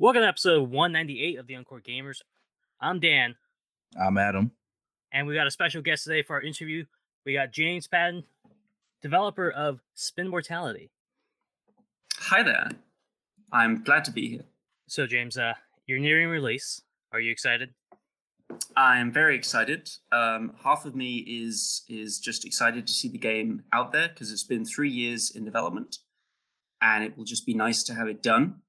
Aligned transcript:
Welcome 0.00 0.22
to 0.22 0.28
episode 0.28 0.70
198 0.70 1.38
of 1.38 1.46
the 1.46 1.56
Encore 1.56 1.80
Gamers. 1.80 2.18
I'm 2.80 3.00
Dan, 3.00 3.34
I'm 4.00 4.16
Adam. 4.16 4.52
and 5.12 5.26
we 5.26 5.34
got 5.34 5.46
a 5.46 5.50
special 5.50 5.82
guest 5.82 6.04
today 6.04 6.22
for 6.22 6.36
our 6.36 6.42
interview. 6.42 6.84
We 7.26 7.32
got 7.34 7.52
James 7.52 7.88
Patton, 7.88 8.22
developer 9.02 9.50
of 9.50 9.80
Spinnortality. 9.96 10.90
Hi 12.18 12.42
there. 12.42 12.70
I'm 13.52 13.82
glad 13.82 14.04
to 14.04 14.12
be 14.12 14.28
here. 14.28 14.44
So, 14.86 15.06
James, 15.06 15.36
uh, 15.36 15.54
you're 15.86 15.98
nearing 15.98 16.28
release. 16.28 16.80
Are 17.12 17.20
you 17.20 17.32
excited? 17.32 17.70
I'm 18.76 19.12
very 19.12 19.34
excited. 19.34 19.90
Um, 20.12 20.52
half 20.62 20.84
of 20.86 20.94
me 20.94 21.16
is 21.18 21.82
is 21.88 22.18
just 22.18 22.44
excited 22.46 22.86
to 22.86 22.92
see 22.92 23.08
the 23.08 23.18
game 23.18 23.64
out 23.72 23.92
there 23.92 24.08
because 24.08 24.30
it's 24.32 24.44
been 24.44 24.64
three 24.64 24.90
years 24.90 25.30
in 25.34 25.44
development, 25.44 25.98
and 26.80 27.02
it 27.02 27.16
will 27.18 27.24
just 27.24 27.44
be 27.44 27.52
nice 27.54 27.82
to 27.84 27.94
have 27.94 28.08
it 28.08 28.22
done, 28.22 28.62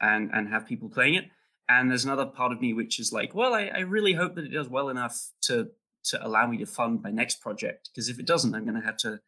and 0.00 0.30
and 0.32 0.48
have 0.48 0.66
people 0.66 0.88
playing 0.88 1.14
it. 1.14 1.24
And 1.68 1.90
there's 1.90 2.04
another 2.04 2.24
part 2.24 2.52
of 2.52 2.60
me 2.60 2.72
which 2.72 2.98
is 2.98 3.12
like, 3.12 3.34
well, 3.34 3.52
I, 3.52 3.66
I 3.66 3.80
really 3.80 4.14
hope 4.14 4.34
that 4.36 4.44
it 4.44 4.52
does 4.52 4.68
well 4.68 4.88
enough 4.88 5.30
to 5.42 5.70
to 6.04 6.26
allow 6.26 6.46
me 6.46 6.56
to 6.58 6.66
fund 6.66 7.02
my 7.02 7.10
next 7.10 7.40
project. 7.40 7.90
Because 7.92 8.08
if 8.08 8.18
it 8.18 8.26
doesn't, 8.26 8.54
I'm 8.54 8.64
going 8.64 8.80
to 8.80 8.86
have 8.86 8.96
to 8.98 9.20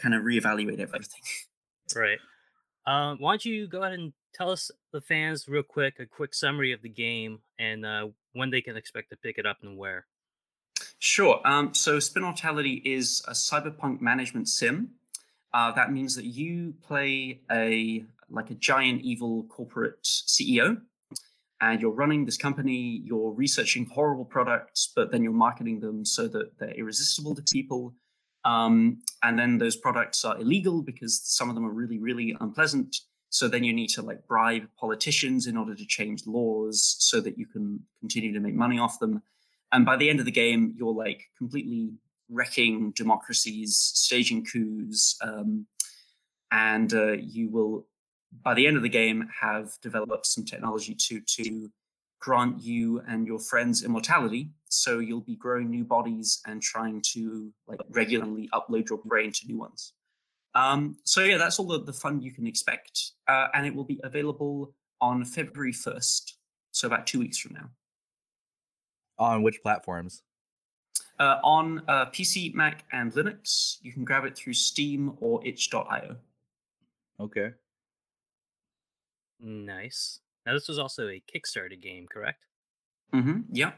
kind 0.00 0.14
of 0.14 0.22
reevaluate 0.22 0.78
everything. 0.78 1.22
Right. 1.94 2.18
Um, 2.86 3.18
why 3.18 3.32
don't 3.32 3.44
you 3.44 3.66
go 3.66 3.82
ahead 3.82 3.98
and 3.98 4.12
tell 4.34 4.50
us, 4.50 4.70
the 4.92 5.00
fans, 5.00 5.46
real 5.48 5.62
quick, 5.62 5.96
a 5.98 6.06
quick 6.06 6.34
summary 6.34 6.72
of 6.72 6.80
the 6.82 6.88
game 6.88 7.40
and 7.58 7.84
uh, 7.84 8.08
when 8.32 8.50
they 8.50 8.60
can 8.60 8.76
expect 8.76 9.10
to 9.10 9.16
pick 9.16 9.36
it 9.36 9.46
up 9.46 9.58
and 9.62 9.76
where. 9.76 10.06
Sure. 10.98 11.40
Um, 11.44 11.74
so 11.74 11.98
Spinnortality 11.98 12.80
is 12.84 13.22
a 13.28 13.32
cyberpunk 13.32 14.00
management 14.00 14.48
sim. 14.48 14.90
Uh, 15.52 15.72
that 15.72 15.92
means 15.92 16.14
that 16.16 16.24
you 16.24 16.74
play 16.86 17.40
a 17.50 18.04
like 18.30 18.50
a 18.50 18.54
giant 18.54 19.02
evil 19.02 19.44
corporate 19.48 20.02
CEO, 20.02 20.78
and 21.60 21.80
you're 21.80 21.90
running 21.90 22.24
this 22.24 22.36
company. 22.36 23.02
You're 23.04 23.32
researching 23.32 23.86
horrible 23.86 24.24
products, 24.24 24.92
but 24.94 25.10
then 25.10 25.22
you're 25.22 25.32
marketing 25.32 25.80
them 25.80 26.04
so 26.04 26.28
that 26.28 26.58
they're 26.58 26.74
irresistible 26.74 27.34
to 27.34 27.42
people. 27.52 27.94
Um, 28.44 29.02
and 29.22 29.38
then 29.38 29.58
those 29.58 29.76
products 29.76 30.24
are 30.24 30.38
illegal 30.38 30.82
because 30.82 31.20
some 31.24 31.48
of 31.48 31.54
them 31.54 31.66
are 31.66 31.72
really, 31.72 31.98
really 31.98 32.36
unpleasant. 32.40 32.96
So 33.30 33.48
then 33.48 33.64
you 33.64 33.72
need 33.72 33.88
to 33.90 34.02
like 34.02 34.26
bribe 34.26 34.68
politicians 34.78 35.46
in 35.46 35.56
order 35.56 35.74
to 35.74 35.86
change 35.86 36.26
laws 36.26 36.96
so 36.98 37.20
that 37.20 37.36
you 37.36 37.46
can 37.46 37.80
continue 38.00 38.32
to 38.32 38.40
make 38.40 38.54
money 38.54 38.78
off 38.78 38.98
them. 39.00 39.22
And 39.72 39.84
by 39.84 39.96
the 39.96 40.08
end 40.08 40.18
of 40.20 40.24
the 40.24 40.32
game, 40.32 40.74
you're 40.78 40.94
like 40.94 41.24
completely 41.36 41.90
wrecking 42.30 42.92
democracies, 42.92 43.76
staging 43.76 44.44
coups, 44.44 45.16
um, 45.22 45.66
and 46.50 46.92
uh, 46.94 47.12
you 47.12 47.50
will, 47.50 47.86
by 48.32 48.54
the 48.54 48.66
end 48.66 48.76
of 48.76 48.82
the 48.82 48.88
game, 48.88 49.28
have 49.40 49.72
developed 49.82 50.26
some 50.26 50.44
technology 50.44 50.94
to 50.94 51.20
to 51.20 51.70
grant 52.20 52.60
you 52.60 53.00
and 53.08 53.26
your 53.26 53.38
friends 53.38 53.84
immortality. 53.84 54.50
So 54.68 54.98
you'll 54.98 55.20
be 55.20 55.36
growing 55.36 55.70
new 55.70 55.84
bodies 55.84 56.40
and 56.46 56.60
trying 56.60 57.02
to 57.12 57.52
like 57.66 57.80
regularly 57.90 58.48
upload 58.52 58.88
your 58.90 58.98
brain 59.04 59.32
to 59.32 59.46
new 59.46 59.58
ones. 59.58 59.94
Um, 60.54 60.96
so 61.04 61.22
yeah, 61.22 61.36
that's 61.36 61.58
all 61.58 61.66
the, 61.66 61.82
the 61.82 61.92
fun 61.92 62.20
you 62.20 62.32
can 62.32 62.46
expect, 62.46 63.12
uh, 63.28 63.48
and 63.54 63.66
it 63.66 63.74
will 63.74 63.84
be 63.84 64.00
available 64.02 64.74
on 65.00 65.24
February 65.24 65.72
first, 65.72 66.38
so 66.72 66.86
about 66.88 67.06
two 67.06 67.20
weeks 67.20 67.38
from 67.38 67.54
now. 67.54 67.70
On 69.18 69.42
which 69.42 69.62
platforms? 69.62 70.22
Uh, 71.18 71.36
on 71.42 71.82
uh, 71.88 72.06
PC, 72.06 72.54
Mac, 72.54 72.84
and 72.92 73.12
Linux, 73.12 73.76
you 73.82 73.92
can 73.92 74.04
grab 74.04 74.24
it 74.24 74.36
through 74.36 74.52
Steam 74.52 75.16
or 75.20 75.44
itch.io. 75.46 76.16
Okay. 77.20 77.50
Nice. 79.40 80.20
Now, 80.46 80.54
this 80.54 80.68
was 80.68 80.78
also 80.78 81.08
a 81.08 81.22
Kickstarter 81.32 81.80
game, 81.80 82.06
correct? 82.06 82.46
Mm-hmm. 83.14 83.40
Yeah, 83.52 83.72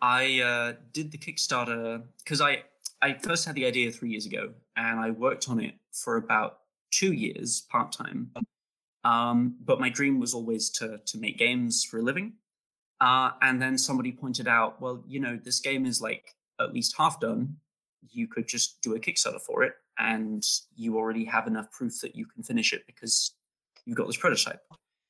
I 0.00 0.40
uh, 0.40 0.72
did 0.92 1.10
the 1.10 1.18
Kickstarter 1.18 2.02
because 2.18 2.40
I 2.40 2.64
I 3.00 3.14
first 3.14 3.44
had 3.44 3.54
the 3.54 3.66
idea 3.66 3.90
three 3.90 4.10
years 4.10 4.26
ago, 4.26 4.52
and 4.76 4.98
I 4.98 5.10
worked 5.10 5.48
on 5.48 5.60
it 5.60 5.74
for 5.92 6.16
about 6.16 6.60
two 6.90 7.12
years 7.12 7.62
part 7.70 7.92
time. 7.92 8.30
Um, 9.04 9.56
but 9.64 9.80
my 9.80 9.88
dream 9.88 10.18
was 10.18 10.34
always 10.34 10.70
to 10.70 10.98
to 11.04 11.18
make 11.18 11.38
games 11.38 11.84
for 11.84 11.98
a 11.98 12.02
living. 12.02 12.34
Uh, 13.00 13.30
and 13.42 13.62
then 13.62 13.78
somebody 13.78 14.10
pointed 14.10 14.48
out, 14.48 14.80
well, 14.80 15.04
you 15.06 15.20
know, 15.20 15.38
this 15.42 15.60
game 15.60 15.86
is 15.86 16.00
like 16.00 16.34
at 16.60 16.72
least 16.72 16.96
half 16.98 17.20
done. 17.20 17.56
You 18.10 18.26
could 18.26 18.48
just 18.48 18.82
do 18.82 18.96
a 18.96 18.98
Kickstarter 18.98 19.40
for 19.40 19.62
it, 19.62 19.74
and 19.98 20.44
you 20.74 20.96
already 20.96 21.24
have 21.24 21.46
enough 21.46 21.70
proof 21.70 22.00
that 22.00 22.16
you 22.16 22.26
can 22.26 22.42
finish 22.42 22.72
it 22.72 22.82
because 22.86 23.34
you've 23.84 23.96
got 23.96 24.06
this 24.06 24.16
prototype. 24.16 24.60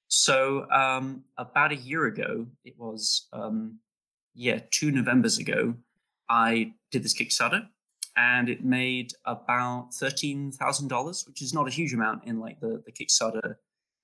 So 0.09 0.69
um, 0.71 1.25
about 1.37 1.73
a 1.73 1.77
year 1.77 2.07
ago, 2.07 2.47
it 2.65 2.75
was 2.79 3.29
um, 3.33 3.79
yeah, 4.35 4.61
two 4.71 4.91
Novembers 4.91 5.39
ago, 5.39 5.75
I 6.31 6.73
did 6.91 7.03
this 7.03 7.15
Kickstarter, 7.15 7.67
and 8.17 8.49
it 8.49 8.65
made 8.65 9.13
about 9.25 9.93
thirteen 9.95 10.53
thousand 10.53 10.89
dollars, 10.89 11.25
which 11.27 11.43
is 11.43 11.53
not 11.53 11.69
a 11.69 11.71
huge 11.71 11.93
amount 11.93 12.25
in 12.25 12.41
like 12.41 12.61
the 12.61 12.83
the 12.87 12.93
Kickstarter 12.93 13.57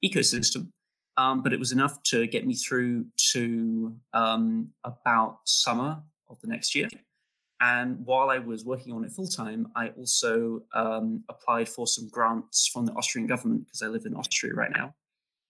ecosystem, 0.04 0.69
um, 1.16 1.42
but 1.42 1.53
it 1.53 1.59
was 1.59 1.72
enough 1.72 2.03
to 2.04 2.26
get 2.26 2.47
me 2.47 2.54
through 2.54 3.06
to 3.32 3.94
um, 4.12 4.69
about 4.84 5.38
summer 5.44 6.03
of 6.28 6.41
the 6.41 6.48
next 6.48 6.75
year. 6.75 6.88
And 7.60 8.04
while 8.04 8.31
I 8.31 8.38
was 8.38 8.65
working 8.65 8.92
on 8.92 9.04
it 9.04 9.12
full 9.12 9.28
time, 9.28 9.69
I 9.75 9.88
also 9.91 10.62
um, 10.75 11.22
applied 11.28 11.69
for 11.69 11.86
some 11.86 12.09
grants 12.09 12.69
from 12.69 12.84
the 12.84 12.92
Austrian 12.92 13.26
government 13.26 13.65
because 13.65 13.81
I 13.81 13.86
live 13.86 14.04
in 14.04 14.15
Austria 14.15 14.53
right 14.53 14.72
now, 14.75 14.94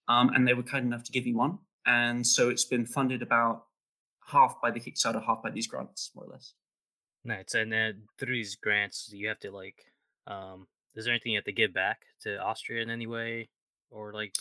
um, 0.08 0.30
and 0.34 0.46
they 0.46 0.54
were 0.54 0.62
kind 0.62 0.86
enough 0.86 1.04
to 1.04 1.12
give 1.12 1.24
me 1.24 1.34
one. 1.34 1.58
And 1.86 2.26
so 2.26 2.48
it's 2.48 2.64
been 2.64 2.86
funded 2.86 3.22
about 3.22 3.64
half 4.26 4.60
by 4.62 4.70
the 4.70 4.80
Kickstarter, 4.80 5.24
half 5.24 5.42
by 5.42 5.50
these 5.50 5.66
grants, 5.66 6.10
more 6.14 6.24
or 6.24 6.32
less. 6.32 6.54
Nice. 7.24 7.54
And 7.54 7.72
then 7.72 8.02
through 8.18 8.34
these 8.34 8.56
grants, 8.56 9.10
you 9.12 9.28
have 9.28 9.40
to 9.40 9.50
like, 9.50 9.84
um, 10.26 10.66
is 10.94 11.04
there 11.04 11.12
anything 11.12 11.32
you 11.32 11.38
have 11.38 11.44
to 11.44 11.52
give 11.52 11.74
back 11.74 12.02
to 12.22 12.38
Austria 12.38 12.82
in 12.82 12.90
any 12.90 13.06
way 13.06 13.48
or 13.90 14.12
like 14.12 14.34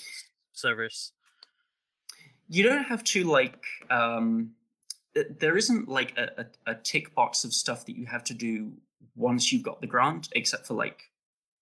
service? 0.53 1.11
you 2.49 2.63
don't 2.63 2.83
have 2.83 3.03
to 3.03 3.23
like 3.23 3.65
um 3.89 4.51
there 5.39 5.57
isn't 5.57 5.87
like 5.87 6.17
a, 6.17 6.45
a, 6.65 6.71
a 6.71 6.75
tick 6.75 7.13
box 7.13 7.43
of 7.43 7.53
stuff 7.53 7.85
that 7.85 7.95
you 7.95 8.05
have 8.05 8.23
to 8.23 8.33
do 8.33 8.71
once 9.15 9.51
you've 9.51 9.63
got 9.63 9.79
the 9.81 9.87
grant 9.87 10.29
except 10.33 10.67
for 10.67 10.73
like 10.73 11.03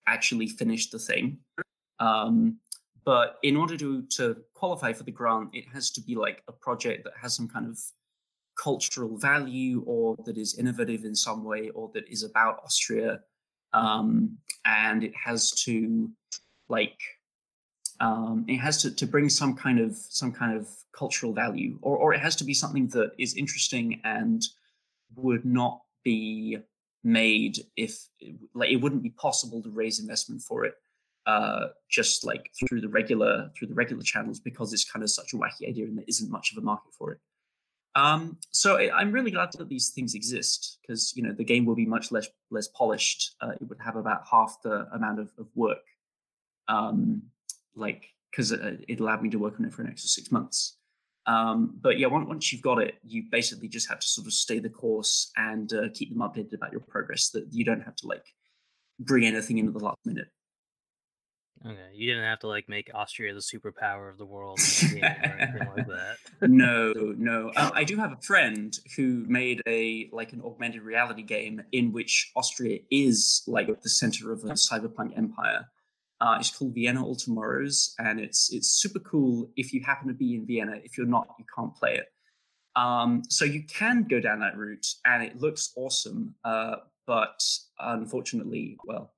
actually 0.07 0.47
finish 0.47 0.91
the 0.91 0.99
thing 0.99 1.39
um 1.99 2.57
but 3.05 3.39
in 3.43 3.57
order 3.57 3.77
to 3.77 4.03
to 4.03 4.37
qualify 4.55 4.93
for 4.93 5.05
the 5.05 5.11
grant 5.11 5.49
it 5.53 5.65
has 5.73 5.91
to 5.91 6.01
be 6.01 6.15
like 6.15 6.43
a 6.49 6.53
project 6.53 7.05
that 7.05 7.15
has 7.21 7.35
some 7.35 7.49
kind 7.49 7.67
of 7.67 7.79
cultural 8.63 9.17
value 9.17 9.83
or 9.87 10.17
that 10.27 10.37
is 10.37 10.59
innovative 10.59 11.05
in 11.05 11.15
some 11.15 11.45
way 11.45 11.71
or 11.71 11.91
that 11.95 12.07
is 12.09 12.23
about 12.23 12.61
austria. 12.65 13.21
Um 13.73 14.39
and 14.65 15.03
it 15.03 15.13
has 15.25 15.51
to 15.65 16.11
like 16.69 16.99
um, 18.01 18.47
it 18.49 18.57
has 18.57 18.81
to, 18.83 18.95
to 18.95 19.07
bring 19.07 19.29
some 19.29 19.55
kind 19.55 19.79
of 19.79 19.95
some 19.95 20.33
kind 20.33 20.57
of 20.57 20.67
cultural 20.97 21.33
value 21.33 21.79
or, 21.83 21.97
or 21.99 22.15
it 22.15 22.21
has 22.21 22.35
to 22.37 22.45
be 22.45 22.55
something 22.55 22.89
that 22.89 23.13
is 23.19 23.37
interesting 23.37 24.01
and 24.05 24.43
would 25.17 25.45
not 25.45 25.81
be 26.03 26.57
made 27.05 27.59
if 27.77 28.07
like 28.55 28.71
it 28.71 28.77
wouldn't 28.77 29.03
be 29.03 29.11
possible 29.11 29.63
to 29.63 29.71
raise 29.71 30.01
investment 30.01 30.43
for 30.43 30.65
it 30.65 30.75
uh, 31.31 31.69
just 31.89 32.25
like 32.25 32.51
through 32.59 32.81
the 32.81 32.89
regular 32.89 33.51
through 33.55 33.69
the 33.69 33.81
regular 33.83 34.03
channels 34.03 34.41
because 34.41 34.73
it's 34.73 34.91
kind 34.91 35.03
of 35.03 35.11
such 35.11 35.33
a 35.33 35.37
wacky 35.37 35.69
idea 35.69 35.85
and 35.85 35.97
there 35.99 36.05
isn't 36.09 36.31
much 36.31 36.53
of 36.53 36.59
a 36.59 36.65
market 36.65 36.93
for 36.99 37.13
it 37.13 37.19
um, 37.97 38.37
so 38.51 38.69
i'm 39.01 39.13
really 39.13 39.31
glad 39.31 39.51
that 39.53 39.69
these 39.69 39.91
things 39.91 40.15
exist 40.15 40.79
because 40.81 41.03
you 41.17 41.23
know 41.23 41.33
the 41.33 41.51
game 41.53 41.65
will 41.65 41.75
be 41.75 41.87
much 41.87 42.13
less 42.13 42.29
less 42.51 42.69
polished 42.69 43.21
uh, 43.43 43.53
it 43.61 43.67
would 43.69 43.81
have 43.81 43.97
about 43.97 44.23
half 44.31 44.59
the 44.63 44.87
amount 44.93 45.19
of, 45.19 45.31
of 45.39 45.47
work 45.55 45.85
um, 46.69 47.23
like 47.75 48.07
because 48.31 48.53
it, 48.53 48.85
it 48.89 49.01
allowed 49.01 49.23
me 49.23 49.31
to 49.31 49.39
work 49.39 49.55
on 49.59 49.67
it 49.67 49.73
for 49.73 49.83
an 49.83 49.89
extra 49.89 50.09
six 50.09 50.31
months. 50.31 50.77
Um, 51.27 51.77
but 51.81 51.99
yeah, 51.99 52.07
once, 52.07 52.29
once 52.29 52.53
you've 52.53 52.63
got 52.63 52.81
it, 52.81 52.95
you 53.07 53.25
basically 53.31 53.69
just 53.69 53.89
have 53.89 54.01
to 54.01 54.09
sort 54.09 54.27
of 54.27 54.33
stay 54.33 54.59
the 54.59 54.71
course 54.71 55.31
and 55.37 55.73
uh, 55.73 55.89
keep 55.93 56.11
them 56.11 56.27
updated 56.27 56.55
about 56.55 56.73
your 56.73 56.81
progress. 56.81 57.31
That 57.31 57.47
you 57.51 57.65
don't 57.65 57.83
have 57.83 57.97
to 57.97 58.07
like 58.07 58.25
bring 58.99 59.27
anything 59.27 59.59
in 59.59 59.67
at 59.67 59.75
the 59.75 59.85
last 59.85 59.99
minute. 60.05 60.29
Okay. 61.67 61.91
You 61.93 62.09
didn't 62.09 62.25
have 62.25 62.39
to 62.41 62.49
like 62.49 62.69
make 62.69 62.91
Austria 62.95 63.35
the 63.35 63.41
superpower 63.41 64.11
of 64.11 64.17
the 64.17 64.25
world 64.25 64.59
or 64.59 64.87
anything 64.97 65.69
like 65.77 65.87
that. 65.89 66.17
no, 66.49 66.93
no. 66.95 67.53
Uh, 67.55 67.71
I 67.75 67.85
do 67.85 67.97
have 67.99 68.13
a 68.13 68.21
friend 68.23 68.75
who 68.97 69.25
made 69.29 69.61
a 69.67 70.09
like 70.11 70.33
an 70.33 70.41
augmented 70.43 70.83
reality 70.83 71.23
game 71.23 71.63
in 71.73 71.93
which 71.93 72.33
Austria 72.35 72.79
is 72.91 73.43
like 73.47 73.69
the 73.83 73.91
center 73.91 74.33
of 74.33 74.43
a 74.45 74.53
cyberpunk 74.53 75.17
empire. 75.19 75.67
Uh, 76.23 76.37
it's 76.41 76.51
called 76.51 76.75
Vienna 76.75 77.05
All 77.05 77.17
Tomorrows, 77.17 77.95
and 77.99 78.21
it's 78.21 78.51
it's 78.53 78.69
super 78.69 78.99
cool 79.01 79.51
if 79.57 79.75
you 79.75 79.83
happen 79.85 80.09
to 80.09 80.15
be 80.15 80.35
in 80.35 80.47
Vienna. 80.47 80.79
If 80.83 80.97
you're 80.97 81.07
not, 81.07 81.29
you 81.39 81.45
can't 81.55 81.75
play 81.75 81.97
it. 81.97 82.07
Um, 82.75 83.23
so 83.29 83.45
you 83.45 83.65
can 83.65 84.05
go 84.05 84.19
down 84.19 84.41
that 84.41 84.57
route, 84.57 84.87
and 85.05 85.23
it 85.23 85.37
looks 85.37 85.73
awesome. 85.77 86.35
Uh, 86.43 86.77
but 87.07 87.43
unfortunately, 87.79 88.79
well. 88.85 89.13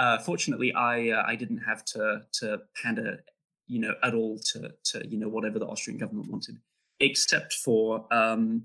Uh, 0.00 0.16
fortunately, 0.16 0.72
I 0.72 1.10
uh, 1.10 1.24
I 1.26 1.36
didn't 1.36 1.58
have 1.58 1.84
to 1.92 2.22
to 2.40 2.62
pander, 2.82 3.22
you 3.66 3.80
know, 3.80 3.94
at 4.02 4.14
all 4.14 4.38
to 4.52 4.72
to 4.84 5.06
you 5.06 5.18
know 5.18 5.28
whatever 5.28 5.58
the 5.58 5.66
Austrian 5.66 5.98
government 5.98 6.30
wanted, 6.30 6.56
except 7.00 7.52
for 7.52 8.06
um, 8.10 8.64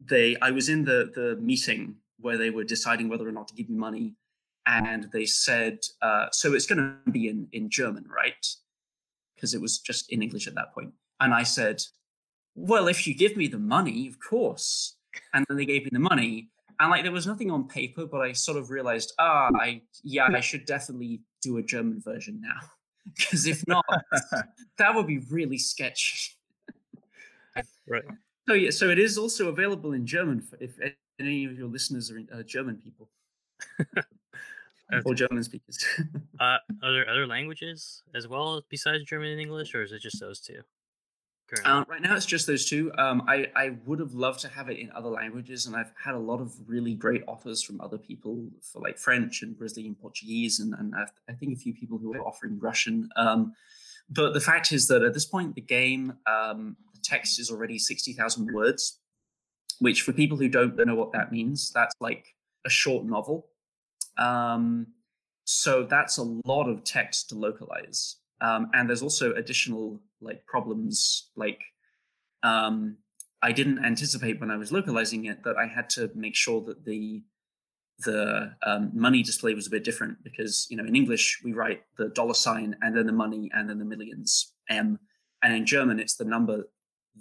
they. 0.00 0.36
I 0.40 0.52
was 0.52 0.68
in 0.68 0.84
the 0.84 1.10
the 1.12 1.36
meeting 1.42 1.96
where 2.20 2.36
they 2.36 2.50
were 2.50 2.62
deciding 2.62 3.08
whether 3.08 3.28
or 3.28 3.32
not 3.32 3.48
to 3.48 3.56
give 3.56 3.68
me 3.68 3.76
money, 3.76 4.14
and 4.66 5.10
they 5.12 5.26
said, 5.26 5.80
uh, 6.00 6.26
"So 6.30 6.54
it's 6.54 6.66
going 6.66 6.78
to 6.78 7.10
be 7.10 7.26
in 7.26 7.48
in 7.50 7.70
German, 7.70 8.06
right?" 8.08 8.46
Because 9.34 9.54
it 9.54 9.60
was 9.60 9.80
just 9.80 10.12
in 10.12 10.22
English 10.22 10.46
at 10.46 10.54
that 10.54 10.72
point, 10.72 10.92
and 11.18 11.34
I 11.34 11.42
said, 11.42 11.82
"Well, 12.54 12.86
if 12.86 13.04
you 13.04 13.16
give 13.16 13.36
me 13.36 13.48
the 13.48 13.58
money, 13.58 14.06
of 14.06 14.20
course." 14.20 14.94
And 15.34 15.44
then 15.48 15.56
they 15.56 15.66
gave 15.66 15.82
me 15.82 15.90
the 15.92 15.98
money, 16.12 16.50
and 16.80 16.90
like 16.90 17.02
there 17.02 17.12
was 17.12 17.26
nothing 17.26 17.50
on 17.50 17.66
paper, 17.66 18.06
but 18.06 18.20
I 18.20 18.32
sort 18.32 18.56
of 18.56 18.70
realized, 18.70 19.12
ah, 19.18 19.50
I 19.54 19.82
yeah, 20.02 20.28
I 20.32 20.40
should 20.40 20.64
definitely 20.64 21.20
do 21.42 21.58
a 21.58 21.62
German 21.62 22.00
version 22.00 22.40
now, 22.40 22.60
because 23.16 23.46
if 23.46 23.66
not, 23.66 23.84
that 24.78 24.94
would 24.94 25.06
be 25.06 25.18
really 25.30 25.58
sketchy. 25.58 26.36
Right. 27.88 28.04
So 28.48 28.54
yeah, 28.54 28.70
so 28.70 28.88
it 28.90 28.98
is 28.98 29.18
also 29.18 29.48
available 29.48 29.92
in 29.92 30.06
German 30.06 30.40
for 30.40 30.56
if 30.60 30.78
any 31.18 31.44
of 31.44 31.58
your 31.58 31.68
listeners 31.68 32.10
are 32.10 32.20
uh, 32.32 32.42
German 32.42 32.76
people 32.76 33.10
or 35.04 35.14
German 35.14 35.42
speakers. 35.42 35.84
Uh, 36.38 36.58
are 36.82 36.92
there 36.92 37.08
other 37.08 37.26
languages 37.26 38.02
as 38.14 38.28
well 38.28 38.62
besides 38.70 39.04
German 39.04 39.30
and 39.30 39.40
English, 39.40 39.74
or 39.74 39.82
is 39.82 39.92
it 39.92 40.00
just 40.00 40.20
those 40.20 40.40
two? 40.40 40.62
Uh, 41.64 41.84
right 41.88 42.02
now, 42.02 42.14
it's 42.14 42.26
just 42.26 42.46
those 42.46 42.66
two. 42.66 42.92
Um, 42.98 43.22
I 43.26 43.46
I 43.56 43.76
would 43.86 44.00
have 44.00 44.12
loved 44.12 44.40
to 44.40 44.48
have 44.48 44.68
it 44.68 44.78
in 44.78 44.90
other 44.92 45.08
languages, 45.08 45.66
and 45.66 45.74
I've 45.74 45.92
had 46.02 46.14
a 46.14 46.18
lot 46.18 46.40
of 46.40 46.52
really 46.66 46.94
great 46.94 47.22
offers 47.26 47.62
from 47.62 47.80
other 47.80 47.96
people 47.96 48.50
for 48.62 48.80
like 48.80 48.98
French 48.98 49.42
and 49.42 49.56
Brazilian 49.56 49.94
Portuguese, 49.94 50.60
and 50.60 50.74
and 50.74 50.94
I've, 50.94 51.12
I 51.28 51.32
think 51.32 51.54
a 51.54 51.56
few 51.56 51.72
people 51.72 51.96
who 51.98 52.12
are 52.14 52.20
offering 52.20 52.58
Russian. 52.58 53.08
Um, 53.16 53.54
but 54.10 54.34
the 54.34 54.40
fact 54.40 54.72
is 54.72 54.88
that 54.88 55.02
at 55.02 55.14
this 55.14 55.24
point, 55.24 55.54
the 55.54 55.62
game 55.62 56.14
um, 56.26 56.76
the 56.94 57.00
text 57.02 57.40
is 57.40 57.50
already 57.50 57.78
sixty 57.78 58.12
thousand 58.12 58.52
words, 58.52 58.98
which 59.78 60.02
for 60.02 60.12
people 60.12 60.36
who 60.36 60.48
don't 60.48 60.76
know 60.76 60.94
what 60.94 61.12
that 61.12 61.32
means, 61.32 61.72
that's 61.72 61.94
like 62.00 62.34
a 62.66 62.70
short 62.70 63.06
novel. 63.06 63.46
Um, 64.18 64.88
so 65.44 65.84
that's 65.84 66.18
a 66.18 66.24
lot 66.44 66.68
of 66.68 66.84
text 66.84 67.30
to 67.30 67.34
localize. 67.34 68.16
Um, 68.40 68.70
and 68.74 68.88
there's 68.88 69.02
also 69.02 69.32
additional 69.34 69.98
like 70.20 70.44
problems 70.46 71.30
like 71.36 71.60
um, 72.42 72.96
I 73.42 73.52
didn't 73.52 73.84
anticipate 73.84 74.40
when 74.40 74.50
I 74.50 74.56
was 74.56 74.72
localizing 74.72 75.26
it 75.26 75.44
that 75.44 75.56
I 75.56 75.66
had 75.66 75.90
to 75.90 76.10
make 76.14 76.34
sure 76.34 76.60
that 76.62 76.84
the 76.84 77.22
the 78.00 78.54
um, 78.62 78.92
money 78.94 79.24
display 79.24 79.54
was 79.54 79.66
a 79.66 79.70
bit 79.70 79.82
different 79.82 80.22
because 80.22 80.66
you 80.70 80.76
know 80.76 80.84
in 80.84 80.94
English 80.94 81.40
we 81.44 81.52
write 81.52 81.82
the 81.96 82.08
dollar 82.08 82.34
sign 82.34 82.76
and 82.80 82.96
then 82.96 83.06
the 83.06 83.12
money 83.12 83.50
and 83.52 83.68
then 83.68 83.78
the 83.78 83.84
millions 83.84 84.52
M, 84.68 84.98
and 85.42 85.54
in 85.54 85.66
German 85.66 85.98
it's 85.98 86.16
the 86.16 86.24
number 86.24 86.64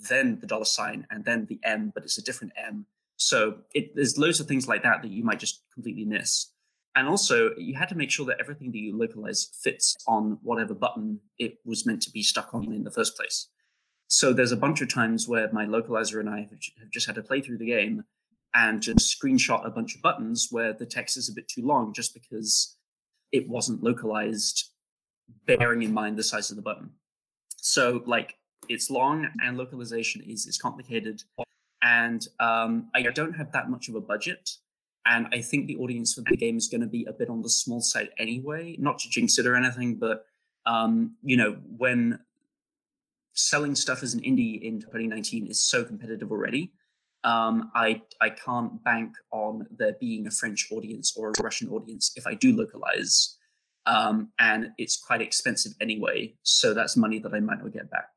then 0.10 0.40
the 0.40 0.48
dollar 0.48 0.66
sign 0.66 1.08
and 1.10 1.26
then 1.26 1.46
the 1.50 1.60
M, 1.64 1.92
but 1.94 2.04
it's 2.04 2.18
a 2.18 2.24
different 2.24 2.54
M. 2.56 2.86
So 3.18 3.60
it, 3.74 3.96
there's 3.96 4.18
loads 4.18 4.40
of 4.40 4.48
things 4.48 4.68
like 4.68 4.84
that 4.84 5.02
that 5.02 5.10
you 5.10 5.24
might 5.24 5.40
just 5.40 5.64
completely 5.74 6.06
miss. 6.06 6.52
And 6.98 7.08
also, 7.08 7.52
you 7.58 7.76
had 7.76 7.90
to 7.90 7.96
make 7.96 8.10
sure 8.10 8.26
that 8.26 8.40
everything 8.40 8.72
that 8.72 8.80
you 8.80 8.98
localize 8.98 9.52
fits 9.62 9.96
on 10.08 10.40
whatever 10.42 10.74
button 10.74 11.20
it 11.38 11.60
was 11.64 11.86
meant 11.86 12.02
to 12.02 12.10
be 12.10 12.24
stuck 12.24 12.56
on 12.56 12.74
in 12.74 12.84
the 12.84 12.90
first 12.90 13.16
place. 13.16 13.50
So 14.08 14.34
there's 14.34 14.52
a 14.52 14.58
bunch 14.58 14.82
of 14.82 14.92
times 14.92 15.28
where 15.28 15.48
my 15.54 15.68
localizer 15.68 16.20
and 16.20 16.28
I 16.28 16.40
have 16.50 16.90
just 16.92 17.06
had 17.06 17.14
to 17.14 17.22
play 17.22 17.40
through 17.40 17.60
the 17.60 17.68
game 17.68 18.04
and 18.56 18.82
just 18.82 19.16
screenshot 19.16 19.64
a 19.64 19.70
bunch 19.70 19.94
of 19.94 20.02
buttons 20.02 20.48
where 20.50 20.74
the 20.74 20.88
text 20.88 21.18
is 21.18 21.30
a 21.30 21.34
bit 21.34 21.48
too 21.48 21.64
long 21.64 21.94
just 21.94 22.16
because 22.16 22.76
it 23.32 23.48
wasn't 23.48 23.84
localized, 23.84 24.72
bearing 25.46 25.84
in 25.84 25.94
mind 25.94 26.18
the 26.18 26.24
size 26.24 26.50
of 26.50 26.56
the 26.56 26.64
button. 26.64 26.90
So, 27.58 28.02
like, 28.08 28.34
it's 28.70 28.90
long 28.90 29.28
and 29.44 29.56
localization 29.56 30.24
is 30.24 30.48
is 30.48 30.58
complicated, 30.58 31.22
and 31.84 32.28
um, 32.40 32.90
I 32.96 33.04
don't 33.04 33.34
have 33.34 33.52
that 33.52 33.70
much 33.70 33.88
of 33.88 33.94
a 33.94 34.02
budget 34.02 34.50
and 35.10 35.28
I 35.32 35.42
think 35.42 35.68
the 35.68 35.78
audience 35.78 36.14
for 36.14 36.22
the 36.22 36.36
game 36.36 36.58
is 36.58 36.68
going 36.68 36.82
to 36.82 36.88
be 36.88 37.06
a 37.06 37.14
bit 37.14 37.30
on 37.30 37.42
the 37.42 37.50
small 37.50 37.82
side 37.82 38.10
anyway. 38.18 38.76
Not 38.78 39.00
to 39.00 39.10
jinx 39.10 39.40
it 39.40 39.48
or 39.48 39.56
anything, 39.56 39.96
but 39.96 40.26
um, 40.66 41.16
you 41.24 41.38
know, 41.38 41.58
when 41.78 42.20
selling 43.34 43.76
stuff 43.76 44.04
as 44.04 44.14
an 44.14 44.22
indie 44.22 44.62
in 44.62 44.82
2019 44.82 45.48
is 45.48 45.62
so 45.62 45.86
competitive 45.86 46.32
already, 46.32 46.74
um, 47.24 47.72
I 47.74 48.02
I 48.20 48.30
can't 48.30 48.84
bank 48.84 49.14
on 49.32 49.66
there 49.78 49.96
being 50.00 50.28
a 50.28 50.32
French 50.32 50.68
audience 50.72 51.16
or 51.16 51.30
a 51.30 51.42
Russian 51.42 51.70
audience 51.70 52.12
if 52.16 52.28
I 52.28 52.34
do 52.34 52.56
localize, 52.56 53.38
um, 53.86 54.30
and 54.40 54.72
it's 54.78 54.98
quite 54.98 55.22
expensive 55.22 55.72
anyway. 55.80 56.36
So 56.44 56.74
that's 56.74 56.98
money 56.98 57.20
that 57.20 57.34
I 57.34 57.40
might 57.40 57.64
not 57.64 57.72
get 57.72 57.90
back. 57.90 58.10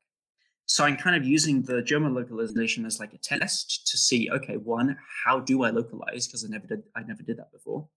So 0.71 0.85
I'm 0.85 0.95
kind 0.95 1.17
of 1.17 1.25
using 1.25 1.63
the 1.63 1.81
German 1.81 2.15
localization 2.15 2.85
as 2.85 2.97
like 2.97 3.13
a 3.13 3.17
test 3.17 3.85
to 3.87 3.97
see, 3.97 4.31
okay, 4.31 4.55
one, 4.55 4.97
how 5.25 5.41
do 5.41 5.63
I 5.63 5.69
localize? 5.69 6.27
Because 6.27 6.45
I 6.45 6.47
never 6.47 6.65
did, 6.65 6.83
I 6.95 7.03
never 7.03 7.23
did 7.23 7.35
that 7.39 7.51
before. 7.51 7.89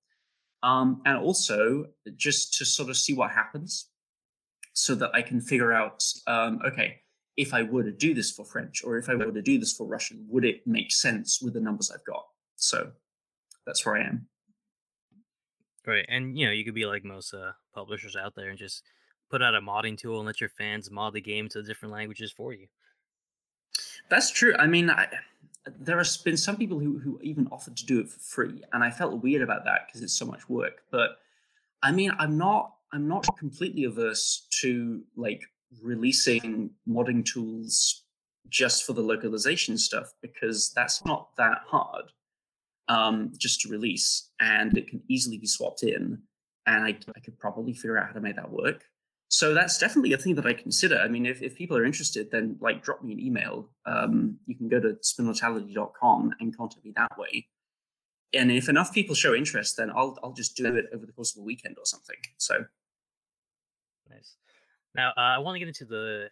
Um, 0.65 1.00
and 1.06 1.17
also 1.17 1.85
just 2.17 2.55
to 2.55 2.65
sort 2.65 2.91
of 2.91 2.97
see 2.97 3.15
what 3.15 3.31
happens, 3.31 3.91
so 4.73 4.97
that 4.97 5.11
I 5.15 5.23
can 5.23 5.41
figure 5.41 5.73
out, 5.73 6.03
um, 6.26 6.59
okay, 6.67 6.97
if 7.37 7.55
I 7.55 7.62
were 7.62 7.85
to 7.85 7.93
do 7.93 8.12
this 8.12 8.32
for 8.32 8.44
French 8.44 8.82
or 8.82 8.99
if 8.99 9.09
I 9.09 9.15
were 9.15 9.31
to 9.31 9.41
do 9.41 9.56
this 9.56 9.73
for 9.73 9.87
Russian, 9.87 10.27
would 10.29 10.44
it 10.44 10.67
make 10.67 10.91
sense 10.91 11.41
with 11.41 11.55
the 11.55 11.61
numbers 11.61 11.93
I've 11.93 12.05
got? 12.05 12.25
So 12.56 12.91
that's 13.69 13.87
where 13.87 13.99
I 13.99 14.00
am. 14.00 14.27
Right, 15.87 16.06
and 16.09 16.37
you 16.37 16.47
know 16.47 16.50
you 16.50 16.65
could 16.65 16.75
be 16.75 16.87
like 16.87 17.05
most 17.05 17.35
uh, 17.35 17.53
publishers 17.73 18.17
out 18.17 18.35
there 18.35 18.49
and 18.49 18.59
just 18.59 18.82
put 19.35 19.43
out 19.43 19.57
a 19.57 19.61
modding 19.61 19.99
tool 19.99 20.19
and 20.19 20.27
let 20.27 20.41
your 20.41 20.49
fans 20.49 20.93
mod 20.93 21.13
the 21.13 21.21
game 21.21 21.49
to 21.49 21.61
different 21.61 21.93
languages 21.93 22.31
for 22.31 22.53
you. 22.53 22.69
That's 24.09 24.31
true. 24.31 24.55
I 24.61 24.69
mean, 24.69 24.89
I, 24.89 25.09
there 25.81 25.99
has 25.99 26.17
been 26.17 26.37
some 26.37 26.57
people 26.57 26.79
who 26.79 27.01
who 27.01 27.19
even 27.21 27.49
offered 27.51 27.77
to 27.79 27.85
do 27.85 27.99
it 27.99 28.09
for 28.09 28.21
free, 28.21 28.63
and 28.73 28.85
I 28.85 28.93
felt 28.93 29.25
weird 29.25 29.43
about 29.43 29.65
that 29.65 29.87
because 29.87 30.03
it's 30.03 30.13
so 30.13 30.25
much 30.25 30.49
work. 30.49 30.83
But 30.93 31.19
I 31.83 31.91
mean, 31.91 32.13
I'm 32.21 32.39
not 32.39 32.75
I'm 32.93 33.09
not 33.09 33.27
completely 33.37 33.85
averse 33.85 34.47
to 34.61 35.03
like 35.17 35.43
releasing 35.83 36.71
modding 36.89 37.25
tools 37.25 38.05
just 38.51 38.85
for 38.85 38.93
the 38.93 39.03
localization 39.03 39.77
stuff 39.77 40.13
because 40.23 40.71
that's 40.77 41.05
not 41.05 41.35
that 41.39 41.63
hard 41.67 42.05
um, 42.87 43.33
just 43.37 43.63
to 43.63 43.69
release, 43.69 44.31
and 44.39 44.79
it 44.79 44.87
can 44.87 45.03
easily 45.09 45.39
be 45.39 45.49
swapped 45.49 45.83
in, 45.83 46.23
and 46.69 46.85
I, 46.85 46.97
I 47.17 47.19
could 47.19 47.37
probably 47.37 47.73
figure 47.73 47.99
out 47.99 48.07
how 48.07 48.13
to 48.13 48.21
make 48.21 48.37
that 48.37 48.53
work 48.53 48.85
so 49.29 49.55
that's 49.55 49.79
definitely 49.79 50.12
a 50.12 50.19
thing 50.19 50.35
that 50.37 50.47
I 50.47 50.53
consider. 50.53 50.99
I 50.99 51.09
mean, 51.09 51.26
if, 51.26 51.43
if 51.43 51.56
people 51.56 51.76
are 51.76 51.85
interested, 51.85 52.31
then 52.31 52.56
like 52.61 52.82
drop 52.82 53.03
me 53.03 53.12
an 53.12 53.21
email. 53.21 53.71
Um, 53.87 54.38
you 54.47 54.55
can 54.55 54.69
go 54.69 54.81
to 54.81 54.97
spinnortality.com 55.03 56.34
and 56.41 56.56
contact 56.56 56.84
me 56.84 56.93
that 56.96 57.19
way. 57.19 57.46
And 58.32 58.51
if 58.51 58.69
enough 58.69 58.93
people 58.93 59.15
show 59.15 59.34
interest, 59.34 59.77
then 59.77 59.91
I'll 59.91 60.19
I'll 60.22 60.32
just 60.32 60.56
do 60.56 60.67
it 60.67 60.87
over 60.94 61.06
the 61.06 61.13
course 61.13 61.34
of 61.34 61.41
a 61.41 61.44
weekend 61.44 61.77
or 61.79 61.87
something. 61.87 62.17
So 62.37 62.65
nice. 64.10 64.37
Now 64.94 65.10
uh, 65.10 65.37
I 65.37 65.39
want 65.39 65.56
to 65.56 65.58
get 65.60 65.69
into 65.69 65.84
the 65.84 66.29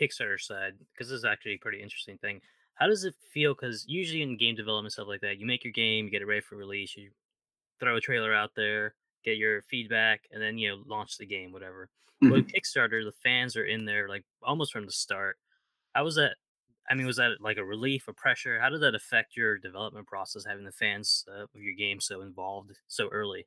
Kickstarter 0.00 0.40
side 0.40 0.74
because 0.92 1.08
this 1.08 1.18
is 1.18 1.24
actually 1.24 1.54
a 1.54 1.58
pretty 1.58 1.80
interesting 1.80 2.18
thing. 2.18 2.40
How 2.74 2.88
does 2.88 3.04
it 3.04 3.14
feel? 3.32 3.54
Because 3.54 3.84
usually 3.86 4.22
in 4.22 4.36
game 4.36 4.56
development 4.56 4.92
stuff 4.92 5.06
like 5.06 5.20
that, 5.20 5.38
you 5.38 5.46
make 5.46 5.64
your 5.64 5.72
game, 5.72 6.06
you 6.06 6.10
get 6.10 6.22
it 6.22 6.26
ready 6.26 6.40
for 6.40 6.56
release, 6.56 6.96
you 6.96 7.10
throw 7.78 7.96
a 7.96 8.00
trailer 8.00 8.34
out 8.34 8.50
there, 8.56 8.94
get 9.24 9.36
your 9.36 9.62
feedback, 9.62 10.22
and 10.32 10.42
then 10.42 10.58
you 10.58 10.70
know 10.70 10.82
launch 10.86 11.18
the 11.18 11.26
game, 11.26 11.52
whatever. 11.52 11.88
Mm-hmm. 12.22 12.32
With 12.32 12.52
Kickstarter, 12.52 13.04
the 13.04 13.14
fans 13.22 13.56
are 13.56 13.64
in 13.64 13.84
there 13.84 14.08
like 14.08 14.24
almost 14.42 14.72
from 14.72 14.86
the 14.86 14.92
start. 14.92 15.36
How 15.94 16.04
was 16.04 16.16
that? 16.16 16.36
I 16.88 16.94
mean, 16.94 17.06
was 17.06 17.16
that 17.16 17.40
like 17.40 17.56
a 17.56 17.64
relief, 17.64 18.08
a 18.08 18.12
pressure? 18.12 18.60
How 18.60 18.68
did 18.68 18.82
that 18.82 18.94
affect 18.94 19.36
your 19.36 19.58
development 19.58 20.06
process, 20.06 20.44
having 20.44 20.64
the 20.64 20.72
fans 20.72 21.24
uh, 21.28 21.44
of 21.44 21.48
your 21.54 21.74
game 21.74 22.00
so 22.00 22.20
involved 22.20 22.72
so 22.88 23.08
early? 23.08 23.46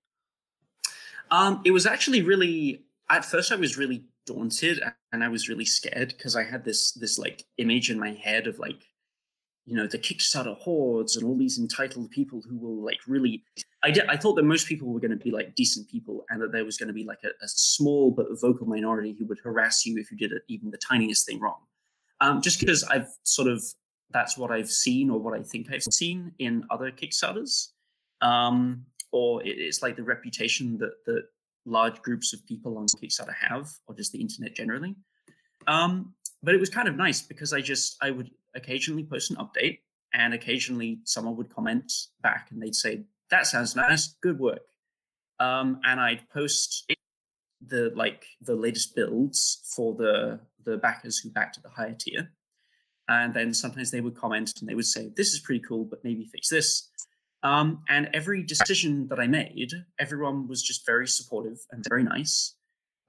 Um, 1.30 1.62
it 1.66 1.72
was 1.72 1.86
actually 1.86 2.22
really. 2.22 2.84
At 3.10 3.24
first, 3.24 3.54
I 3.54 3.56
was 3.56 3.78
really 3.78 4.04
daunted 4.26 4.82
and 5.14 5.24
I 5.24 5.30
was 5.30 5.50
really 5.50 5.66
scared 5.66 6.10
because 6.10 6.36
I 6.36 6.44
had 6.44 6.64
this 6.64 6.92
this 6.92 7.18
like 7.18 7.46
image 7.58 7.90
in 7.90 8.00
my 8.00 8.12
head 8.12 8.46
of 8.46 8.60
like 8.60 8.84
you 9.68 9.76
know 9.76 9.86
the 9.86 10.00
Kickstarter 10.00 10.58
hordes 10.58 11.18
and 11.18 11.26
all 11.26 11.38
these 11.38 11.60
entitled 11.60 12.10
people 12.10 12.42
who 12.48 12.58
will 12.58 12.84
like 12.84 13.00
really. 13.06 13.44
I. 13.84 13.94
I 14.08 14.16
thought 14.16 14.36
that 14.36 14.44
most 14.44 14.66
people 14.66 14.88
were 14.88 15.02
going 15.02 15.12
to 15.12 15.18
be 15.18 15.30
like 15.30 15.56
decent 15.56 15.90
people, 15.90 16.26
and 16.30 16.42
that 16.42 16.54
there 16.54 16.64
was 16.64 16.78
going 16.78 16.88
to 16.88 16.94
be 16.94 17.04
like 17.04 17.20
a, 17.26 17.28
a, 17.44 17.48
small 17.48 18.10
but 18.10 18.28
vocal 18.42 18.66
minority 18.66 19.14
who 19.20 19.26
would 19.26 19.40
harass 19.44 19.86
you 19.86 19.98
if 19.98 20.10
you 20.10 20.18
did 20.18 20.32
even 20.48 20.72
the 20.72 20.78
tiniest 20.78 21.26
thing 21.26 21.42
wrong. 21.42 21.60
Um, 22.22 22.42
just 22.42 22.62
because 22.62 22.86
I've 22.86 23.10
sort 23.24 23.50
of 23.50 23.62
that's 24.12 24.38
what 24.38 24.52
I've 24.52 24.70
seen 24.70 25.10
or 25.10 25.20
what 25.20 25.38
I 25.38 25.44
think 25.44 25.68
I've 25.72 25.84
seen 25.84 26.32
in 26.40 26.64
other 26.70 26.90
Kickstarters, 26.90 27.68
um, 28.22 28.86
or 29.12 29.44
it, 29.44 29.58
it's 29.60 29.82
like 29.82 29.98
the 29.98 30.04
reputation 30.04 30.78
that 30.78 30.94
that 31.06 31.24
large 31.66 32.02
groups 32.02 32.32
of 32.32 32.46
people 32.46 32.78
on 32.78 32.86
Kickstarter 32.86 33.36
have, 33.36 33.70
or 33.86 33.96
just 33.96 34.14
the 34.14 34.22
internet 34.22 34.56
generally. 34.56 34.96
Um, 35.68 36.14
but 36.42 36.56
it 36.56 36.60
was 36.60 36.70
kind 36.70 36.88
of 36.88 36.96
nice 36.96 37.22
because 37.22 37.52
I 37.52 37.60
just 37.60 37.98
I 38.02 38.12
would 38.12 38.32
occasionally 38.58 39.06
post 39.06 39.32
an 39.32 39.38
update, 39.38 39.80
and 40.14 40.34
occasionally 40.34 41.00
someone 41.06 41.38
would 41.38 41.54
comment 41.54 41.92
back 42.22 42.50
and 42.52 42.62
they'd 42.62 42.76
say, 42.76 43.06
"That 43.30 43.48
sounds 43.48 43.76
nice, 43.76 44.16
good 44.22 44.40
work," 44.40 44.66
um, 45.40 45.80
and 45.86 46.00
I'd 46.02 46.30
post 46.30 46.92
the 47.66 47.92
like 47.96 48.26
the 48.42 48.56
latest 48.56 48.96
builds 48.96 49.72
for 49.76 49.96
the 49.96 50.40
the 50.66 50.78
backers 50.78 51.18
who 51.18 51.30
backed 51.30 51.58
at 51.58 51.64
the 51.64 51.70
higher 51.70 51.96
tier. 51.98 52.32
And 53.10 53.34
then 53.34 53.54
sometimes 53.54 53.90
they 53.90 54.02
would 54.02 54.16
comment 54.16 54.52
and 54.60 54.70
they 54.70 54.76
would 54.76 54.86
say, 54.86 55.10
This 55.16 55.34
is 55.34 55.40
pretty 55.40 55.64
cool, 55.66 55.86
but 55.86 56.04
maybe 56.04 56.26
fix 56.26 56.50
this. 56.50 56.90
Um, 57.44 57.84
and 57.88 58.10
every 58.14 58.44
decision 58.44 59.08
that 59.08 59.20
I 59.20 59.28
made, 59.28 59.72
everyone 60.00 60.48
was 60.48 60.62
just 60.62 60.86
very 60.86 61.08
supportive 61.08 61.60
and 61.72 61.86
very 61.88 62.04
nice. 62.04 62.56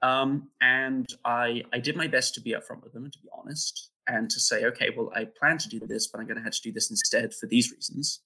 Um, 0.00 0.50
and 0.60 1.06
I, 1.24 1.64
I 1.72 1.80
did 1.80 1.96
my 1.96 2.06
best 2.06 2.34
to 2.34 2.40
be 2.40 2.52
upfront 2.52 2.84
with 2.84 2.92
them 2.92 3.04
and 3.04 3.12
to 3.12 3.18
be 3.18 3.28
honest 3.36 3.90
and 4.08 4.30
to 4.30 4.40
say, 4.40 4.64
okay, 4.64 4.88
well, 4.96 5.12
I 5.14 5.26
plan 5.26 5.58
to 5.58 5.68
do 5.68 5.80
this, 5.80 6.06
but 6.08 6.20
I'm 6.20 6.26
going 6.26 6.38
to 6.38 6.42
have 6.42 6.54
to 6.54 6.62
do 6.62 6.72
this 6.72 6.90
instead 6.90 7.34
for 7.34 7.46
these 7.46 7.70
reasons. 7.70 8.20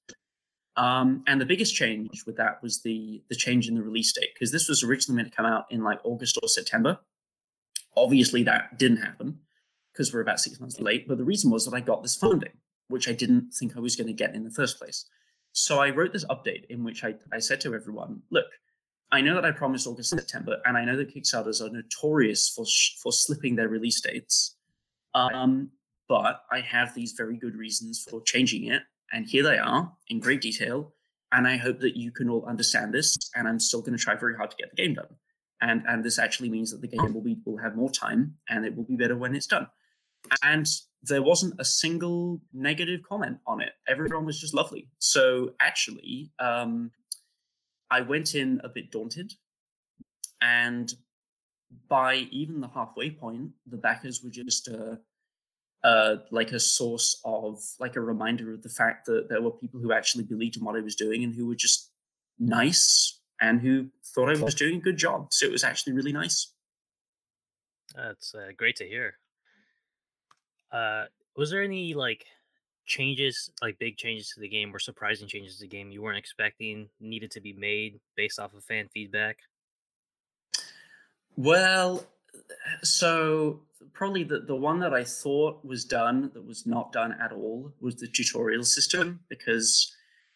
Um, 0.77 1.23
and 1.27 1.41
the 1.41 1.47
biggest 1.47 1.75
change 1.75 2.25
with 2.27 2.37
that 2.37 2.63
was 2.63 2.81
the 2.83 3.23
the 3.29 3.35
change 3.35 3.69
in 3.69 3.75
the 3.75 3.83
release 3.83 4.13
date 4.13 4.31
because 4.33 4.53
this 4.53 4.69
was 4.69 4.83
originally 4.83 5.17
meant 5.17 5.31
to 5.31 5.37
come 5.37 5.45
out 5.45 5.67
in 5.71 5.83
like 5.83 6.01
August 6.05 6.39
or 6.43 6.49
September. 6.49 6.99
Obviously, 7.95 8.43
that 8.45 8.79
didn't 8.79 8.97
happen 8.99 9.39
because 9.93 10.15
we're 10.15 10.23
about 10.23 10.41
six 10.41 10.59
months 10.61 10.81
late. 10.81 11.07
But 11.07 11.19
the 11.19 11.25
reason 11.25 11.51
was 11.51 11.67
that 11.67 11.75
I 11.75 11.81
got 11.81 12.03
this 12.03 12.17
funding, 12.17 12.53
which 12.89 13.07
I 13.07 13.13
didn't 13.13 13.53
think 13.53 13.77
I 13.77 13.81
was 13.81 13.97
going 13.97 14.07
to 14.07 14.15
get 14.15 14.35
in 14.35 14.45
the 14.45 14.51
first 14.51 14.79
place. 14.79 15.05
So 15.53 15.81
I 15.81 15.91
wrote 15.91 16.15
this 16.15 16.25
update 16.27 16.65
in 16.71 16.83
which 16.83 17.05
I, 17.05 17.15
I 17.31 17.39
said 17.39 17.61
to 17.63 17.75
everyone, 17.75 18.23
look, 18.31 18.47
I 19.11 19.21
know 19.21 19.35
that 19.35 19.45
I 19.45 19.51
promised 19.51 19.87
August, 19.87 20.09
September, 20.09 20.57
and 20.65 20.79
I 20.79 20.87
know 20.87 20.97
that 20.97 21.15
Kickstarters 21.15 21.61
are 21.61 21.71
notorious 21.71 22.49
for 22.49 22.65
sh- 22.65 22.97
for 23.03 23.13
slipping 23.13 23.57
their 23.57 23.69
release 23.69 24.01
dates. 24.01 24.57
Um, 25.15 25.71
but 26.09 26.43
I 26.51 26.61
have 26.61 26.95
these 26.95 27.13
very 27.13 27.37
good 27.37 27.57
reasons 27.57 28.05
for 28.09 28.21
changing 28.23 28.67
it, 28.67 28.83
and 29.13 29.27
here 29.27 29.43
they 29.43 29.59
are 29.59 29.93
in 30.09 30.21
great 30.21 30.41
detail. 30.41 30.95
And 31.33 31.49
I 31.49 31.57
hope 31.57 31.81
that 31.81 31.97
you 31.97 32.13
can 32.13 32.29
all 32.29 32.45
understand 32.47 32.93
this. 32.93 33.17
And 33.35 33.49
I'm 33.49 33.59
still 33.59 33.81
going 33.81 33.97
to 33.97 34.03
try 34.03 34.15
very 34.17 34.37
hard 34.37 34.51
to 34.51 34.57
get 34.57 34.69
the 34.71 34.77
game 34.77 34.95
done. 34.95 35.07
And 35.63 35.83
and 35.87 36.05
this 36.05 36.19
actually 36.19 36.51
means 36.51 36.73
that 36.73 36.83
the 36.83 36.89
game 36.89 37.15
will 37.15 37.23
be 37.23 37.39
will 37.47 37.59
have 37.59 37.77
more 37.77 37.91
time, 37.91 38.35
and 38.49 38.67
it 38.67 38.77
will 38.77 38.85
be 38.85 38.97
better 38.97 39.17
when 39.17 39.35
it's 39.35 39.47
done. 39.47 39.69
And 40.43 40.67
there 41.03 41.23
wasn't 41.23 41.55
a 41.59 41.65
single 41.65 42.41
negative 42.53 43.01
comment 43.09 43.39
on 43.47 43.61
it. 43.61 43.73
Everyone 43.89 44.25
was 44.25 44.41
just 44.41 44.55
lovely. 44.55 44.89
So 44.99 45.55
actually, 45.61 46.33
um, 46.39 46.91
I 47.91 48.01
went 48.01 48.35
in 48.35 48.61
a 48.65 48.69
bit 48.69 48.91
daunted, 48.91 49.33
and 50.41 50.93
by 51.89 52.27
even 52.31 52.61
the 52.61 52.69
halfway 52.69 53.11
point, 53.11 53.51
the 53.67 53.77
backers 53.77 54.23
were 54.23 54.31
just 54.31 54.69
uh, 54.69 54.97
uh, 55.85 56.17
like 56.31 56.53
a 56.53 56.61
source 56.61 57.21
of 57.25 57.63
like 57.81 57.97
a 57.97 58.01
reminder 58.01 58.53
of 58.53 58.63
the 58.63 58.69
fact 58.69 59.07
that 59.07 59.29
there 59.29 59.43
were 59.43 59.51
people 59.51 59.81
who 59.81 59.93
actually 59.93 60.25
believed 60.25 60.57
in 60.57 60.65
what 60.65 60.77
I 60.77 60.81
was 60.81 60.95
doing 60.95 61.25
and 61.25 61.35
who 61.35 61.47
were 61.47 61.55
just 61.55 61.91
nice 62.39 63.21
and 63.41 63.61
who 63.61 63.89
thought 64.15 64.29
I 64.29 64.41
was 64.41 64.55
doing 64.55 64.77
a 64.77 64.81
good 64.81 64.97
job. 64.97 65.33
So 65.33 65.47
it 65.47 65.53
was 65.53 65.65
actually 65.65 65.95
really 65.95 66.13
nice. 66.13 66.53
That's 67.95 68.35
uh, 68.35 68.53
great 68.57 68.77
to 68.77 68.89
hear. 68.89 69.19
Uh, 70.71 71.05
was 71.37 71.51
there 71.51 71.63
any 71.63 71.95
like 71.95 72.25
changes, 72.87 73.51
like 73.61 73.79
big 73.79 73.97
changes 73.97 74.31
to 74.31 74.41
the 74.41 74.49
game 74.49 74.75
or 74.75 74.79
surprising 74.79 75.29
changes 75.29 75.57
to 75.57 75.63
the 75.63 75.69
game 75.69 75.91
you 75.91 76.03
weren't 76.03 76.19
expecting 76.19 76.89
needed 77.01 77.31
to 77.33 77.41
be 77.41 77.53
made 77.53 78.01
based 78.17 78.39
off 78.39 78.55
of 78.55 78.65
fan 78.65 78.89
feedback? 78.93 79.39
Well, 81.37 82.05
so 82.83 83.61
probably 83.93 84.25
the, 84.25 84.41
the 84.41 84.57
one 84.57 84.81
that 84.81 84.93
I 84.93 85.05
thought 85.05 85.65
was 85.65 85.85
done 85.85 86.31
that 86.35 86.47
was 86.47 86.67
not 86.67 86.93
done 86.93 87.15
at 87.21 87.33
all 87.33 87.73
was 87.81 87.97
the 87.97 88.07
tutorial 88.07 88.65
system 88.65 89.21
because 89.29 89.95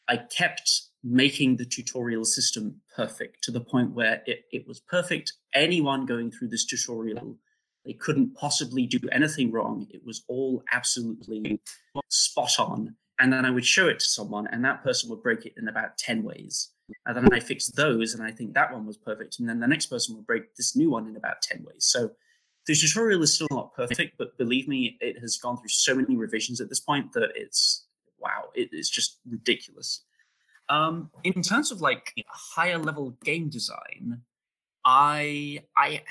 I 0.08 0.18
kept 0.18 0.82
making 1.02 1.56
the 1.56 1.64
tutorial 1.64 2.24
system 2.24 2.80
perfect 2.94 3.42
to 3.44 3.50
the 3.50 3.60
point 3.60 3.92
where 3.92 4.22
it, 4.26 4.44
it 4.52 4.66
was 4.66 4.80
perfect. 4.80 5.32
Anyone 5.54 6.06
going 6.06 6.30
through 6.30 6.48
this 6.48 6.64
tutorial, 6.64 7.36
they 7.84 7.92
couldn't 7.92 8.34
possibly 8.34 8.86
do 8.86 9.00
anything 9.12 9.52
wrong. 9.52 9.86
It 9.90 10.02
was 10.04 10.24
all 10.28 10.62
absolutely 10.72 11.60
spot 12.08 12.58
on. 12.58 12.96
And 13.18 13.32
then 13.32 13.44
I 13.44 13.50
would 13.50 13.64
show 13.64 13.88
it 13.88 13.98
to 14.00 14.04
someone, 14.04 14.46
and 14.48 14.64
that 14.64 14.82
person 14.82 15.08
would 15.08 15.22
break 15.22 15.46
it 15.46 15.54
in 15.56 15.68
about 15.68 15.96
10 15.96 16.22
ways. 16.22 16.70
And 17.06 17.16
then 17.16 17.32
I 17.32 17.40
fixed 17.40 17.76
those, 17.76 18.14
and 18.14 18.22
I 18.22 18.30
think 18.30 18.54
that 18.54 18.72
one 18.72 18.86
was 18.86 18.96
perfect. 18.96 19.38
And 19.38 19.48
then 19.48 19.60
the 19.60 19.66
next 19.66 19.86
person 19.86 20.16
would 20.16 20.26
break 20.26 20.54
this 20.54 20.76
new 20.76 20.90
one 20.90 21.08
in 21.08 21.16
about 21.16 21.42
10 21.42 21.64
ways. 21.64 21.84
So 21.84 22.10
the 22.66 22.74
tutorial 22.74 23.22
is 23.22 23.34
still 23.34 23.48
not 23.50 23.74
perfect, 23.74 24.18
but 24.18 24.36
believe 24.38 24.68
me, 24.68 24.96
it 25.00 25.18
has 25.20 25.36
gone 25.36 25.56
through 25.56 25.68
so 25.68 25.94
many 25.94 26.16
revisions 26.16 26.60
at 26.60 26.68
this 26.68 26.80
point 26.80 27.12
that 27.12 27.30
it's 27.34 27.86
wow, 28.18 28.48
it 28.54 28.70
is 28.72 28.88
just 28.88 29.18
ridiculous. 29.28 30.04
Um, 30.68 31.10
in 31.22 31.42
terms 31.42 31.70
of 31.70 31.80
like 31.80 32.12
higher 32.28 32.78
level 32.78 33.16
game 33.24 33.48
design, 33.48 34.22
I 34.84 35.62
I 35.76 36.02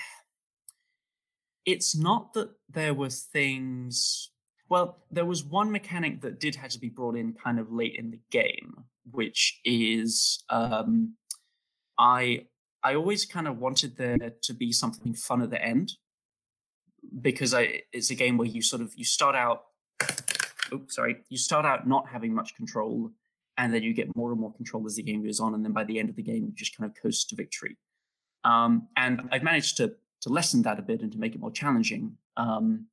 it's 1.65 1.95
not 1.95 2.33
that 2.33 2.51
there 2.69 2.93
were 2.93 3.09
things 3.09 4.29
well, 4.69 4.97
there 5.11 5.25
was 5.25 5.43
one 5.43 5.71
mechanic 5.71 6.21
that 6.21 6.39
did 6.39 6.55
have 6.55 6.71
to 6.71 6.79
be 6.79 6.89
brought 6.89 7.15
in 7.15 7.33
kind 7.33 7.59
of 7.59 7.71
late 7.71 7.95
in 7.97 8.11
the 8.11 8.19
game, 8.31 8.85
which 9.11 9.59
is 9.63 10.43
um, 10.49 11.15
I 11.97 12.47
I 12.83 12.95
always 12.95 13.25
kind 13.25 13.47
of 13.47 13.57
wanted 13.59 13.97
there 13.97 14.33
to 14.41 14.53
be 14.53 14.71
something 14.71 15.13
fun 15.13 15.41
at 15.41 15.49
the 15.49 15.63
end 15.63 15.93
because 17.21 17.53
I 17.53 17.81
it's 17.93 18.09
a 18.09 18.15
game 18.15 18.37
where 18.37 18.47
you 18.47 18.61
sort 18.61 18.81
of 18.81 18.93
you 18.95 19.05
start 19.05 19.35
out 19.35 19.65
oops 20.73 20.95
sorry 20.95 21.17
you 21.29 21.37
start 21.37 21.65
out 21.65 21.87
not 21.87 22.07
having 22.07 22.33
much 22.33 22.55
control 22.55 23.11
and 23.57 23.73
then 23.73 23.83
you 23.83 23.93
get 23.93 24.15
more 24.15 24.31
and 24.31 24.39
more 24.39 24.53
control 24.53 24.85
as 24.85 24.95
the 24.95 25.03
game 25.03 25.23
goes 25.23 25.39
on 25.39 25.53
and 25.53 25.63
then 25.63 25.71
by 25.71 25.83
the 25.83 25.99
end 25.99 26.09
of 26.09 26.15
the 26.15 26.23
game 26.23 26.45
you 26.45 26.51
just 26.53 26.75
kind 26.77 26.89
of 26.89 27.01
coast 27.01 27.29
to 27.29 27.35
victory. 27.35 27.77
Um, 28.43 28.87
and 28.95 29.21
I've 29.31 29.43
managed 29.43 29.77
to 29.77 29.95
to 30.21 30.29
lessen 30.29 30.61
that 30.63 30.79
a 30.79 30.81
bit 30.81 31.01
and 31.01 31.11
to 31.11 31.19
make 31.19 31.35
it 31.35 31.41
more 31.41 31.51
challenging. 31.51 32.17
Um, 32.37 32.87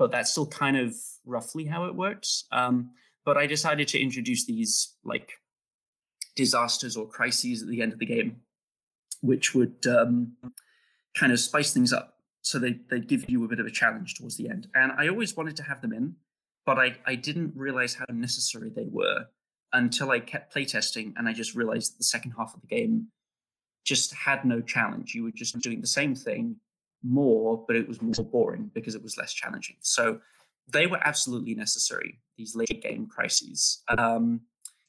but 0.00 0.10
that's 0.10 0.30
still 0.32 0.46
kind 0.46 0.76
of 0.76 0.94
roughly 1.24 1.64
how 1.64 1.84
it 1.84 1.94
works 1.94 2.44
um, 2.52 2.90
but 3.24 3.36
I 3.36 3.46
decided 3.46 3.86
to 3.88 4.00
introduce 4.00 4.46
these 4.46 4.96
like 5.04 5.30
disasters 6.34 6.96
or 6.96 7.06
crises 7.06 7.62
at 7.62 7.68
the 7.68 7.82
end 7.82 7.92
of 7.92 7.98
the 7.98 8.06
game 8.06 8.40
which 9.20 9.54
would 9.54 9.86
um, 9.86 10.32
kind 11.14 11.32
of 11.32 11.38
spice 11.38 11.72
things 11.72 11.92
up 11.92 12.20
so 12.42 12.58
they 12.58 12.78
they 12.88 13.00
give 13.00 13.28
you 13.28 13.44
a 13.44 13.48
bit 13.48 13.60
of 13.60 13.66
a 13.66 13.70
challenge 13.70 14.14
towards 14.14 14.36
the 14.36 14.48
end. 14.48 14.68
And 14.74 14.92
I 14.92 15.08
always 15.08 15.36
wanted 15.36 15.56
to 15.56 15.62
have 15.62 15.82
them 15.82 15.92
in, 15.92 16.14
but 16.64 16.78
I 16.78 16.96
I 17.06 17.14
didn't 17.14 17.52
realize 17.54 17.94
how 17.94 18.06
necessary 18.10 18.70
they 18.70 18.86
were 18.90 19.26
until 19.72 20.10
I 20.10 20.20
kept 20.20 20.54
playtesting, 20.54 21.12
and 21.16 21.28
I 21.28 21.32
just 21.32 21.54
realized 21.54 21.92
that 21.92 21.98
the 21.98 22.04
second 22.04 22.32
half 22.32 22.54
of 22.54 22.60
the 22.60 22.66
game 22.66 23.08
just 23.84 24.14
had 24.14 24.44
no 24.44 24.60
challenge. 24.60 25.14
You 25.14 25.24
were 25.24 25.30
just 25.30 25.58
doing 25.60 25.80
the 25.80 25.86
same 25.86 26.14
thing 26.14 26.56
more, 27.02 27.64
but 27.66 27.76
it 27.76 27.88
was 27.88 28.00
more 28.02 28.24
boring 28.24 28.70
because 28.74 28.94
it 28.94 29.02
was 29.02 29.16
less 29.16 29.32
challenging. 29.32 29.76
So 29.80 30.20
they 30.68 30.86
were 30.86 31.00
absolutely 31.04 31.54
necessary. 31.54 32.20
These 32.36 32.54
late 32.54 32.82
game 32.82 33.06
crises. 33.06 33.82
Um, 33.88 34.42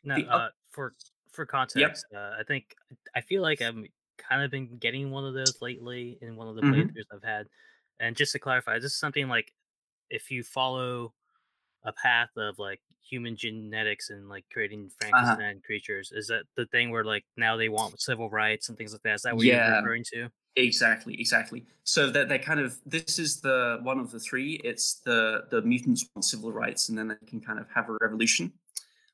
no, 0.04 0.16
uh, 0.16 0.50
for 0.72 0.94
for 1.32 1.46
context, 1.46 2.06
yep. 2.12 2.22
uh, 2.22 2.40
I 2.40 2.44
think 2.44 2.76
I 3.16 3.22
feel 3.22 3.42
like 3.42 3.62
I'm 3.62 3.86
kind 4.18 4.44
of 4.44 4.52
been 4.52 4.78
getting 4.78 5.12
one 5.12 5.26
of 5.26 5.34
those 5.34 5.58
lately 5.62 6.18
in 6.22 6.36
one 6.36 6.48
of 6.48 6.56
the 6.56 6.62
mm-hmm. 6.62 6.82
playthroughs 6.82 7.06
I've 7.14 7.24
had. 7.24 7.48
And 8.00 8.16
just 8.16 8.32
to 8.34 8.40
clarify, 8.40 8.76
this 8.76 8.92
is 8.92 9.00
something 9.00 9.28
like 9.28 9.52
if 10.10 10.32
you 10.32 10.44
follow 10.44 11.14
a 11.84 11.94
path 11.94 12.30
of 12.38 12.60
like 12.60 12.82
human 13.08 13.36
genetics 13.36 14.10
and 14.10 14.30
like 14.30 14.46
creating 14.52 14.86
uh-huh. 14.86 15.10
Frankenstein 15.10 15.56
uh-huh. 15.58 15.66
creatures, 15.66 16.12
is 16.14 16.28
that 16.28 16.44
the 16.56 16.66
thing 16.68 16.92
where 16.92 17.04
like 17.04 17.26
now 17.38 17.58
they 17.58 17.70
want 17.70 18.00
civil 18.02 18.30
rights 18.30 18.70
and 18.70 18.78
things 18.78 18.94
like 18.94 19.04
that? 19.04 19.16
Is 19.16 19.22
that 19.24 19.36
what 19.36 19.46
yeah. 19.46 19.68
you're 19.68 19.78
referring 19.78 20.04
to? 20.14 20.30
Exactly, 20.58 21.16
exactly. 21.20 21.66
So 21.84 22.10
that 22.10 22.28
they 22.28 22.38
kind 22.38 22.60
of 22.60 22.78
this 22.86 23.20
is 23.20 23.40
the 23.40 23.80
one 23.84 24.00
of 24.00 24.12
the 24.12 24.20
three. 24.20 24.60
It's 24.64 25.00
the 25.00 25.46
the 25.50 25.62
mutants 25.62 26.06
want 26.14 26.26
civil 26.26 26.52
rights, 26.52 26.90
and 26.90 26.98
then 26.98 27.08
they 27.08 27.26
can 27.26 27.40
kind 27.40 27.58
of 27.58 27.68
have 27.74 27.90
a 27.90 27.98
revolution, 28.02 28.52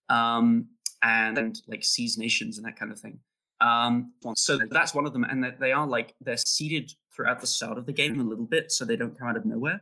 um, 0.10 0.66
and, 1.04 1.38
and 1.38 1.62
like 1.68 1.84
seize 1.84 2.18
nations 2.18 2.58
and 2.58 2.66
that 2.66 2.76
kind 2.76 2.92
of 2.92 3.00
thing. 3.00 3.20
Um, 3.62 4.14
so 4.36 4.60
that's 4.72 4.96
one 4.96 5.06
of 5.06 5.14
them, 5.14 5.26
and 5.26 5.54
they 5.60 5.72
are 5.72 5.86
like 5.86 6.16
they're 6.22 6.38
seeded 6.38 6.92
throughout 7.16 7.40
the 7.40 7.48
start 7.48 7.78
of 7.78 7.86
the 7.86 7.94
game 7.94 8.20
a 8.20 8.24
little 8.24 8.46
bit, 8.46 8.72
so 8.72 8.84
they 8.84 8.96
don't 8.96 9.18
come 9.18 9.28
out 9.28 9.38
of 9.38 9.46
nowhere. 9.46 9.82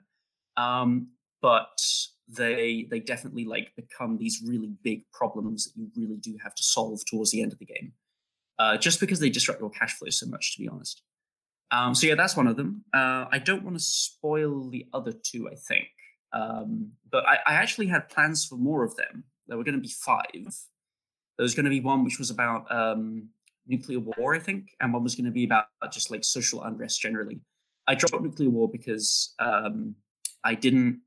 Um, 0.58 1.08
but 1.42 1.80
they 2.28 2.86
they 2.90 3.00
definitely 3.00 3.46
like 3.46 3.72
become 3.78 4.18
these 4.18 4.44
really 4.46 4.74
big 4.84 5.04
problems 5.14 5.66
that 5.66 5.74
you 5.78 5.90
really 5.96 6.18
do 6.18 6.36
have 6.44 6.56
to 6.56 6.64
solve 6.64 7.00
towards 7.06 7.32
the 7.32 7.42
end 7.42 7.54
of 7.54 7.60
the 7.60 7.66
game, 7.66 7.94
uh, 8.60 8.76
just 8.76 9.00
because 9.00 9.22
they 9.22 9.30
disrupt 9.30 9.62
your 9.62 9.70
cash 9.70 9.94
flow 9.98 10.10
so 10.10 10.26
much. 10.28 10.56
To 10.56 10.62
be 10.62 10.68
honest, 10.68 11.02
um, 11.72 11.96
so 11.96 12.08
yeah, 12.08 12.16
that's 12.16 12.38
one 12.38 12.48
of 12.48 12.56
them. 12.56 12.84
Uh, 12.94 13.26
I 13.32 13.40
don't 13.40 13.64
want 13.64 13.78
to 13.78 13.84
spoil 13.84 14.70
the 14.70 14.86
other 14.94 15.12
two. 15.12 15.50
I 15.50 15.56
think, 15.56 15.88
um, 16.34 16.92
but 17.12 17.28
I, 17.28 17.38
I 17.46 17.54
actually 17.54 17.88
had 17.88 18.10
plans 18.10 18.46
for 18.46 18.56
more 18.56 18.84
of 18.84 18.96
them. 18.96 19.24
There 19.48 19.58
were 19.58 19.64
going 19.64 19.76
to 19.76 19.82
be 19.82 19.90
five. 19.90 20.26
There 20.36 21.44
was 21.44 21.56
going 21.56 21.66
to 21.66 21.70
be 21.70 21.82
one 21.82 22.04
which 22.04 22.20
was 22.20 22.30
about 22.30 22.72
um, 22.72 23.30
nuclear 23.68 24.00
war, 24.00 24.36
I 24.36 24.40
think, 24.40 24.70
and 24.80 24.94
one 24.94 25.04
was 25.04 25.16
going 25.16 25.26
to 25.26 25.32
be 25.32 25.44
about 25.44 25.66
just 25.92 26.12
like 26.12 26.24
social 26.24 26.64
unrest 26.64 27.02
generally. 27.02 27.42
I 27.88 27.96
dropped 27.96 28.24
nuclear 28.24 28.50
war 28.50 28.70
because 28.70 29.34
um, 29.40 29.96
I 30.44 30.56
didn't. 30.56 31.02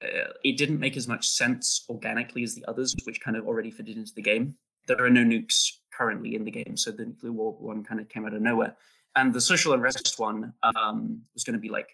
Uh, 0.00 0.30
it 0.44 0.56
didn't 0.56 0.78
make 0.78 0.96
as 0.96 1.08
much 1.08 1.28
sense 1.28 1.84
organically 1.88 2.44
as 2.44 2.54
the 2.54 2.64
others, 2.68 2.94
which 3.04 3.20
kind 3.20 3.36
of 3.36 3.48
already 3.48 3.70
fitted 3.70 3.96
into 3.96 4.14
the 4.14 4.22
game. 4.22 4.54
There 4.86 5.04
are 5.04 5.10
no 5.10 5.24
nukes 5.24 5.72
currently 5.92 6.36
in 6.36 6.44
the 6.44 6.52
game, 6.52 6.76
so 6.76 6.92
the 6.92 7.06
nuclear 7.06 7.32
war 7.32 7.56
one 7.58 7.82
kind 7.82 8.00
of 8.00 8.08
came 8.08 8.24
out 8.24 8.32
of 8.32 8.40
nowhere. 8.40 8.76
And 9.18 9.34
the 9.34 9.40
social 9.40 9.72
unrest 9.72 10.14
one 10.18 10.52
um, 10.62 11.22
was 11.34 11.42
going 11.42 11.54
to 11.54 11.60
be 11.60 11.68
like 11.68 11.88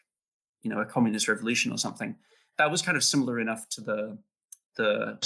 you 0.62 0.70
know 0.70 0.80
a 0.80 0.84
communist 0.84 1.26
revolution 1.26 1.72
or 1.72 1.78
something. 1.78 2.14
That 2.58 2.70
was 2.70 2.82
kind 2.82 2.96
of 2.96 3.02
similar 3.02 3.40
enough 3.40 3.66
to 3.70 3.80
the 3.80 4.18
the 4.76 5.18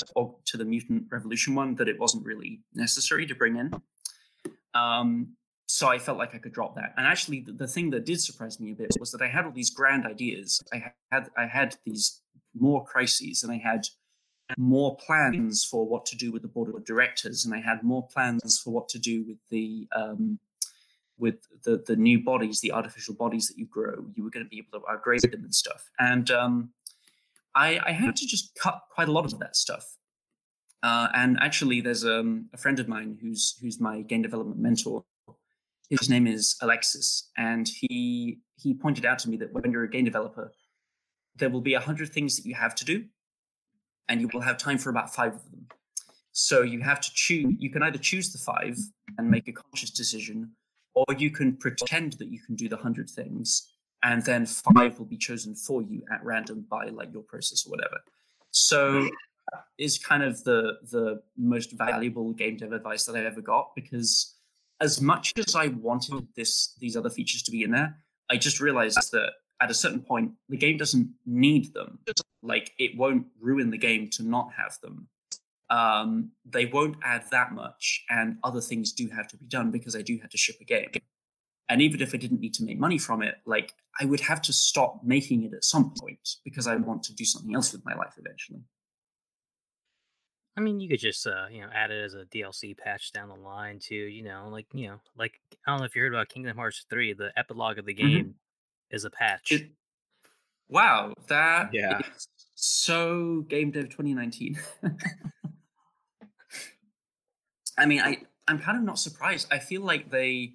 to 0.47 0.57
the 0.57 0.65
mutant 0.65 1.05
revolution 1.11 1.57
one 1.57 1.75
that 1.77 1.89
it 1.89 1.99
wasn't 1.99 2.25
really 2.25 2.61
necessary 2.73 3.27
to 3.27 3.35
bring 3.35 3.57
in. 3.57 3.73
Um, 4.75 5.37
so 5.67 5.89
I 5.89 5.99
felt 5.99 6.19
like 6.19 6.35
I 6.35 6.39
could 6.39 6.53
drop 6.53 6.77
that. 6.77 6.95
And 6.97 7.07
actually, 7.07 7.41
the, 7.41 7.53
the, 7.53 7.67
thing 7.67 7.91
that 7.91 8.07
did 8.07 8.21
surprise 8.21 8.59
me 8.61 8.73
a 8.73 8.75
bit 8.75 8.97
was 9.01 9.11
that 9.11 9.21
I 9.21 9.27
had 9.27 9.45
all 9.45 9.51
these 9.51 9.71
grand 9.71 10.07
ideas. 10.07 10.63
I 10.73 10.93
had 11.11 11.29
I 11.37 11.47
had 11.47 11.77
these 11.85 12.23
more 12.55 12.85
crises, 12.85 13.43
and 13.43 13.53
I 13.53 13.59
had 13.59 13.89
more 14.57 14.97
plans 15.05 15.65
for 15.65 15.85
what 15.87 16.07
to 16.07 16.17
do 16.17 16.31
with 16.31 16.43
the 16.43 16.49
board 16.49 16.73
of 16.73 16.85
directors, 16.85 17.45
and 17.45 17.53
I 17.53 17.61
had 17.61 17.83
more 17.83 18.07
plans 18.07 18.61
for 18.63 18.71
what 18.71 18.89
to 18.91 19.01
do 19.01 19.25
with 19.27 19.39
the 19.51 19.89
um, 19.95 20.39
with 21.19 21.37
the 21.65 21.83
the 21.87 21.97
new 21.97 22.23
bodies, 22.23 22.61
the 22.61 22.73
artificial 22.73 23.15
bodies 23.15 23.49
that 23.49 23.59
you 23.59 23.67
grow. 23.67 24.07
You 24.15 24.25
were 24.25 24.31
going 24.31 24.45
to 24.45 24.51
be 24.51 24.59
able 24.59 24.81
to 24.81 24.87
upgrade 24.87 25.23
them 25.23 25.45
and 25.45 25.55
stuff. 25.55 25.91
And 25.99 26.31
um, 26.31 26.71
I, 27.55 27.81
I 27.85 27.93
had 27.93 28.17
to 28.17 28.27
just 28.27 28.55
cut 28.55 28.81
quite 28.95 29.09
a 29.09 29.13
lot 29.13 29.25
of 29.25 29.39
that 29.41 29.57
stuff. 29.57 29.85
Uh, 30.83 31.09
and 31.15 31.39
actually, 31.41 31.81
there's 31.81 32.05
um, 32.05 32.49
a 32.55 32.57
friend 32.57 32.79
of 32.79 32.87
mine 32.89 33.19
who's 33.21 33.59
who's 33.61 33.81
my 33.81 34.03
game 34.03 34.23
development 34.23 34.61
mentor. 34.61 35.05
His 35.91 36.09
name 36.09 36.27
is 36.27 36.57
Alexis, 36.63 37.31
and 37.37 37.69
he 37.69 38.39
he 38.57 38.75
pointed 38.75 39.05
out 39.05 39.19
to 39.21 39.29
me 39.29 39.37
that 39.39 39.53
when 39.53 39.73
you're 39.73 39.85
a 39.85 39.91
game 39.91 40.05
developer, 40.05 40.53
there 41.37 41.51
will 41.51 41.61
be 41.61 41.75
a 41.75 41.81
hundred 41.81 42.11
things 42.11 42.37
that 42.37 42.47
you 42.47 42.55
have 42.55 42.75
to 42.77 42.85
do, 42.85 43.05
and 44.09 44.21
you 44.21 44.29
will 44.33 44.43
have 44.43 44.57
time 44.57 44.79
for 44.79 44.91
about 44.91 45.13
five 45.13 45.35
of 45.35 45.51
them. 45.51 45.67
So 46.31 46.63
you 46.63 46.81
have 46.81 47.01
to 47.01 47.11
choose. 47.13 47.57
You 47.59 47.71
can 47.71 47.83
either 47.83 47.99
choose 47.99 48.31
the 48.33 48.39
five 48.39 48.79
and 49.17 49.29
make 49.29 49.49
a 49.49 49.53
conscious 49.53 49.91
decision, 49.91 50.53
or 51.07 51.15
you 51.17 51.31
can 51.31 51.57
pretend 51.57 52.15
that 52.15 52.29
you 52.29 52.41
can 52.41 52.55
do 52.55 52.69
the 52.69 52.77
hundred 52.77 53.09
things, 53.11 53.73
and 54.03 54.25
then 54.25 54.47
five 54.47 54.99
will 54.99 55.07
be 55.07 55.17
chosen 55.17 55.55
for 55.55 55.83
you 55.83 56.03
at 56.13 56.25
random 56.25 56.67
by 56.69 56.89
like 56.89 57.13
your 57.13 57.23
process 57.23 57.67
or 57.67 57.71
whatever. 57.71 57.99
So 58.51 59.09
uh, 59.53 59.59
is 59.79 59.99
kind 59.99 60.23
of 60.23 60.43
the 60.45 60.79
the 60.91 61.23
most 61.37 61.73
valuable 61.73 62.33
game 62.33 62.57
dev 62.57 62.73
advice 62.73 63.05
that 63.05 63.17
I 63.17 63.25
ever 63.25 63.41
got 63.41 63.75
because 63.75 64.35
as 64.81 65.01
much 65.01 65.33
as 65.39 65.55
I 65.55 65.69
wanted 65.69 66.27
this 66.37 66.75
these 66.79 66.97
other 66.97 67.11
features 67.11 67.43
to 67.43 67.51
be 67.51 67.63
in 67.63 67.71
there, 67.71 67.97
I 68.31 68.37
just 68.37 68.61
realized 68.61 69.13
that 69.13 69.33
at 69.61 69.71
a 69.71 69.75
certain 69.75 70.01
point 70.01 70.33
the 70.49 70.57
game 70.57 70.77
doesn't 70.77 71.09
need 71.27 71.75
them. 71.75 71.99
Like 72.43 72.73
it 72.79 72.97
won't 72.97 73.27
ruin 73.41 73.71
the 73.71 73.79
game 73.79 74.09
to 74.11 74.23
not 74.23 74.51
have 74.57 74.79
them. 74.83 75.09
Um, 75.71 76.31
they 76.45 76.67
won't 76.67 76.97
add 77.05 77.25
that 77.31 77.53
much, 77.53 78.05
and 78.09 78.39
other 78.43 78.61
things 78.61 78.93
do 78.93 79.09
have 79.09 79.29
to 79.29 79.37
be 79.37 79.47
done 79.47 79.71
because 79.71 79.95
I 79.95 80.03
do 80.03 80.19
have 80.23 80.31
to 80.31 80.39
ship 80.39 80.57
a 80.61 80.65
game. 80.65 80.91
And 81.69 81.83
even 81.83 82.01
if 82.01 82.15
I 82.15 82.17
didn't 82.17 82.41
need 82.41 82.55
to 82.55 82.65
make 82.65 82.79
money 82.79 82.97
from 82.97 83.23
it, 83.23 83.37
like 83.45 83.75
I 84.01 84.07
would 84.07 84.21
have 84.21 84.41
to 84.43 84.53
stop 84.53 85.01
making 85.05 85.45
it 85.45 85.53
at 85.53 85.65
some 85.65 85.93
point 86.01 86.37
because 86.45 86.67
I 86.67 86.77
want 86.77 87.03
to 87.05 87.15
do 87.15 87.25
something 87.25 87.55
else 87.55 87.73
with 87.73 87.85
my 87.85 87.95
life 87.95 88.15
eventually. 88.17 88.61
I 90.57 90.61
mean, 90.61 90.81
you 90.81 90.89
could 90.89 90.99
just 90.99 91.25
uh, 91.27 91.47
you 91.51 91.61
know 91.61 91.69
add 91.73 91.91
it 91.91 92.03
as 92.03 92.15
a 92.15 92.25
DLC 92.25 92.77
patch 92.77 93.13
down 93.13 93.29
the 93.29 93.37
line 93.37 93.79
too. 93.79 93.95
You 93.95 94.25
know, 94.25 94.49
like 94.51 94.67
you 94.73 94.89
know, 94.89 95.01
like 95.17 95.39
I 95.67 95.71
don't 95.71 95.81
know 95.81 95.85
if 95.85 95.95
you 95.95 96.03
heard 96.03 96.13
about 96.13 96.31
Kingdom 96.31 96.57
Hearts 96.57 96.85
three. 96.91 97.13
The 97.13 97.31
epilogue 97.37 97.79
of 97.79 97.87
the 97.87 97.95
mm-hmm. 97.95 98.09
game 98.09 98.25
mm-hmm. 98.25 98.97
is 98.97 99.05
a 99.05 99.11
patch. 99.11 99.53
It, 99.53 99.71
wow, 100.69 101.13
that 101.29 101.71
yeah, 101.73 102.01
so 102.55 103.45
game 103.49 103.71
dev 103.71 103.85
2019. 103.85 104.59
I 107.79 107.87
mean, 107.87 108.01
I 108.01 108.19
I'm 108.47 108.59
kind 108.59 108.77
of 108.77 108.85
not 108.85 108.99
surprised. 108.99 109.49
I 109.51 109.59
feel 109.59 109.83
like 109.83 110.11
they 110.11 110.55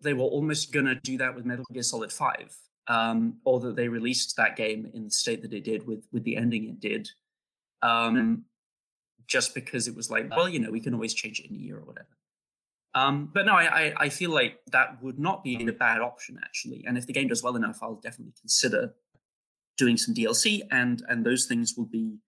they 0.00 0.14
were 0.14 0.24
almost 0.24 0.72
gonna 0.72 0.94
do 0.94 1.18
that 1.18 1.34
with 1.34 1.44
Metal 1.44 1.64
Gear 1.72 1.82
Solid 1.82 2.12
Five, 2.12 2.54
um, 2.88 3.38
or 3.44 3.60
that 3.60 3.76
they 3.76 3.88
released 3.88 4.36
that 4.36 4.56
game 4.56 4.90
in 4.94 5.04
the 5.04 5.10
state 5.10 5.42
that 5.42 5.52
it 5.52 5.64
did 5.64 5.86
with 5.86 6.06
with 6.12 6.24
the 6.24 6.36
ending 6.36 6.68
it 6.68 6.80
did. 6.80 7.08
Um, 7.82 8.44
just 9.26 9.54
because 9.54 9.88
it 9.88 9.96
was 9.96 10.10
like, 10.10 10.30
well, 10.30 10.48
you 10.48 10.60
know, 10.60 10.70
we 10.70 10.80
can 10.80 10.94
always 10.94 11.12
change 11.12 11.40
it 11.40 11.50
in 11.50 11.56
a 11.56 11.58
year 11.58 11.76
or 11.78 11.84
whatever. 11.84 12.08
Um, 12.94 13.28
but 13.34 13.44
no, 13.44 13.52
I, 13.52 13.64
I, 13.64 13.94
I 14.04 14.08
feel 14.08 14.30
like 14.30 14.60
that 14.72 15.02
would 15.02 15.18
not 15.18 15.44
be 15.44 15.66
a 15.66 15.72
bad 15.72 16.00
option 16.00 16.38
actually. 16.42 16.84
And 16.86 16.96
if 16.96 17.06
the 17.06 17.12
game 17.12 17.28
does 17.28 17.42
well 17.42 17.56
enough, 17.56 17.80
I'll 17.82 17.96
definitely 17.96 18.34
consider 18.40 18.94
doing 19.76 19.96
some 19.96 20.14
DLC, 20.14 20.62
and 20.70 21.02
and 21.08 21.24
those 21.24 21.46
things 21.46 21.74
will 21.76 21.86
be, 21.86 22.18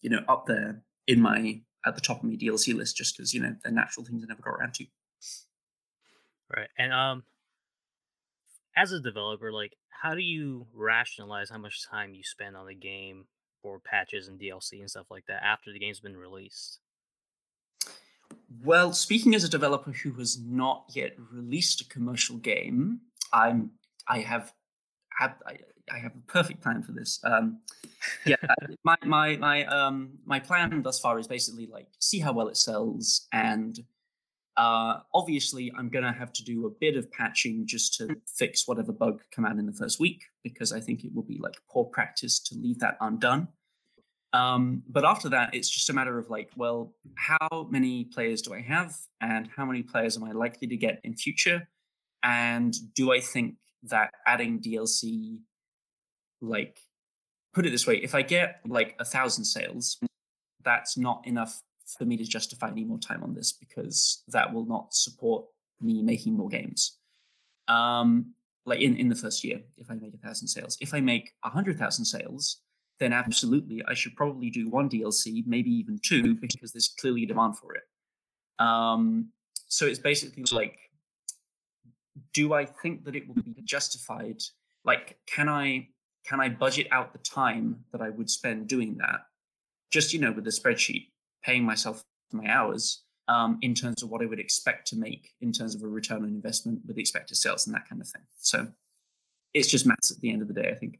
you 0.00 0.10
know, 0.10 0.22
up 0.28 0.46
there 0.46 0.82
in 1.06 1.20
my 1.20 1.62
at 1.86 1.94
the 1.94 2.00
top 2.00 2.18
of 2.18 2.24
my 2.24 2.36
DLC 2.36 2.74
list, 2.74 2.96
just 2.96 3.16
because 3.16 3.32
you 3.34 3.40
know 3.40 3.54
they're 3.62 3.72
natural 3.72 4.04
things 4.04 4.22
I 4.22 4.26
never 4.26 4.42
got 4.42 4.52
around 4.52 4.74
to. 4.74 4.86
Right, 6.54 6.68
and 6.78 6.92
um, 6.92 7.24
as 8.76 8.92
a 8.92 9.00
developer, 9.00 9.52
like, 9.52 9.76
how 9.90 10.14
do 10.14 10.20
you 10.20 10.66
rationalize 10.74 11.50
how 11.50 11.58
much 11.58 11.86
time 11.88 12.14
you 12.14 12.22
spend 12.22 12.56
on 12.56 12.66
the 12.66 12.74
game 12.74 13.26
for 13.62 13.78
patches 13.78 14.28
and 14.28 14.40
DLC 14.40 14.80
and 14.80 14.90
stuff 14.90 15.06
like 15.10 15.24
that 15.26 15.42
after 15.44 15.72
the 15.72 15.78
game's 15.78 16.00
been 16.00 16.16
released? 16.16 16.80
Well, 18.64 18.92
speaking 18.92 19.34
as 19.34 19.44
a 19.44 19.48
developer 19.48 19.92
who 19.92 20.12
has 20.14 20.38
not 20.40 20.84
yet 20.94 21.14
released 21.32 21.80
a 21.80 21.88
commercial 21.88 22.36
game, 22.36 23.00
I'm 23.32 23.72
I 24.08 24.18
have 24.18 24.52
have 25.18 25.36
I, 25.46 25.58
I 25.90 25.98
have 25.98 26.12
a 26.14 26.32
perfect 26.32 26.62
plan 26.62 26.82
for 26.82 26.92
this. 26.92 27.20
Um, 27.24 27.60
yeah, 28.24 28.36
uh, 28.48 28.66
my 28.84 28.96
my 29.04 29.36
my 29.36 29.64
um 29.66 30.18
my 30.24 30.38
plan 30.38 30.82
thus 30.82 31.00
far 31.00 31.18
is 31.18 31.26
basically 31.26 31.66
like 31.66 31.88
see 31.98 32.20
how 32.20 32.32
well 32.32 32.48
it 32.48 32.56
sells 32.56 33.26
and 33.32 33.78
uh, 34.56 35.00
obviously, 35.14 35.72
I'm 35.78 35.88
to 35.88 36.12
have 36.12 36.32
to 36.34 36.44
do 36.44 36.66
a 36.66 36.70
bit 36.70 36.96
of 36.96 37.10
patching 37.10 37.66
just 37.66 37.94
to 37.94 38.16
fix 38.26 38.68
whatever 38.68 38.92
bug 38.92 39.22
come 39.30 39.44
out 39.46 39.56
in 39.58 39.66
the 39.66 39.72
first 39.72 39.98
week 39.98 40.24
because 40.42 40.72
I 40.72 40.80
think 40.80 41.04
it 41.04 41.14
will 41.14 41.22
be 41.22 41.38
like 41.38 41.54
poor 41.70 41.84
practice 41.84 42.38
to 42.40 42.54
leave 42.56 42.78
that 42.80 42.96
undone. 43.00 43.48
Um, 44.34 44.82
but 44.88 45.04
after 45.04 45.28
that, 45.30 45.54
it's 45.54 45.68
just 45.68 45.90
a 45.90 45.92
matter 45.92 46.18
of 46.18 46.28
like, 46.30 46.50
well, 46.56 46.94
how 47.16 47.68
many 47.70 48.04
players 48.04 48.42
do 48.42 48.54
I 48.54 48.60
have, 48.60 48.94
and 49.20 49.48
how 49.54 49.64
many 49.64 49.82
players 49.82 50.16
am 50.16 50.24
I 50.24 50.32
likely 50.32 50.68
to 50.68 50.76
get 50.76 51.00
in 51.04 51.14
future, 51.14 51.68
and 52.22 52.74
do 52.94 53.12
I 53.12 53.20
think 53.20 53.54
that 53.84 54.10
adding 54.26 54.60
DLC, 54.60 55.38
like, 56.42 56.78
put 57.54 57.66
it 57.66 57.70
this 57.70 57.86
way, 57.86 57.96
if 57.96 58.14
I 58.14 58.22
get 58.22 58.60
like 58.66 58.94
a 58.98 59.04
thousand 59.04 59.44
sales, 59.44 59.98
that's 60.64 60.96
not 60.96 61.26
enough 61.26 61.62
for 61.98 62.04
me 62.04 62.16
to 62.16 62.24
justify 62.24 62.68
any 62.68 62.84
more 62.84 62.98
time 62.98 63.22
on 63.22 63.34
this 63.34 63.52
because 63.52 64.22
that 64.28 64.52
will 64.52 64.64
not 64.64 64.94
support 64.94 65.44
me 65.80 66.02
making 66.02 66.36
more 66.36 66.48
games. 66.48 66.98
Um, 67.68 68.34
like 68.64 68.80
in, 68.80 68.96
in 68.96 69.08
the 69.08 69.14
first 69.14 69.42
year, 69.44 69.60
if 69.76 69.90
I 69.90 69.94
make 69.94 70.14
a 70.14 70.18
thousand 70.18 70.48
sales. 70.48 70.76
If 70.80 70.94
I 70.94 71.00
make 71.00 71.32
a 71.44 71.50
hundred 71.50 71.78
thousand 71.78 72.04
sales, 72.04 72.60
then 73.00 73.12
absolutely 73.12 73.82
I 73.88 73.94
should 73.94 74.14
probably 74.14 74.50
do 74.50 74.68
one 74.68 74.88
DLC, 74.88 75.42
maybe 75.46 75.70
even 75.70 75.98
two, 76.04 76.36
because 76.36 76.72
there's 76.72 76.94
clearly 77.00 77.24
a 77.24 77.26
demand 77.26 77.58
for 77.58 77.74
it. 77.74 77.82
Um, 78.58 79.30
so 79.66 79.86
it's 79.86 79.98
basically 79.98 80.44
like, 80.52 80.78
do 82.32 82.52
I 82.52 82.64
think 82.64 83.04
that 83.04 83.16
it 83.16 83.26
will 83.26 83.42
be 83.42 83.62
justified? 83.64 84.40
Like, 84.84 85.18
can 85.26 85.48
I 85.48 85.88
can 86.26 86.40
I 86.40 86.48
budget 86.48 86.88
out 86.90 87.12
the 87.12 87.18
time 87.18 87.84
that 87.92 88.00
I 88.00 88.10
would 88.10 88.30
spend 88.30 88.68
doing 88.68 88.96
that? 88.98 89.20
Just 89.90 90.12
you 90.12 90.20
know, 90.20 90.32
with 90.32 90.44
the 90.44 90.50
spreadsheet, 90.50 91.08
paying 91.42 91.64
myself 91.64 92.02
my 92.32 92.50
hours 92.50 93.02
um, 93.28 93.58
in 93.62 93.74
terms 93.74 94.02
of 94.02 94.10
what 94.10 94.22
I 94.22 94.26
would 94.26 94.40
expect 94.40 94.86
to 94.88 94.96
make 94.96 95.30
in 95.40 95.52
terms 95.52 95.74
of 95.74 95.82
a 95.82 95.88
return 95.88 96.22
on 96.22 96.28
investment 96.28 96.80
with 96.86 96.98
expected 96.98 97.36
sales 97.36 97.66
and 97.66 97.74
that 97.74 97.88
kind 97.88 98.00
of 98.00 98.08
thing. 98.08 98.22
So 98.38 98.68
it's 99.54 99.68
just 99.68 99.86
maths 99.86 100.10
at 100.10 100.20
the 100.20 100.30
end 100.30 100.42
of 100.42 100.48
the 100.48 100.54
day, 100.54 100.70
I 100.70 100.74
think. 100.74 100.98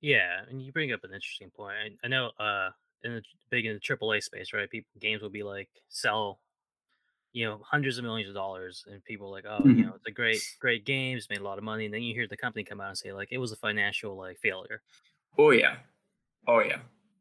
Yeah, 0.00 0.40
and 0.48 0.62
you 0.62 0.72
bring 0.72 0.92
up 0.92 1.04
an 1.04 1.12
interesting 1.12 1.50
point. 1.50 1.74
I, 1.74 2.06
I 2.06 2.08
know 2.08 2.30
uh 2.38 2.70
in 3.04 3.14
the 3.14 3.22
big 3.50 3.66
in 3.66 3.74
the 3.74 3.80
AAA 3.80 4.22
space, 4.22 4.52
right? 4.52 4.70
People 4.70 4.90
games 5.00 5.22
will 5.22 5.30
be 5.30 5.42
like 5.42 5.68
sell, 5.88 6.40
you 7.38 7.44
know, 7.44 7.60
hundreds 7.62 7.98
of 7.98 8.04
millions 8.04 8.28
of 8.28 8.34
dollars, 8.34 8.84
and 8.90 9.04
people 9.04 9.30
like, 9.30 9.44
oh, 9.48 9.60
mm-hmm. 9.60 9.78
you 9.78 9.84
know, 9.84 9.92
it's 9.94 10.06
a 10.06 10.10
great, 10.10 10.40
great 10.60 10.84
games 10.84 11.28
made 11.30 11.38
a 11.38 11.44
lot 11.44 11.58
of 11.58 11.64
money, 11.64 11.84
and 11.84 11.94
then 11.94 12.02
you 12.02 12.12
hear 12.14 12.26
the 12.26 12.36
company 12.36 12.64
come 12.64 12.80
out 12.80 12.88
and 12.88 12.98
say 12.98 13.12
like 13.12 13.28
it 13.30 13.38
was 13.38 13.52
a 13.52 13.56
financial 13.56 14.16
like 14.16 14.38
failure. 14.38 14.82
Oh 15.38 15.50
yeah, 15.50 15.76
oh 16.48 16.60
yeah 16.60 16.78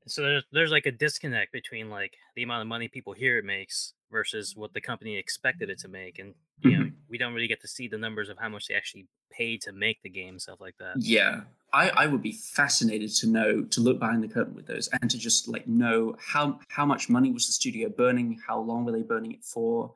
so 0.07 0.21
there's 0.21 0.43
there's 0.51 0.71
like 0.71 0.85
a 0.85 0.91
disconnect 0.91 1.51
between 1.51 1.89
like 1.89 2.13
the 2.35 2.43
amount 2.43 2.61
of 2.61 2.67
money 2.67 2.87
people 2.87 3.13
hear 3.13 3.37
it 3.37 3.45
makes 3.45 3.93
versus 4.11 4.55
what 4.55 4.73
the 4.73 4.81
company 4.81 5.17
expected 5.17 5.69
it 5.69 5.79
to 5.79 5.87
make 5.87 6.19
and 6.19 6.33
you 6.63 6.71
know 6.71 6.85
mm-hmm. 6.85 6.95
we 7.09 7.17
don't 7.17 7.33
really 7.33 7.47
get 7.47 7.61
to 7.61 7.67
see 7.67 7.87
the 7.87 7.97
numbers 7.97 8.29
of 8.29 8.37
how 8.37 8.49
much 8.49 8.67
they 8.67 8.73
actually 8.73 9.05
paid 9.31 9.61
to 9.61 9.71
make 9.71 10.01
the 10.01 10.09
game 10.09 10.39
stuff 10.39 10.59
like 10.61 10.75
that 10.79 10.93
yeah 10.97 11.41
i 11.73 11.89
i 11.89 12.07
would 12.07 12.21
be 12.21 12.31
fascinated 12.31 13.13
to 13.13 13.27
know 13.27 13.61
to 13.63 13.81
look 13.81 13.99
behind 13.99 14.23
the 14.23 14.27
curtain 14.27 14.55
with 14.55 14.65
those 14.65 14.89
and 15.01 15.11
to 15.11 15.17
just 15.17 15.47
like 15.47 15.67
know 15.67 16.15
how 16.19 16.57
how 16.69 16.85
much 16.85 17.09
money 17.09 17.31
was 17.31 17.45
the 17.45 17.53
studio 17.53 17.89
burning 17.89 18.39
how 18.47 18.59
long 18.59 18.85
were 18.85 18.91
they 18.91 19.01
burning 19.01 19.33
it 19.33 19.43
for 19.43 19.93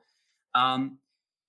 um 0.55 0.97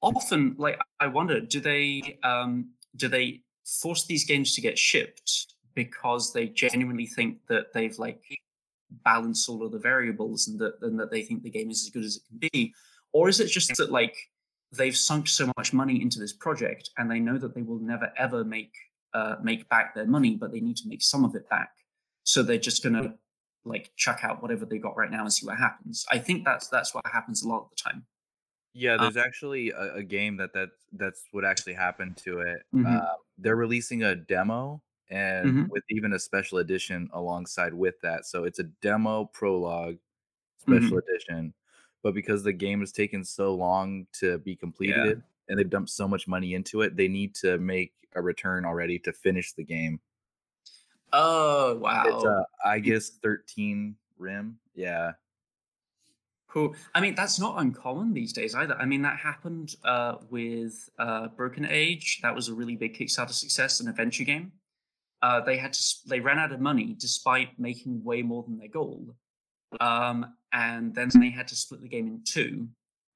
often 0.01 0.55
like 0.59 0.79
i 1.01 1.07
wonder 1.07 1.41
do 1.41 1.61
they 1.61 2.19
um 2.25 2.71
do 2.97 3.09
they 3.09 3.41
force 3.65 4.07
these 4.07 4.25
games 4.25 4.55
to 4.55 4.61
get 4.61 4.79
shipped 4.79 5.55
because 5.75 6.33
they 6.33 6.47
genuinely 6.49 7.07
think 7.07 7.39
that 7.49 7.73
they've 7.73 7.99
like 7.99 8.21
balanced 9.05 9.49
all 9.49 9.65
of 9.65 9.73
the 9.73 9.79
variables 9.79 10.49
and 10.49 10.59
that 10.59 10.75
and 10.83 10.99
that 10.99 11.11
they 11.11 11.23
think 11.23 11.43
the 11.43 11.51
game 11.51 11.71
is 11.71 11.85
as 11.85 11.91
good 11.91 12.05
as 12.05 12.17
it 12.17 12.23
can 12.29 12.49
be 12.53 12.75
or 13.13 13.29
is 13.29 13.41
it 13.41 13.47
just 13.47 13.75
that 13.77 13.91
like 13.91 14.17
they've 14.73 14.97
sunk 14.97 15.29
so 15.29 15.51
much 15.57 15.73
money 15.73 16.01
into 16.01 16.19
this 16.19 16.33
project 16.33 16.91
and 16.99 17.11
they 17.11 17.21
know 17.21 17.39
that 17.39 17.55
they 17.55 17.63
will 17.63 17.79
never 17.79 18.13
ever 18.19 18.45
make 18.45 18.73
uh, 19.15 19.37
make 19.43 19.69
back 19.69 19.95
their 19.95 20.07
money, 20.07 20.37
but 20.37 20.53
they 20.53 20.61
need 20.61 20.77
to 20.79 20.89
make 20.89 21.03
some 21.03 21.25
of 21.25 21.35
it 21.35 21.49
back. 21.49 21.71
So 22.25 22.43
they're 22.43 22.59
just 22.59 22.83
gonna 22.83 23.15
like 23.65 23.91
chuck 23.97 24.21
out 24.23 24.43
whatever 24.43 24.65
they 24.65 24.79
got 24.79 24.97
right 24.97 25.11
now 25.11 25.23
and 25.23 25.33
see 25.33 25.47
what 25.47 25.59
happens. 25.59 26.07
I 26.11 26.19
think 26.19 26.45
that's 26.45 26.69
that's 26.69 26.95
what 26.95 27.07
happens 27.07 27.43
a 27.43 27.49
lot 27.49 27.63
of 27.63 27.71
the 27.71 27.77
time. 27.77 28.07
Yeah, 28.75 28.97
Uh, 28.99 29.11
there's 29.11 29.17
actually 29.17 29.71
a, 29.71 29.97
a 29.97 30.03
game 30.03 30.37
that 30.39 30.53
that 30.55 30.71
that's 30.93 31.25
what 31.33 31.45
actually 31.45 31.75
happened 31.75 32.17
to 32.19 32.41
it. 32.41 32.63
Mhm. 32.73 33.07
Uh, 33.07 33.15
they're 33.39 33.57
releasing 33.57 34.03
a 34.03 34.15
demo 34.17 34.83
and 35.11 35.61
Mhm. 35.61 35.69
with 35.69 35.85
even 35.91 36.13
a 36.15 36.19
special 36.19 36.59
edition 36.59 37.11
alongside 37.13 37.75
with 37.75 38.01
that. 38.01 38.25
So 38.27 38.45
it's 38.45 38.59
a 38.59 38.65
demo 38.65 39.27
prologue 39.27 39.99
Mm-hmm. 40.69 40.97
special 40.97 40.99
edition. 40.99 41.55
But 42.03 42.15
because 42.15 42.45
the 42.45 42.53
game 42.55 42.81
has 42.81 42.93
taken 42.93 43.25
so 43.25 43.55
long 43.55 44.07
to 44.15 44.39
be 44.39 44.57
completed 44.57 45.23
and 45.49 45.59
they've 45.59 45.71
dumped 45.71 45.91
so 45.91 46.09
much 46.09 46.29
money 46.29 46.55
into 46.55 46.83
it, 46.83 46.97
they 46.97 47.09
need 47.09 47.35
to 47.37 47.59
make 47.59 47.95
a 48.15 48.23
return 48.23 48.65
already 48.67 48.99
to 49.01 49.13
finish 49.13 49.53
the 49.55 49.65
game. 49.65 50.01
Oh 51.13 51.79
It's 52.03 52.25
wow, 52.25 52.25
uh, 52.25 52.45
I 52.65 52.79
guess 52.81 53.11
13 53.11 53.97
rim. 54.19 54.59
Yeah. 54.75 55.15
Cool. 56.53 56.75
I 56.95 57.01
mean, 57.01 57.15
that's 57.15 57.41
not 57.41 57.61
uncommon 57.61 58.13
these 58.13 58.33
days 58.33 58.55
either. 58.55 58.77
I 58.77 58.85
mean, 58.85 59.03
that 59.03 59.19
happened 59.19 59.75
uh, 59.85 60.17
with 60.31 60.89
uh, 60.99 61.29
Broken 61.29 61.67
Age. 61.69 62.21
That 62.23 62.35
was 62.35 62.49
a 62.49 62.55
really 62.55 62.77
big 62.77 62.97
Kickstarter 62.97 63.33
success, 63.33 63.81
an 63.81 63.89
adventure 63.89 64.25
game. 64.25 64.53
Uh, 65.23 65.41
they 65.41 65.57
had 65.57 65.73
to 65.73 65.83
they 66.07 66.21
ran 66.21 66.39
out 66.39 66.53
of 66.53 66.61
money 66.61 66.97
despite 66.99 67.59
making 67.59 68.03
way 68.05 68.23
more 68.23 68.43
than 68.43 68.59
their 68.59 68.69
goal, 68.69 69.15
um, 69.81 70.35
and 70.53 70.95
then 70.95 71.09
they 71.15 71.31
had 71.31 71.49
to 71.49 71.57
split 71.57 71.81
the 71.81 71.89
game 71.89 72.09
in 72.09 72.21
two, 72.25 72.69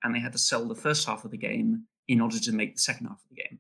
and 0.03 0.15
they 0.15 0.21
had 0.21 0.33
to 0.33 0.39
sell 0.39 0.67
the 0.67 0.75
first 0.75 1.07
half 1.07 1.25
of 1.25 1.33
the 1.33 1.37
game 1.37 1.83
in 2.09 2.21
order 2.21 2.39
to 2.39 2.53
make 2.53 2.77
the 2.77 2.81
second 2.81 3.07
half 3.07 3.21
of 3.23 3.29
the 3.29 3.43
game. 3.43 3.59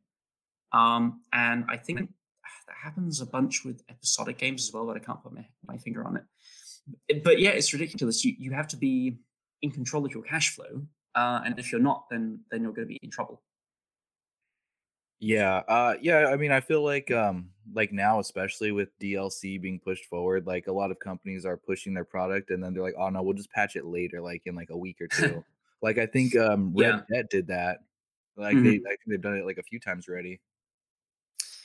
Um, 0.72 1.22
and 1.32 1.64
I 1.68 1.76
think 1.76 1.98
that 2.68 2.76
happens 2.80 3.20
a 3.20 3.26
bunch 3.26 3.64
with 3.64 3.82
episodic 3.90 4.38
games 4.38 4.68
as 4.68 4.72
well, 4.72 4.86
but 4.86 4.96
I 4.96 5.00
can't 5.00 5.22
put 5.22 5.32
my, 5.32 5.46
my 5.66 5.78
finger 5.78 6.04
on 6.04 6.16
it. 6.16 7.24
But 7.24 7.40
yeah, 7.40 7.50
it's 7.50 7.72
ridiculous. 7.72 8.24
You 8.24 8.36
you 8.38 8.52
have 8.52 8.68
to 8.68 8.76
be 8.76 9.18
in 9.66 9.72
control 9.72 10.06
of 10.06 10.12
your 10.12 10.22
cash 10.22 10.54
flow, 10.54 10.86
uh, 11.14 11.42
and 11.44 11.58
if 11.58 11.72
you're 11.72 11.80
not, 11.80 12.06
then 12.10 12.44
then 12.50 12.62
you're 12.62 12.72
going 12.72 12.86
to 12.88 12.94
be 12.94 12.98
in 13.02 13.10
trouble. 13.10 13.42
Yeah, 15.18 15.62
uh 15.66 15.96
yeah, 16.02 16.26
I 16.28 16.36
mean 16.36 16.52
I 16.52 16.60
feel 16.60 16.82
like 16.84 17.10
um 17.10 17.50
like 17.72 17.90
now 17.92 18.20
especially 18.20 18.70
with 18.70 18.90
DLC 18.98 19.56
being 19.58 19.80
pushed 19.80 20.04
forward, 20.06 20.46
like 20.46 20.66
a 20.66 20.72
lot 20.72 20.90
of 20.90 20.98
companies 20.98 21.46
are 21.46 21.56
pushing 21.56 21.94
their 21.94 22.04
product 22.04 22.50
and 22.50 22.62
then 22.62 22.74
they're 22.74 22.82
like, 22.82 22.94
"Oh 22.98 23.08
no, 23.08 23.22
we'll 23.22 23.32
just 23.34 23.50
patch 23.50 23.76
it 23.76 23.86
later 23.86 24.20
like 24.20 24.42
in 24.46 24.54
like 24.54 24.68
a 24.70 24.76
week 24.76 25.00
or 25.00 25.08
two." 25.08 25.42
like 25.82 25.96
I 25.98 26.04
think 26.06 26.36
um 26.36 26.76
Red 26.76 26.96
Dead 27.10 27.28
did 27.30 27.46
that. 27.48 27.80
Like 28.36 28.58
Mhm. 28.58 28.62
they 28.62 28.76
I 28.76 28.90
think 28.90 29.00
they've 29.06 29.20
done 29.22 29.36
it 29.38 29.46
like 29.46 29.58
a 29.58 29.62
few 29.62 29.80
times 29.80 30.06
already. 30.08 30.40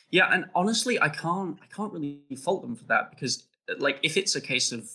Yeah, 0.10 0.28
and 0.32 0.46
honestly, 0.56 1.00
I 1.00 1.10
can't 1.10 1.58
I 1.62 1.68
can't 1.68 1.94
really 1.94 2.22
fault 2.38 2.62
them 2.62 2.76
for 2.76 2.86
that 2.86 3.10
because 3.12 3.48
like 3.78 4.00
if 4.04 4.18
it's 4.18 4.36
a 4.36 4.42
case 4.42 4.72
of 4.72 4.90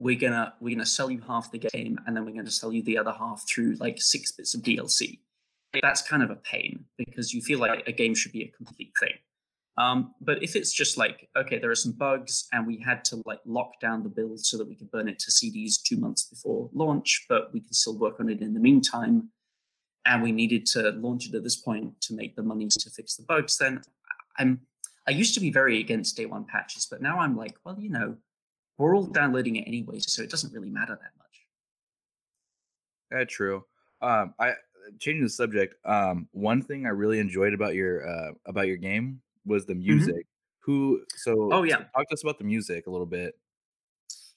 we're 0.00 0.18
gonna 0.18 0.54
we're 0.60 0.74
gonna 0.74 0.86
sell 0.86 1.10
you 1.10 1.20
half 1.26 1.50
the 1.50 1.58
game 1.58 1.98
and 2.06 2.16
then 2.16 2.24
we're 2.24 2.34
gonna 2.34 2.50
sell 2.50 2.72
you 2.72 2.82
the 2.82 2.98
other 2.98 3.12
half 3.12 3.44
through 3.48 3.74
like 3.74 4.00
six 4.00 4.32
bits 4.32 4.54
of 4.54 4.62
DLC, 4.62 5.18
that's 5.82 6.02
kind 6.02 6.22
of 6.22 6.30
a 6.30 6.36
pain 6.36 6.84
because 6.96 7.34
you 7.34 7.40
feel 7.40 7.58
like 7.58 7.86
a 7.86 7.92
game 7.92 8.14
should 8.14 8.32
be 8.32 8.42
a 8.42 8.48
complete 8.48 8.92
thing. 9.00 9.14
Um, 9.76 10.14
but 10.20 10.42
if 10.42 10.56
it's 10.56 10.72
just 10.72 10.98
like 10.98 11.28
okay, 11.36 11.58
there 11.58 11.70
are 11.70 11.76
some 11.76 11.92
bugs 11.92 12.48
and 12.52 12.66
we 12.66 12.78
had 12.78 13.04
to 13.06 13.22
like 13.26 13.40
lock 13.44 13.80
down 13.80 14.02
the 14.02 14.08
build 14.08 14.40
so 14.44 14.56
that 14.58 14.68
we 14.68 14.76
could 14.76 14.90
burn 14.90 15.08
it 15.08 15.18
to 15.20 15.30
CDs 15.30 15.82
two 15.82 15.96
months 15.96 16.24
before 16.24 16.70
launch, 16.72 17.26
but 17.28 17.52
we 17.52 17.60
can 17.60 17.72
still 17.72 17.98
work 17.98 18.20
on 18.20 18.28
it 18.28 18.40
in 18.40 18.54
the 18.54 18.60
meantime, 18.60 19.30
and 20.06 20.22
we 20.22 20.32
needed 20.32 20.66
to 20.66 20.90
launch 20.92 21.28
it 21.28 21.34
at 21.34 21.42
this 21.42 21.56
point 21.56 22.00
to 22.02 22.14
make 22.14 22.36
the 22.36 22.42
money 22.42 22.68
to 22.68 22.90
fix 22.90 23.16
the 23.16 23.24
bugs, 23.24 23.58
then 23.58 23.82
I'm 24.38 24.60
I 25.08 25.12
used 25.12 25.32
to 25.34 25.40
be 25.40 25.50
very 25.50 25.80
against 25.80 26.16
day 26.16 26.26
one 26.26 26.44
patches, 26.44 26.86
but 26.88 27.00
now 27.00 27.18
I'm 27.18 27.34
like, 27.34 27.56
well, 27.64 27.76
you 27.78 27.88
know, 27.88 28.16
we're 28.78 28.96
all 28.96 29.06
downloading 29.06 29.56
it 29.56 29.66
anyway, 29.66 29.98
so 29.98 30.22
it 30.22 30.30
doesn't 30.30 30.52
really 30.52 30.70
matter 30.70 30.94
that 30.94 31.12
much. 31.18 31.46
Yeah, 33.12 33.24
true. 33.24 33.64
Um 34.00 34.34
I 34.38 34.54
changing 34.98 35.24
the 35.24 35.30
subject, 35.30 35.74
um 35.84 36.28
one 36.32 36.62
thing 36.62 36.86
I 36.86 36.90
really 36.90 37.18
enjoyed 37.18 37.52
about 37.52 37.74
your 37.74 38.08
uh 38.08 38.32
about 38.46 38.66
your 38.68 38.76
game 38.78 39.20
was 39.44 39.66
the 39.66 39.74
music. 39.74 40.26
Who 40.60 41.02
so 41.16 41.34
Mm-hmm. 41.34 41.52
Oh, 41.52 41.62
so 41.62 41.64
yeah. 41.64 41.76
talk 41.96 42.08
to 42.08 42.14
us 42.14 42.22
about 42.22 42.38
the 42.38 42.44
music 42.44 42.86
a 42.86 42.90
little 42.90 43.06
bit. 43.06 43.38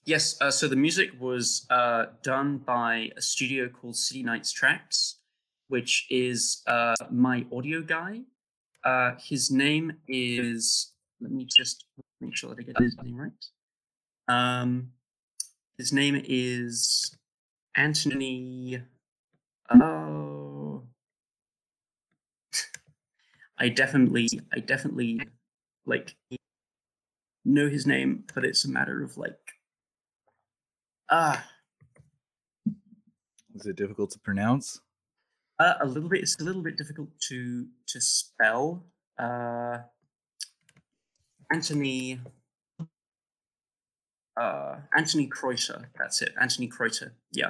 Yes, 0.06 0.42
uh, 0.42 0.50
so 0.50 0.68
the 0.68 0.76
music 0.76 1.12
was 1.20 1.68
uh, 1.70 2.06
done 2.24 2.58
by 2.58 3.12
a 3.16 3.22
studio 3.22 3.70
called 3.70 3.96
City 3.96 4.24
Nights 4.24 4.52
Tracks, 4.52 5.20
which 5.68 6.08
is 6.10 6.64
uh, 6.66 6.96
my 7.12 7.46
audio 7.54 7.82
guy. 7.82 8.22
Uh, 8.84 9.12
his 9.20 9.52
name 9.52 9.94
is, 10.08 10.94
let 11.20 11.32
me 11.32 11.46
just 11.46 11.86
make 12.20 12.36
sure 12.36 12.50
that 12.50 12.60
I 12.60 12.64
get 12.64 12.80
his 12.80 12.98
name 13.04 13.16
right. 13.16 13.32
Um, 14.32 14.94
his 15.78 15.92
name 15.92 16.22
is 16.24 17.18
Anthony. 17.76 18.82
Oh. 19.70 20.84
I 23.58 23.70
definitely, 23.70 24.28
I 24.54 24.60
definitely 24.60 25.20
like 25.86 26.16
know 27.44 27.68
his 27.70 27.86
name, 27.86 28.24
but 28.34 28.46
it's 28.46 28.64
a 28.64 28.70
matter 28.70 29.04
of 29.04 29.18
like 29.18 29.38
Ah, 31.10 31.46
Is 33.56 33.66
it 33.66 33.76
difficult 33.76 34.12
to 34.12 34.20
pronounce? 34.20 34.80
uh, 35.60 35.74
a 35.82 35.86
little 35.86 36.08
bit. 36.08 36.22
It's 36.22 36.40
a 36.40 36.44
little 36.44 36.62
bit 36.64 36.78
difficult 36.78 37.10
to 37.28 37.68
to 37.88 38.00
spell. 38.00 38.86
Uh, 39.20 39.80
Anthony. 41.52 42.22
Uh, 44.38 44.78
Anthony 44.96 45.28
Kroytor. 45.28 45.86
That's 45.98 46.22
it. 46.22 46.34
Anthony 46.40 46.70
Kroytor. 46.70 47.12
Yeah, 47.32 47.50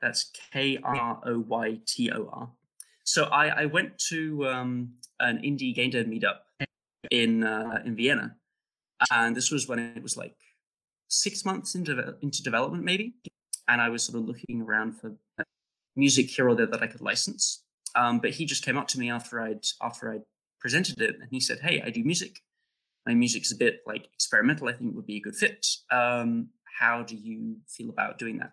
that's 0.00 0.30
K 0.52 0.78
R 0.82 1.20
O 1.24 1.38
Y 1.40 1.80
T 1.86 2.10
O 2.10 2.28
R. 2.32 2.50
So 3.04 3.24
I 3.24 3.62
I 3.62 3.64
went 3.66 3.98
to 4.10 4.46
um, 4.46 4.94
an 5.20 5.38
indie 5.38 5.74
game 5.74 5.90
dev 5.90 6.06
meetup 6.06 6.38
in 7.10 7.44
uh, 7.44 7.80
in 7.84 7.96
Vienna, 7.96 8.36
and 9.12 9.36
this 9.36 9.50
was 9.50 9.68
when 9.68 9.78
it 9.78 10.02
was 10.02 10.16
like 10.16 10.34
six 11.08 11.44
months 11.44 11.74
into 11.74 12.16
into 12.22 12.42
development 12.42 12.84
maybe, 12.84 13.14
and 13.68 13.80
I 13.80 13.88
was 13.88 14.02
sort 14.02 14.18
of 14.18 14.26
looking 14.26 14.62
around 14.62 15.00
for 15.00 15.14
music 15.94 16.28
here 16.28 16.48
or 16.48 16.54
there 16.54 16.66
that 16.66 16.82
I 16.82 16.86
could 16.86 17.00
license. 17.00 17.62
Um, 17.94 18.18
but 18.18 18.30
he 18.30 18.44
just 18.44 18.64
came 18.64 18.76
up 18.76 18.88
to 18.88 18.98
me 18.98 19.10
after 19.10 19.40
I'd 19.40 19.64
after 19.82 20.12
I'd 20.12 20.22
presented 20.60 21.00
it, 21.00 21.16
and 21.20 21.28
he 21.30 21.40
said, 21.40 21.60
"Hey, 21.60 21.80
I 21.80 21.90
do 21.90 22.02
music. 22.04 22.40
My 23.06 23.14
music's 23.14 23.52
a 23.52 23.56
bit 23.56 23.80
like 23.86 24.08
experimental. 24.12 24.68
I 24.68 24.72
think 24.72 24.94
would 24.94 25.06
be 25.06 25.18
a 25.18 25.20
good 25.20 25.36
fit. 25.36 25.66
Um, 25.90 26.48
how 26.78 27.02
do 27.02 27.16
you 27.16 27.56
feel 27.68 27.90
about 27.90 28.18
doing 28.18 28.38
that?" 28.38 28.52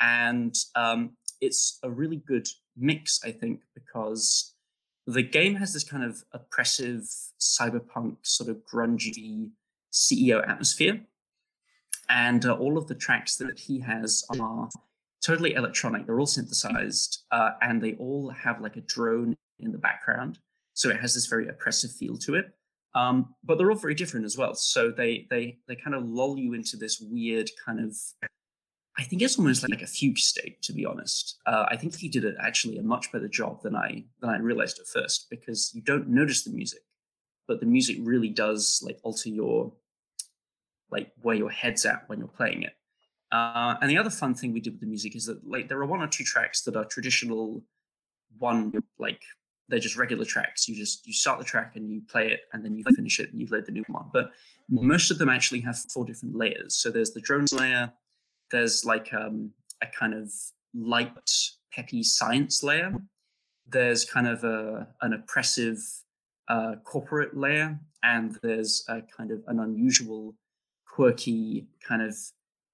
And 0.00 0.54
um, 0.74 1.16
it's 1.40 1.78
a 1.82 1.90
really 1.90 2.16
good 2.26 2.48
mix, 2.76 3.20
I 3.24 3.30
think, 3.30 3.60
because 3.74 4.54
the 5.06 5.22
game 5.22 5.54
has 5.56 5.72
this 5.72 5.84
kind 5.84 6.04
of 6.04 6.22
oppressive 6.32 7.02
cyberpunk 7.40 8.16
sort 8.22 8.50
of 8.50 8.62
grungy 8.72 9.50
CEO 9.92 10.46
atmosphere 10.48 11.00
and 12.08 12.44
uh, 12.44 12.52
all 12.52 12.76
of 12.76 12.88
the 12.88 12.94
tracks 12.94 13.36
that 13.36 13.58
he 13.58 13.80
has 13.80 14.24
are 14.38 14.68
totally 15.24 15.54
electronic. 15.54 16.06
They're 16.06 16.20
all 16.20 16.26
synthesized, 16.26 17.24
uh, 17.30 17.50
and 17.62 17.80
they 17.80 17.94
all 17.94 18.30
have 18.30 18.60
like 18.60 18.76
a 18.76 18.82
drone 18.82 19.36
in 19.58 19.72
the 19.72 19.78
background, 19.78 20.38
so 20.74 20.90
it 20.90 21.00
has 21.00 21.14
this 21.14 21.26
very 21.26 21.48
oppressive 21.48 21.90
feel 21.92 22.16
to 22.18 22.34
it. 22.34 22.52
Um, 22.94 23.34
but 23.42 23.56
they're 23.56 23.70
all 23.70 23.76
very 23.76 23.94
different 23.94 24.26
as 24.26 24.36
well. 24.36 24.54
So 24.54 24.90
they 24.90 25.26
they 25.30 25.58
they 25.66 25.76
kind 25.76 25.94
of 25.96 26.04
lull 26.04 26.38
you 26.38 26.54
into 26.54 26.76
this 26.76 27.00
weird 27.00 27.50
kind 27.64 27.80
of. 27.80 27.96
I 28.98 29.04
think 29.04 29.22
it's 29.22 29.38
almost 29.38 29.66
like 29.66 29.80
a 29.80 29.86
fugue 29.86 30.18
state, 30.18 30.60
to 30.62 30.74
be 30.74 30.84
honest. 30.84 31.38
Uh, 31.46 31.64
I 31.68 31.76
think 31.76 31.96
he 31.96 32.08
did 32.08 32.24
it 32.24 32.34
actually 32.38 32.76
a 32.76 32.82
much 32.82 33.10
better 33.10 33.28
job 33.28 33.62
than 33.62 33.74
I 33.74 34.04
than 34.20 34.30
I 34.30 34.38
realized 34.38 34.78
at 34.78 34.86
first 34.86 35.28
because 35.30 35.72
you 35.74 35.80
don't 35.80 36.08
notice 36.08 36.44
the 36.44 36.50
music, 36.50 36.80
but 37.48 37.60
the 37.60 37.66
music 37.66 37.96
really 38.00 38.28
does 38.28 38.82
like 38.84 38.98
alter 39.02 39.30
your 39.30 39.72
like 40.90 41.10
where 41.22 41.34
your 41.34 41.50
head's 41.50 41.86
at 41.86 42.04
when 42.08 42.18
you're 42.18 42.28
playing 42.28 42.64
it. 42.64 42.74
Uh, 43.32 43.76
and 43.80 43.90
the 43.90 43.96
other 43.96 44.10
fun 44.10 44.34
thing 44.34 44.52
we 44.52 44.60
did 44.60 44.74
with 44.74 44.80
the 44.80 44.86
music 44.86 45.16
is 45.16 45.24
that 45.24 45.48
like 45.48 45.66
there 45.68 45.78
are 45.78 45.86
one 45.86 46.02
or 46.02 46.06
two 46.06 46.22
tracks 46.22 46.60
that 46.62 46.76
are 46.76 46.84
traditional 46.84 47.64
one 48.38 48.72
like 48.98 49.22
they're 49.68 49.78
just 49.78 49.96
regular 49.96 50.24
tracks. 50.24 50.68
You 50.68 50.74
just 50.74 51.06
you 51.06 51.12
start 51.12 51.38
the 51.38 51.44
track 51.44 51.76
and 51.76 51.90
you 51.90 52.02
play 52.08 52.28
it 52.28 52.40
and 52.52 52.64
then 52.64 52.76
you 52.76 52.84
finish 52.94 53.20
it 53.20 53.30
and 53.32 53.40
you 53.40 53.46
load 53.50 53.66
the 53.66 53.72
new 53.72 53.84
one. 53.88 54.06
But 54.12 54.30
most 54.68 55.10
of 55.10 55.18
them 55.18 55.28
actually 55.28 55.60
have 55.60 55.78
four 55.92 56.04
different 56.04 56.36
layers. 56.36 56.76
So 56.76 56.90
there's 56.90 57.12
the 57.12 57.20
drones 57.20 57.52
layer, 57.52 57.92
there's 58.50 58.84
like 58.84 59.12
um, 59.12 59.52
a 59.82 59.86
kind 59.86 60.14
of 60.14 60.30
light 60.74 61.12
peppy 61.72 62.02
science 62.02 62.62
layer. 62.62 62.94
There's 63.66 64.04
kind 64.04 64.26
of 64.26 64.44
a 64.44 64.88
an 65.00 65.12
oppressive 65.14 65.78
uh, 66.48 66.74
corporate 66.84 67.36
layer, 67.36 67.78
and 68.02 68.38
there's 68.42 68.84
a 68.88 69.02
kind 69.16 69.30
of 69.30 69.42
an 69.46 69.60
unusual 69.60 70.34
quirky 70.86 71.66
kind 71.86 72.02
of 72.02 72.14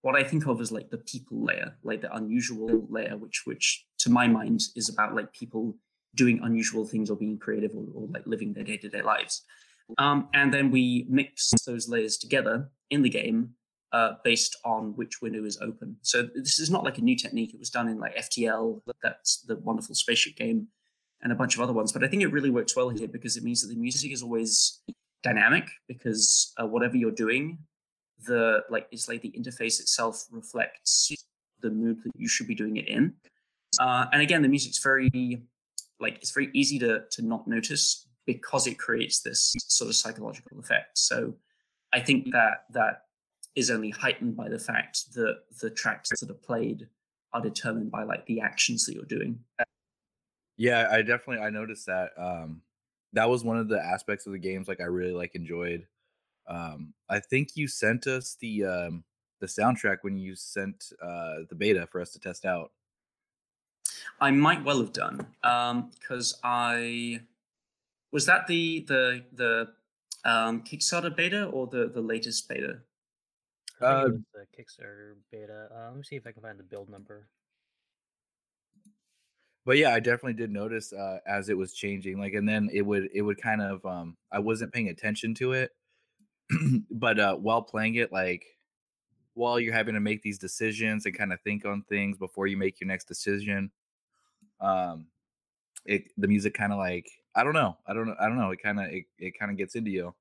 what 0.03 0.16
I 0.16 0.24
think 0.24 0.46
of 0.46 0.61
as 0.61 0.72
like 0.72 0.90
the 0.90 0.98
people 0.98 1.44
layer, 1.44 1.77
like 1.83 2.01
the 2.01 2.14
unusual 2.14 2.87
layer, 2.88 3.16
which 3.16 3.42
which 3.44 3.87
to 3.98 4.11
my 4.11 4.27
mind 4.27 4.61
is 4.77 4.88
about 4.88 5.14
like 5.14 5.33
people 5.33 5.77
doing 6.14 6.40
unusual 6.42 6.85
things 6.85 7.11
or 7.11 7.16
being 7.16 7.38
creative 7.38 7.73
or, 7.75 7.85
or 7.94 8.09
like 8.09 8.27
living 8.27 8.53
their 8.53 8.64
day 8.64 8.77
to 8.77 8.88
day 8.88 9.03
lives. 9.03 9.42
Um, 9.97 10.29
and 10.35 10.53
then 10.53 10.71
we 10.71 11.07
mix 11.09 11.51
those 11.66 11.88
layers 11.88 12.18
together 12.18 12.71
in 12.90 13.03
the 13.03 13.09
game 13.09 13.55
uh, 13.92 14.12
based 14.23 14.57
on 14.64 14.94
which 14.97 15.23
window 15.23 15.44
is 15.44 15.59
open. 15.62 15.97
So 16.03 16.29
this 16.35 16.59
is 16.59 16.71
not 16.71 16.85
like 16.85 16.99
a 16.99 17.03
new 17.03 17.16
technique. 17.16 17.55
It 17.55 17.59
was 17.59 17.71
done 17.71 17.88
in 17.88 17.99
like 17.99 18.16
FTL, 18.16 18.83
that's 19.03 19.42
the 19.42 19.57
wonderful 19.57 19.94
spaceship 19.94 20.37
game, 20.37 20.68
and 21.23 21.33
a 21.33 21.35
bunch 21.35 21.55
of 21.55 21.62
other 21.62 21.73
ones. 21.73 21.92
But 21.92 22.05
I 22.05 22.09
think 22.09 22.23
it 22.23 22.33
really 22.33 22.51
works 22.51 22.77
well 22.77 22.90
here 22.90 23.09
because 23.09 23.37
it 23.37 23.44
means 23.44 23.62
that 23.62 23.68
the 23.68 23.81
music 23.81 24.12
is 24.12 24.23
always 24.23 24.83
dynamic 25.23 25.68
because 25.87 26.53
uh, 26.61 26.66
whatever 26.66 26.97
you're 26.97 27.11
doing, 27.11 27.59
the 28.27 28.62
like 28.68 28.88
it's 28.90 29.09
like 29.09 29.23
the 29.23 29.33
interface 29.38 29.81
itself 29.81 30.25
reflects 30.31 31.12
the 31.61 31.71
mood 31.71 31.99
that 32.05 32.12
you 32.16 32.29
should 32.29 32.47
be 32.47 32.55
doing 32.55 32.77
it 32.77 32.88
in. 32.88 33.14
Uh, 33.81 34.07
and 34.12 34.23
again, 34.23 34.42
the 34.42 34.49
music's 34.49 34.83
very 34.83 35.42
like 36.01 36.17
it's 36.17 36.31
very 36.31 36.51
easy 36.55 36.79
to 36.81 37.03
to 37.11 37.23
not 37.23 37.47
notice 37.47 38.07
because 38.27 38.67
it 38.67 38.79
creates 38.79 39.21
this 39.21 39.55
sort 39.69 39.89
of 39.89 39.97
psychological 39.97 40.59
effect. 40.59 40.99
So 40.99 41.35
I 41.93 42.01
think 42.01 42.31
that 42.33 42.65
that 42.73 43.05
is 43.57 43.71
only 43.71 43.91
heightened 43.91 44.37
by 44.37 44.49
the 44.49 44.59
fact 44.59 45.13
that 45.15 45.39
the 45.61 45.71
tracks 45.71 46.11
that 46.11 46.31
are 46.31 46.35
played 46.35 46.89
are 47.33 47.41
determined 47.41 47.91
by 47.91 48.05
like 48.05 48.27
the 48.27 48.41
actions 48.41 48.85
that 48.87 48.95
you're 48.95 49.05
doing. 49.05 49.39
Yeah, 50.57 50.89
I 50.91 51.03
definitely 51.03 51.45
I 51.45 51.51
noticed 51.51 51.87
that. 51.87 52.11
Um, 52.19 52.63
that 53.15 53.29
was 53.29 53.45
one 53.45 53.57
of 53.57 53.69
the 53.69 53.83
aspects 53.83 54.27
of 54.27 54.33
the 54.33 54.39
games 54.39 54.69
like 54.69 54.81
I 54.81 54.85
really 54.85 55.13
like 55.13 55.35
enjoyed. 55.35 55.87
Um, 56.49 56.95
I 57.09 57.21
think 57.21 57.51
you 57.55 57.69
sent 57.69 58.07
us 58.07 58.37
the 58.41 58.65
um, 58.65 59.05
the 59.41 59.47
soundtrack 59.47 59.99
when 60.03 60.19
you 60.19 60.35
sent 60.35 60.93
uh, 61.03 61.45
the 61.49 61.55
beta 61.57 61.87
for 61.91 62.01
us 62.01 62.11
to 62.13 62.19
test 62.19 62.45
out. 62.45 62.73
I 64.21 64.31
might 64.31 64.64
well 64.64 64.79
have 64.79 64.92
done 64.92 65.27
because 65.42 66.35
um, 66.35 66.40
I 66.42 67.21
was 68.12 68.27
that 68.27 68.47
the 68.47 68.85
the 68.87 69.25
the 69.33 69.68
um, 70.25 70.62
Kickstarter 70.62 71.14
beta 71.14 71.47
or 71.47 71.66
the 71.66 71.88
the 71.88 72.01
latest 72.01 72.49
beta. 72.49 72.81
I 73.81 73.85
think 73.85 73.92
uh, 73.92 74.07
it 74.07 74.12
was 74.12 74.23
the 74.35 74.62
Kickstarter 74.62 75.14
beta. 75.31 75.68
Uh, 75.75 75.88
let 75.88 75.97
me 75.97 76.03
see 76.03 76.16
if 76.16 76.27
I 76.27 76.33
can 76.33 76.42
find 76.42 76.59
the 76.59 76.64
build 76.64 76.88
number. 76.88 77.29
But 79.64 79.77
yeah, 79.77 79.92
I 79.92 80.01
definitely 80.01 80.33
did 80.33 80.51
notice 80.51 80.92
uh, 80.92 81.18
as 81.27 81.51
it 81.51 81.59
was 81.59 81.75
changing. 81.75 82.18
Like, 82.18 82.33
and 82.33 82.49
then 82.49 82.71
it 82.73 82.83
would 82.83 83.11
it 83.12 83.23
would 83.23 83.40
kind 83.40 83.61
of 83.61 83.85
um, 83.85 84.16
I 84.33 84.38
wasn't 84.38 84.73
paying 84.73 84.88
attention 84.88 85.35
to 85.35 85.53
it, 85.53 85.73
but 86.90 87.21
uh, 87.21 87.37
while 87.37 87.62
playing 87.62 87.97
it, 87.97 88.12
like 88.12 88.47
while 89.35 89.61
you're 89.61 89.75
having 89.75 89.94
to 89.94 90.01
make 90.01 90.23
these 90.23 90.38
decisions 90.38 91.07
and 91.07 91.16
kind 91.16 91.33
of 91.33 91.40
think 91.42 91.64
on 91.64 91.83
things 91.83 92.18
before 92.18 92.47
you 92.47 92.57
make 92.57 92.81
your 92.81 92.88
next 92.88 93.05
decision, 93.05 93.71
um, 94.61 95.07
it 95.85 96.05
the 96.16 96.29
music 96.29 96.55
kind 96.55 96.73
of 96.73 96.79
like 96.79 97.09
I 97.35 97.44
don't 97.44 97.55
know, 97.55 97.77
I 97.87 97.94
don't 97.94 98.07
know, 98.07 98.16
I 98.21 98.27
don't 98.27 98.38
know. 98.38 98.51
It 98.51 98.62
kind 98.62 98.81
of 98.81 98.87
it, 98.87 99.05
it 99.18 99.38
kind 99.38 99.51
of 99.51 99.57
gets 99.57 99.75
into 99.75 99.90
you, 99.90 100.14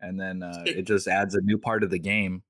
and 0.00 0.20
then 0.20 0.42
uh, 0.42 0.62
it, 0.66 0.78
it 0.78 0.86
just 0.86 1.08
adds 1.08 1.34
a 1.34 1.40
new 1.40 1.58
part 1.58 1.82
of 1.82 1.90
the 1.90 1.98
game. 1.98 2.42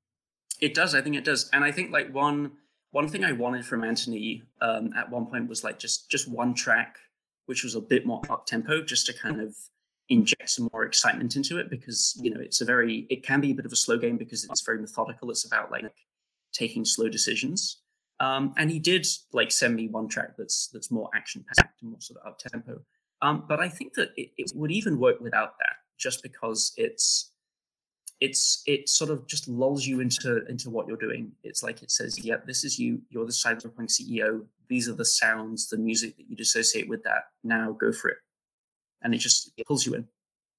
It 0.61 0.75
does. 0.75 0.95
I 0.95 1.01
think 1.01 1.17
it 1.17 1.25
does, 1.25 1.49
and 1.53 1.65
I 1.65 1.73
think 1.73 1.91
like 1.91 2.13
one 2.13 2.53
one 2.93 3.09
thing 3.09 3.25
I 3.25 3.33
wanted 3.33 3.65
from 3.65 3.85
Anthony 3.85 4.43
um, 4.61 4.93
at 4.97 5.11
one 5.11 5.27
point 5.27 5.49
was 5.49 5.65
like 5.65 5.79
just 5.79 6.11
just 6.11 6.29
one 6.29 6.55
track, 6.55 6.99
which 7.47 7.63
was 7.63 7.75
a 7.75 7.81
bit 7.81 8.05
more 8.05 8.21
up 8.29 8.47
tempo, 8.47 8.83
just 8.83 9.07
to 9.07 9.13
kind 9.13 9.41
of 9.41 9.55
inject 10.09 10.51
some 10.51 10.69
more 10.73 10.85
excitement 10.85 11.37
into 11.37 11.59
it 11.59 11.71
because 11.71 12.19
you 12.21 12.35
know 12.35 12.41
it's 12.41 12.61
a 12.61 12.65
very 12.65 13.07
it 13.11 13.25
can 13.25 13.41
be 13.41 13.53
a 13.53 13.55
bit 13.55 13.65
of 13.65 13.73
a 13.73 13.77
slow 13.77 13.97
game 13.97 14.17
because 14.17 14.45
it's 14.45 14.63
very 14.63 14.79
methodical. 14.79 15.31
It's 15.31 15.45
about 15.45 15.71
like 15.71 15.85
taking 16.53 16.85
slow 16.85 17.09
decisions. 17.09 17.79
Um, 18.21 18.53
and 18.59 18.71
he 18.71 18.79
did 18.79 19.07
like 19.33 19.51
send 19.51 19.75
me 19.75 19.89
one 19.89 20.07
track 20.07 20.37
that's 20.37 20.69
that's 20.69 20.91
more 20.91 21.09
action 21.15 21.45
packed 21.57 21.81
and 21.81 21.91
more 21.91 22.01
sort 22.01 22.21
of 22.21 22.27
up 22.29 22.39
tempo. 22.39 22.81
Um, 23.23 23.45
but 23.49 23.61
I 23.61 23.69
think 23.69 23.95
that 23.95 24.11
it, 24.17 24.31
it 24.37 24.53
would 24.55 24.71
even 24.71 24.99
work 24.99 25.21
without 25.21 25.55
that, 25.59 25.77
just 25.99 26.23
because 26.23 26.73
it's 26.77 27.33
it's 28.21 28.63
it 28.67 28.89
sort 28.91 29.11
of 29.11 29.27
just 29.27 29.49
lulls 29.49 29.87
you 29.87 30.01
into 30.01 30.45
into 30.47 30.69
what 30.69 30.87
you're 30.87 30.99
doing. 30.99 31.33
It's 31.43 31.63
like 31.63 31.83
it 31.83 31.91
says, 31.91 32.23
"Yeah, 32.23 32.37
this 32.47 32.63
is 32.63 32.79
you. 32.79 33.01
You're 33.09 33.25
the 33.25 33.33
cyberpunk 33.33 33.91
CEO. 33.91 34.45
These 34.69 34.89
are 34.89 34.95
the 34.95 35.05
sounds, 35.05 35.69
the 35.69 35.79
music 35.79 36.17
that 36.19 36.29
you'd 36.29 36.41
associate 36.41 36.89
with 36.89 37.03
that. 37.05 37.25
Now 37.43 37.73
go 37.73 37.91
for 37.91 38.09
it." 38.11 38.19
And 39.03 39.15
it 39.15 39.19
just 39.19 39.51
it 39.57 39.67
pulls 39.67 39.87
you 39.87 39.95
in. 39.95 40.07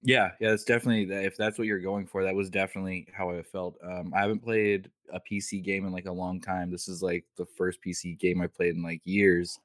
Yeah, 0.04 0.32
yeah, 0.40 0.52
it's 0.52 0.64
definitely 0.64 1.14
if 1.14 1.38
that's 1.38 1.58
what 1.58 1.68
you're 1.68 1.80
going 1.80 2.08
for. 2.08 2.24
That 2.24 2.34
was 2.34 2.50
definitely 2.50 3.08
how 3.14 3.30
I 3.30 3.44
felt. 3.44 3.78
Um, 3.84 4.12
I 4.16 4.22
haven't 4.22 4.44
played 4.44 4.90
a 5.14 5.20
PC 5.20 5.64
game 5.64 5.86
in 5.86 5.92
like 5.92 6.08
a 6.08 6.12
long 6.12 6.42
time. 6.42 6.72
This 6.72 6.88
is 6.88 7.04
like 7.04 7.24
the 7.38 7.46
first 7.46 7.80
PC 7.86 8.18
game 8.18 8.42
I 8.42 8.48
played 8.48 8.76
in 8.76 8.82
like 8.82 9.02
years, 9.04 9.60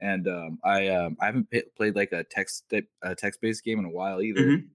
and 0.00 0.26
um, 0.26 0.58
I 0.64 0.88
um, 0.88 1.16
I 1.20 1.26
haven't 1.26 1.50
p- 1.50 1.62
played 1.76 1.94
like 1.94 2.10
a 2.12 2.24
text 2.24 2.64
a 3.02 3.14
text 3.14 3.40
based 3.40 3.62
game 3.62 3.78
in 3.78 3.84
a 3.84 3.90
while 3.90 4.20
either. 4.20 4.40
Mm-hmm. 4.40 4.66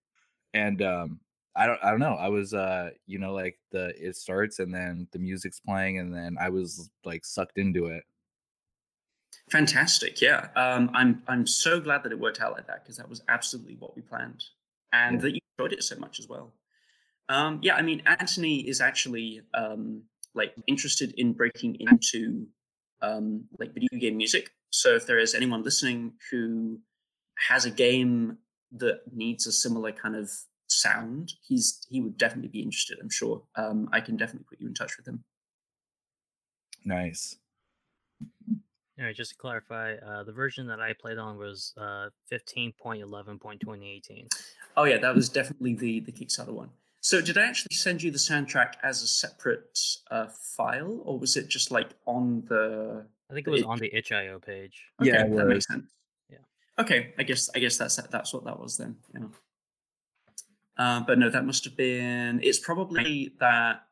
And 0.54 0.82
um, 0.82 1.19
I 1.56 1.65
don't 1.65 1.80
I 1.84 1.89
don't 1.89 2.00
know. 2.00 2.15
I 2.15 2.30
was 2.30 2.54
uh 2.54 2.91
you 3.06 3.19
know 3.19 3.34
like 3.34 3.60
the 3.71 3.93
it 3.97 4.15
starts 4.15 4.60
and 4.60 4.74
then 4.74 5.08
the 5.12 5.19
music's 5.19 5.60
playing 5.60 6.00
and 6.00 6.13
then 6.13 6.38
I 6.39 6.50
was 6.50 6.89
like 7.04 7.26
sucked 7.26 7.58
into 7.58 7.88
it. 7.88 8.04
Fantastic. 9.50 10.21
Yeah. 10.21 10.47
Um 10.56 10.89
I'm 10.93 11.21
I'm 11.28 11.45
so 11.45 11.82
glad 11.82 12.04
that 12.04 12.12
it 12.12 12.19
worked 12.19 12.39
out 12.39 12.54
like 12.54 12.67
that 12.67 12.84
because 12.84 12.97
that 12.97 13.10
was 13.10 13.21
absolutely 13.28 13.76
what 13.76 13.95
we 13.95 14.02
planned 14.02 14.45
and 14.93 15.15
yeah. 15.15 15.21
that 15.21 15.32
you 15.34 15.39
enjoyed 15.58 15.73
it 15.73 15.84
so 15.84 15.95
much 15.97 16.19
as 16.19 16.27
well. 16.27 16.54
Um 17.30 17.60
yeah, 17.62 17.75
I 17.75 17.82
mean 17.82 18.01
Anthony 18.06 18.67
is 18.67 18.82
actually 18.82 19.41
um 19.54 20.04
like 20.34 20.54
interested 20.67 21.13
in 21.17 21.34
breaking 21.34 21.77
into 21.80 22.47
um 23.01 23.45
like 23.60 23.73
video 23.73 23.99
game 23.99 24.17
music. 24.17 24.51
So 24.69 24.95
if 24.95 25.06
there 25.06 25.19
is 25.19 25.34
anyone 25.36 25.63
listening 25.63 26.13
who 26.30 26.80
has 27.49 27.65
a 27.65 27.71
game 27.71 28.38
that 28.73 29.01
needs 29.13 29.47
a 29.47 29.51
similar 29.51 29.91
kind 29.91 30.15
of 30.15 30.32
sound, 30.67 31.34
he's 31.41 31.86
he 31.89 32.01
would 32.01 32.17
definitely 32.17 32.49
be 32.49 32.62
interested. 32.62 32.97
I'm 33.01 33.10
sure. 33.10 33.43
Um, 33.56 33.89
I 33.91 33.99
can 34.01 34.17
definitely 34.17 34.45
put 34.49 34.62
you 34.62 34.67
in 34.67 34.73
touch 34.73 34.97
with 34.97 35.08
him. 35.08 35.23
Nice. 36.86 37.38
All 38.99 39.06
right, 39.06 39.15
just 39.15 39.32
to 39.32 39.38
clarify, 39.38 39.95
uh, 39.95 40.23
the 40.23 40.32
version 40.32 40.67
that 40.67 40.80
I 40.80 40.93
played 40.93 41.17
on 41.17 41.38
was 41.38 41.73
uh, 41.77 42.10
15.11.2018. 42.32 44.27
Oh 44.78 44.84
yeah, 44.84 44.98
that 44.98 45.16
was 45.16 45.30
definitely 45.30 45.76
the 45.76 46.00
the 46.02 46.12
Kickstarter 46.12 46.54
one. 46.54 46.70
So 47.02 47.20
did 47.20 47.38
I 47.38 47.48
actually 47.48 47.76
send 47.76 48.04
you 48.04 48.12
the 48.12 48.20
soundtrack 48.20 48.74
as 48.84 49.02
a 49.02 49.08
separate 49.08 49.80
uh, 50.12 50.28
file, 50.56 51.02
or 51.04 51.18
was 51.18 51.36
it 51.36 51.48
just 51.48 51.72
like 51.72 51.90
on 52.06 52.44
the? 52.48 53.06
I 53.30 53.34
think 53.34 53.48
it 53.48 53.50
was 53.50 53.64
on 53.64 53.80
the 53.80 53.94
itch.io 53.96 54.40
page. 54.40 54.86
Okay, 55.02 55.10
yeah, 55.10 55.28
that 55.28 55.46
makes 55.48 55.68
sense. 55.68 55.90
Yeah. 56.30 56.38
Okay, 56.78 57.14
I 57.18 57.24
guess 57.24 57.50
I 57.56 57.60
guess 57.60 57.78
that's 57.78 57.96
that's 57.96 58.34
what 58.34 58.46
that 58.46 58.60
was 58.60 58.78
then. 58.78 58.98
Yeah. 59.14 59.26
Uh, 60.78 61.02
but 61.02 61.18
no, 61.18 61.30
that 61.30 61.46
must 61.46 61.66
have 61.66 61.76
been. 61.76 62.40
It's 62.44 62.60
probably 62.60 63.34
that. 63.40 63.84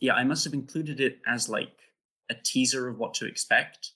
Yeah, 0.00 0.14
I 0.14 0.22
must 0.22 0.44
have 0.44 0.54
included 0.54 1.00
it 1.00 1.18
as 1.26 1.48
like 1.48 1.76
a 2.30 2.34
teaser 2.34 2.88
of 2.88 2.98
what 2.98 3.14
to 3.14 3.26
expect. 3.26 3.92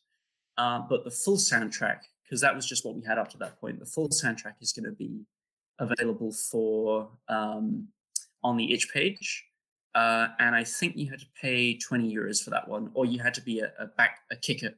Uh, 0.59 0.81
but 0.89 1.05
the 1.05 1.11
full 1.11 1.37
soundtrack, 1.37 2.01
because 2.25 2.41
that 2.41 2.55
was 2.55 2.67
just 2.67 2.85
what 2.85 2.95
we 2.95 3.03
had 3.03 3.19
up 3.19 3.31
to 3.31 3.39
that 3.39 3.61
point, 3.61 3.79
the 3.79 3.87
full 3.87 4.09
soundtrack 4.09 4.55
is 4.61 4.73
going 4.73 4.85
to 4.85 4.93
be 4.93 5.25
available 5.79 6.33
for 6.33 7.09
um, 7.29 7.89
on 8.43 8.57
the 8.57 8.73
itch 8.73 8.93
page. 8.93 9.45
Uh, 9.95 10.29
and 10.39 10.55
I 10.55 10.65
think 10.65 10.97
you 10.97 11.11
had 11.11 11.21
to 11.21 11.27
pay 11.41 11.77
20 11.77 12.15
euros 12.15 12.43
for 12.43 12.51
that 12.51 12.67
one, 12.67 12.91
or 12.95 13.05
you 13.05 13.19
had 13.19 13.35
to 13.35 13.43
be 13.43 13.61
a, 13.61 13.73
a 13.79 13.87
back 13.87 14.21
a 14.31 14.37
kicker, 14.37 14.71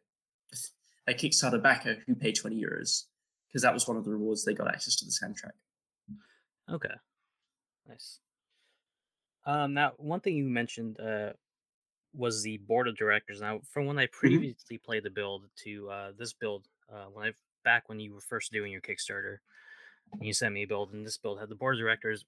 a 1.06 1.14
Kickstarter 1.14 1.62
backer 1.62 1.98
who 2.06 2.14
paid 2.14 2.34
20 2.34 2.60
euros, 2.60 3.04
because 3.48 3.62
that 3.62 3.72
was 3.72 3.86
one 3.86 3.96
of 3.96 4.04
the 4.04 4.10
rewards 4.10 4.44
they 4.44 4.54
got 4.54 4.68
access 4.68 4.96
to 4.96 5.04
the 5.04 5.12
soundtrack. 5.12 5.52
Okay. 6.72 6.94
Nice. 7.88 8.18
Um, 9.46 9.74
now, 9.74 9.92
one 9.98 10.20
thing 10.20 10.36
you 10.36 10.44
mentioned 10.44 10.98
uh, 10.98 11.34
was 12.14 12.42
the 12.42 12.56
board 12.58 12.88
of 12.88 12.96
directors. 12.96 13.40
Now, 13.40 13.60
from 13.70 13.86
when 13.86 13.98
I 13.98 14.04
mm-hmm. 14.04 14.18
previously 14.18 14.76
mm-hmm. 14.76 14.84
played 14.84 15.02
the 15.04 15.10
build 15.10 15.44
to 15.64 15.90
uh, 15.90 16.12
this 16.18 16.32
build, 16.32 16.66
uh, 16.92 17.06
when 17.12 17.28
I 17.28 17.32
back 17.64 17.88
when 17.88 18.00
you 18.00 18.14
were 18.14 18.20
first 18.20 18.52
doing 18.52 18.72
your 18.72 18.80
Kickstarter, 18.80 19.38
you 20.20 20.32
sent 20.32 20.54
me 20.54 20.62
a 20.62 20.66
build, 20.66 20.92
and 20.92 21.06
this 21.06 21.18
build 21.18 21.40
had 21.40 21.48
the 21.48 21.54
board 21.54 21.76
of 21.76 21.80
directors 21.80 22.24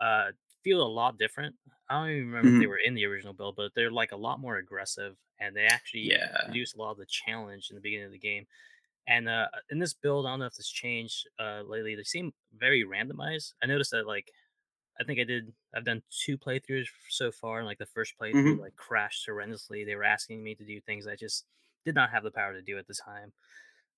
uh, 0.00 0.26
feel 0.62 0.82
a 0.82 0.86
lot 0.86 1.18
different. 1.18 1.54
I 1.88 2.00
don't 2.00 2.10
even 2.10 2.26
remember 2.26 2.48
mm-hmm. 2.48 2.56
if 2.56 2.60
they 2.60 2.64
mm-hmm. 2.64 2.70
were 2.70 2.78
in 2.84 2.94
the 2.94 3.06
original 3.06 3.32
build, 3.32 3.56
but 3.56 3.72
they're 3.74 3.90
like 3.90 4.12
a 4.12 4.16
lot 4.16 4.40
more 4.40 4.56
aggressive, 4.56 5.16
and 5.40 5.54
they 5.54 5.64
actually 5.64 6.10
yeah. 6.10 6.46
reduce 6.48 6.74
a 6.74 6.78
lot 6.78 6.92
of 6.92 6.98
the 6.98 7.06
challenge 7.06 7.68
in 7.70 7.76
the 7.76 7.80
beginning 7.80 8.06
of 8.06 8.12
the 8.12 8.18
game. 8.18 8.46
And 9.08 9.28
uh, 9.28 9.46
in 9.70 9.78
this 9.78 9.94
build, 9.94 10.26
I 10.26 10.30
don't 10.30 10.40
know 10.40 10.46
if 10.46 10.54
this 10.54 10.68
changed 10.68 11.28
uh, 11.38 11.62
lately. 11.66 11.94
They 11.94 12.02
seem 12.02 12.32
very 12.58 12.84
randomized. 12.84 13.52
I 13.62 13.66
noticed 13.66 13.92
that 13.92 14.06
like 14.06 14.32
I 15.00 15.04
think 15.04 15.20
I 15.20 15.24
did. 15.24 15.52
I've 15.74 15.84
done 15.84 16.02
two 16.24 16.38
playthroughs 16.38 16.86
so 17.08 17.30
far, 17.30 17.58
and 17.58 17.66
like 17.66 17.78
the 17.78 17.86
first 17.86 18.14
playthrough, 18.20 18.54
mm-hmm. 18.54 18.60
like 18.60 18.76
crashed 18.76 19.28
horrendously. 19.28 19.86
They 19.86 19.94
were 19.94 20.04
asking 20.04 20.42
me 20.42 20.54
to 20.54 20.64
do 20.64 20.80
things 20.80 21.06
I 21.06 21.16
just 21.16 21.44
did 21.84 21.94
not 21.94 22.10
have 22.10 22.24
the 22.24 22.30
power 22.30 22.52
to 22.52 22.62
do 22.62 22.78
at 22.78 22.88
the 22.88 22.94
time. 22.94 23.32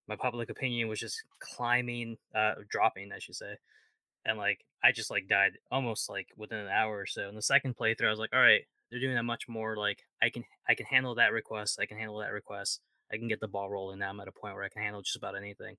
My 0.08 0.16
public 0.16 0.50
opinion 0.50 0.88
was 0.88 1.00
just 1.00 1.22
climbing, 1.38 2.16
uh, 2.34 2.54
dropping, 2.68 3.12
I 3.12 3.18
should 3.18 3.34
say, 3.34 3.56
and 4.24 4.38
like 4.38 4.64
I 4.82 4.92
just 4.92 5.10
like 5.10 5.28
died 5.28 5.52
almost 5.70 6.08
like 6.08 6.28
within 6.36 6.58
an 6.58 6.68
hour 6.68 6.98
or 6.98 7.06
so. 7.06 7.28
In 7.28 7.34
the 7.34 7.42
second 7.42 7.76
playthrough, 7.76 8.06
I 8.06 8.10
was 8.10 8.18
like, 8.18 8.32
all 8.32 8.40
right, 8.40 8.62
they're 8.90 9.00
doing 9.00 9.14
that 9.14 9.24
much 9.24 9.48
more. 9.48 9.76
Like 9.76 10.04
I 10.22 10.30
can, 10.30 10.44
I 10.68 10.74
can 10.74 10.86
handle 10.86 11.14
that 11.16 11.32
request. 11.32 11.78
I 11.80 11.86
can 11.86 11.98
handle 11.98 12.18
that 12.18 12.32
request. 12.32 12.80
I 13.12 13.16
can 13.16 13.28
get 13.28 13.40
the 13.40 13.48
ball 13.48 13.70
rolling. 13.70 13.98
Now 13.98 14.10
I'm 14.10 14.20
at 14.20 14.28
a 14.28 14.32
point 14.32 14.54
where 14.54 14.64
I 14.64 14.68
can 14.68 14.82
handle 14.82 15.02
just 15.02 15.16
about 15.16 15.36
anything. 15.36 15.76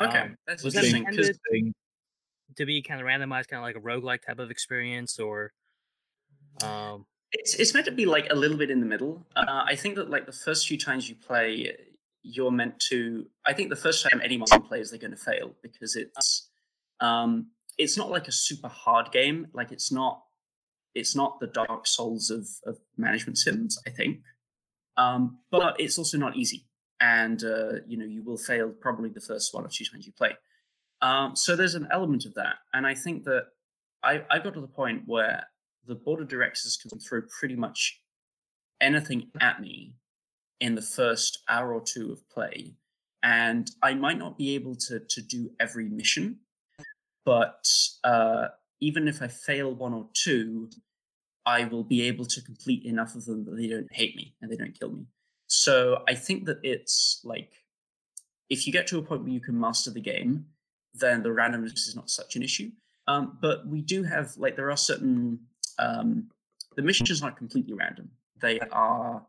Okay, 0.00 0.18
um, 0.18 0.36
that's 0.46 0.62
was 0.62 0.74
interesting. 0.74 1.04
That 1.04 1.18
intended, 1.18 1.74
to 2.56 2.66
be 2.66 2.82
kind 2.82 3.00
of 3.00 3.06
randomized, 3.06 3.48
kind 3.48 3.58
of 3.58 3.62
like 3.62 3.76
a 3.76 3.80
roguelike 3.80 4.22
type 4.26 4.38
of 4.38 4.50
experience, 4.50 5.18
or 5.18 5.52
um, 6.62 7.06
it's 7.32 7.54
it's 7.54 7.74
meant 7.74 7.86
to 7.86 7.92
be 7.92 8.06
like 8.06 8.28
a 8.30 8.34
little 8.34 8.56
bit 8.56 8.70
in 8.70 8.80
the 8.80 8.86
middle. 8.86 9.24
Uh, 9.34 9.64
I 9.66 9.74
think 9.74 9.96
that 9.96 10.10
like 10.10 10.26
the 10.26 10.32
first 10.32 10.68
few 10.68 10.78
times 10.78 11.08
you 11.08 11.14
play, 11.14 11.74
you're 12.22 12.50
meant 12.50 12.78
to. 12.88 13.26
I 13.46 13.52
think 13.52 13.70
the 13.70 13.76
first 13.76 14.06
time 14.08 14.20
anyone 14.22 14.48
plays, 14.68 14.90
they're 14.90 14.98
going 14.98 15.12
to 15.12 15.16
fail 15.16 15.54
because 15.62 15.96
it's 15.96 16.48
um, 17.00 17.48
it's 17.78 17.96
not 17.96 18.10
like 18.10 18.28
a 18.28 18.32
super 18.32 18.68
hard 18.68 19.12
game. 19.12 19.48
Like 19.52 19.72
it's 19.72 19.92
not 19.92 20.22
it's 20.94 21.16
not 21.16 21.40
the 21.40 21.46
Dark 21.46 21.86
Souls 21.86 22.30
of 22.30 22.48
of 22.66 22.78
management 22.96 23.38
sims. 23.38 23.78
I 23.86 23.90
think, 23.90 24.20
um, 24.96 25.38
but 25.50 25.80
it's 25.80 25.98
also 25.98 26.18
not 26.18 26.36
easy, 26.36 26.66
and 27.00 27.42
uh, 27.42 27.80
you 27.86 27.98
know 27.98 28.06
you 28.06 28.22
will 28.22 28.38
fail 28.38 28.70
probably 28.70 29.10
the 29.10 29.20
first 29.20 29.52
one 29.52 29.64
or 29.64 29.68
two 29.68 29.84
times 29.84 30.06
you 30.06 30.12
play. 30.12 30.36
Um, 31.00 31.34
so 31.34 31.56
there's 31.56 31.74
an 31.74 31.88
element 31.90 32.24
of 32.24 32.34
that, 32.34 32.56
and 32.72 32.86
I 32.86 32.94
think 32.94 33.24
that 33.24 33.46
I 34.02 34.22
I 34.30 34.38
got 34.38 34.54
to 34.54 34.60
the 34.60 34.68
point 34.68 35.02
where 35.06 35.44
the 35.86 35.94
board 35.96 36.20
of 36.20 36.28
directors 36.28 36.78
can 36.80 37.00
throw 37.00 37.22
pretty 37.40 37.56
much 37.56 38.00
anything 38.80 39.30
at 39.40 39.60
me 39.60 39.94
in 40.62 40.74
the 40.74 40.82
first 40.82 41.42
hour 41.48 41.74
or 41.74 41.82
two 41.82 42.12
of 42.12 42.28
play 42.30 42.72
and 43.22 43.70
i 43.82 43.92
might 43.92 44.18
not 44.18 44.38
be 44.38 44.54
able 44.54 44.74
to 44.74 45.00
to 45.00 45.20
do 45.20 45.50
every 45.60 45.88
mission 45.88 46.38
but 47.24 47.66
uh, 48.04 48.48
even 48.80 49.06
if 49.06 49.20
i 49.22 49.28
fail 49.28 49.74
one 49.74 49.92
or 49.92 50.06
two 50.14 50.70
i 51.44 51.64
will 51.64 51.84
be 51.84 52.02
able 52.02 52.24
to 52.24 52.40
complete 52.40 52.84
enough 52.84 53.14
of 53.14 53.24
them 53.26 53.44
that 53.44 53.56
they 53.56 53.68
don't 53.68 53.92
hate 53.92 54.16
me 54.16 54.34
and 54.40 54.50
they 54.50 54.56
don't 54.56 54.78
kill 54.78 54.92
me 54.92 55.04
so 55.46 56.02
i 56.08 56.14
think 56.14 56.44
that 56.46 56.58
it's 56.62 57.20
like 57.24 57.52
if 58.48 58.66
you 58.66 58.72
get 58.72 58.86
to 58.86 58.98
a 58.98 59.02
point 59.02 59.22
where 59.22 59.32
you 59.32 59.40
can 59.40 59.58
master 59.58 59.90
the 59.90 60.00
game 60.00 60.46
then 60.94 61.22
the 61.22 61.28
randomness 61.28 61.86
is 61.88 61.96
not 61.96 62.08
such 62.08 62.36
an 62.36 62.42
issue 62.42 62.70
um, 63.08 63.36
but 63.40 63.66
we 63.66 63.80
do 63.82 64.04
have 64.04 64.36
like 64.36 64.56
there 64.56 64.70
are 64.70 64.76
certain 64.76 65.40
um, 65.78 66.28
the 66.76 66.82
missions 66.82 67.22
aren't 67.22 67.36
completely 67.36 67.74
random. 67.74 68.10
They 68.40 68.60
are 68.70 69.24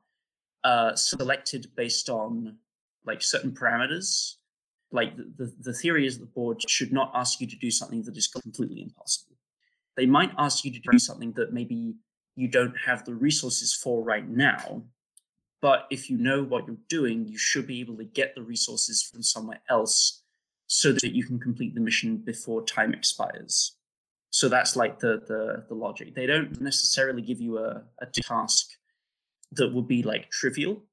uh, 0.63 0.95
selected 0.95 1.67
based 1.75 2.09
on 2.09 2.57
like 3.05 3.21
certain 3.21 3.51
parameters. 3.51 4.35
Like 4.91 5.17
the, 5.17 5.31
the, 5.37 5.53
the 5.59 5.73
theory 5.73 6.05
is 6.05 6.19
the 6.19 6.25
board 6.25 6.61
should 6.69 6.93
not 6.93 7.11
ask 7.15 7.41
you 7.41 7.47
to 7.47 7.55
do 7.55 7.71
something 7.71 8.03
that 8.03 8.15
is 8.15 8.27
completely 8.27 8.81
impossible. 8.81 9.35
They 9.97 10.05
might 10.05 10.31
ask 10.37 10.63
you 10.63 10.71
to 10.71 10.79
do 10.91 10.99
something 10.99 11.33
that 11.33 11.53
maybe 11.53 11.95
you 12.35 12.47
don't 12.47 12.75
have 12.85 13.05
the 13.05 13.13
resources 13.13 13.73
for 13.73 14.03
right 14.03 14.27
now. 14.27 14.83
But 15.61 15.87
if 15.89 16.09
you 16.09 16.17
know 16.17 16.43
what 16.43 16.67
you're 16.67 16.77
doing, 16.89 17.27
you 17.27 17.37
should 17.37 17.67
be 17.67 17.79
able 17.79 17.97
to 17.97 18.03
get 18.03 18.35
the 18.35 18.41
resources 18.41 19.01
from 19.03 19.23
somewhere 19.23 19.61
else 19.69 20.23
so 20.67 20.91
that 20.91 21.15
you 21.15 21.23
can 21.25 21.39
complete 21.39 21.73
the 21.75 21.81
mission 21.81 22.17
before 22.17 22.63
time 22.63 22.93
expires. 22.93 23.77
So 24.31 24.49
that's 24.49 24.75
like 24.75 24.99
the 24.99 25.21
the 25.27 25.63
the 25.69 25.75
logic. 25.75 26.15
They 26.15 26.25
don't 26.25 26.59
necessarily 26.59 27.21
give 27.21 27.39
you 27.39 27.59
a, 27.59 27.83
a 28.01 28.05
task 28.07 28.71
that 29.55 29.73
would 29.73 29.87
be 29.87 30.03
like 30.03 30.29
trivial. 30.29 30.83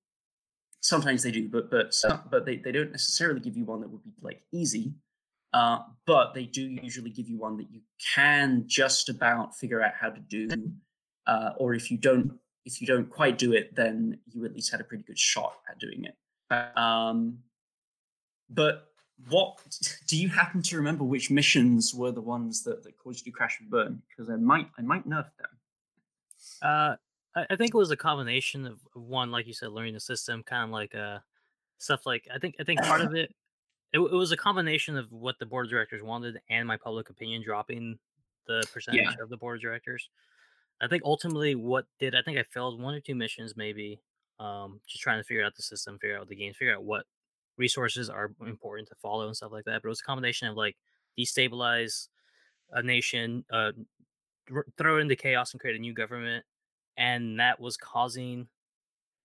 Sometimes 0.81 1.23
they 1.23 1.31
do, 1.31 1.49
but 1.49 1.71
but 1.71 1.95
but 2.31 2.47
they, 2.47 2.57
they 2.57 2.73
don't 2.73 2.91
necessarily 2.91 3.41
give 3.41 3.57
you 3.57 3.65
one 3.65 3.81
that 3.81 3.91
would 3.91 4.03
be 4.03 4.13
like 4.23 4.43
easy. 4.53 4.95
Uh, 5.53 5.81
but 6.07 6.33
they 6.33 6.45
do 6.45 6.63
usually 6.63 7.11
give 7.11 7.29
you 7.29 7.37
one 7.37 7.57
that 7.57 7.71
you 7.71 7.81
can 8.15 8.65
just 8.67 9.09
about 9.09 9.57
figure 9.57 9.83
out 9.83 9.93
how 10.01 10.09
to 10.09 10.21
do. 10.21 10.49
Uh, 11.27 11.51
or 11.59 11.75
if 11.75 11.91
you 11.91 11.99
don't 11.99 12.39
if 12.65 12.81
you 12.81 12.87
don't 12.87 13.11
quite 13.11 13.39
do 13.39 13.53
it, 13.53 13.75
then 13.75 14.19
you 14.27 14.45
at 14.45 14.55
least 14.55 14.71
had 14.71 14.81
a 14.81 14.85
pretty 14.85 15.03
good 15.03 15.19
shot 15.19 15.55
at 15.69 15.79
doing 15.79 16.05
it. 16.05 16.17
Um, 16.77 17.39
but 18.49 18.91
what 19.29 19.59
do 20.07 20.17
you 20.17 20.29
happen 20.29 20.63
to 20.63 20.77
remember 20.77 21.05
which 21.05 21.31
missions 21.31 21.95
were 21.95 22.11
the 22.11 22.21
ones 22.21 22.65
that, 22.65 22.83
that 22.85 22.97
caused 22.97 23.25
you 23.27 23.33
to 23.33 23.37
crash 23.37 23.59
and 23.61 23.71
burn? 23.71 24.03
Because 24.09 24.31
I 24.31 24.37
might 24.37 24.69
I 24.79 24.83
might 24.83 25.07
know 25.07 25.25
them. 25.39 25.51
Uh, 26.63 26.97
I, 27.35 27.47
I 27.51 27.57
think 27.57 27.75
it 27.75 27.79
was 27.79 27.91
a 27.91 27.97
combination 27.97 28.67
of 28.67 28.81
one, 28.95 29.31
like 29.31 29.47
you 29.47 29.53
said, 29.53 29.73
learning 29.73 29.95
the 29.95 30.01
system, 30.01 30.43
kind 30.43 30.65
of 30.65 30.71
like 30.71 30.95
uh 30.95 31.19
stuff 31.79 32.07
like 32.07 32.29
I 32.33 32.39
think 32.39 32.57
I 32.61 32.65
think 32.65 32.83
part 32.83 33.01
of 33.01 33.15
it, 33.15 33.35
it, 33.93 33.99
it 33.99 34.15
was 34.15 34.33
a 34.33 34.37
combination 34.37 34.97
of 34.97 35.11
what 35.11 35.39
the 35.39 35.47
board 35.47 35.67
of 35.67 35.71
directors 35.71 36.03
wanted 36.03 36.41
and 36.49 36.67
my 36.67 36.77
public 36.77 37.11
opinion 37.11 37.43
dropping 37.45 37.99
the 38.47 38.65
percentage 38.73 39.03
yeah. 39.03 39.23
of 39.23 39.29
the 39.29 39.37
board 39.37 39.57
of 39.57 39.63
directors. 39.63 40.09
I 40.81 40.89
think 40.89 41.03
ultimately 41.05 41.55
what 41.55 41.87
did 41.99 42.15
I 42.15 42.23
think 42.23 42.39
I 42.39 42.45
failed 42.45 42.81
one 42.81 42.95
or 42.95 43.01
two 43.01 43.15
missions 43.15 43.57
maybe, 43.57 44.01
um, 44.39 44.81
just 44.87 45.03
trying 45.03 45.19
to 45.19 45.25
figure 45.25 45.45
out 45.45 45.55
the 45.55 45.63
system, 45.63 45.99
figure 45.99 46.19
out 46.19 46.29
the 46.29 46.37
game, 46.37 46.53
figure 46.55 46.75
out 46.75 46.85
what 46.85 47.05
resources 47.57 48.09
are 48.09 48.33
important 48.47 48.89
to 48.89 48.95
follow 48.97 49.27
and 49.27 49.37
stuff 49.37 49.53
like 49.53 49.65
that. 49.67 49.83
But 49.83 49.89
it 49.89 49.91
was 49.91 50.01
a 50.01 50.05
combination 50.05 50.49
of 50.49 50.57
like 50.57 50.77
destabilize 51.19 52.09
a 52.73 52.83
nation, 52.83 53.45
uh, 53.53 53.73
throw 54.79 54.99
it 54.99 55.03
into 55.03 55.17
chaos 55.17 55.53
and 55.53 55.61
create 55.61 55.77
a 55.77 55.81
new 55.81 55.93
government, 55.93 56.45
and 57.01 57.41
that 57.41 57.59
was 57.59 57.77
causing 57.79 58.47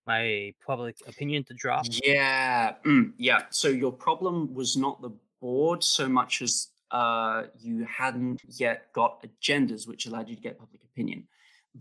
my 0.07 0.53
public 0.65 0.95
opinion 1.07 1.43
to 1.43 1.53
drop. 1.53 1.85
Yeah, 2.03 2.75
mm, 2.85 3.11
yeah. 3.17 3.43
So 3.49 3.67
your 3.67 3.91
problem 3.91 4.53
was 4.53 4.77
not 4.77 5.01
the 5.01 5.11
board 5.41 5.83
so 5.83 6.07
much 6.07 6.41
as 6.41 6.69
uh, 6.91 7.43
you 7.59 7.85
hadn't 7.85 8.41
yet 8.47 8.93
got 8.93 9.23
agendas 9.23 9.87
which 9.87 10.05
allowed 10.05 10.29
you 10.29 10.35
to 10.35 10.41
get 10.41 10.57
public 10.57 10.81
opinion. 10.83 11.27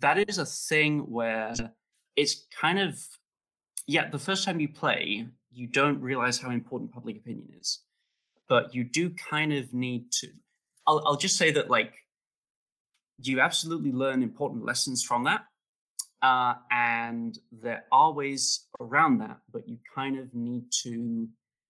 That 0.01 0.29
is 0.29 0.39
a 0.39 0.45
thing 0.45 1.01
where 1.01 1.55
it's 2.17 2.47
kind 2.61 2.81
of 2.81 3.01
yeah. 3.87 4.09
The 4.11 4.19
first 4.19 4.45
time 4.45 4.59
you 4.59 4.69
play, 4.69 5.29
you 5.53 5.69
don't 5.69 6.01
realize 6.01 6.39
how 6.39 6.51
important 6.51 6.93
public 6.93 7.17
opinion 7.19 7.49
is. 7.61 7.81
But 8.49 8.75
you 8.75 8.83
do 8.85 9.11
kind 9.11 9.53
of 9.53 9.73
need 9.73 10.11
to. 10.21 10.29
I'll, 10.87 11.03
I'll 11.07 11.17
just 11.17 11.37
say 11.37 11.51
that, 11.53 11.71
like, 11.71 11.95
you 13.23 13.41
absolutely 13.41 13.93
learn 13.93 14.23
important 14.23 14.65
lessons 14.67 15.03
from 15.03 15.25
that. 15.25 15.47
Uh, 16.25 16.55
and 16.71 17.39
there 17.53 17.85
are 17.93 18.11
ways 18.11 18.69
around 18.81 19.19
that, 19.19 19.37
but 19.53 19.69
you 19.69 19.77
kind 19.95 20.19
of 20.19 20.33
need 20.33 20.65
to 20.73 21.29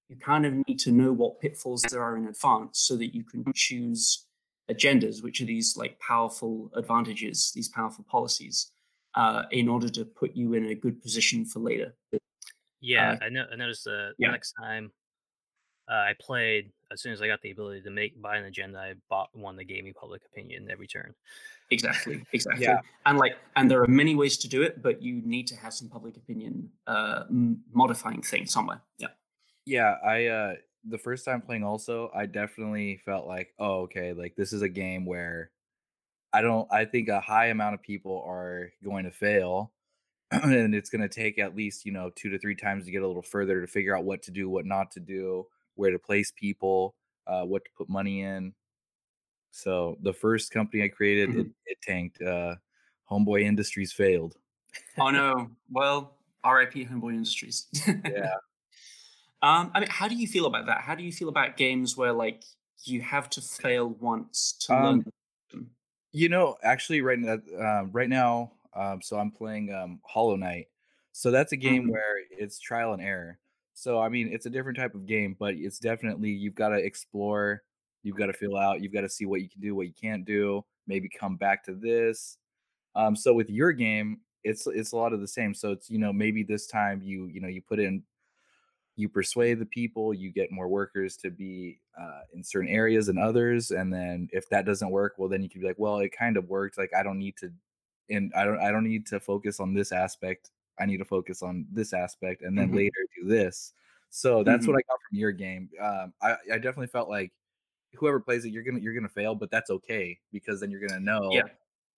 you 0.08 0.16
kind 0.20 0.46
of 0.46 0.52
need 0.68 0.78
to 0.78 0.92
know 0.92 1.12
what 1.12 1.40
pitfalls 1.40 1.82
there 1.90 2.00
are 2.00 2.16
in 2.16 2.28
advance 2.28 2.78
so 2.78 2.94
that 2.94 3.12
you 3.16 3.24
can 3.24 3.42
choose 3.52 4.26
agendas, 4.70 5.24
which 5.24 5.40
are 5.40 5.46
these 5.46 5.76
like 5.76 5.98
powerful 5.98 6.70
advantages, 6.76 7.50
these 7.52 7.68
powerful 7.68 8.04
policies, 8.08 8.70
uh, 9.16 9.42
in 9.50 9.68
order 9.68 9.88
to 9.88 10.04
put 10.04 10.36
you 10.36 10.54
in 10.54 10.66
a 10.66 10.74
good 10.74 11.02
position 11.02 11.44
for 11.44 11.58
later. 11.58 11.96
Yeah, 12.80 13.12
uh, 13.12 13.24
I 13.24 13.28
know. 13.30 13.46
I 13.52 13.56
noticed 13.56 13.84
the 13.84 14.12
next 14.20 14.52
time 14.52 14.92
uh, 15.90 15.94
I 15.94 16.14
played, 16.20 16.70
as 16.92 17.02
soon 17.02 17.12
as 17.12 17.20
I 17.20 17.26
got 17.26 17.42
the 17.42 17.50
ability 17.50 17.82
to 17.82 17.90
make 17.90 18.20
buy 18.20 18.36
an 18.36 18.44
agenda, 18.44 18.78
I 18.78 18.94
bought 19.10 19.28
one 19.32 19.56
that 19.56 19.64
gave 19.64 19.84
me 19.84 19.92
public 19.92 20.22
opinion 20.24 20.68
every 20.70 20.86
turn. 20.86 21.14
Exactly, 21.70 22.22
exactly. 22.32 22.64
yeah. 22.64 22.80
And 23.06 23.18
like, 23.18 23.36
and 23.56 23.70
there 23.70 23.82
are 23.82 23.88
many 23.88 24.14
ways 24.14 24.36
to 24.38 24.48
do 24.48 24.62
it, 24.62 24.82
but 24.82 25.02
you 25.02 25.20
need 25.24 25.46
to 25.48 25.56
have 25.56 25.74
some 25.74 25.88
public 25.88 26.16
opinion 26.16 26.70
uh, 26.86 27.24
modifying 27.72 28.22
thing 28.22 28.46
somewhere. 28.46 28.82
Yeah. 28.98 29.08
Yeah, 29.66 29.96
I 30.04 30.26
uh 30.26 30.54
the 30.86 30.98
first 30.98 31.24
time 31.24 31.40
playing 31.40 31.64
also, 31.64 32.10
I 32.14 32.26
definitely 32.26 33.00
felt 33.04 33.26
like, 33.26 33.54
oh, 33.58 33.82
okay, 33.82 34.12
like 34.12 34.36
this 34.36 34.52
is 34.52 34.60
a 34.60 34.68
game 34.68 35.06
where 35.06 35.50
I 36.32 36.42
don't 36.42 36.68
I 36.70 36.84
think 36.84 37.08
a 37.08 37.20
high 37.20 37.46
amount 37.46 37.74
of 37.74 37.82
people 37.82 38.22
are 38.26 38.72
going 38.82 39.04
to 39.04 39.10
fail 39.10 39.72
and 40.30 40.74
it's 40.74 40.90
going 40.90 41.02
to 41.02 41.08
take 41.08 41.38
at 41.38 41.56
least 41.56 41.86
you 41.86 41.92
know 41.92 42.10
two 42.14 42.28
to 42.30 42.38
three 42.38 42.56
times 42.56 42.84
to 42.84 42.90
get 42.90 43.02
a 43.02 43.06
little 43.06 43.22
further 43.22 43.60
to 43.60 43.66
figure 43.66 43.96
out 43.96 44.04
what 44.04 44.22
to 44.22 44.30
do 44.30 44.48
what 44.50 44.66
not 44.66 44.90
to 44.90 45.00
do 45.00 45.46
where 45.74 45.90
to 45.90 45.98
place 45.98 46.32
people 46.36 46.94
uh, 47.26 47.42
what 47.42 47.64
to 47.64 47.70
put 47.76 47.88
money 47.88 48.22
in 48.22 48.52
so 49.50 49.96
the 50.02 50.12
first 50.12 50.50
company 50.50 50.82
i 50.82 50.88
created 50.88 51.30
mm-hmm. 51.30 51.40
it, 51.40 51.46
it, 51.66 51.78
tanked 51.82 52.20
uh, 52.22 52.54
homeboy 53.10 53.42
industries 53.42 53.92
failed 53.92 54.34
oh 54.98 55.10
no 55.10 55.50
well 55.70 56.14
rip 56.44 56.72
homeboy 56.72 57.12
industries 57.12 57.66
yeah 57.86 58.34
um 59.42 59.70
i 59.74 59.80
mean 59.80 59.88
how 59.88 60.08
do 60.08 60.14
you 60.14 60.26
feel 60.26 60.46
about 60.46 60.66
that 60.66 60.80
how 60.80 60.94
do 60.94 61.02
you 61.02 61.12
feel 61.12 61.28
about 61.28 61.56
games 61.56 61.96
where 61.96 62.12
like 62.12 62.44
you 62.84 63.00
have 63.00 63.30
to 63.30 63.40
fail 63.40 63.90
once 64.00 64.54
to 64.60 64.74
um, 64.74 65.04
learn 65.52 65.66
you 66.12 66.28
know 66.28 66.56
actually 66.62 67.00
right 67.00 67.18
now 67.18 67.38
uh, 67.58 67.84
right 67.92 68.08
now 68.08 68.52
um, 68.74 69.00
so 69.02 69.18
I'm 69.18 69.30
playing 69.30 69.72
um, 69.72 70.00
Hollow 70.04 70.36
Knight. 70.36 70.66
So 71.12 71.30
that's 71.30 71.52
a 71.52 71.56
game 71.56 71.82
mm-hmm. 71.82 71.92
where 71.92 72.16
it's 72.30 72.58
trial 72.58 72.92
and 72.92 73.02
error. 73.02 73.38
So 73.74 74.00
I 74.00 74.08
mean, 74.08 74.28
it's 74.32 74.46
a 74.46 74.50
different 74.50 74.78
type 74.78 74.94
of 74.94 75.06
game, 75.06 75.36
but 75.38 75.54
it's 75.54 75.78
definitely 75.78 76.30
you've 76.30 76.54
got 76.54 76.70
to 76.70 76.76
explore, 76.76 77.62
you've 78.02 78.16
got 78.16 78.26
to 78.26 78.32
feel 78.32 78.56
out, 78.56 78.80
you've 78.80 78.92
got 78.92 79.02
to 79.02 79.08
see 79.08 79.26
what 79.26 79.42
you 79.42 79.48
can 79.48 79.60
do, 79.60 79.74
what 79.74 79.86
you 79.86 79.92
can't 80.00 80.24
do, 80.24 80.64
maybe 80.86 81.08
come 81.08 81.36
back 81.36 81.64
to 81.64 81.74
this. 81.74 82.38
Um, 82.94 83.16
so 83.16 83.34
with 83.34 83.50
your 83.50 83.72
game, 83.72 84.20
it's 84.44 84.66
it's 84.66 84.92
a 84.92 84.96
lot 84.96 85.12
of 85.12 85.20
the 85.20 85.28
same. 85.28 85.54
So 85.54 85.72
it's 85.72 85.90
you 85.90 85.98
know 85.98 86.12
maybe 86.12 86.42
this 86.42 86.66
time 86.66 87.02
you 87.02 87.26
you 87.26 87.40
know 87.40 87.48
you 87.48 87.62
put 87.62 87.80
in 87.80 88.02
you 88.96 89.08
persuade 89.08 89.58
the 89.58 89.66
people 89.66 90.14
you 90.14 90.30
get 90.30 90.52
more 90.52 90.68
workers 90.68 91.16
to 91.16 91.28
be 91.30 91.80
uh, 92.00 92.20
in 92.32 92.44
certain 92.44 92.68
areas 92.68 93.08
and 93.08 93.18
others 93.18 93.72
and 93.72 93.92
then 93.92 94.28
if 94.32 94.48
that 94.50 94.64
doesn't 94.64 94.90
work 94.90 95.14
well 95.18 95.28
then 95.28 95.42
you 95.42 95.48
can 95.48 95.60
be 95.60 95.66
like 95.66 95.78
well 95.80 95.98
it 95.98 96.16
kind 96.16 96.36
of 96.36 96.48
worked 96.48 96.78
like 96.78 96.90
i 96.96 97.02
don't 97.02 97.18
need 97.18 97.36
to 97.36 97.50
and 98.10 98.32
I 98.34 98.44
don't 98.44 98.60
I 98.60 98.70
don't 98.70 98.84
need 98.84 99.06
to 99.08 99.20
focus 99.20 99.60
on 99.60 99.74
this 99.74 99.92
aspect. 99.92 100.50
I 100.78 100.86
need 100.86 100.98
to 100.98 101.04
focus 101.04 101.42
on 101.42 101.66
this 101.72 101.92
aspect 101.92 102.42
and 102.42 102.56
then 102.56 102.66
mm-hmm. 102.66 102.76
later 102.76 103.06
do 103.20 103.28
this. 103.28 103.72
So 104.10 104.42
that's 104.42 104.62
mm-hmm. 104.62 104.72
what 104.72 104.78
I 104.78 104.82
got 104.88 104.98
from 105.08 105.18
your 105.18 105.32
game. 105.32 105.68
Um, 105.80 106.12
I, 106.22 106.36
I 106.52 106.56
definitely 106.56 106.86
felt 106.86 107.08
like 107.08 107.32
whoever 107.96 108.20
plays 108.20 108.44
it, 108.44 108.50
you're 108.50 108.62
gonna 108.62 108.80
you're 108.80 108.94
gonna 108.94 109.08
fail, 109.08 109.34
but 109.34 109.50
that's 109.50 109.70
okay 109.70 110.18
because 110.32 110.60
then 110.60 110.70
you're 110.70 110.86
gonna 110.86 111.00
know. 111.00 111.30
Yeah. 111.32 111.42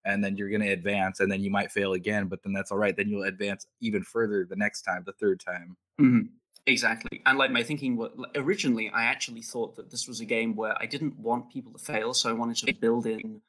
And 0.05 0.23
then 0.23 0.37
you're 0.37 0.51
gonna 0.51 0.71
advance, 0.71 1.19
and 1.19 1.31
then 1.31 1.43
you 1.43 1.51
might 1.51 1.73
fail 1.73 1.95
again, 1.95 2.29
but 2.29 2.43
then 2.45 2.53
that's 2.53 2.71
all 2.71 2.79
right. 2.79 2.97
Then 2.97 3.09
you'll 3.09 3.25
advance 3.25 3.67
even 3.81 4.05
further 4.05 4.47
the 4.49 4.55
next 4.55 4.83
time, 4.83 5.03
the 5.05 5.13
third 5.13 5.41
time. 5.41 5.77
Mhm. 6.01 6.29
Exactly. 6.67 7.23
And 7.27 7.39
like 7.39 7.51
my 7.51 7.63
thinking 7.63 7.97
was 7.97 8.11
originally, 8.35 8.89
I 8.91 9.05
actually 9.05 9.43
thought 9.43 9.77
that 9.77 9.91
this 9.91 10.09
was 10.09 10.21
a 10.21 10.25
game 10.25 10.57
where 10.57 10.75
I 10.81 10.87
didn't 10.87 11.19
want 11.19 11.53
people 11.53 11.73
to 11.73 11.79
fail, 11.79 12.13
so 12.13 12.29
I 12.29 12.33
wanted 12.33 12.57
to 12.59 12.73
build 12.73 13.07
in 13.07 13.41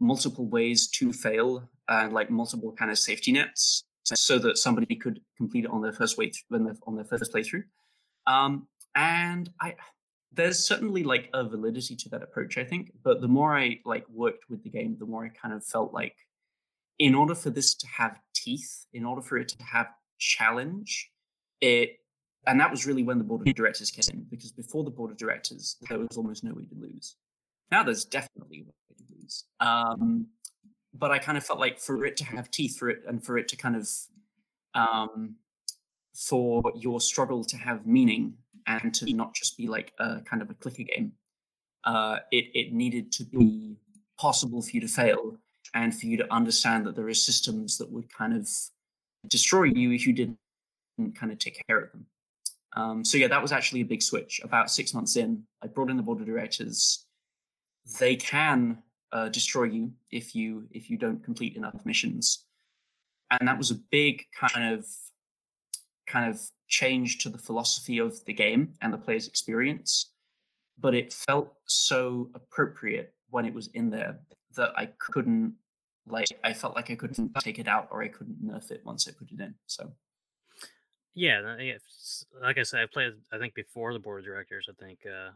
multiple 0.00 0.46
ways 0.46 0.88
to 0.88 1.12
fail 1.12 1.68
and 1.88 2.12
like 2.12 2.30
multiple 2.30 2.72
kind 2.72 2.90
of 2.90 2.98
safety 2.98 3.32
nets, 3.32 3.84
so 4.04 4.38
that 4.38 4.58
somebody 4.58 4.94
could 4.96 5.20
complete 5.36 5.64
it 5.64 5.70
on 5.70 5.82
their 5.82 5.92
first 5.92 6.18
way 6.18 6.30
when 6.48 6.64
they're 6.64 6.76
on 6.86 6.96
their 6.96 7.04
first 7.04 7.32
playthrough. 7.32 7.64
Um, 8.26 8.68
and 8.94 9.50
I, 9.60 9.74
there's 10.32 10.66
certainly 10.66 11.02
like 11.02 11.30
a 11.32 11.44
validity 11.48 11.96
to 11.96 12.08
that 12.10 12.22
approach, 12.22 12.58
I 12.58 12.64
think. 12.64 12.92
But 13.02 13.20
the 13.20 13.28
more 13.28 13.56
I 13.56 13.80
like 13.84 14.08
worked 14.08 14.50
with 14.50 14.62
the 14.62 14.70
game, 14.70 14.96
the 14.98 15.06
more 15.06 15.24
I 15.24 15.28
kind 15.28 15.54
of 15.54 15.64
felt 15.64 15.92
like, 15.92 16.16
in 16.98 17.14
order 17.14 17.34
for 17.34 17.50
this 17.50 17.74
to 17.74 17.86
have 17.86 18.18
teeth, 18.34 18.86
in 18.92 19.04
order 19.04 19.20
for 19.20 19.36
it 19.38 19.48
to 19.48 19.62
have 19.64 19.88
challenge, 20.18 21.10
it 21.60 21.98
and 22.46 22.60
that 22.60 22.70
was 22.70 22.86
really 22.86 23.02
when 23.02 23.18
the 23.18 23.24
board 23.24 23.46
of 23.46 23.54
directors 23.54 23.90
came 23.90 24.04
in 24.12 24.26
because 24.30 24.52
before 24.52 24.84
the 24.84 24.90
board 24.90 25.10
of 25.10 25.16
directors 25.16 25.76
there 25.88 25.98
was 25.98 26.16
almost 26.16 26.44
no 26.44 26.52
way 26.52 26.64
to 26.64 26.74
lose 26.74 27.16
now 27.70 27.82
there's 27.82 28.04
definitely 28.04 28.60
a 28.60 28.64
way 28.64 28.96
to 28.96 29.14
lose 29.14 29.44
um, 29.60 30.26
but 30.98 31.10
i 31.10 31.18
kind 31.18 31.36
of 31.36 31.44
felt 31.44 31.58
like 31.58 31.78
for 31.78 32.04
it 32.04 32.16
to 32.16 32.24
have 32.24 32.50
teeth 32.50 32.78
for 32.78 32.88
it 32.88 33.02
and 33.06 33.24
for 33.24 33.38
it 33.38 33.48
to 33.48 33.56
kind 33.56 33.76
of 33.76 33.88
um, 34.74 35.36
for 36.14 36.62
your 36.74 37.00
struggle 37.00 37.44
to 37.44 37.56
have 37.56 37.86
meaning 37.86 38.34
and 38.66 38.92
to 38.94 39.12
not 39.14 39.34
just 39.34 39.56
be 39.56 39.68
like 39.68 39.92
a 40.00 40.20
kind 40.22 40.42
of 40.42 40.50
a 40.50 40.54
clicker 40.54 40.82
game 40.82 41.12
uh, 41.84 42.18
it, 42.32 42.46
it 42.54 42.72
needed 42.72 43.12
to 43.12 43.24
be 43.24 43.76
possible 44.18 44.62
for 44.62 44.70
you 44.70 44.80
to 44.80 44.88
fail 44.88 45.36
and 45.74 45.94
for 45.98 46.06
you 46.06 46.16
to 46.16 46.32
understand 46.32 46.86
that 46.86 46.96
there 46.96 47.06
are 47.06 47.14
systems 47.14 47.78
that 47.78 47.90
would 47.90 48.12
kind 48.12 48.34
of 48.34 48.48
destroy 49.28 49.64
you 49.64 49.92
if 49.92 50.06
you 50.06 50.12
didn't 50.12 50.38
kind 51.14 51.30
of 51.30 51.38
take 51.38 51.62
care 51.68 51.78
of 51.78 51.92
them 51.92 52.06
um, 52.76 53.04
so 53.04 53.16
yeah, 53.16 53.28
that 53.28 53.40
was 53.40 53.52
actually 53.52 53.80
a 53.80 53.84
big 53.84 54.02
switch. 54.02 54.40
About 54.42 54.70
six 54.70 54.94
months 54.94 55.16
in, 55.16 55.44
I 55.62 55.68
brought 55.68 55.90
in 55.90 55.96
the 55.96 56.02
board 56.02 56.20
of 56.20 56.26
directors. 56.26 57.06
They 57.98 58.16
can 58.16 58.78
uh, 59.14 59.28
destroy 59.28 59.64
you 59.64 59.92
if 60.10 60.34
you 60.34 60.66
if 60.72 60.90
you 60.90 60.98
don't 60.98 61.24
complete 61.24 61.56
enough 61.56 61.86
missions, 61.86 62.44
and 63.30 63.48
that 63.48 63.56
was 63.56 63.70
a 63.70 63.76
big 63.90 64.24
kind 64.38 64.74
of 64.74 64.84
kind 66.06 66.28
of 66.28 66.40
change 66.68 67.18
to 67.18 67.28
the 67.28 67.38
philosophy 67.38 67.98
of 67.98 68.22
the 68.26 68.34
game 68.34 68.74
and 68.82 68.92
the 68.92 68.98
player's 68.98 69.28
experience. 69.28 70.10
But 70.78 70.94
it 70.94 71.12
felt 71.12 71.54
so 71.66 72.28
appropriate 72.34 73.14
when 73.30 73.46
it 73.46 73.54
was 73.54 73.68
in 73.68 73.88
there 73.88 74.18
that 74.56 74.72
I 74.76 74.86
couldn't 74.98 75.54
like 76.06 76.26
I 76.42 76.52
felt 76.52 76.74
like 76.74 76.90
I 76.90 76.96
couldn't 76.96 77.32
take 77.38 77.60
it 77.60 77.68
out 77.68 77.88
or 77.92 78.02
I 78.02 78.08
couldn't 78.08 78.44
nerf 78.44 78.72
it 78.72 78.82
once 78.84 79.08
I 79.08 79.12
put 79.12 79.30
it 79.30 79.40
in. 79.40 79.54
So 79.66 79.92
Yeah, 81.16 81.56
like 82.42 82.58
I 82.58 82.64
said, 82.64 82.80
I 82.80 82.86
played 82.86 83.12
I 83.32 83.38
think 83.38 83.54
before 83.54 83.92
the 83.92 84.00
board 84.00 84.20
of 84.20 84.24
directors. 84.26 84.68
I 84.68 84.72
think 84.84 84.98
uh, 85.06 85.30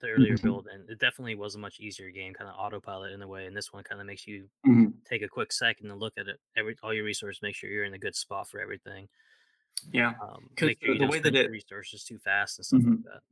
the 0.00 0.08
earlier 0.08 0.36
Mhm. 0.36 0.42
build, 0.42 0.66
and 0.66 0.88
it 0.90 0.98
definitely 0.98 1.36
was 1.36 1.54
a 1.54 1.58
much 1.58 1.78
easier 1.78 2.10
game, 2.10 2.34
kind 2.34 2.50
of 2.50 2.56
autopilot 2.58 3.12
in 3.12 3.22
a 3.22 3.28
way. 3.28 3.46
And 3.46 3.56
this 3.56 3.72
one 3.72 3.84
kind 3.84 4.00
of 4.00 4.06
makes 4.08 4.26
you 4.26 4.48
Mhm. 4.66 4.92
take 5.04 5.22
a 5.22 5.28
quick 5.28 5.52
second 5.52 5.88
to 5.88 5.94
look 5.94 6.18
at 6.18 6.26
it, 6.26 6.40
every 6.56 6.76
all 6.82 6.92
your 6.92 7.04
resources, 7.04 7.42
make 7.42 7.54
sure 7.54 7.70
you're 7.70 7.84
in 7.84 7.94
a 7.94 7.98
good 7.98 8.16
spot 8.16 8.48
for 8.50 8.60
everything. 8.60 9.08
yeah. 9.92 10.12
Um, 10.20 10.50
sure 10.58 10.68
the- 10.98 11.06
way 11.06 11.20
that 11.20 11.34
it- 11.34 11.50
resources 11.50 12.04
too 12.04 12.18
fast 12.18 12.58
and 12.58 12.66
stuff 12.66 12.80
Mhm. 12.82 12.96
like 12.96 13.04
that. 13.04 13.22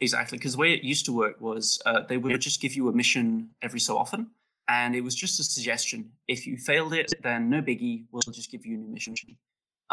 Exactly, 0.00 0.38
because 0.38 0.52
the 0.52 0.58
way 0.58 0.72
it 0.72 0.84
used 0.84 1.04
to 1.06 1.12
work 1.12 1.40
was 1.40 1.82
uh, 1.84 2.00
they 2.02 2.16
would 2.16 2.40
just 2.40 2.60
give 2.60 2.74
you 2.76 2.88
a 2.88 2.92
mission 2.92 3.52
every 3.60 3.80
so 3.80 3.96
often, 3.98 4.32
and 4.68 4.94
it 4.94 5.00
was 5.00 5.16
just 5.16 5.40
a 5.40 5.42
suggestion. 5.42 6.16
If 6.28 6.46
you 6.46 6.58
failed 6.58 6.92
it, 6.92 7.12
then 7.22 7.50
no 7.50 7.60
biggie, 7.60 8.06
we'll 8.12 8.20
just 8.22 8.52
give 8.52 8.64
you 8.64 8.74
a 8.76 8.78
new 8.78 8.88
mission. 8.92 9.16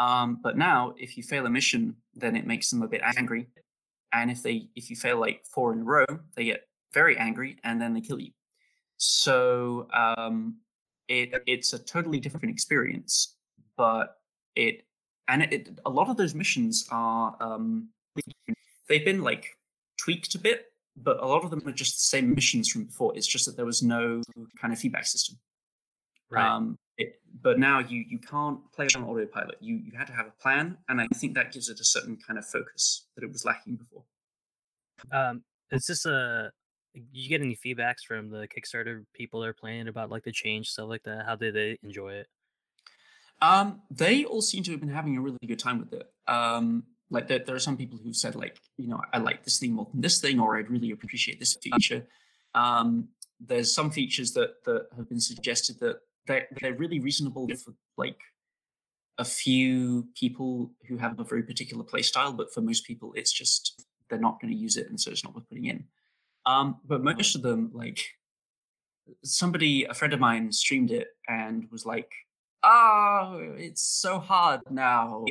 Um, 0.02 0.38
but 0.42 0.56
now, 0.56 0.94
if 0.98 1.16
you 1.16 1.22
fail 1.22 1.46
a 1.46 1.50
mission, 1.50 1.94
then 2.14 2.34
it 2.34 2.46
makes 2.46 2.70
them 2.70 2.82
a 2.82 2.88
bit 2.88 3.02
angry, 3.16 3.46
and 4.12 4.30
if 4.30 4.42
they 4.42 4.68
if 4.74 4.90
you 4.90 4.96
fail 4.96 5.18
like 5.20 5.44
four 5.46 5.72
in 5.72 5.80
a 5.80 5.84
row, 5.84 6.06
they 6.34 6.44
get 6.44 6.66
very 6.92 7.16
angry 7.16 7.56
and 7.64 7.80
then 7.80 7.94
they 7.94 8.00
kill 8.00 8.18
you. 8.18 8.32
So 8.96 9.88
um, 9.92 10.56
it 11.08 11.42
it's 11.46 11.72
a 11.72 11.78
totally 11.78 12.18
different 12.20 12.50
experience, 12.50 13.36
but 13.76 14.16
it 14.56 14.84
and 15.28 15.42
it, 15.42 15.52
it 15.52 15.68
a 15.86 15.90
lot 15.90 16.08
of 16.08 16.16
those 16.16 16.34
missions 16.34 16.86
are 16.90 17.36
um, 17.40 17.88
they've 18.88 19.04
been 19.04 19.22
like 19.22 19.56
tweaked 19.98 20.34
a 20.34 20.38
bit, 20.38 20.66
but 20.96 21.22
a 21.22 21.26
lot 21.26 21.44
of 21.44 21.50
them 21.50 21.62
are 21.66 21.72
just 21.72 21.94
the 21.94 22.16
same 22.16 22.34
missions 22.34 22.68
from 22.68 22.84
before. 22.84 23.12
It's 23.16 23.26
just 23.26 23.46
that 23.46 23.56
there 23.56 23.66
was 23.66 23.82
no 23.82 24.20
kind 24.60 24.72
of 24.72 24.80
feedback 24.80 25.06
system. 25.06 25.38
Right. 26.28 26.44
Um, 26.44 26.78
but 27.40 27.58
now 27.58 27.78
you 27.78 28.04
you 28.08 28.18
can't 28.18 28.58
play 28.72 28.86
it 28.86 28.96
on 28.96 29.04
autopilot. 29.04 29.56
You 29.60 29.76
you 29.76 29.92
had 29.96 30.06
to 30.08 30.12
have 30.12 30.26
a 30.26 30.42
plan, 30.42 30.76
and 30.88 31.00
I 31.00 31.06
think 31.14 31.34
that 31.34 31.52
gives 31.52 31.68
it 31.68 31.80
a 31.80 31.84
certain 31.84 32.16
kind 32.16 32.38
of 32.38 32.44
focus 32.44 33.06
that 33.14 33.24
it 33.24 33.32
was 33.32 33.44
lacking 33.44 33.76
before. 33.76 34.04
Um, 35.10 35.42
is 35.70 35.86
this 35.86 36.04
a? 36.04 36.52
You 36.94 37.28
get 37.28 37.40
any 37.40 37.56
feedbacks 37.56 38.04
from 38.06 38.28
the 38.28 38.46
Kickstarter 38.46 39.04
people 39.14 39.40
that 39.40 39.48
are 39.48 39.54
playing 39.54 39.88
about 39.88 40.10
like 40.10 40.24
the 40.24 40.32
change 40.32 40.68
stuff 40.68 40.88
like 40.88 41.04
that? 41.04 41.24
How 41.24 41.36
did 41.36 41.54
they 41.54 41.78
enjoy 41.82 42.14
it? 42.14 42.26
Um, 43.40 43.80
they 43.90 44.24
all 44.24 44.42
seem 44.42 44.62
to 44.64 44.72
have 44.72 44.80
been 44.80 44.90
having 44.90 45.16
a 45.16 45.20
really 45.20 45.38
good 45.46 45.58
time 45.58 45.78
with 45.78 45.92
it. 45.94 46.06
Um, 46.28 46.84
like 47.10 47.28
there, 47.28 47.40
there 47.40 47.56
are 47.56 47.60
some 47.60 47.78
people 47.78 47.98
who've 47.98 48.14
said 48.14 48.36
like, 48.36 48.60
you 48.76 48.88
know, 48.88 49.00
I 49.12 49.18
like 49.18 49.42
this 49.42 49.58
thing 49.58 49.72
more 49.72 49.88
than 49.90 50.02
this 50.02 50.20
thing, 50.20 50.38
or 50.38 50.58
I'd 50.58 50.70
really 50.70 50.90
appreciate 50.90 51.40
this 51.40 51.56
feature. 51.56 52.06
Um, 52.54 53.08
there's 53.40 53.74
some 53.74 53.90
features 53.90 54.32
that 54.32 54.62
that 54.64 54.88
have 54.96 55.08
been 55.08 55.20
suggested 55.20 55.80
that 55.80 56.00
they're, 56.26 56.46
they're 56.60 56.74
really 56.74 57.00
reasonable 57.00 57.48
for 57.48 57.74
like 57.96 58.18
a 59.18 59.24
few 59.24 60.08
people 60.14 60.72
who 60.88 60.96
have 60.96 61.18
a 61.18 61.24
very 61.24 61.42
particular 61.42 61.84
play 61.84 62.02
style, 62.02 62.32
but 62.32 62.52
for 62.52 62.60
most 62.60 62.86
people, 62.86 63.12
it's 63.14 63.32
just 63.32 63.84
they're 64.08 64.18
not 64.18 64.40
going 64.40 64.52
to 64.52 64.58
use 64.58 64.76
it, 64.76 64.88
and 64.88 65.00
so 65.00 65.10
it's 65.10 65.24
not 65.24 65.34
worth 65.34 65.48
putting 65.48 65.66
in. 65.66 65.84
Um, 66.46 66.80
but 66.84 67.02
most 67.02 67.34
of 67.36 67.42
them, 67.42 67.70
like 67.72 68.04
somebody, 69.24 69.84
a 69.84 69.94
friend 69.94 70.12
of 70.12 70.20
mine, 70.20 70.50
streamed 70.52 70.90
it 70.90 71.08
and 71.28 71.70
was 71.70 71.86
like, 71.86 72.10
"Oh, 72.62 73.54
it's 73.56 73.82
so 73.82 74.18
hard 74.18 74.60
now," 74.70 75.24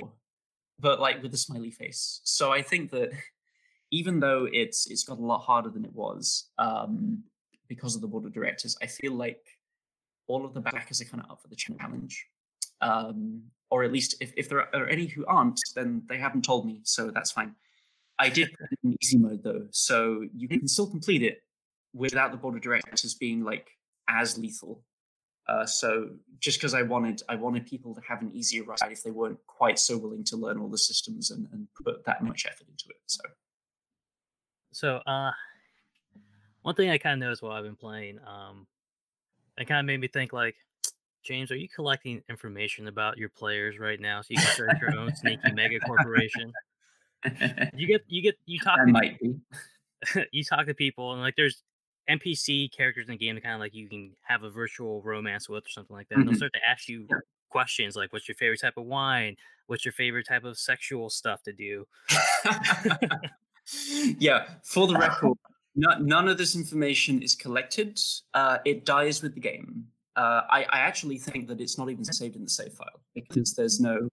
but 0.80 1.00
like 1.00 1.22
with 1.22 1.34
a 1.34 1.38
smiley 1.38 1.72
face. 1.72 2.22
So 2.24 2.52
I 2.52 2.62
think 2.62 2.92
that 2.92 3.12
even 3.92 4.20
though 4.20 4.48
it's 4.52 4.90
it's 4.90 5.04
got 5.04 5.20
a 5.20 5.26
lot 5.26 5.40
harder 5.40 5.70
than 5.70 5.86
it 5.86 5.94
was 5.94 6.50
um, 6.60 7.24
because 7.68 7.96
of 7.96 8.02
the 8.02 8.08
board 8.08 8.26
of 8.26 8.34
directors, 8.34 8.78
I 8.82 8.88
feel 8.88 9.14
like 9.14 9.42
all 10.32 10.46
of 10.46 10.54
the 10.54 10.62
backers 10.62 11.02
are 11.02 11.06
kind 11.06 11.24
of 11.24 11.32
up 11.32 11.42
for 11.42 11.50
the 11.50 11.56
challenge. 11.56 12.26
Um, 12.82 13.44
or 13.70 13.84
at 13.84 13.92
least 13.92 14.16
if, 14.22 14.34
if 14.38 14.50
there 14.50 14.60
are 14.76 14.88
any 14.88 15.06
who 15.06 15.26
aren't, 15.26 15.60
then 15.76 16.04
they 16.10 16.18
haven't 16.18 16.44
told 16.44 16.66
me, 16.66 16.80
so 16.84 17.12
that's 17.12 17.32
fine. 17.32 17.56
I 18.18 18.30
did 18.30 18.50
put 18.58 18.72
it 18.72 18.80
in 18.84 18.98
easy 19.02 19.18
mode 19.18 19.44
though, 19.44 19.68
so 19.72 20.26
you 20.36 20.48
can 20.48 20.68
still 20.68 20.90
complete 20.90 21.24
it 21.24 21.44
without 21.94 22.32
the 22.32 22.38
board 22.38 22.56
of 22.56 22.62
directors 22.62 23.14
being 23.14 23.44
like 23.44 23.68
as 24.10 24.38
lethal. 24.38 24.84
Uh, 25.48 25.66
so 25.66 26.10
just 26.40 26.60
because 26.60 26.74
I 26.74 26.84
wanted, 26.84 27.22
I 27.28 27.36
wanted 27.36 27.66
people 27.66 27.94
to 27.96 28.02
have 28.08 28.22
an 28.22 28.32
easier 28.34 28.64
ride 28.64 28.92
if 28.92 29.04
they 29.04 29.12
weren't 29.12 29.40
quite 29.48 29.80
so 29.80 29.98
willing 29.98 30.24
to 30.26 30.38
learn 30.38 30.60
all 30.60 30.70
the 30.70 30.78
systems 30.78 31.32
and, 31.32 31.48
and 31.52 31.68
put 31.84 32.06
that 32.06 32.24
much 32.24 32.46
effort 32.46 32.68
into 32.70 32.86
it. 32.90 33.02
So 33.08 33.24
So, 34.72 34.90
uh, 35.06 35.32
one 36.62 36.76
thing 36.76 36.90
I 36.90 36.98
kind 36.98 37.14
of 37.14 37.20
noticed 37.20 37.42
while 37.42 37.54
I've 37.54 37.64
been 37.64 37.76
playing, 37.76 38.20
um, 38.26 38.68
it 39.62 39.68
kind 39.68 39.80
of 39.80 39.86
made 39.86 40.00
me 40.00 40.08
think 40.08 40.34
like, 40.34 40.56
James, 41.24 41.52
are 41.52 41.56
you 41.56 41.70
collecting 41.70 42.22
information 42.30 42.88
about 42.88 43.18
your 43.18 43.30
players 43.30 43.80
right 43.80 44.00
now 44.00 44.22
so 44.22 44.28
you 44.32 44.38
can 44.38 44.48
start 44.48 44.82
your 44.82 44.98
own 44.98 45.16
sneaky 45.16 45.52
mega 45.54 45.80
corporation? 45.80 46.52
You 47.76 47.86
get, 47.86 48.02
you 48.08 48.24
get, 48.24 48.36
you 48.48 48.60
talk 48.60 48.80
I 48.80 48.86
to 48.86 48.92
might 48.92 49.20
be. 49.20 49.36
you 50.32 50.44
talk 50.44 50.66
to 50.66 50.74
people 50.74 51.14
and 51.14 51.22
like 51.22 51.36
there's 51.36 51.64
NPC 52.10 52.76
characters 52.76 53.08
in 53.08 53.12
the 53.12 53.18
game 53.18 53.36
that 53.36 53.42
kind 53.42 53.54
of 53.54 53.60
like 53.60 53.74
you 53.74 53.88
can 53.88 54.12
have 54.24 54.44
a 54.44 54.50
virtual 54.50 55.02
romance 55.04 55.48
with 55.48 55.66
or 55.66 55.70
something 55.70 55.96
like 55.96 56.10
that. 56.10 56.16
And 56.16 56.26
they'll 56.26 56.32
mm-hmm. 56.32 56.38
start 56.38 56.54
to 56.54 56.60
ask 56.68 56.88
you 56.88 57.06
Yeah. 57.10 57.18
questions 57.50 57.96
like, 57.96 58.12
"What's 58.12 58.28
your 58.28 58.36
favorite 58.36 58.60
type 58.60 58.78
of 58.78 58.86
wine? 58.86 59.36
What's 59.68 59.86
your 59.86 59.92
favorite 59.92 60.28
type 60.28 60.44
of 60.44 60.58
sexual 60.58 61.10
stuff 61.10 61.44
to 61.44 61.54
do?" 61.54 61.86
yeah, 64.20 64.48
for 64.64 64.88
the 64.88 64.98
record, 64.98 65.38
no, 65.76 65.98
none 66.00 66.28
of 66.28 66.38
this 66.38 66.56
information 66.56 67.22
is 67.22 67.36
collected. 67.36 68.00
Uh, 68.34 68.58
it 68.66 68.86
dies 68.86 69.22
with 69.22 69.34
the 69.34 69.40
game. 69.40 69.86
Uh, 70.16 70.42
I, 70.50 70.64
I 70.70 70.80
actually 70.80 71.18
think 71.18 71.48
that 71.48 71.62
it's 71.62 71.78
not 71.78 71.90
even 71.90 72.04
saved 72.04 72.36
in 72.36 72.44
the 72.44 72.50
save 72.50 72.74
file 72.74 73.02
because 73.16 73.54
there's 73.54 73.80
no 73.80 74.10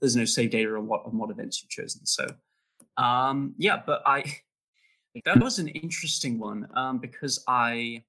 there's 0.00 0.16
no 0.16 0.24
save 0.24 0.50
data 0.50 0.74
on 0.74 0.86
what 0.86 1.04
on 1.04 1.18
what 1.18 1.30
events 1.30 1.62
you've 1.62 1.70
chosen. 1.70 2.06
So 2.06 2.26
um, 2.96 3.54
yeah, 3.58 3.82
but 3.84 4.02
I 4.06 4.24
that 5.24 5.42
was 5.42 5.58
an 5.58 5.68
interesting 5.68 6.38
one 6.38 6.66
um, 6.74 6.98
because 6.98 7.44
I 7.46 8.02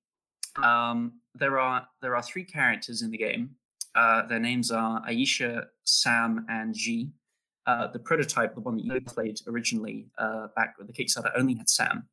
um, 0.61 1.19
there 1.33 1.59
are 1.59 1.87
there 2.01 2.15
are 2.15 2.21
three 2.21 2.45
characters 2.45 3.01
in 3.01 3.11
the 3.11 3.17
game. 3.17 3.51
Uh, 3.95 4.25
their 4.27 4.39
names 4.39 4.71
are 4.71 5.01
Aisha, 5.05 5.65
Sam, 5.83 6.45
and 6.49 6.73
G. 6.73 7.11
Uh, 7.65 7.87
the 7.87 7.99
prototype, 7.99 8.53
the 8.53 8.61
one 8.61 8.77
that 8.77 8.85
you 8.85 9.01
played 9.01 9.39
originally 9.47 10.07
uh, 10.17 10.47
back 10.55 10.75
with 10.77 10.87
the 10.87 10.93
Kickstarter, 10.93 11.31
only 11.35 11.55
had 11.55 11.69
Sam. 11.69 12.07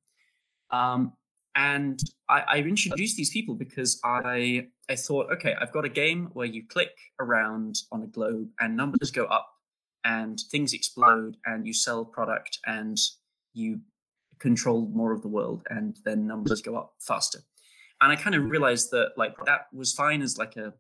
Um, 0.73 1.13
and 1.55 2.01
I, 2.29 2.41
I 2.49 2.57
introduced 2.59 3.17
these 3.17 3.31
people 3.31 3.55
because 3.55 4.01
I 4.05 4.69
I 4.89 4.97
thought, 4.97 5.31
okay, 5.33 5.55
I've 5.61 5.73
got 5.73 5.85
a 5.85 5.91
game 5.91 6.31
where 6.33 6.47
you 6.47 6.67
click 6.67 6.97
around 7.21 7.77
on 7.93 8.03
a 8.03 8.07
globe 8.07 8.49
and 8.61 8.77
numbers 8.77 9.11
go 9.11 9.27
up 9.27 9.49
and 10.05 10.41
things 10.51 10.73
explode 10.73 11.37
and 11.47 11.67
you 11.67 11.73
sell 11.73 12.05
product 12.05 12.59
and 12.67 12.99
you 13.55 13.81
control 14.39 14.91
more 14.93 15.13
of 15.13 15.23
the 15.23 15.29
world 15.29 15.63
and 15.71 15.97
then 16.05 16.27
numbers 16.27 16.61
go 16.61 16.77
up 16.77 16.95
faster. 17.01 17.39
And 18.01 18.11
I 18.11 18.17
kind 18.17 18.35
of 18.35 18.51
realized 18.51 18.91
that 18.91 19.13
like 19.17 19.35
that 19.47 19.67
was 19.73 19.93
fine 19.93 20.23
as 20.23 20.39
like 20.39 20.57
a 20.57 20.73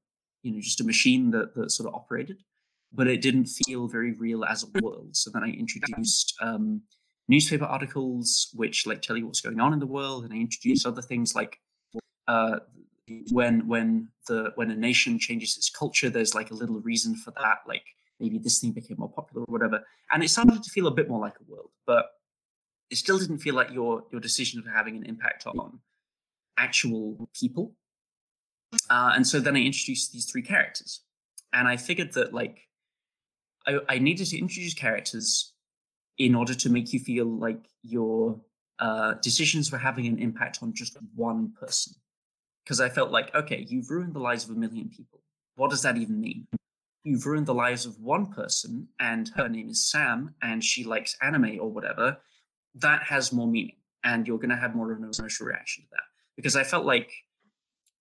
you 0.42 0.52
know 0.52 0.60
just 0.60 0.80
a 0.80 0.84
machine 0.84 1.30
that 1.30 1.54
that 1.54 1.70
sort 1.70 1.88
of 1.88 1.94
operated, 1.94 2.42
but 2.92 3.06
it 3.06 3.20
didn't 3.20 3.46
feel 3.46 3.86
very 3.88 4.12
real 4.12 4.44
as 4.44 4.64
a 4.64 4.80
world. 4.80 5.14
So 5.16 5.30
then 5.30 5.44
I 5.44 5.50
introduced 5.50 6.34
um, 6.40 6.82
newspaper 7.32 7.64
articles 7.64 8.50
which 8.54 8.86
like 8.86 9.00
tell 9.00 9.16
you 9.16 9.26
what's 9.26 9.40
going 9.40 9.60
on 9.60 9.72
in 9.72 9.78
the 9.78 9.92
world, 9.98 10.24
and 10.24 10.32
I 10.32 10.36
introduce 10.36 10.84
other 10.84 11.02
things 11.02 11.34
like 11.34 11.58
uh, 12.28 12.58
when 13.30 13.66
when 13.66 14.08
the 14.28 14.52
when 14.56 14.70
a 14.70 14.76
nation 14.76 15.18
changes 15.18 15.56
its 15.56 15.70
culture, 15.70 16.10
there's 16.10 16.34
like 16.34 16.50
a 16.50 16.54
little 16.54 16.80
reason 16.80 17.16
for 17.16 17.32
that, 17.42 17.58
like 17.66 17.86
maybe 18.20 18.38
this 18.38 18.58
thing 18.60 18.72
became 18.72 18.98
more 18.98 19.10
popular 19.10 19.42
or 19.46 19.52
whatever, 19.52 19.82
and 20.12 20.22
it 20.22 20.28
started 20.28 20.62
to 20.62 20.70
feel 20.70 20.86
a 20.86 20.90
bit 20.98 21.08
more 21.08 21.20
like 21.20 21.34
a 21.40 21.50
world, 21.50 21.70
but 21.86 22.04
it 22.90 22.96
still 22.96 23.18
didn't 23.18 23.38
feel 23.38 23.54
like 23.54 23.70
your 23.70 24.04
your 24.12 24.20
decision 24.20 24.60
of 24.60 24.66
having 24.66 24.96
an 24.96 25.04
impact 25.04 25.46
on 25.46 25.80
actual 26.58 27.28
people. 27.40 27.74
Uh, 28.90 29.12
and 29.16 29.26
so 29.26 29.40
then 29.40 29.56
I 29.56 29.60
introduced 29.60 30.12
these 30.12 30.26
three 30.30 30.42
characters, 30.42 31.00
and 31.52 31.66
I 31.66 31.76
figured 31.76 32.12
that 32.12 32.32
like 32.32 32.68
I, 33.66 33.78
I 33.88 33.98
needed 33.98 34.26
to 34.26 34.38
introduce 34.38 34.74
characters 34.74 35.51
in 36.22 36.36
order 36.36 36.54
to 36.54 36.70
make 36.70 36.92
you 36.92 37.00
feel 37.00 37.26
like 37.26 37.66
your 37.82 38.40
uh, 38.78 39.14
decisions 39.22 39.72
were 39.72 39.78
having 39.78 40.06
an 40.06 40.20
impact 40.20 40.60
on 40.62 40.72
just 40.72 40.96
one 41.16 41.52
person. 41.58 41.92
Because 42.62 42.80
I 42.80 42.88
felt 42.88 43.10
like, 43.10 43.34
okay, 43.34 43.66
you've 43.68 43.90
ruined 43.90 44.14
the 44.14 44.20
lives 44.20 44.44
of 44.44 44.50
a 44.50 44.58
million 44.58 44.88
people. 44.88 45.20
What 45.56 45.70
does 45.70 45.82
that 45.82 45.96
even 45.96 46.20
mean? 46.20 46.46
You've 47.02 47.26
ruined 47.26 47.46
the 47.46 47.54
lives 47.54 47.86
of 47.86 47.98
one 47.98 48.26
person, 48.26 48.86
and 49.00 49.32
her 49.34 49.48
name 49.48 49.68
is 49.68 49.90
Sam, 49.90 50.36
and 50.42 50.62
she 50.62 50.84
likes 50.84 51.16
anime 51.20 51.58
or 51.60 51.68
whatever. 51.72 52.18
That 52.76 53.02
has 53.02 53.32
more 53.32 53.48
meaning, 53.48 53.78
and 54.04 54.24
you're 54.28 54.38
going 54.38 54.50
to 54.50 54.56
have 54.56 54.76
more 54.76 54.92
of 54.92 54.98
an 54.98 55.04
emotional 55.04 55.48
reaction 55.48 55.82
to 55.82 55.88
that. 55.90 56.04
Because 56.36 56.54
I 56.54 56.62
felt 56.62 56.86
like 56.86 57.10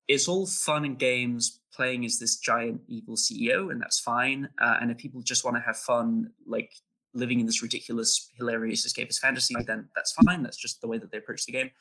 it's 0.08 0.28
all 0.28 0.46
fun 0.46 0.86
and 0.86 1.00
games 1.00 1.60
playing 1.74 2.06
as 2.06 2.20
this 2.20 2.36
giant 2.36 2.82
evil 2.88 3.16
CEO, 3.16 3.72
and 3.72 3.82
that's 3.82 4.00
fine. 4.00 4.48
Uh, 4.62 4.78
and 4.80 4.92
if 4.92 5.00
people 5.00 5.24
just 5.24 5.44
want 5.44 5.58
to 5.58 5.62
have 5.62 5.78
fun, 5.78 6.30
like 6.46 6.72
living 7.14 7.40
in 7.40 7.46
this 7.46 7.62
ridiculous, 7.62 8.30
hilarious 8.38 8.88
escapist 8.88 9.20
fantasy, 9.20 9.56
then 9.68 9.90
that's 9.96 10.14
fine. 10.26 10.44
That's 10.44 10.58
just 10.58 10.82
the 10.82 10.88
way 10.88 10.98
that 10.98 11.12
they 11.12 11.18
approach 11.18 11.46
the 11.46 11.52
game. 11.52 11.72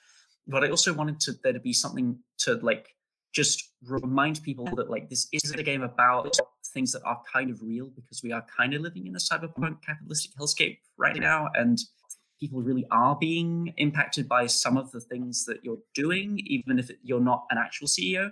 But 0.46 0.64
I 0.64 0.70
also 0.70 0.92
wanted 0.92 1.20
to 1.20 1.32
there 1.44 1.52
to 1.52 1.60
be 1.60 1.72
something 1.72 2.18
to 2.38 2.54
like 2.54 2.94
just 3.32 3.70
remind 3.86 4.42
people 4.42 4.66
that 4.76 4.90
like 4.90 5.08
this 5.08 5.28
isn't 5.32 5.58
a 5.58 5.62
game 5.62 5.82
about 5.82 6.36
things 6.72 6.92
that 6.92 7.02
are 7.04 7.20
kind 7.32 7.50
of 7.50 7.62
real 7.62 7.86
because 7.94 8.22
we 8.22 8.32
are 8.32 8.44
kind 8.56 8.74
of 8.74 8.82
living 8.82 9.06
in 9.06 9.14
a 9.14 9.18
cyberpunk 9.18 9.82
capitalistic 9.82 10.32
hellscape 10.38 10.78
right 10.98 11.16
now 11.16 11.48
and 11.54 11.78
people 12.40 12.62
really 12.62 12.86
are 12.90 13.16
being 13.16 13.72
impacted 13.76 14.28
by 14.28 14.46
some 14.46 14.76
of 14.76 14.90
the 14.92 15.00
things 15.00 15.44
that 15.44 15.64
you're 15.64 15.78
doing 15.94 16.40
even 16.44 16.78
if 16.78 16.90
you're 17.02 17.20
not 17.20 17.44
an 17.50 17.58
actual 17.58 17.86
ceo 17.86 18.30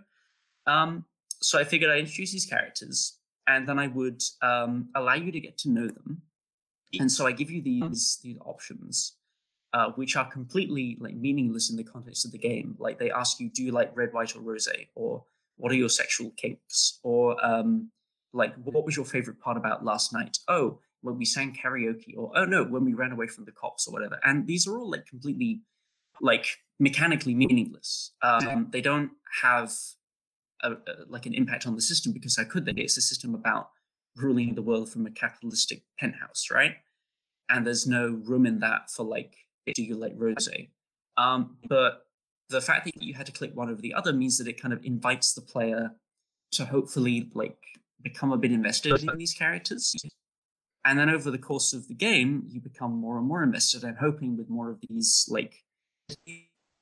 um, 0.66 1.04
so 1.40 1.58
i 1.58 1.64
figured 1.64 1.90
i'd 1.90 2.00
introduce 2.00 2.32
these 2.32 2.46
characters 2.46 3.18
and 3.46 3.68
then 3.68 3.78
i 3.78 3.86
would 3.86 4.22
um, 4.42 4.88
allow 4.94 5.14
you 5.14 5.32
to 5.32 5.40
get 5.40 5.56
to 5.58 5.70
know 5.70 5.86
them 5.86 6.22
and 6.98 7.10
so 7.10 7.26
I 7.26 7.32
give 7.32 7.50
you 7.50 7.62
these 7.62 8.18
these 8.22 8.38
options, 8.44 9.16
uh, 9.72 9.90
which 9.96 10.16
are 10.16 10.30
completely 10.30 10.96
like 11.00 11.14
meaningless 11.14 11.70
in 11.70 11.76
the 11.76 11.84
context 11.84 12.24
of 12.24 12.32
the 12.32 12.38
game. 12.38 12.76
Like 12.78 12.98
they 12.98 13.10
ask 13.10 13.40
you, 13.40 13.50
do 13.50 13.62
you 13.62 13.72
like 13.72 13.96
red, 13.96 14.12
white, 14.12 14.34
or 14.34 14.40
rose, 14.40 14.68
or 14.94 15.24
what 15.56 15.72
are 15.72 15.76
your 15.76 15.88
sexual 15.88 16.32
kinks, 16.36 17.00
or 17.02 17.44
um, 17.44 17.90
like 18.32 18.54
what 18.64 18.84
was 18.84 18.96
your 18.96 19.04
favorite 19.04 19.40
part 19.40 19.56
about 19.56 19.84
last 19.84 20.12
night? 20.12 20.38
Oh, 20.48 20.80
when 21.02 21.18
we 21.18 21.24
sang 21.24 21.54
karaoke, 21.54 22.16
or 22.16 22.32
oh 22.34 22.44
no, 22.44 22.64
when 22.64 22.84
we 22.84 22.94
ran 22.94 23.12
away 23.12 23.26
from 23.26 23.44
the 23.44 23.52
cops, 23.52 23.86
or 23.86 23.92
whatever. 23.92 24.18
And 24.24 24.46
these 24.46 24.66
are 24.66 24.78
all 24.78 24.90
like 24.90 25.06
completely 25.06 25.62
like 26.20 26.46
mechanically 26.80 27.34
meaningless. 27.34 28.12
Um, 28.22 28.68
they 28.72 28.80
don't 28.80 29.10
have 29.42 29.72
a, 30.62 30.72
a, 30.72 30.76
like 31.08 31.26
an 31.26 31.34
impact 31.34 31.66
on 31.66 31.74
the 31.74 31.82
system 31.82 32.12
because 32.12 32.36
how 32.36 32.44
could 32.44 32.64
they? 32.64 32.72
It's 32.72 32.96
a 32.96 33.02
system 33.02 33.34
about 33.34 33.70
ruling 34.20 34.54
the 34.54 34.62
world 34.62 34.90
from 34.90 35.06
a 35.06 35.10
capitalistic 35.10 35.82
penthouse, 35.98 36.48
right? 36.50 36.76
And 37.48 37.66
there's 37.66 37.86
no 37.86 38.20
room 38.24 38.46
in 38.46 38.60
that 38.60 38.90
for 38.90 39.04
like, 39.04 39.34
do 39.74 39.82
you 39.82 39.96
like 39.96 40.12
rose? 40.16 40.48
Um, 41.16 41.56
but 41.68 42.06
the 42.48 42.60
fact 42.60 42.84
that 42.86 43.02
you 43.02 43.14
had 43.14 43.26
to 43.26 43.32
click 43.32 43.54
one 43.54 43.70
over 43.70 43.80
the 43.80 43.94
other 43.94 44.12
means 44.12 44.38
that 44.38 44.48
it 44.48 44.60
kind 44.60 44.72
of 44.72 44.84
invites 44.84 45.32
the 45.32 45.42
player 45.42 45.90
to 46.52 46.64
hopefully 46.64 47.30
like 47.34 47.56
become 48.02 48.32
a 48.32 48.36
bit 48.36 48.52
invested 48.52 49.02
in 49.02 49.18
these 49.18 49.34
characters. 49.34 49.94
And 50.84 50.98
then 50.98 51.10
over 51.10 51.30
the 51.30 51.38
course 51.38 51.72
of 51.72 51.88
the 51.88 51.94
game, 51.94 52.44
you 52.48 52.60
become 52.60 52.92
more 52.92 53.18
and 53.18 53.26
more 53.26 53.42
invested 53.42 53.84
and 53.84 53.96
hoping 53.98 54.36
with 54.36 54.48
more 54.48 54.70
of 54.70 54.78
these 54.88 55.26
like 55.28 55.62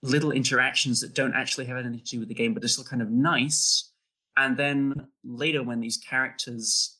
little 0.03 0.30
interactions 0.30 1.01
that 1.01 1.14
don't 1.14 1.34
actually 1.34 1.64
have 1.66 1.78
anything 1.78 1.99
to 1.99 2.05
do 2.05 2.20
with 2.20 2.28
the 2.28 2.34
game, 2.34 2.55
but 2.55 2.62
are 2.62 2.68
still 2.68 2.84
kind 2.84 3.03
of 3.03 3.11
nice. 3.11 3.91
And 4.37 4.57
then 4.57 5.09
later, 5.24 5.62
when 5.62 5.80
these 5.80 5.97
characters 5.97 6.95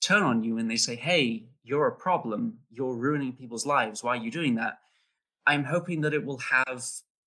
turn 0.00 0.22
on 0.22 0.42
you 0.42 0.58
and 0.58 0.70
they 0.70 0.76
say, 0.76 0.96
hey, 0.96 1.44
you're 1.62 1.86
a 1.86 1.94
problem, 1.94 2.58
you're 2.70 2.94
ruining 2.94 3.32
people's 3.32 3.66
lives, 3.66 4.02
why 4.02 4.16
are 4.16 4.24
you 4.24 4.30
doing 4.30 4.54
that? 4.56 4.78
I'm 5.46 5.64
hoping 5.64 6.00
that 6.02 6.14
it 6.14 6.24
will 6.24 6.38
have 6.38 6.84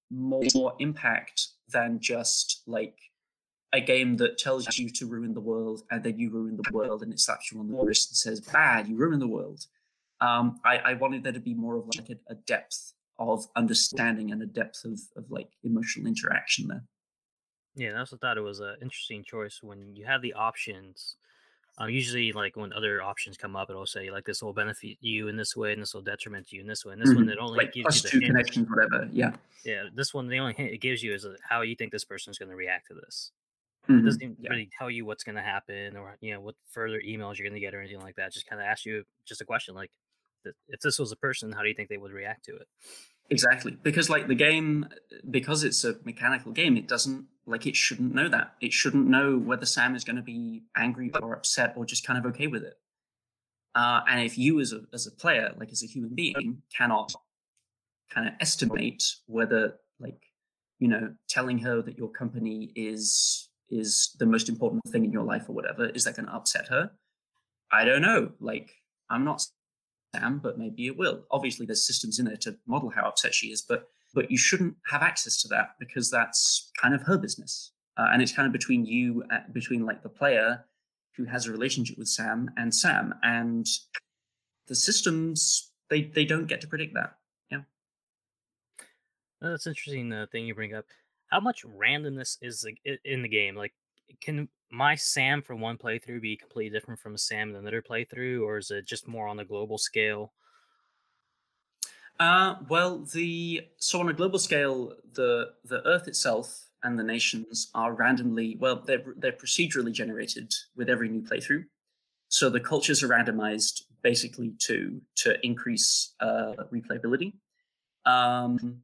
more 0.10 0.74
impact 0.80 1.48
than 1.70 2.00
just 2.00 2.64
like 2.68 2.98
a 3.74 3.82
game 3.82 4.18
that 4.18 4.38
tells 4.38 4.78
you 4.78 4.90
to 4.90 5.08
ruin 5.08 5.34
the 5.34 5.42
world 5.42 5.82
and 5.90 6.04
then 6.04 6.20
you 6.20 6.30
ruin 6.30 6.58
the 6.58 6.72
world 6.72 7.02
and 7.02 7.12
it 7.12 7.20
slaps 7.20 7.52
you 7.52 7.60
on 7.60 7.68
the 7.68 7.84
wrist 7.84 8.12
and 8.12 8.18
says, 8.18 8.40
bad, 8.40 8.88
you 8.88 8.96
ruin 8.96 9.20
the 9.20 9.28
world. 9.28 9.66
Um, 10.22 10.60
I, 10.64 10.78
I, 10.78 10.94
wanted 10.94 11.24
there 11.24 11.34
to 11.34 11.40
be 11.40 11.54
more 11.54 11.76
of 11.76 11.86
like 11.98 12.10
a, 12.10 12.32
a 12.32 12.36
depth 12.36 12.94
of 13.20 13.46
understanding 13.58 14.32
and 14.32 14.42
a 14.42 14.46
depth 14.46 14.86
of, 14.86 15.00
of 15.18 15.30
like 15.30 15.50
emotional 15.64 16.08
interaction 16.08 16.68
there. 16.68 16.84
Yeah, 17.76 17.90
I 17.96 18.00
also 18.00 18.16
thought 18.16 18.38
it 18.38 18.42
was 18.42 18.60
an 18.60 18.76
interesting 18.82 19.24
choice 19.24 19.60
when 19.62 19.96
you 19.96 20.06
have 20.06 20.22
the 20.22 20.34
options 20.34 21.16
um, 21.80 21.90
usually, 21.90 22.32
like 22.34 22.56
when 22.56 22.72
other 22.74 23.02
options 23.02 23.36
come 23.36 23.56
up, 23.56 23.70
it'll 23.70 23.86
say 23.86 24.12
like 24.12 24.26
this 24.26 24.44
will 24.44 24.54
benefit 24.54 24.98
you 25.02 25.28
in 25.28 25.38
this 25.38 25.56
way, 25.56 25.74
and 25.74 25.82
this 25.82 25.94
will 25.94 26.04
detriment 26.04 26.52
you 26.52 26.62
in 26.62 26.68
this 26.68 26.86
way. 26.86 26.94
And 26.94 27.02
this 27.02 27.10
mm-hmm. 27.10 27.20
one, 27.26 27.30
it 27.30 27.38
only 27.40 27.58
like 27.58 27.74
gives 27.74 27.98
you 27.98 28.02
the 28.04 28.10
two 28.10 28.20
connections, 28.22 28.70
whatever. 28.70 29.10
Yeah. 29.12 29.32
Yeah. 29.66 29.84
This 29.94 30.14
one, 30.14 30.28
the 30.28 30.38
only 30.38 30.54
hint 30.54 30.72
it 30.72 30.82
gives 30.82 31.02
you 31.02 31.14
is 31.14 31.26
uh, 31.26 31.36
how 31.48 31.62
you 31.62 31.76
think 31.76 31.92
this 31.92 32.06
person 32.06 32.32
is 32.32 32.38
going 32.38 32.50
to 32.50 32.56
react 32.56 32.88
to 32.88 32.94
this. 32.94 33.32
Mm-hmm. 33.90 34.00
It 34.00 34.06
doesn't 34.06 34.38
yeah. 34.40 34.50
really 34.52 34.70
tell 34.78 34.92
you 34.92 35.06
what's 35.06 35.24
going 35.24 35.36
to 35.36 35.42
happen, 35.42 35.98
or 35.98 36.16
you 36.22 36.34
know 36.34 36.42
what 36.42 36.56
further 36.70 37.02
emails 37.02 37.38
you're 37.38 37.48
going 37.48 37.60
to 37.60 37.60
get, 37.60 37.74
or 37.74 37.82
anything 37.82 38.02
like 38.02 38.16
that. 38.18 38.34
Just 38.34 38.48
kind 38.48 38.62
of 38.62 38.68
ask 38.68 38.86
you 38.86 39.04
just 39.26 39.42
a 39.42 39.46
question 39.46 39.74
like, 39.74 39.90
if 40.68 40.80
this 40.80 41.00
was 41.00 41.12
a 41.12 41.16
person, 41.16 41.52
how 41.52 41.64
do 41.64 41.70
you 41.70 41.74
think 41.74 41.90
they 41.90 41.98
would 41.98 42.12
react 42.12 42.46
to 42.46 42.56
it? 42.56 42.68
Exactly, 43.30 43.78
because 43.84 44.10
like 44.10 44.28
the 44.28 44.36
game, 44.36 44.88
because 45.30 45.64
it's 45.64 45.84
a 45.84 45.96
mechanical 46.04 46.52
game, 46.52 46.78
it 46.78 46.88
doesn't 46.88 47.26
like 47.46 47.66
it 47.66 47.76
shouldn't 47.76 48.14
know 48.14 48.30
that. 48.30 48.54
It 48.62 48.74
shouldn't 48.74 49.08
know 49.08 49.38
whether 49.38 49.66
Sam 49.66 49.96
is 49.96 50.04
going 50.04 50.18
to 50.18 50.22
be 50.22 50.64
angry 50.76 51.12
or 51.22 51.34
upset 51.34 51.74
or 51.76 51.86
just 51.86 52.06
kind 52.06 52.20
of 52.20 52.26
okay 52.32 52.48
with 52.48 52.64
it. 52.64 52.76
Uh, 53.76 54.02
and 54.08 54.24
if 54.24 54.38
you, 54.38 54.60
as 54.60 54.72
a 54.72 54.82
as 54.94 55.08
a 55.08 55.12
player, 55.12 55.54
like 55.58 55.72
as 55.72 55.84
a 55.84 55.88
human 55.88 56.14
being, 56.14 56.62
cannot 56.76 57.14
kind 58.14 58.28
of 58.28 58.34
estimate 58.40 59.04
whether 59.26 59.76
like 60.00 60.22
you 60.80 60.88
know 60.88 61.14
telling 61.28 61.58
her 61.58 61.82
that 61.82 61.98
your 61.98 62.10
company 62.10 62.72
is 62.76 63.50
is 63.70 64.16
the 64.20 64.26
most 64.26 64.50
important 64.50 64.82
thing 64.90 65.04
in 65.04 65.12
your 65.12 65.24
life 65.24 65.50
or 65.50 65.54
whatever 65.54 65.88
is 65.90 66.04
that 66.04 66.16
going 66.16 66.26
to 66.26 66.34
upset 66.34 66.68
her 66.68 66.92
i 67.72 67.84
don't 67.84 68.02
know 68.02 68.30
like 68.40 68.72
i'm 69.10 69.24
not 69.24 69.46
Sam, 70.16 70.39
but 70.39 70.57
maybe 70.57 70.88
it 70.88 70.97
will. 70.97 71.24
Obviously, 71.32 71.66
there's 71.66 71.86
systems 71.86 72.20
in 72.20 72.26
there 72.26 72.38
to 72.38 72.55
model 72.68 72.89
how 72.89 73.03
upset 73.03 73.34
she 73.34 73.47
is, 73.47 73.61
but 73.61 73.88
but 74.14 74.30
you 74.30 74.38
shouldn't 74.38 74.76
have 74.86 75.01
access 75.01 75.41
to 75.41 75.47
that 75.47 75.70
because 75.80 76.11
that's 76.11 76.72
kind 76.80 76.93
of 76.93 77.01
her 77.01 77.18
business, 77.18 77.72
uh, 77.97 78.07
and 78.11 78.22
it's 78.22 78.32
kind 78.32 78.45
of 78.45 78.53
between 78.53 78.86
you, 78.86 79.24
uh, 79.32 79.39
between 79.51 79.86
like 79.86 80.03
the 80.03 80.09
player 80.09 80.64
who 81.16 81.26
has 81.26 81.47
a 81.47 81.51
relationship 81.51 81.97
with 81.97 82.07
Sam 82.07 82.49
and 82.57 82.74
Sam, 82.74 83.14
and 83.24 83.66
the 84.68 84.76
systems 84.76 85.72
they 85.89 86.03
they 86.03 86.26
don't 86.26 86.47
get 86.47 86.61
to 86.61 86.68
predict 86.68 86.93
that. 86.93 87.18
Yeah, 87.49 87.61
that's 89.41 89.68
interesting 89.68 90.14
uh, 90.14 90.28
thing 90.32 90.45
you 90.45 90.55
bring 90.55 90.76
up. 90.76 90.86
How 91.28 91.39
much 91.39 91.64
randomness 91.66 92.38
is 92.41 92.66
in 93.05 93.24
the 93.24 93.28
game? 93.28 93.55
Like, 93.55 93.74
can 94.22 94.47
my 94.74 94.96
Sam 94.96 95.42
from 95.42 95.62
one 95.62 95.78
playthrough 95.78 96.22
be 96.22 96.36
completely 96.36 96.72
different 96.72 97.00
from 97.00 97.14
a 97.14 97.18
Sam 97.18 97.52
in 97.52 97.56
another 97.56 97.82
playthrough, 97.82 98.42
or 98.42 98.58
is 98.58 98.72
it 98.72 98.88
just 98.88 99.08
more 99.08 99.28
on 99.28 99.40
a 99.40 99.46
global 99.46 99.78
scale? 99.78 100.34
Uh, 102.20 102.56
well, 102.68 103.00
the 103.14 103.62
so 103.78 104.00
on 104.00 104.10
a 104.10 104.14
global 104.14 104.40
scale, 104.40 104.94
the 105.14 105.52
the 105.66 105.86
Earth 105.88 106.08
itself 106.08 106.66
and 106.84 106.98
the 106.98 107.04
nations 107.04 107.70
are 107.76 107.94
randomly 107.94 108.58
well, 108.60 108.78
they're 108.78 109.04
they're 109.18 109.32
procedurally 109.32 109.92
generated 109.92 110.52
with 110.76 110.90
every 110.90 111.08
new 111.08 111.22
playthrough. 111.22 111.66
So 112.30 112.50
the 112.50 112.60
cultures 112.60 113.04
are 113.04 113.10
randomized 113.10 113.84
basically 114.02 114.54
to 114.66 115.02
to 115.18 115.46
increase 115.46 116.16
uh, 116.20 116.54
replayability. 116.74 117.34
Um, 118.06 118.84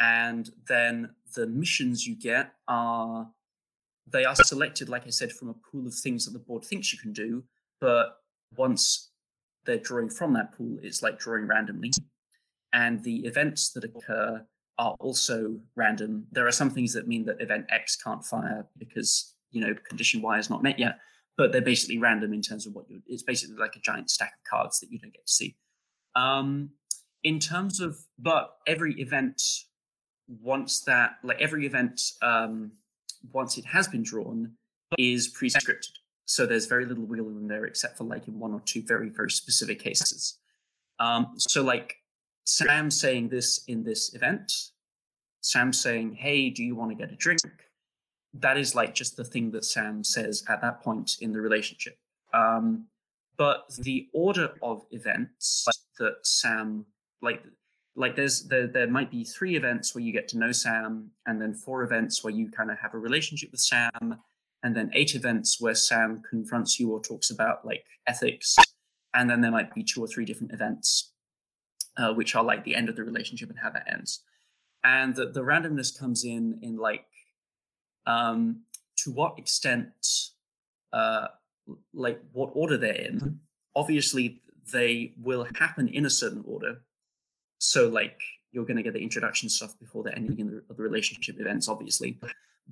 and 0.00 0.50
then 0.68 1.10
the 1.36 1.46
missions 1.46 2.06
you 2.06 2.16
get 2.16 2.54
are 2.66 3.28
they 4.10 4.24
are 4.24 4.34
selected, 4.34 4.88
like 4.88 5.06
I 5.06 5.10
said, 5.10 5.32
from 5.32 5.48
a 5.48 5.54
pool 5.54 5.86
of 5.86 5.94
things 5.94 6.24
that 6.24 6.32
the 6.32 6.38
board 6.38 6.64
thinks 6.64 6.92
you 6.92 6.98
can 6.98 7.12
do. 7.12 7.44
But 7.80 8.16
once 8.56 9.10
they're 9.64 9.78
drawing 9.78 10.10
from 10.10 10.32
that 10.34 10.56
pool, 10.56 10.78
it's 10.82 11.02
like 11.02 11.18
drawing 11.18 11.46
randomly. 11.46 11.92
And 12.72 13.02
the 13.04 13.24
events 13.26 13.70
that 13.72 13.84
occur 13.84 14.44
are 14.78 14.94
also 15.00 15.56
random. 15.76 16.26
There 16.32 16.46
are 16.46 16.52
some 16.52 16.70
things 16.70 16.92
that 16.94 17.06
mean 17.06 17.24
that 17.26 17.40
event 17.40 17.66
X 17.70 17.96
can't 17.96 18.24
fire 18.24 18.66
because, 18.78 19.34
you 19.50 19.60
know, 19.60 19.74
condition 19.88 20.22
Y 20.22 20.38
is 20.38 20.50
not 20.50 20.62
met 20.62 20.78
yet, 20.78 20.98
but 21.36 21.52
they're 21.52 21.60
basically 21.60 21.98
random 21.98 22.32
in 22.32 22.42
terms 22.42 22.66
of 22.66 22.74
what 22.74 22.88
you 22.88 23.02
it's 23.06 23.22
basically 23.22 23.56
like 23.56 23.76
a 23.76 23.80
giant 23.80 24.10
stack 24.10 24.32
of 24.32 24.50
cards 24.50 24.80
that 24.80 24.90
you 24.90 24.98
don't 24.98 25.12
get 25.12 25.26
to 25.26 25.32
see. 25.32 25.56
Um, 26.14 26.70
in 27.24 27.38
terms 27.38 27.80
of, 27.80 27.96
but 28.18 28.56
every 28.66 28.94
event, 29.00 29.40
once 30.28 30.80
that, 30.80 31.12
like 31.22 31.40
every 31.40 31.66
event, 31.66 32.00
um, 32.20 32.72
once 33.32 33.58
it 33.58 33.64
has 33.66 33.88
been 33.88 34.02
drawn, 34.02 34.52
is 34.98 35.28
pre-scripted. 35.28 35.92
So 36.26 36.46
there's 36.46 36.66
very 36.66 36.86
little 36.86 37.04
wiggle 37.04 37.26
room 37.26 37.48
there, 37.48 37.64
except 37.64 37.98
for 37.98 38.04
like 38.04 38.28
in 38.28 38.38
one 38.38 38.52
or 38.52 38.60
two 38.60 38.82
very 38.82 39.08
very 39.08 39.30
specific 39.30 39.78
cases. 39.80 40.38
Um, 40.98 41.34
so 41.36 41.62
like 41.62 41.96
Sam 42.44 42.90
saying 42.90 43.28
this 43.28 43.64
in 43.66 43.82
this 43.84 44.14
event, 44.14 44.52
Sam 45.40 45.72
saying, 45.72 46.14
"Hey, 46.14 46.50
do 46.50 46.62
you 46.62 46.74
want 46.74 46.90
to 46.90 46.96
get 46.96 47.12
a 47.12 47.16
drink?" 47.16 47.40
That 48.34 48.56
is 48.56 48.74
like 48.74 48.94
just 48.94 49.16
the 49.16 49.24
thing 49.24 49.50
that 49.50 49.64
Sam 49.64 50.04
says 50.04 50.44
at 50.48 50.62
that 50.62 50.82
point 50.82 51.16
in 51.20 51.32
the 51.32 51.40
relationship. 51.40 51.98
Um, 52.32 52.86
but 53.36 53.64
the 53.78 54.08
order 54.12 54.52
of 54.62 54.86
events 54.90 55.66
that 55.98 56.16
Sam 56.22 56.86
like 57.20 57.42
like 57.94 58.16
there's 58.16 58.44
there 58.44 58.66
there 58.66 58.88
might 58.88 59.10
be 59.10 59.24
three 59.24 59.56
events 59.56 59.94
where 59.94 60.02
you 60.02 60.12
get 60.12 60.28
to 60.28 60.38
know 60.38 60.52
Sam, 60.52 61.10
and 61.26 61.40
then 61.40 61.54
four 61.54 61.82
events 61.82 62.24
where 62.24 62.32
you 62.32 62.50
kind 62.50 62.70
of 62.70 62.78
have 62.78 62.94
a 62.94 62.98
relationship 62.98 63.50
with 63.50 63.60
Sam, 63.60 64.16
and 64.62 64.74
then 64.74 64.90
eight 64.94 65.14
events 65.14 65.60
where 65.60 65.74
Sam 65.74 66.22
confronts 66.28 66.80
you 66.80 66.90
or 66.90 67.02
talks 67.02 67.30
about 67.30 67.66
like 67.66 67.84
ethics, 68.06 68.56
and 69.14 69.28
then 69.28 69.40
there 69.40 69.50
might 69.50 69.74
be 69.74 69.84
two 69.84 70.02
or 70.02 70.06
three 70.06 70.24
different 70.24 70.52
events, 70.52 71.12
uh, 71.98 72.12
which 72.14 72.34
are 72.34 72.44
like 72.44 72.64
the 72.64 72.74
end 72.74 72.88
of 72.88 72.96
the 72.96 73.04
relationship 73.04 73.50
and 73.50 73.58
how 73.58 73.70
that 73.70 73.92
ends, 73.92 74.22
and 74.84 75.14
the, 75.14 75.26
the 75.26 75.42
randomness 75.42 75.96
comes 75.96 76.24
in 76.24 76.58
in 76.62 76.78
like 76.78 77.04
um, 78.06 78.62
to 78.98 79.10
what 79.12 79.38
extent, 79.38 79.92
uh, 80.94 81.26
like 81.92 82.20
what 82.32 82.50
order 82.54 82.78
they're 82.78 82.94
in. 82.94 83.40
Obviously, 83.76 84.40
they 84.72 85.12
will 85.18 85.46
happen 85.56 85.88
in 85.88 86.06
a 86.06 86.10
certain 86.10 86.42
order 86.46 86.78
so 87.62 87.88
like 87.88 88.20
you're 88.50 88.64
going 88.64 88.76
to 88.76 88.82
get 88.82 88.92
the 88.92 89.02
introduction 89.02 89.48
stuff 89.48 89.78
before 89.78 90.02
the 90.02 90.14
ending 90.14 90.60
of 90.68 90.76
the 90.76 90.82
relationship 90.82 91.36
events, 91.38 91.68
obviously. 91.68 92.18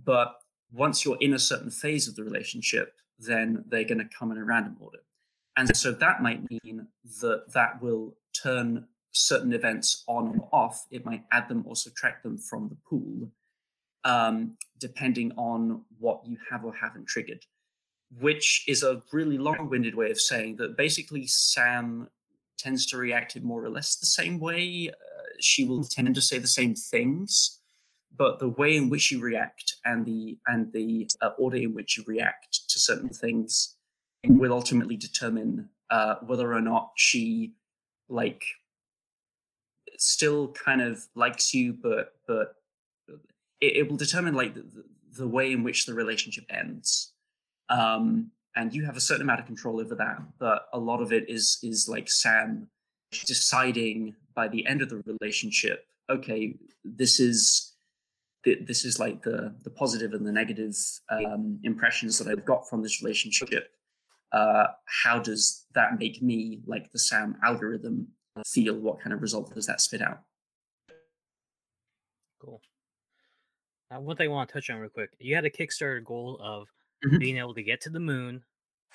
But 0.04 0.34
once 0.72 1.04
you're 1.04 1.16
in 1.20 1.34
a 1.34 1.38
certain 1.38 1.70
phase 1.70 2.08
of 2.08 2.16
the 2.16 2.24
relationship, 2.24 2.94
then 3.18 3.64
they're 3.68 3.84
going 3.84 3.98
to 3.98 4.08
come 4.18 4.32
in 4.32 4.38
a 4.38 4.44
random 4.44 4.76
order. 4.80 4.98
And 5.56 5.74
so 5.76 5.92
that 5.92 6.22
might 6.22 6.42
mean 6.50 6.88
that 7.20 7.52
that 7.52 7.80
will 7.80 8.16
turn 8.34 8.86
certain 9.12 9.52
events 9.52 10.02
on 10.08 10.40
or 10.40 10.48
off. 10.52 10.86
It 10.90 11.06
might 11.06 11.24
add 11.30 11.48
them 11.48 11.64
or 11.66 11.76
subtract 11.76 12.24
them 12.24 12.36
from 12.36 12.68
the 12.68 12.76
pool, 12.88 13.30
um, 14.04 14.56
depending 14.78 15.32
on 15.36 15.82
what 16.00 16.20
you 16.26 16.36
have 16.50 16.64
or 16.64 16.74
haven't 16.74 17.06
triggered, 17.06 17.44
which 18.20 18.64
is 18.66 18.82
a 18.82 19.02
really 19.12 19.38
long 19.38 19.70
winded 19.70 19.94
way 19.94 20.10
of 20.10 20.20
saying 20.20 20.56
that 20.56 20.76
basically 20.76 21.28
Sam 21.28 22.08
tends 22.60 22.86
to 22.86 22.96
react 22.96 23.36
in 23.36 23.44
more 23.44 23.64
or 23.64 23.70
less 23.70 23.96
the 23.96 24.06
same 24.06 24.38
way. 24.38 24.90
Uh, 24.90 25.22
she 25.40 25.64
will 25.64 25.84
tend 25.84 26.14
to 26.14 26.20
say 26.20 26.38
the 26.38 26.46
same 26.46 26.74
things, 26.74 27.60
but 28.16 28.38
the 28.38 28.48
way 28.48 28.76
in 28.76 28.90
which 28.90 29.10
you 29.10 29.20
react 29.20 29.76
and 29.84 30.04
the 30.04 30.38
and 30.46 30.72
the 30.72 31.08
uh, 31.20 31.30
order 31.38 31.56
in 31.56 31.74
which 31.74 31.96
you 31.96 32.04
react 32.06 32.68
to 32.68 32.78
certain 32.78 33.08
things 33.08 33.76
will 34.26 34.52
ultimately 34.52 34.96
determine 34.96 35.68
uh, 35.90 36.16
whether 36.26 36.52
or 36.52 36.60
not 36.60 36.90
she 36.96 37.54
like 38.08 38.44
still 39.98 40.48
kind 40.48 40.82
of 40.82 41.06
likes 41.14 41.54
you, 41.54 41.72
but 41.72 42.14
but 42.26 42.56
it, 43.60 43.76
it 43.76 43.90
will 43.90 43.96
determine 43.96 44.34
like 44.34 44.54
the, 44.54 44.84
the, 45.16 45.28
way 45.28 45.52
in 45.52 45.62
which 45.62 45.86
the 45.86 45.94
relationship 45.94 46.44
ends. 46.50 47.12
Um, 47.68 48.30
and 48.56 48.74
you 48.74 48.84
have 48.84 48.96
a 48.96 49.00
certain 49.00 49.22
amount 49.22 49.40
of 49.40 49.46
control 49.46 49.80
over 49.80 49.94
that 49.94 50.18
but 50.38 50.66
a 50.72 50.78
lot 50.78 51.00
of 51.00 51.12
it 51.12 51.28
is 51.28 51.58
is 51.62 51.88
like 51.88 52.10
sam 52.10 52.68
deciding 53.26 54.14
by 54.34 54.48
the 54.48 54.66
end 54.66 54.82
of 54.82 54.88
the 54.88 55.02
relationship 55.06 55.86
okay 56.08 56.54
this 56.84 57.20
is 57.20 57.70
this 58.44 58.84
is 58.84 58.98
like 58.98 59.22
the 59.22 59.54
the 59.64 59.70
positive 59.70 60.14
and 60.14 60.26
the 60.26 60.32
negative 60.32 60.74
um, 61.10 61.58
impressions 61.62 62.18
that 62.18 62.28
i've 62.28 62.44
got 62.44 62.68
from 62.68 62.82
this 62.82 63.02
relationship. 63.02 63.70
Uh, 64.32 64.66
how 65.02 65.18
does 65.18 65.66
that 65.74 65.98
make 65.98 66.22
me 66.22 66.60
like 66.66 66.90
the 66.92 66.98
sam 66.98 67.36
algorithm 67.42 68.06
feel? 68.46 68.76
What 68.78 69.00
kind 69.00 69.12
of 69.12 69.20
result 69.20 69.52
does 69.54 69.66
that 69.66 69.80
spit 69.80 70.00
out? 70.00 70.20
Cool. 72.40 72.60
Uh, 73.92 74.00
one 74.00 74.16
thing 74.16 74.28
i 74.28 74.32
want 74.32 74.48
to 74.48 74.52
touch 74.52 74.70
on 74.70 74.78
real 74.78 74.88
quick. 74.88 75.10
You 75.18 75.34
had 75.34 75.44
a 75.44 75.50
kickstarter 75.50 76.04
goal 76.04 76.38
of 76.40 76.68
mm-hmm. 77.04 77.18
being 77.18 77.38
able 77.38 77.54
to 77.54 77.62
get 77.62 77.80
to 77.82 77.90
the 77.90 78.00
moon. 78.00 78.42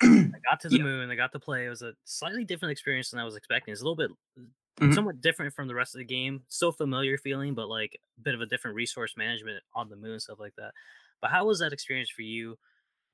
I 0.02 0.30
got 0.48 0.60
to 0.60 0.68
the 0.68 0.78
yeah. 0.78 0.82
moon. 0.82 1.10
I 1.10 1.14
got 1.14 1.32
to 1.32 1.38
play. 1.38 1.66
It 1.66 1.70
was 1.70 1.82
a 1.82 1.92
slightly 2.04 2.44
different 2.44 2.72
experience 2.72 3.10
than 3.10 3.20
I 3.20 3.24
was 3.24 3.36
expecting. 3.36 3.72
It's 3.72 3.80
a 3.80 3.84
little 3.84 3.96
bit, 3.96 4.10
mm-hmm. 4.38 4.92
somewhat 4.92 5.20
different 5.20 5.54
from 5.54 5.68
the 5.68 5.74
rest 5.74 5.94
of 5.94 6.00
the 6.00 6.04
game. 6.04 6.42
Still 6.48 6.72
familiar 6.72 7.16
feeling, 7.18 7.54
but 7.54 7.68
like 7.68 7.98
a 8.18 8.20
bit 8.20 8.34
of 8.34 8.40
a 8.40 8.46
different 8.46 8.76
resource 8.76 9.14
management 9.16 9.62
on 9.74 9.88
the 9.88 9.96
moon, 9.96 10.20
stuff 10.20 10.38
like 10.38 10.54
that. 10.56 10.72
But 11.22 11.30
how 11.30 11.46
was 11.46 11.60
that 11.60 11.72
experience 11.72 12.10
for 12.10 12.22
you? 12.22 12.58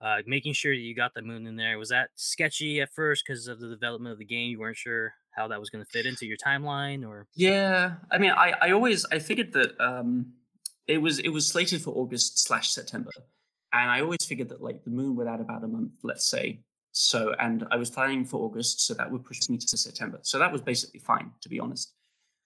Uh, 0.01 0.17
making 0.27 0.53
sure 0.53 0.75
that 0.75 0.81
you 0.81 0.97
got 0.97 1.15
the 1.15 1.23
moon 1.23 1.47
in 1.47 1.55
there 1.55 1.79
was 1.79 1.91
that 1.91 2.11
sketchy 2.17 2.81
at 2.81 2.93
first 2.93 3.23
because 3.25 3.47
of 3.47 3.61
the 3.61 3.69
development 3.69 4.13
of 4.13 4.19
the 4.19 4.25
game. 4.25 4.51
You 4.51 4.59
weren't 4.59 4.77
sure 4.77 5.15
how 5.31 5.47
that 5.47 5.61
was 5.61 5.71
going 5.71 5.85
to 5.85 5.89
fit 5.89 6.07
into 6.07 6.27
your 6.27 6.37
timeline, 6.45 7.07
or 7.07 7.29
yeah. 7.37 7.93
I 8.11 8.19
mean, 8.19 8.33
I 8.33 8.55
I 8.61 8.71
always 8.73 9.07
I 9.13 9.21
figured 9.21 9.53
that 9.53 9.81
um, 9.81 10.33
it 10.89 10.99
was 10.99 11.21
it 11.21 11.29
was 11.29 11.47
slated 11.47 11.83
for 11.83 11.91
August 11.95 12.43
slash 12.43 12.73
September 12.73 13.13
and 13.73 13.91
I 13.91 14.01
always 14.01 14.25
figured 14.25 14.49
that 14.51 14.63
like 14.63 14.85
the 14.85 14.91
moon 14.91 15.17
would 15.17 15.27
add 15.27 15.41
about 15.41 15.65
a 15.65 15.69
month, 15.69 15.93
let's 16.03 16.29
say. 16.29 16.61
So, 16.93 17.35
and 17.39 17.67
I 17.71 17.77
was 17.77 17.91
planning 17.91 18.25
for 18.25 18.45
August, 18.45 18.87
so 18.87 18.93
that 18.95 19.11
would 19.11 19.25
push 19.25 19.49
me 19.49 19.57
to 19.57 19.79
September. 19.79 20.19
So 20.23 20.39
that 20.39 20.53
was 20.53 20.61
basically 20.61 21.01
fine, 21.01 21.31
to 21.41 21.49
be 21.49 21.59
honest. 21.59 21.95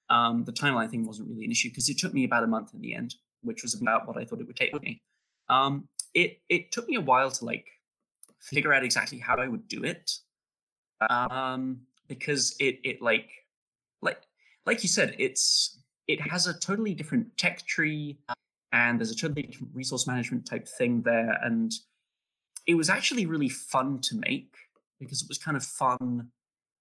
Um, 0.08 0.44
the 0.44 0.52
timeline 0.52 0.88
thing 0.88 1.04
wasn't 1.04 1.28
really 1.28 1.44
an 1.44 1.50
issue 1.50 1.68
because 1.68 1.88
it 1.88 1.98
took 1.98 2.14
me 2.14 2.24
about 2.24 2.44
a 2.44 2.46
month 2.46 2.72
in 2.74 2.80
the 2.80 2.94
end, 2.94 3.16
which 3.42 3.62
was 3.62 3.74
about 3.80 4.06
what 4.06 4.16
I 4.16 4.24
thought 4.24 4.40
it 4.40 4.46
would 4.46 4.56
take 4.56 4.80
me. 4.80 5.02
Um, 5.48 5.88
it 6.14 6.38
it 6.48 6.70
took 6.70 6.88
me 6.88 6.94
a 6.96 7.00
while 7.00 7.30
to 7.30 7.44
like 7.44 7.66
figure 8.40 8.72
out 8.72 8.84
exactly 8.84 9.18
how 9.18 9.36
I 9.36 9.48
would 9.48 9.66
do 9.66 9.82
it, 9.82 10.12
um, 11.10 11.80
because 12.06 12.54
it 12.60 12.78
it 12.84 13.02
like 13.02 13.30
like 14.00 14.22
like 14.64 14.84
you 14.84 14.88
said, 14.88 15.16
it's 15.18 15.80
it 16.06 16.20
has 16.20 16.46
a 16.46 16.54
totally 16.54 16.94
different 16.94 17.36
tech 17.36 17.66
tree 17.66 18.18
and 18.72 18.98
there's 18.98 19.10
a 19.10 19.16
totally 19.16 19.42
different 19.42 19.74
resource 19.74 20.06
management 20.06 20.46
type 20.46 20.66
thing 20.66 21.02
there. 21.02 21.38
And 21.42 21.72
it 22.66 22.74
was 22.74 22.90
actually 22.90 23.26
really 23.26 23.48
fun 23.48 24.00
to 24.00 24.16
make 24.16 24.54
because 24.98 25.22
it 25.22 25.28
was 25.28 25.38
kind 25.38 25.56
of 25.56 25.64
fun, 25.64 26.28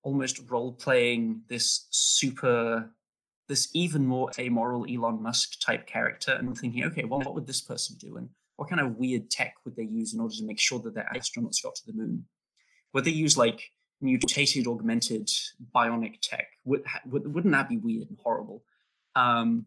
almost 0.04 0.42
role 0.50 0.72
playing 0.74 1.42
this 1.48 1.88
super, 1.92 2.90
this 3.48 3.70
even 3.74 4.06
more 4.06 4.32
amoral 4.40 4.86
Elon 4.90 5.22
Musk 5.22 5.60
type 5.62 5.86
character 5.86 6.34
and 6.34 6.58
thinking, 6.58 6.84
okay, 6.86 7.04
well, 7.04 7.20
what 7.20 7.36
would 7.36 7.48
this 7.48 7.62
person 7.62 7.98
do? 8.00 8.18
And 8.18 8.30
what 8.56 8.70
kind 8.70 8.82
of 8.82 8.96
weird 8.96 9.30
tech 9.30 9.56
would 9.66 9.76
they 9.76 9.84
use 9.84 10.14
in 10.14 10.20
order 10.20 10.36
to 10.36 10.46
make 10.46 10.60
sure 10.60 10.80
that 10.80 10.96
their 10.96 11.10
astronauts 11.14 11.62
got 11.62 11.76
to 11.76 11.86
the 11.86 11.94
moon? 11.94 12.26
Would 12.94 13.06
they 13.06 13.12
use 13.12 13.38
like 13.38 13.70
mutated, 14.02 14.68
augmented, 14.68 15.30
bionic 15.76 16.20
tech? 16.22 16.48
Would, 16.64 16.86
wouldn't 17.06 17.54
that 17.54 17.70
be 17.70 17.78
weird 17.78 18.10
and 18.10 18.18
horrible? 18.24 18.64
Um, 19.16 19.66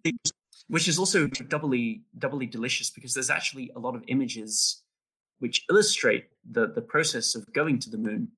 which 0.69 0.89
is 0.89 0.99
also 0.99 1.27
doubly 1.27 2.03
doubly 2.19 2.47
delicious 2.47 2.91
because 2.91 3.15
there's 3.15 3.31
actually 3.31 3.71
a 3.75 3.79
lot 3.79 3.95
of 3.95 4.05
images 4.09 4.83
which 5.39 5.65
illustrate 5.71 6.27
the 6.51 6.69
the 6.69 6.83
process 6.83 7.35
of 7.35 7.51
going 7.53 7.79
to 7.79 7.91
the 7.91 7.99
moon, 7.99 8.29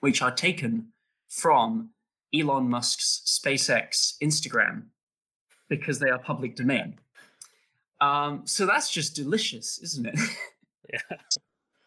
which 0.00 0.22
are 0.22 0.30
taken 0.30 0.88
from 1.28 1.90
Elon 2.34 2.68
Musk's 2.68 3.22
SpaceX 3.26 4.16
Instagram 4.22 4.84
because 5.68 5.98
they 5.98 6.10
are 6.10 6.18
public 6.18 6.56
domain. 6.56 6.98
Um, 8.00 8.42
so 8.44 8.66
that's 8.66 8.90
just 8.90 9.14
delicious, 9.14 9.78
isn't 9.82 10.06
it? 10.06 10.18
yeah. 10.92 11.00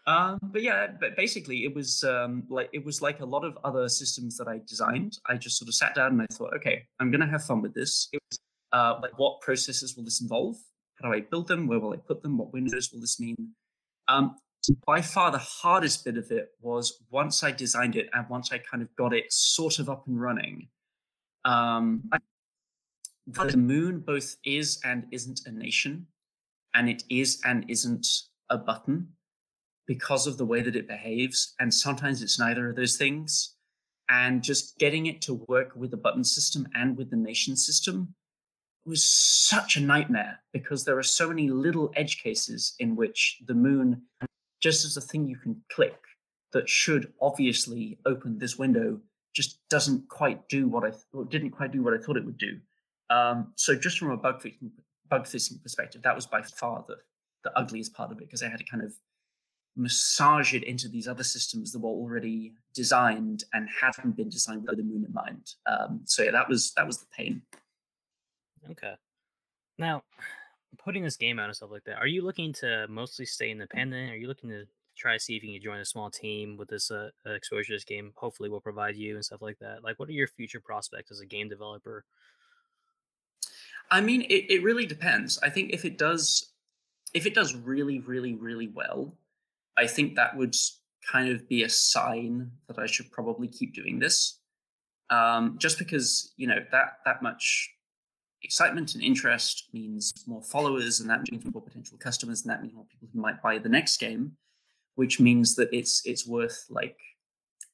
Um, 0.05 0.38
but 0.41 0.61
yeah, 0.61 0.88
but 0.99 1.15
basically, 1.15 1.63
it 1.63 1.74
was 1.74 2.03
um, 2.03 2.43
like 2.49 2.69
it 2.74 2.84
was 2.84 3.01
like 3.01 3.21
a 3.21 3.26
lot 3.26 3.45
of 3.45 3.57
other 3.63 3.88
systems 3.88 4.36
that 4.38 4.49
I 4.49 4.59
designed. 4.67 5.17
I 5.28 5.38
just 5.38 5.57
sort 5.57 5.69
of 5.69 5.76
sat 5.76 5.95
down 5.95 6.11
and 6.11 6.21
I 6.21 6.26
thought, 6.30 6.53
okay, 6.55 6.84
I'm 6.99 7.09
going 7.09 7.21
to 7.21 7.28
have 7.28 7.45
fun 7.45 7.61
with 7.61 7.74
this. 7.74 8.09
It 8.11 8.19
was 8.30 8.39
uh, 8.74 8.99
like 9.01 9.17
what 9.17 9.39
processes 9.41 9.95
will 9.95 10.03
this 10.03 10.21
involve? 10.21 10.57
How 11.01 11.09
do 11.09 11.15
I 11.15 11.21
build 11.21 11.47
them? 11.47 11.67
Where 11.67 11.80
will 11.80 11.93
I 11.93 11.97
put 11.97 12.24
them? 12.24 12.38
What 12.38 12.51
windows 12.51 12.89
will 12.91 12.99
this 12.99 13.19
mean? 13.19 13.53
Um, 14.07 14.36
by 14.86 15.01
far 15.01 15.32
the 15.32 15.38
hardest 15.38 16.05
bit 16.05 16.17
of 16.17 16.32
it 16.32 16.49
was 16.61 17.03
once 17.11 17.43
I 17.43 17.51
designed 17.51 17.95
it 17.95 18.09
and 18.13 18.28
once 18.30 18.51
I 18.51 18.57
kind 18.57 18.82
of 18.82 18.93
got 18.95 19.13
it 19.13 19.32
sort 19.32 19.80
of 19.80 19.89
up 19.89 20.07
and 20.07 20.19
running. 20.19 20.69
Um, 21.45 22.09
the 23.28 23.57
moon 23.57 23.99
both 23.99 24.38
is 24.45 24.80
and 24.84 25.05
isn't 25.11 25.41
a 25.45 25.51
nation, 25.51 26.07
and 26.74 26.89
it 26.89 27.03
is 27.09 27.41
and 27.45 27.65
isn't 27.69 28.07
a 28.49 28.57
button 28.57 29.09
because 29.86 30.28
of 30.28 30.38
the 30.38 30.45
way 30.45 30.61
that 30.61 30.76
it 30.76 30.88
behaves. 30.88 31.53
And 31.59 31.74
sometimes 31.74 32.21
it's 32.21 32.39
neither 32.39 32.69
of 32.69 32.76
those 32.76 32.97
things. 32.97 33.55
And 34.09 34.43
just 34.43 34.78
getting 34.80 35.05
it 35.05 35.21
to 35.24 35.45
work 35.47 35.71
with 35.76 35.91
the 35.91 35.97
button 35.97 36.24
system 36.24 36.67
and 36.76 36.97
with 36.97 37.09
the 37.09 37.15
nation 37.15 37.55
system 37.55 38.15
was 38.86 39.03
such 39.03 39.77
a 39.77 39.81
nightmare 39.81 40.39
because 40.51 40.84
there 40.84 40.97
are 40.97 41.03
so 41.03 41.29
many 41.29 41.49
little 41.49 41.91
edge 41.95 42.21
cases 42.21 42.75
in 42.79 42.95
which 42.95 43.41
the 43.45 43.53
moon, 43.53 44.01
just 44.61 44.86
as 44.86 44.97
a 44.97 45.01
thing 45.01 45.27
you 45.27 45.38
can 45.38 45.61
click 45.71 45.97
that 46.51 46.69
should 46.69 47.11
obviously 47.21 47.97
open 48.05 48.38
this 48.38 48.57
window, 48.57 48.99
just 49.34 49.59
doesn't 49.69 50.07
quite 50.09 50.47
do 50.49 50.67
what 50.67 50.84
I 50.84 50.91
th- 50.91 51.29
didn't 51.29 51.51
quite 51.51 51.71
do 51.71 51.81
what 51.81 51.93
I 51.93 51.97
thought 51.97 52.17
it 52.17 52.25
would 52.25 52.38
do. 52.38 52.59
Um, 53.09 53.53
so 53.55 53.75
just 53.75 53.97
from 53.97 54.11
a 54.11 54.17
bug 54.17 54.41
fixing, 54.41 54.71
bug 55.09 55.27
fixing 55.27 55.57
perspective, 55.59 56.01
that 56.03 56.15
was 56.15 56.25
by 56.25 56.41
far 56.41 56.86
the 56.88 56.97
the 57.43 57.57
ugliest 57.57 57.93
part 57.93 58.11
of 58.11 58.17
it 58.17 58.25
because 58.25 58.41
I 58.41 58.49
had 58.49 58.59
to 58.59 58.65
kind 58.65 58.84
of 58.84 58.93
massage 59.75 60.53
it 60.53 60.63
into 60.63 60.88
these 60.88 61.07
other 61.07 61.23
systems 61.23 61.71
that 61.71 61.79
were 61.79 61.89
already 61.89 62.53
designed 62.73 63.43
and 63.53 63.67
hadn't 63.81 64.15
been 64.15 64.29
designed 64.29 64.65
with 64.67 64.77
the 64.77 64.84
moon 64.84 65.03
in 65.05 65.13
mind. 65.13 65.53
Um, 65.65 66.01
so 66.05 66.23
yeah, 66.23 66.31
that 66.31 66.47
was 66.47 66.73
that 66.75 66.88
was 66.88 66.99
the 66.99 67.07
pain. 67.15 67.41
Okay. 68.72 68.93
Now, 69.78 70.03
putting 70.78 71.03
this 71.03 71.18
game 71.18 71.39
out 71.39 71.47
and 71.47 71.55
stuff 71.55 71.72
like 71.72 71.84
that, 71.86 71.97
are 71.97 72.07
you 72.07 72.24
looking 72.24 72.53
to 72.53 72.88
mostly 72.88 73.26
stay 73.26 73.51
independent? 73.51 74.11
Are 74.11 74.18
you 74.18 74.28
looking 74.28 74.49
to 74.49 74.66
try 74.95 75.14
to 75.14 75.20
see 75.20 75.36
if 75.36 75.43
you 75.43 75.53
can 75.53 75.61
join 75.61 75.80
a 75.80 75.86
small 75.86 76.09
team 76.09 76.57
with 76.57 76.70
this 76.70 76.91
uh, 76.91 77.09
exposure 77.26 77.74
this 77.74 77.84
game 77.84 78.14
hopefully 78.16 78.49
will 78.49 78.61
provide 78.61 78.95
you 78.95 79.16
and 79.16 79.26
stuff 79.26 79.41
like 79.41 79.59
that? 79.59 79.84
Like, 79.84 79.99
what 79.99 80.09
are 80.09 80.14
your 80.14 80.28
future 80.28 80.59
prospects 80.59 81.11
as 81.11 81.20
a 81.20 81.26
game 81.26 81.49
developer? 81.49 82.05
I 83.91 84.01
mean, 84.01 84.22
it, 84.24 84.45
it 84.49 84.64
really 84.64 84.86
depends. 84.86 85.39
I 85.43 85.49
think 85.49 85.72
if 85.74 85.86
it 85.86 85.97
does, 85.97 86.53
if 87.14 87.26
it 87.26 87.36
does 87.36 87.55
really, 87.55 87.99
really, 87.99 88.34
really 88.34 88.68
well, 88.68 89.16
I 89.78 89.88
think 89.88 90.16
that 90.16 90.36
would 90.38 90.55
kind 91.11 91.30
of 91.30 91.47
be 91.49 91.64
a 91.64 91.70
sign 91.70 92.51
that 92.68 92.80
I 92.80 92.86
should 92.86 93.11
probably 93.11 93.47
keep 93.47 93.74
doing 93.74 93.99
this. 93.99 94.39
Um, 95.09 95.57
just 95.59 95.78
because 95.78 96.34
you 96.38 96.47
know 96.47 96.59
that 96.72 96.99
that 97.05 97.22
much 97.22 97.70
excitement 98.44 98.94
and 98.94 99.04
interest 99.04 99.70
means 99.74 100.14
more 100.28 100.41
followers, 100.41 101.00
and 101.00 101.10
that 101.10 101.30
means 101.32 101.46
more 101.46 101.62
potential 101.62 101.98
customers, 101.98 102.41
and 102.41 102.52
that 102.52 102.62
means 102.62 102.74
more 102.74 102.86
people 102.86 103.08
who 103.14 103.22
might 103.22 103.41
buy 103.41 103.58
the 103.58 103.70
next 103.70 103.98
game, 103.98 104.34
which 104.96 105.20
means 105.20 105.56
that 105.56 105.70
it's 105.72 106.02
it's 106.06 106.28
worth 106.28 106.66
like 106.70 106.98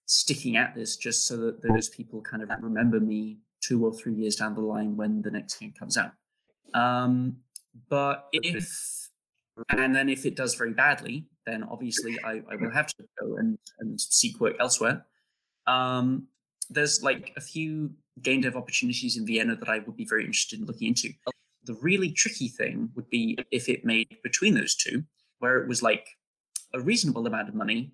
sticking 0.05 0.57
at 0.57 0.73
this 0.75 0.97
just 0.97 1.27
so 1.27 1.37
that 1.37 1.61
those 1.61 1.89
people 1.89 2.21
kind 2.21 2.41
of 2.41 2.49
remember 2.61 2.99
me 2.99 3.37
two 3.61 3.85
or 3.85 3.93
three 3.93 4.13
years 4.13 4.35
down 4.35 4.55
the 4.55 4.61
line 4.61 4.95
when 4.95 5.21
the 5.21 5.31
next 5.31 5.59
game 5.59 5.73
comes 5.77 5.97
out. 5.97 6.11
Um, 6.73 7.37
but 7.89 8.27
if 8.31 9.09
and 9.69 9.95
then 9.95 10.09
if 10.09 10.25
it 10.25 10.35
does 10.35 10.55
very 10.55 10.73
badly, 10.73 11.25
then 11.45 11.63
obviously 11.63 12.17
I, 12.23 12.41
I 12.49 12.55
will 12.55 12.71
have 12.71 12.87
to 12.87 13.03
go 13.19 13.35
and, 13.37 13.57
and 13.79 13.99
seek 13.99 14.39
work 14.39 14.55
elsewhere. 14.59 15.05
Um, 15.67 16.27
there's 16.69 17.03
like 17.03 17.33
a 17.35 17.41
few 17.41 17.91
game 18.21 18.41
dev 18.41 18.55
opportunities 18.55 19.17
in 19.17 19.25
Vienna 19.25 19.55
that 19.55 19.69
I 19.69 19.79
would 19.79 19.95
be 19.95 20.05
very 20.05 20.25
interested 20.25 20.59
in 20.59 20.65
looking 20.65 20.89
into. 20.89 21.09
The 21.63 21.75
really 21.75 22.11
tricky 22.11 22.47
thing 22.47 22.89
would 22.95 23.09
be 23.09 23.37
if 23.51 23.69
it 23.69 23.85
made 23.85 24.17
between 24.23 24.55
those 24.55 24.75
two, 24.75 25.03
where 25.39 25.57
it 25.57 25.67
was 25.67 25.83
like 25.83 26.07
a 26.73 26.79
reasonable 26.79 27.25
amount 27.27 27.49
of 27.49 27.55
money, 27.55 27.91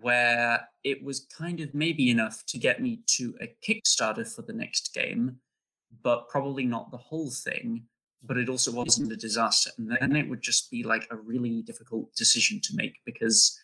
where 0.00 0.68
it 0.84 1.02
was 1.02 1.26
kind 1.36 1.60
of 1.60 1.74
maybe 1.74 2.10
enough 2.10 2.44
to 2.46 2.58
get 2.58 2.80
me 2.80 3.00
to 3.16 3.34
a 3.40 3.54
Kickstarter 3.66 4.26
for 4.26 4.42
the 4.42 4.52
next 4.52 4.94
game, 4.94 5.36
but 6.02 6.28
probably 6.28 6.64
not 6.64 6.90
the 6.90 6.96
whole 6.96 7.30
thing 7.30 7.84
but 8.26 8.38
it 8.38 8.48
also 8.48 8.72
wasn't 8.72 9.12
a 9.12 9.16
disaster. 9.16 9.70
And 9.76 9.90
then 9.90 10.16
it 10.16 10.28
would 10.28 10.42
just 10.42 10.70
be 10.70 10.82
like 10.82 11.06
a 11.10 11.16
really 11.16 11.62
difficult 11.62 12.14
decision 12.16 12.60
to 12.62 12.74
make 12.74 12.96
because 13.04 13.60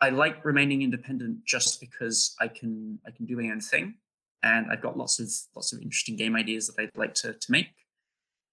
I 0.00 0.10
like 0.10 0.44
remaining 0.44 0.82
independent 0.82 1.44
just 1.44 1.80
because 1.80 2.34
I 2.40 2.48
can 2.48 2.98
I 3.06 3.10
can 3.10 3.26
do 3.26 3.36
my 3.36 3.50
own 3.50 3.60
thing, 3.60 3.94
and 4.44 4.66
I've 4.70 4.82
got 4.82 4.96
lots 4.96 5.18
of 5.18 5.28
lots 5.56 5.72
of 5.72 5.80
interesting 5.80 6.16
game 6.16 6.36
ideas 6.36 6.68
that 6.68 6.80
I'd 6.80 6.96
like 6.96 7.14
to 7.14 7.32
to 7.32 7.52
make. 7.52 7.70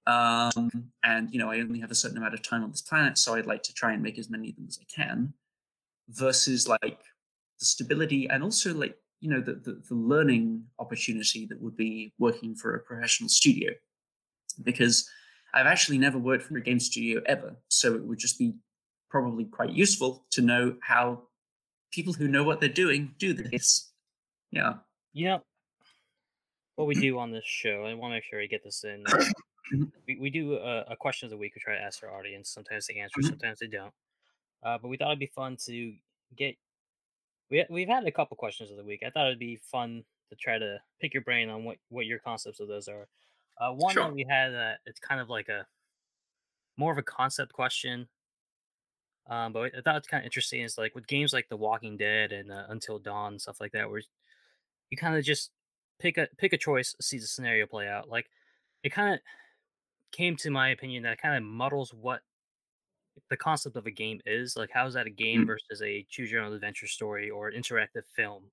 Um, 0.07 0.89
and 1.03 1.29
you 1.31 1.37
know, 1.37 1.51
I 1.51 1.59
only 1.59 1.79
have 1.81 1.91
a 1.91 1.95
certain 1.95 2.17
amount 2.17 2.33
of 2.33 2.41
time 2.41 2.63
on 2.63 2.71
this 2.71 2.81
planet, 2.81 3.17
so 3.17 3.35
I'd 3.35 3.45
like 3.45 3.61
to 3.63 3.73
try 3.73 3.93
and 3.93 4.01
make 4.01 4.17
as 4.17 4.29
many 4.29 4.49
of 4.49 4.55
them 4.55 4.65
as 4.67 4.79
I 4.81 4.85
can. 4.93 5.33
Versus 6.09 6.67
like 6.67 6.99
the 7.59 7.65
stability 7.65 8.27
and 8.29 8.43
also 8.43 8.73
like 8.73 8.97
you 9.19 9.29
know 9.29 9.39
the, 9.39 9.53
the, 9.53 9.81
the 9.87 9.95
learning 9.95 10.63
opportunity 10.79 11.45
that 11.45 11.61
would 11.61 11.77
be 11.77 12.13
working 12.17 12.55
for 12.55 12.75
a 12.75 12.79
professional 12.79 13.29
studio, 13.29 13.71
because 14.63 15.07
I've 15.53 15.67
actually 15.67 15.97
never 15.97 16.17
worked 16.17 16.43
for 16.43 16.57
a 16.57 16.61
game 16.61 16.79
studio 16.79 17.21
ever, 17.25 17.55
so 17.67 17.95
it 17.95 18.03
would 18.03 18.17
just 18.17 18.39
be 18.39 18.55
probably 19.09 19.45
quite 19.45 19.71
useful 19.71 20.25
to 20.31 20.41
know 20.41 20.75
how 20.81 21.23
people 21.91 22.13
who 22.13 22.27
know 22.29 22.43
what 22.43 22.61
they're 22.61 22.69
doing 22.69 23.13
do 23.19 23.33
this. 23.33 23.91
Yeah. 24.51 24.75
Yeah. 25.13 25.39
What 26.81 26.87
we 26.87 26.95
do 26.95 27.19
on 27.19 27.29
this 27.31 27.45
show, 27.45 27.85
I 27.85 27.93
want 27.93 28.11
to 28.11 28.15
make 28.15 28.23
sure 28.23 28.41
I 28.41 28.47
get 28.47 28.63
this 28.63 28.83
in. 28.83 29.03
Uh, 29.07 29.11
mm-hmm. 29.71 29.83
we, 30.07 30.17
we 30.17 30.29
do 30.31 30.55
a, 30.55 30.81
a 30.89 30.95
question 30.95 31.27
of 31.27 31.29
the 31.29 31.37
week. 31.37 31.53
We 31.55 31.61
try 31.61 31.75
to 31.75 31.81
ask 31.81 32.03
our 32.03 32.11
audience. 32.17 32.49
Sometimes 32.49 32.87
they 32.87 32.95
answer, 32.95 33.21
Mhm. 33.21 33.27
sometimes 33.27 33.59
they 33.59 33.67
don't. 33.67 33.93
Uh, 34.63 34.79
but 34.81 34.87
we 34.87 34.97
thought 34.97 35.09
it'd 35.09 35.19
be 35.19 35.27
fun 35.27 35.57
to 35.65 35.93
get. 36.35 36.55
We 37.51 37.63
we've 37.69 37.87
had 37.87 38.07
a 38.07 38.11
couple 38.11 38.35
questions 38.35 38.71
of 38.71 38.77
the 38.77 38.83
week. 38.83 39.03
I 39.05 39.11
thought 39.11 39.27
it'd 39.27 39.37
be 39.37 39.57
fun 39.57 40.03
to 40.29 40.35
try 40.35 40.57
to 40.57 40.81
pick 40.99 41.13
your 41.13 41.21
brain 41.21 41.49
on 41.49 41.65
what 41.65 41.77
what 41.89 42.07
your 42.07 42.17
concepts 42.17 42.59
of 42.59 42.67
those 42.67 42.87
are. 42.87 43.07
Uh, 43.59 43.73
one 43.73 43.93
Sure. 43.93 44.05
that 44.05 44.13
we 44.13 44.25
had, 44.27 44.55
uh, 44.55 44.73
it's 44.87 44.99
kind 44.99 45.21
of 45.21 45.29
like 45.29 45.49
a 45.49 45.67
more 46.77 46.91
of 46.91 46.97
a 46.97 47.03
concept 47.03 47.53
question. 47.53 48.07
Um, 49.29 49.53
but 49.53 49.75
I 49.77 49.81
thought 49.81 49.97
it's 49.97 50.07
kind 50.07 50.21
of 50.21 50.25
interesting. 50.25 50.61
Is 50.61 50.79
like 50.79 50.95
with 50.95 51.05
games 51.05 51.31
like 51.31 51.47
The 51.47 51.57
Walking 51.57 51.95
Dead 51.95 52.31
and 52.31 52.51
uh, 52.51 52.65
Until 52.69 52.97
Dawn 52.97 53.37
stuff 53.37 53.61
like 53.61 53.71
that, 53.73 53.87
where 53.87 54.01
you 54.89 54.97
kind 54.97 55.15
of 55.15 55.23
just 55.23 55.51
pick 56.01 56.17
a 56.17 56.27
pick 56.37 56.53
a 56.53 56.57
choice, 56.57 56.95
see 57.01 57.17
the 57.19 57.25
scenario 57.27 57.65
play 57.67 57.87
out. 57.87 58.09
Like 58.09 58.27
it 58.83 58.89
kind 58.91 59.13
of 59.15 59.19
came 60.11 60.35
to 60.37 60.49
my 60.49 60.69
opinion 60.69 61.03
that 61.03 61.21
kind 61.21 61.35
of 61.37 61.43
muddles 61.43 61.93
what 61.93 62.21
the 63.29 63.37
concept 63.37 63.75
of 63.75 63.85
a 63.85 63.91
game 63.91 64.19
is. 64.25 64.55
Like 64.57 64.71
how 64.73 64.85
is 64.87 64.93
that 64.95 65.07
a 65.07 65.11
game 65.11 65.43
Mm. 65.43 65.47
versus 65.47 65.81
a 65.81 66.05
choose 66.09 66.31
your 66.31 66.41
own 66.43 66.53
adventure 66.53 66.87
story 66.87 67.29
or 67.29 67.47
an 67.49 67.61
interactive 67.61 68.05
film? 68.15 68.51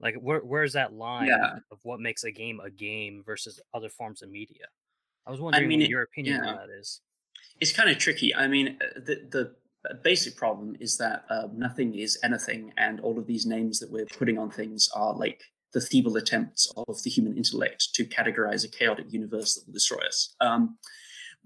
Like 0.00 0.16
where 0.16 0.40
where's 0.40 0.72
that 0.72 0.92
line 0.92 1.28
Yeah. 1.28 1.58
of 1.70 1.78
what 1.84 2.00
makes 2.00 2.24
a 2.24 2.30
game 2.32 2.60
a 2.60 2.70
game 2.70 3.22
versus 3.24 3.60
other 3.72 3.88
forms 3.88 4.22
of 4.22 4.30
media? 4.30 4.66
I 5.26 5.30
was 5.30 5.40
wondering 5.40 5.68
mean, 5.68 5.80
what 5.80 5.84
it- 5.86 5.90
your 5.90 6.02
opinion 6.02 6.42
yeah. 6.42 6.50
on 6.50 6.56
that 6.56 6.70
is. 6.70 7.00
It's 7.60 7.72
kind 7.72 7.88
of 7.88 7.98
tricky. 7.98 8.34
I 8.34 8.48
mean, 8.48 8.78
uh, 8.80 8.98
the 9.00 9.16
the 9.32 9.94
basic 10.02 10.34
problem 10.36 10.76
is 10.80 10.96
that 10.98 11.24
um, 11.30 11.58
nothing 11.58 11.94
is 11.94 12.18
anything, 12.22 12.72
and 12.76 13.00
all 13.00 13.18
of 13.18 13.26
these 13.26 13.44
names 13.46 13.78
that 13.80 13.90
we're 13.90 14.06
putting 14.06 14.38
on 14.38 14.50
things 14.50 14.88
are 14.94 15.14
like 15.14 15.42
the 15.74 15.80
feeble 15.80 16.16
attempts 16.16 16.72
of 16.88 17.02
the 17.02 17.10
human 17.10 17.36
intellect 17.36 17.94
to 17.94 18.04
categorize 18.04 18.64
a 18.64 18.68
chaotic 18.68 19.12
universe 19.12 19.54
that 19.54 19.66
will 19.66 19.74
destroy 19.74 19.98
us. 20.06 20.34
Um, 20.40 20.78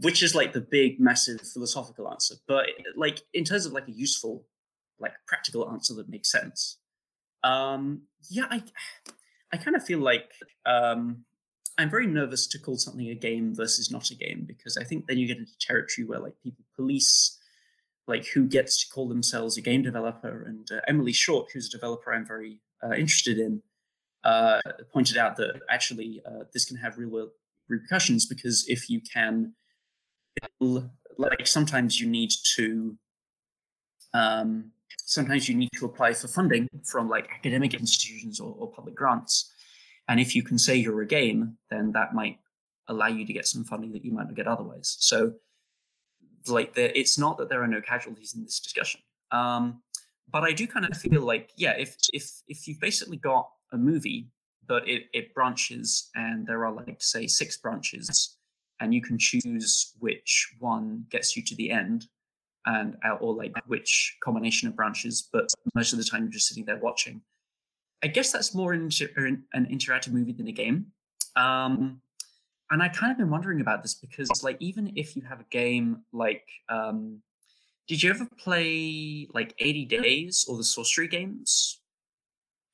which 0.00 0.22
is 0.22 0.34
like 0.34 0.52
the 0.52 0.60
big, 0.60 1.00
massive 1.00 1.40
philosophical 1.40 2.08
answer. 2.08 2.36
But 2.46 2.66
like 2.94 3.22
in 3.34 3.42
terms 3.42 3.66
of 3.66 3.72
like 3.72 3.88
a 3.88 3.92
useful, 3.92 4.44
like 5.00 5.12
practical 5.26 5.68
answer 5.70 5.94
that 5.94 6.08
makes 6.08 6.30
sense. 6.30 6.78
Um, 7.42 8.02
yeah, 8.30 8.46
I 8.48 8.62
I 9.52 9.56
kind 9.56 9.74
of 9.74 9.84
feel 9.84 9.98
like 9.98 10.30
um, 10.66 11.24
I'm 11.78 11.90
very 11.90 12.06
nervous 12.06 12.46
to 12.48 12.58
call 12.58 12.76
something 12.76 13.08
a 13.08 13.14
game 13.14 13.54
versus 13.54 13.90
not 13.90 14.10
a 14.10 14.14
game 14.14 14.44
because 14.46 14.76
I 14.76 14.84
think 14.84 15.06
then 15.06 15.18
you 15.18 15.26
get 15.26 15.38
into 15.38 15.58
territory 15.58 16.06
where 16.06 16.20
like 16.20 16.34
people 16.42 16.64
police 16.76 17.38
like 18.06 18.26
who 18.26 18.46
gets 18.46 18.82
to 18.82 18.92
call 18.92 19.08
themselves 19.08 19.56
a 19.56 19.60
game 19.60 19.82
developer. 19.82 20.42
And 20.42 20.70
uh, 20.70 20.80
Emily 20.88 21.12
Short, 21.12 21.50
who's 21.52 21.68
a 21.68 21.70
developer 21.70 22.12
I'm 22.12 22.26
very 22.26 22.60
uh, 22.82 22.94
interested 22.94 23.38
in, 23.38 23.62
uh, 24.24 24.60
pointed 24.92 25.16
out 25.16 25.36
that 25.36 25.60
actually 25.70 26.22
uh, 26.26 26.44
this 26.52 26.64
can 26.64 26.76
have 26.76 26.98
real 26.98 27.08
world 27.08 27.30
repercussions 27.68 28.26
because 28.26 28.64
if 28.68 28.88
you 28.90 29.00
can, 29.00 29.54
like 30.60 31.46
sometimes 31.46 32.00
you 32.00 32.08
need 32.08 32.30
to. 32.56 32.96
Um, 34.14 34.72
sometimes 35.04 35.48
you 35.48 35.54
need 35.54 35.68
to 35.74 35.84
apply 35.84 36.12
for 36.14 36.28
funding 36.28 36.66
from 36.84 37.08
like 37.08 37.28
academic 37.30 37.74
institutions 37.74 38.40
or, 38.40 38.54
or 38.58 38.70
public 38.70 38.94
grants 38.94 39.52
and 40.08 40.18
if 40.18 40.34
you 40.34 40.42
can 40.42 40.58
say 40.58 40.74
you're 40.74 41.02
a 41.02 41.06
game, 41.06 41.58
then 41.70 41.92
that 41.92 42.14
might 42.14 42.38
allow 42.88 43.08
you 43.08 43.26
to 43.26 43.32
get 43.32 43.46
some 43.46 43.62
funding 43.62 43.92
that 43.92 44.04
you 44.04 44.12
might 44.12 44.24
not 44.24 44.34
get 44.34 44.48
otherwise. 44.48 44.96
So, 44.98 45.34
like, 46.46 46.74
there, 46.74 46.90
it's 46.94 47.18
not 47.18 47.36
that 47.38 47.50
there 47.50 47.62
are 47.62 47.68
no 47.68 47.82
casualties 47.82 48.34
in 48.34 48.42
this 48.42 48.58
discussion. 48.58 49.02
Um, 49.30 49.82
but 50.30 50.44
I 50.44 50.52
do 50.52 50.66
kind 50.66 50.86
of 50.86 50.96
feel 50.96 51.22
like, 51.22 51.50
yeah, 51.56 51.72
if 51.72 51.96
if 52.12 52.30
if 52.48 52.66
you've 52.66 52.80
basically 52.80 53.18
got 53.18 53.50
a 53.72 53.76
movie, 53.76 54.28
but 54.66 54.88
it, 54.88 55.04
it 55.12 55.34
branches 55.34 56.10
and 56.14 56.46
there 56.46 56.64
are 56.64 56.72
like 56.72 56.96
say 57.00 57.26
six 57.26 57.56
branches, 57.56 58.36
and 58.80 58.94
you 58.94 59.00
can 59.00 59.18
choose 59.18 59.94
which 59.98 60.54
one 60.58 61.04
gets 61.10 61.36
you 61.36 61.42
to 61.44 61.54
the 61.56 61.70
end, 61.70 62.06
and 62.66 62.96
uh, 63.04 63.14
or 63.14 63.34
like 63.34 63.52
which 63.66 64.16
combination 64.22 64.68
of 64.68 64.76
branches, 64.76 65.28
but 65.32 65.48
most 65.74 65.92
of 65.92 65.98
the 65.98 66.04
time 66.04 66.22
you're 66.22 66.32
just 66.32 66.48
sitting 66.48 66.64
there 66.64 66.78
watching. 66.78 67.20
I 68.02 68.06
guess 68.06 68.30
that's 68.30 68.54
more 68.54 68.74
inter- 68.74 69.10
an 69.16 69.66
interactive 69.66 70.12
movie 70.12 70.32
than 70.32 70.46
a 70.46 70.52
game. 70.52 70.86
Um, 71.34 72.00
and 72.70 72.82
I 72.82 72.88
kind 72.88 73.10
of 73.10 73.18
been 73.18 73.30
wondering 73.30 73.60
about 73.60 73.82
this 73.82 73.94
because, 73.94 74.42
like, 74.42 74.56
even 74.60 74.92
if 74.94 75.16
you 75.16 75.22
have 75.22 75.40
a 75.40 75.46
game 75.50 76.02
like, 76.12 76.46
um, 76.68 77.22
did 77.88 78.02
you 78.02 78.10
ever 78.10 78.28
play 78.38 79.26
like 79.32 79.54
80 79.58 79.86
Days 79.86 80.44
or 80.48 80.58
the 80.58 80.64
Sorcery 80.64 81.08
games? 81.08 81.77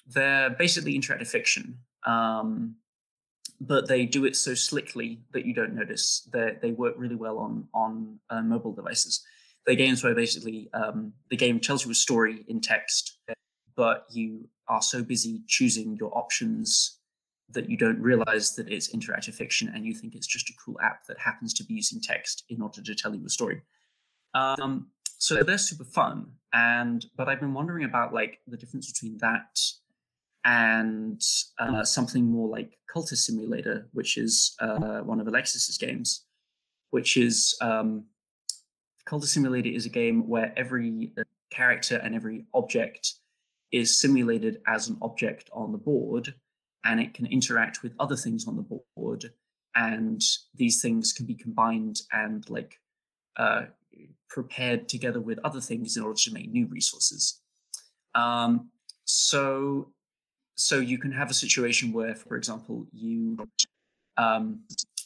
They're 0.07 0.51
basically 0.51 0.99
interactive 0.99 1.29
fiction, 1.29 1.79
um, 2.07 2.77
but 3.61 3.89
they 3.89 4.05
do 4.05 4.25
it 4.25 4.37
so 4.37 4.55
slickly 4.55 5.21
that 5.33 5.47
you 5.47 5.55
don't 5.55 5.75
notice. 5.75 6.29
They 6.33 6.57
they 6.61 6.73
work 6.73 6.95
really 6.97 7.17
well 7.17 7.39
on 7.39 7.69
on 7.73 8.19
uh, 8.31 8.43
mobile 8.43 8.73
devices. 8.73 9.25
They're 9.67 9.77
games 9.77 10.05
where 10.05 10.15
basically 10.15 10.69
um, 10.75 11.13
the 11.31 11.37
game 11.37 11.59
tells 11.59 11.85
you 11.85 11.91
a 11.91 11.95
story 11.95 12.45
in 12.49 12.61
text, 12.61 13.19
but 13.77 14.07
you 14.11 14.49
are 14.69 14.83
so 14.83 15.03
busy 15.03 15.43
choosing 15.47 15.97
your 15.97 16.17
options 16.17 16.99
that 17.51 17.71
you 17.71 17.77
don't 17.77 18.01
realize 18.01 18.55
that 18.57 18.69
it's 18.69 18.95
interactive 18.95 19.35
fiction 19.35 19.71
and 19.75 19.87
you 19.87 19.95
think 19.95 20.15
it's 20.15 20.27
just 20.27 20.51
a 20.51 20.53
cool 20.65 20.77
app 20.83 21.07
that 21.07 21.19
happens 21.19 21.55
to 21.55 21.65
be 21.65 21.75
using 21.75 22.01
text 22.01 22.45
in 22.49 22.61
order 22.61 22.83
to 22.83 22.95
tell 22.95 23.15
you 23.15 23.25
a 23.25 23.29
story. 23.29 23.63
Um, 24.35 24.89
so 25.19 25.43
they're 25.43 25.59
super 25.59 25.85
fun. 25.85 26.33
And 26.53 27.05
but 27.17 27.29
I've 27.29 27.41
been 27.41 27.55
wondering 27.55 27.85
about 27.85 28.13
like 28.13 28.41
the 28.47 28.57
difference 28.57 28.91
between 28.91 29.19
that 29.19 29.59
and 30.45 31.21
uh, 31.59 31.85
something 31.85 32.25
more 32.25 32.49
like 32.49 32.79
Cultist 32.95 33.19
Simulator, 33.19 33.89
which 33.93 34.19
is 34.19 34.55
uh, 34.61 35.01
one 35.01 35.21
of 35.21 35.27
Alexis's 35.27 35.79
games, 35.79 36.25
which 36.91 37.17
is 37.17 37.57
um, 37.61 38.05
Cultist 39.07 39.29
Simulator 39.29 39.69
is 39.69 39.87
a 39.87 39.91
game 39.91 40.29
where 40.29 40.53
every 40.57 41.13
character 41.51 41.97
and 41.97 42.15
every 42.15 42.45
object 42.55 43.15
is 43.73 43.99
simulated 43.99 44.61
as 44.67 44.89
an 44.89 44.97
object 45.03 45.51
on 45.53 45.73
the 45.73 45.79
board 45.79 46.35
and 46.85 47.01
it 47.01 47.15
can 47.15 47.27
interact 47.27 47.83
with 47.83 47.93
other 47.99 48.17
things 48.17 48.47
on 48.47 48.57
the 48.57 48.79
board 48.97 49.25
and 49.75 50.23
these 50.55 50.81
things 50.81 51.13
can 51.13 51.27
be 51.27 51.35
combined 51.35 52.01
and 52.13 52.49
like 52.49 52.79
uh, 53.37 53.63
prepared 54.29 54.89
together 54.89 55.21
with 55.21 55.39
other 55.45 55.61
things 55.61 55.97
in 55.97 56.03
order 56.03 56.19
to 56.19 56.33
make 56.33 56.51
new 56.51 56.67
resources. 56.67 57.41
Um, 58.15 58.71
so 59.05 59.93
so 60.57 60.79
you 60.79 60.99
can 60.99 61.13
have 61.13 61.31
a 61.31 61.35
situation 61.35 61.93
where 61.93 62.15
for 62.15 62.37
example 62.37 62.87
you 62.93 63.37
um, 64.17 64.61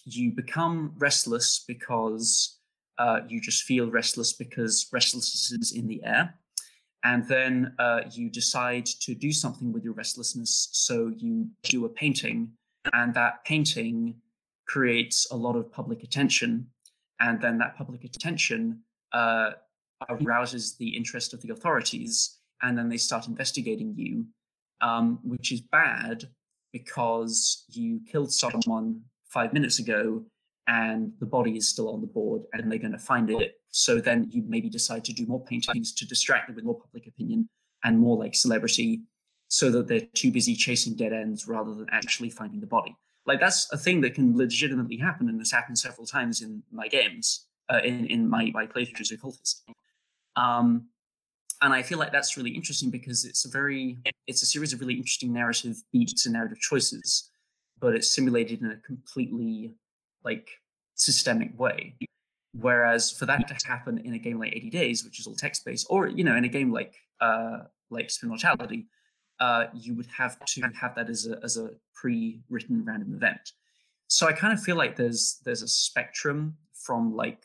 you 0.05 0.30
become 0.32 0.92
restless 0.99 1.64
because 1.66 2.59
uh, 2.99 3.20
you 3.28 3.40
just 3.40 3.62
feel 3.62 3.90
restless 3.90 4.32
because 4.32 4.88
restlessness 4.92 5.53
is 5.53 5.72
in 5.72 5.86
the 5.86 6.03
air. 6.05 6.34
And 7.05 7.26
then 7.28 7.74
uh, 7.78 8.01
you 8.11 8.28
decide 8.28 8.86
to 8.86 9.14
do 9.14 9.30
something 9.30 9.72
with 9.72 9.84
your 9.84 9.94
restlessness. 9.94 10.68
So 10.72 11.12
you 11.16 11.49
do 11.62 11.84
a 11.84 11.88
painting, 11.88 12.51
and 12.92 13.14
that 13.14 13.44
painting 13.44 14.16
creates 14.66 15.30
a 15.30 15.36
lot 15.36 15.55
of 15.55 15.70
public 15.70 16.03
attention, 16.03 16.66
and 17.20 17.40
then 17.40 17.57
that 17.59 17.76
public 17.76 18.03
attention 18.03 18.80
uh, 19.12 19.53
arouses 20.11 20.76
the 20.76 20.88
interest 20.88 21.32
of 21.32 21.40
the 21.40 21.51
authorities, 21.51 22.38
and 22.62 22.76
then 22.76 22.88
they 22.88 22.96
start 22.96 23.28
investigating 23.28 23.94
you, 23.96 24.26
um, 24.81 25.18
which 25.22 25.53
is 25.53 25.61
bad 25.61 26.29
because 26.72 27.64
you 27.70 28.01
killed 28.11 28.33
someone 28.33 29.01
five 29.29 29.53
minutes 29.53 29.79
ago 29.79 30.24
and 30.66 31.12
the 31.18 31.26
body 31.26 31.57
is 31.57 31.68
still 31.68 31.93
on 31.93 32.01
the 32.01 32.07
board 32.07 32.43
and 32.53 32.70
they're 32.70 32.79
going 32.79 32.93
to 32.93 32.99
find 32.99 33.31
it. 33.31 33.55
So 33.70 34.01
then 34.01 34.29
you 34.31 34.45
maybe 34.47 34.68
decide 34.68 35.05
to 35.07 35.12
do 35.12 35.26
more 35.26 35.43
paintings 35.45 35.95
to 35.95 36.07
distract 36.07 36.47
them 36.47 36.57
with 36.57 36.64
more 36.64 36.79
public 36.79 37.07
opinion 37.07 37.49
and 37.85 37.99
more 37.99 38.16
like 38.16 38.35
celebrity 38.35 39.03
so 39.49 39.70
that 39.70 39.89
they're 39.89 40.07
too 40.14 40.31
busy 40.31 40.55
chasing 40.55 40.95
dead 40.95 41.12
ends 41.12 41.49
rather 41.49 41.74
than 41.74 41.87
actually 41.91 42.29
finding 42.29 42.61
the 42.61 42.66
body. 42.66 42.95
Like 43.24 43.41
that's 43.41 43.70
a 43.72 43.79
thing 43.79 44.01
that 44.03 44.14
can 44.14 44.37
legitimately 44.37 44.97
happen 44.97 45.29
and 45.29 45.41
has 45.41 45.51
happened 45.51 45.79
several 45.79 46.07
times 46.07 46.43
in 46.43 46.62
my 46.70 46.89
games, 46.89 47.47
uh, 47.72 47.81
in, 47.83 48.07
in 48.07 48.29
my, 48.29 48.51
my 48.55 48.66
playthroughs 48.66 49.12
a 49.12 49.16
cultist. 49.16 49.62
Um, 50.37 50.89
and 51.63 51.73
I 51.73 51.83
feel 51.83 51.99
like 51.99 52.13
that's 52.13 52.37
really 52.37 52.51
interesting 52.51 52.91
because 52.91 53.25
it's 53.25 53.45
a 53.45 53.49
very, 53.49 53.99
it's 54.27 54.43
a 54.43 54.47
series 54.47 54.73
of 54.73 54.81
really 54.81 54.95
interesting 54.95 55.33
narrative 55.33 55.77
beats 55.93 56.27
and 56.27 56.33
narrative 56.35 56.61
choices, 56.61 57.31
but 57.81 57.95
it's 57.95 58.15
simulated 58.15 58.61
in 58.61 58.71
a 58.71 58.77
completely 58.77 59.75
like 60.25 60.49
systemic 60.95 61.59
way. 61.59 61.97
Whereas 62.53 63.13
for 63.13 63.27
that 63.27 63.47
to 63.49 63.67
happen 63.67 63.99
in 63.99 64.15
a 64.15 64.19
game 64.19 64.39
like 64.39 64.55
80 64.55 64.71
Days, 64.71 65.05
which 65.05 65.21
is 65.21 65.27
all 65.27 65.35
text 65.35 65.65
based, 65.65 65.87
or 65.91 66.09
you 66.09 66.25
know, 66.25 66.37
in 66.37 66.45
a 66.45 66.49
game 66.49 66.73
like 66.73 66.95
uh, 67.21 67.59
like 67.91 68.09
Spinnortality, 68.09 68.87
uh, 69.41 69.67
you 69.75 69.95
would 69.95 70.07
have 70.07 70.39
to 70.45 70.63
have 70.81 70.95
that 70.95 71.09
as 71.09 71.27
a 71.27 71.39
as 71.45 71.57
a 71.57 71.71
pre-written 71.95 72.85
random 72.85 73.15
event. 73.15 73.53
So 74.09 74.27
I 74.27 74.33
kind 74.33 74.53
of 74.53 74.63
feel 74.63 74.77
like 74.77 74.97
there's 74.97 75.41
there's 75.45 75.63
a 75.63 75.69
spectrum 75.69 76.57
from 76.73 77.15
like 77.15 77.43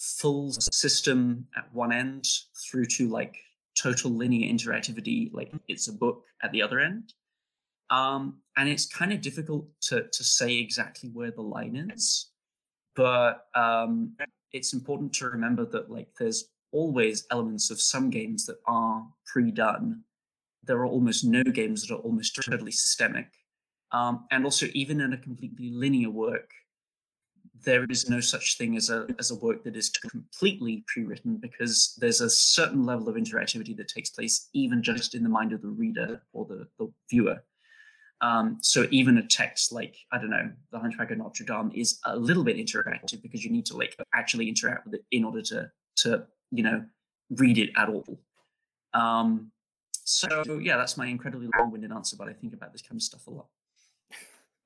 full 0.00 0.50
system 0.52 1.46
at 1.56 1.72
one 1.74 1.92
end 1.92 2.26
through 2.56 2.86
to 2.86 3.08
like 3.08 3.36
total 3.80 4.10
linear 4.10 4.50
interactivity, 4.52 5.32
like 5.32 5.52
it's 5.68 5.88
a 5.88 5.92
book 5.92 6.24
at 6.42 6.50
the 6.52 6.62
other 6.62 6.80
end. 6.80 7.12
Um, 7.90 8.38
and 8.56 8.68
it's 8.68 8.86
kind 8.86 9.12
of 9.12 9.20
difficult 9.20 9.66
to, 9.82 10.06
to 10.10 10.24
say 10.24 10.56
exactly 10.56 11.10
where 11.10 11.30
the 11.30 11.42
line 11.42 11.92
is. 11.94 12.30
But 12.96 13.46
um, 13.54 14.16
it's 14.52 14.72
important 14.72 15.12
to 15.14 15.28
remember 15.28 15.64
that 15.66 15.90
like 15.90 16.08
there's 16.18 16.46
always 16.72 17.26
elements 17.30 17.70
of 17.70 17.80
some 17.80 18.10
games 18.10 18.46
that 18.46 18.58
are 18.66 19.06
pre-done. 19.26 20.02
There 20.64 20.78
are 20.78 20.86
almost 20.86 21.24
no 21.24 21.42
games 21.42 21.82
that 21.82 21.94
are 21.94 21.98
almost 21.98 22.36
totally 22.36 22.72
systemic. 22.72 23.26
Um, 23.92 24.26
and 24.30 24.44
also, 24.44 24.66
even 24.72 25.00
in 25.00 25.12
a 25.12 25.18
completely 25.18 25.70
linear 25.70 26.10
work, 26.10 26.50
there 27.64 27.84
is 27.90 28.08
no 28.08 28.20
such 28.20 28.56
thing 28.58 28.76
as 28.76 28.90
a 28.90 29.06
as 29.18 29.30
a 29.30 29.36
work 29.36 29.64
that 29.64 29.76
is 29.76 29.90
completely 29.90 30.84
pre-written 30.86 31.36
because 31.36 31.96
there's 31.98 32.20
a 32.20 32.30
certain 32.30 32.84
level 32.84 33.08
of 33.08 33.16
interactivity 33.16 33.76
that 33.76 33.88
takes 33.88 34.10
place 34.10 34.48
even 34.52 34.82
just 34.82 35.14
in 35.14 35.22
the 35.22 35.28
mind 35.28 35.52
of 35.52 35.62
the 35.62 35.68
reader 35.68 36.22
or 36.32 36.44
the, 36.46 36.66
the 36.78 36.92
viewer 37.08 37.40
um, 38.22 38.58
so 38.60 38.86
even 38.90 39.18
a 39.18 39.26
text 39.26 39.72
like 39.72 39.96
I 40.12 40.18
don't 40.18 40.30
know, 40.30 40.50
the 40.72 40.78
Hunchback 40.78 41.10
of 41.10 41.18
Notre 41.18 41.44
Dame 41.44 41.72
is 41.74 41.98
a 42.04 42.16
little 42.16 42.44
bit 42.44 42.56
interactive 42.56 43.22
because 43.22 43.44
you 43.44 43.50
need 43.50 43.66
to 43.66 43.76
like 43.76 43.96
actually 44.14 44.48
interact 44.48 44.84
with 44.84 44.94
it 44.94 45.04
in 45.10 45.24
order 45.24 45.42
to 45.42 45.70
to 45.96 46.26
you 46.50 46.62
know 46.62 46.84
read 47.30 47.58
it 47.58 47.70
at 47.76 47.88
all. 47.88 48.20
Um, 48.92 49.50
so 50.04 50.58
yeah, 50.60 50.76
that's 50.76 50.96
my 50.96 51.06
incredibly 51.06 51.48
long-winded 51.58 51.92
answer, 51.92 52.16
but 52.16 52.28
I 52.28 52.32
think 52.32 52.52
about 52.52 52.72
this 52.72 52.82
kind 52.82 52.98
of 52.98 53.02
stuff 53.02 53.26
a 53.26 53.30
lot. 53.30 53.46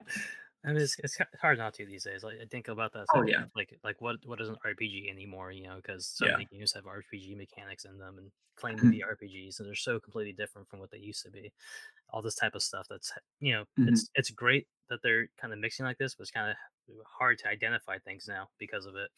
I 0.65 0.69
mean, 0.69 0.79
it's, 0.79 0.97
it's 0.99 1.19
hard 1.41 1.59
not 1.59 1.75
to 1.75 1.87
these 1.87 2.05
days. 2.05 2.25
Like, 2.25 2.37
I 2.41 2.47
think 2.47 2.69
about 2.69 2.93
that. 2.95 3.07
Oh 3.15 3.23
yeah. 3.23 3.45
Like 3.55 3.79
like 3.85 4.01
what 4.01 4.17
what 4.25 4.41
is 4.41 4.49
an 4.49 4.57
RPG 4.67 5.11
anymore? 5.11 5.53
You 5.53 5.65
know, 5.65 5.77
because 5.77 6.07
so 6.07 6.25
yeah. 6.25 6.33
many 6.33 6.49
games 6.51 6.73
have 6.73 6.85
RPG 6.85 7.37
mechanics 7.37 7.85
in 7.85 7.99
them 7.99 8.17
and 8.19 8.31
claim 8.57 8.79
to 8.79 8.91
be 8.91 9.03
RPGs, 9.03 9.59
and 9.59 9.69
they're 9.69 9.75
so 9.75 9.99
completely 10.01 10.33
different 10.33 10.69
from 10.69 10.79
what 10.79 10.91
they 10.91 10.99
used 10.99 11.23
to 11.25 11.31
be. 11.31 11.53
All 12.11 12.23
this 12.23 12.37
type 12.37 12.55
of 12.55 12.63
stuff. 12.63 12.87
That's 12.89 13.13
you 13.41 13.53
know, 13.53 13.63
mm-hmm. 13.79 13.89
it's 13.89 14.09
it's 14.15 14.31
great 14.31 14.67
that 14.89 15.01
they're 15.03 15.29
kind 15.41 15.53
of 15.53 15.59
mixing 15.59 15.85
like 15.85 15.99
this, 15.99 16.15
but 16.15 16.23
it's 16.23 16.31
kind 16.31 16.51
of 16.51 16.57
hard 17.07 17.39
to 17.39 17.49
identify 17.49 17.99
things 17.99 18.27
now 18.27 18.49
because 18.59 18.87
of 18.87 18.95
it. 18.97 19.11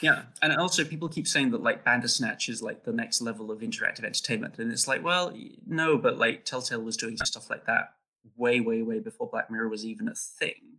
Yeah, 0.00 0.22
and 0.42 0.56
also 0.56 0.84
people 0.84 1.08
keep 1.08 1.26
saying 1.26 1.50
that 1.52 1.62
like 1.62 1.84
Bandersnatch 1.84 2.48
is 2.48 2.62
like 2.62 2.84
the 2.84 2.92
next 2.92 3.20
level 3.20 3.50
of 3.50 3.60
interactive 3.60 4.04
entertainment, 4.04 4.58
and 4.58 4.70
it's 4.70 4.86
like, 4.86 5.02
well, 5.02 5.32
no, 5.66 5.98
but 5.98 6.18
like 6.18 6.44
Telltale 6.44 6.82
was 6.82 6.96
doing 6.96 7.16
stuff 7.16 7.50
like 7.50 7.66
that 7.66 7.94
way, 8.36 8.60
way, 8.60 8.82
way 8.82 9.00
before 9.00 9.28
Black 9.28 9.50
Mirror 9.50 9.68
was 9.68 9.84
even 9.84 10.08
a 10.08 10.14
thing 10.14 10.78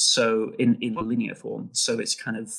so 0.00 0.54
in 0.58 0.76
in 0.82 0.94
linear 0.94 1.34
form. 1.34 1.70
So 1.72 1.98
it's 1.98 2.14
kind 2.14 2.36
of 2.36 2.52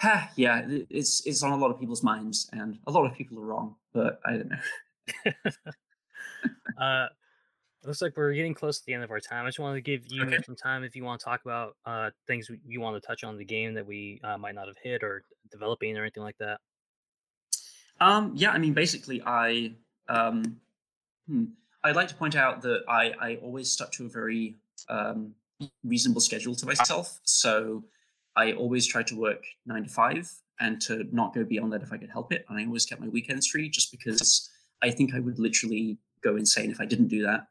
ha, 0.00 0.32
yeah 0.36 0.66
it's 0.90 1.26
it's 1.26 1.42
on 1.42 1.52
a 1.52 1.56
lot 1.58 1.70
of 1.72 1.80
people's 1.80 2.02
minds 2.02 2.48
and 2.52 2.78
a 2.86 2.92
lot 2.92 3.06
of 3.06 3.14
people 3.16 3.38
are 3.38 3.46
wrong 3.46 3.76
but 3.92 4.20
i 4.26 4.32
don't 4.32 4.48
know. 4.50 4.58
Uh 6.76 7.08
looks 7.84 8.02
like 8.02 8.16
we're 8.16 8.34
getting 8.34 8.54
close 8.54 8.78
to 8.80 8.86
the 8.86 8.94
end 8.94 9.04
of 9.04 9.10
our 9.10 9.20
time. 9.20 9.46
I 9.46 9.48
just 9.48 9.60
wanted 9.60 9.76
to 9.76 9.82
give 9.82 10.06
you 10.06 10.36
Okay. 10.36 10.42
some 10.44 10.56
time 10.56 10.84
if 10.84 10.96
you 10.96 11.04
want 11.04 11.20
to 11.20 11.24
talk 11.24 11.42
about 11.44 11.76
uh 11.86 12.10
things 12.26 12.50
you 12.66 12.80
want 12.80 13.02
to 13.02 13.06
touch 13.06 13.24
on 13.24 13.38
the 13.38 13.44
game 13.44 13.74
that 13.74 13.86
we 13.86 14.20
uh, 14.24 14.38
might 14.38 14.54
not 14.56 14.68
have 14.68 14.78
hit 14.82 15.02
or 15.04 15.24
developing 15.50 15.96
or 15.98 16.02
anything 16.02 16.24
like 16.24 16.38
that. 16.38 16.60
Um 18.00 18.32
yeah 18.34 18.50
i 18.50 18.58
mean 18.58 18.72
basically 18.72 19.22
i 19.26 19.74
um 20.08 20.60
hmm, 21.26 21.46
i'd 21.84 21.96
like 21.96 22.08
to 22.08 22.16
point 22.16 22.36
out 22.36 22.62
that 22.62 22.84
i 22.88 23.12
i 23.20 23.36
always 23.36 23.70
stuck 23.72 23.92
to 23.92 24.06
a 24.06 24.08
very 24.08 24.56
um 24.88 25.34
reasonable 25.84 26.20
schedule 26.20 26.54
to 26.54 26.66
myself. 26.66 27.18
So 27.24 27.84
I 28.36 28.52
always 28.52 28.86
try 28.86 29.02
to 29.04 29.16
work 29.16 29.44
nine 29.66 29.84
to 29.84 29.90
five 29.90 30.30
and 30.60 30.80
to 30.82 31.04
not 31.12 31.34
go 31.34 31.44
beyond 31.44 31.72
that 31.72 31.82
if 31.82 31.92
I 31.92 31.96
could 31.96 32.10
help 32.10 32.32
it. 32.32 32.44
And 32.48 32.58
I 32.58 32.66
always 32.66 32.86
kept 32.86 33.00
my 33.00 33.08
weekends 33.08 33.46
free 33.46 33.68
just 33.68 33.90
because 33.90 34.50
I 34.82 34.90
think 34.90 35.14
I 35.14 35.20
would 35.20 35.38
literally 35.38 35.98
go 36.22 36.36
insane 36.36 36.70
if 36.70 36.80
I 36.80 36.84
didn't 36.84 37.08
do 37.08 37.22
that. 37.22 37.46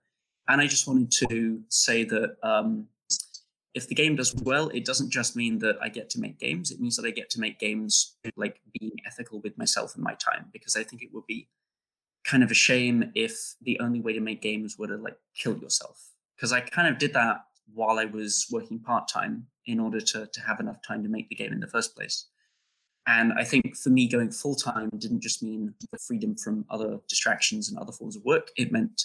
And 0.48 0.62
I 0.62 0.68
just 0.68 0.88
wanted 0.88 1.12
to 1.28 1.62
say 1.70 2.04
that 2.06 2.38
um, 2.44 2.88
if 3.74 3.88
the 3.88 3.96
game 3.96 4.16
does 4.16 4.34
well, 4.36 4.70
it 4.70 4.86
doesn't 4.86 5.12
just 5.12 5.36
mean 5.36 5.60
that 5.60 5.78
I 5.82 5.90
get 5.90 6.10
to 6.12 6.20
make 6.20 6.40
games. 6.40 6.72
It 6.72 6.80
means 6.80 6.96
that 6.96 7.06
I 7.06 7.12
get 7.12 7.30
to 7.32 7.40
make 7.40 7.60
games 7.60 8.16
like 8.36 8.60
being 8.80 8.94
ethical 9.06 9.42
with 9.42 9.58
myself 9.58 9.96
and 9.96 10.04
my 10.04 10.16
time, 10.16 10.48
because 10.52 10.76
I 10.76 10.84
think 10.84 11.04
it 11.04 11.10
would 11.14 11.26
be 11.28 11.48
kind 12.26 12.44
of 12.44 12.52
a 12.52 12.56
shame 12.56 13.12
if 13.16 13.56
the 13.62 13.80
only 13.80 14.02
way 14.02 14.14
to 14.14 14.20
make 14.20 14.42
games 14.42 14.78
were 14.78 14.88
to 14.88 14.98
like 14.98 15.18
kill 15.36 15.58
yourself. 15.58 16.10
Because 16.36 16.52
I 16.52 16.62
kind 16.62 16.88
of 16.88 16.98
did 16.98 17.14
that 17.14 17.46
while 17.74 18.00
I 18.00 18.06
was 18.06 18.48
working 18.52 18.80
part 18.80 19.08
time 19.08 19.48
in 19.66 19.80
order 19.80 20.00
to 20.02 20.28
to 20.28 20.42
have 20.42 20.60
enough 20.60 20.78
time 20.88 21.04
to 21.04 21.10
make 21.10 21.30
the 21.30 21.36
game 21.36 21.54
in 21.54 21.60
the 21.60 21.68
first 21.68 21.96
place. 21.96 22.28
And 23.08 23.34
I 23.34 23.44
think 23.44 23.76
for 23.78 23.90
me, 23.90 24.08
going 24.08 24.32
full 24.32 24.56
time 24.56 24.90
didn't 24.98 25.22
just 25.22 25.42
mean 25.42 25.74
freedom 26.08 26.36
from 26.36 26.66
other 26.70 27.00
distractions 27.08 27.70
and 27.70 27.78
other 27.80 27.92
forms 27.92 28.16
of 28.16 28.24
work. 28.24 28.50
It 28.58 28.72
meant 28.72 29.04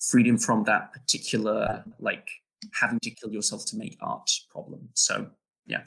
freedom 0.00 0.38
from 0.38 0.64
that 0.64 0.92
particular 0.92 1.84
like 1.98 2.28
having 2.72 3.00
to 3.00 3.10
kill 3.10 3.32
yourself 3.32 3.66
to 3.66 3.76
make 3.76 3.96
art 4.00 4.30
problem. 4.50 4.88
So 4.94 5.30
yeah. 5.66 5.84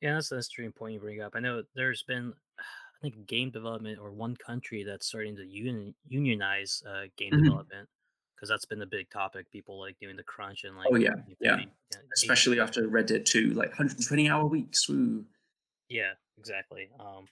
Yeah, 0.00 0.14
that's 0.14 0.30
an 0.32 0.38
interesting 0.38 0.72
point 0.72 0.94
you 0.94 1.00
bring 1.00 1.22
up. 1.22 1.32
I 1.34 1.40
know 1.40 1.62
there's 1.74 2.02
been, 2.02 2.34
I 2.58 2.62
think, 3.00 3.26
game 3.26 3.50
development 3.50 3.98
or 3.98 4.10
one 4.12 4.36
country 4.36 4.84
that's 4.84 5.06
starting 5.06 5.36
to 5.36 5.46
union, 5.46 5.94
unionize 6.06 6.82
uh, 6.86 7.04
game 7.16 7.32
Mhm. 7.32 7.44
development 7.44 7.88
because 8.44 8.50
that's 8.50 8.66
been 8.66 8.78
the 8.78 8.86
big 8.86 9.08
topic. 9.08 9.50
People 9.50 9.80
like 9.80 9.96
doing 9.98 10.16
the 10.16 10.22
crunch 10.22 10.64
and 10.64 10.76
like, 10.76 10.88
Oh 10.92 10.96
yeah, 10.96 11.14
yeah. 11.40 11.60
Especially 12.12 12.60
after 12.60 12.86
Red 12.86 13.06
Dead 13.06 13.24
2, 13.24 13.50
like 13.54 13.70
120 13.70 14.28
hour 14.28 14.44
weeks. 14.46 14.86
Woo. 14.86 15.24
Yeah, 15.88 16.12
exactly. 16.36 16.90
Um, 17.00 17.26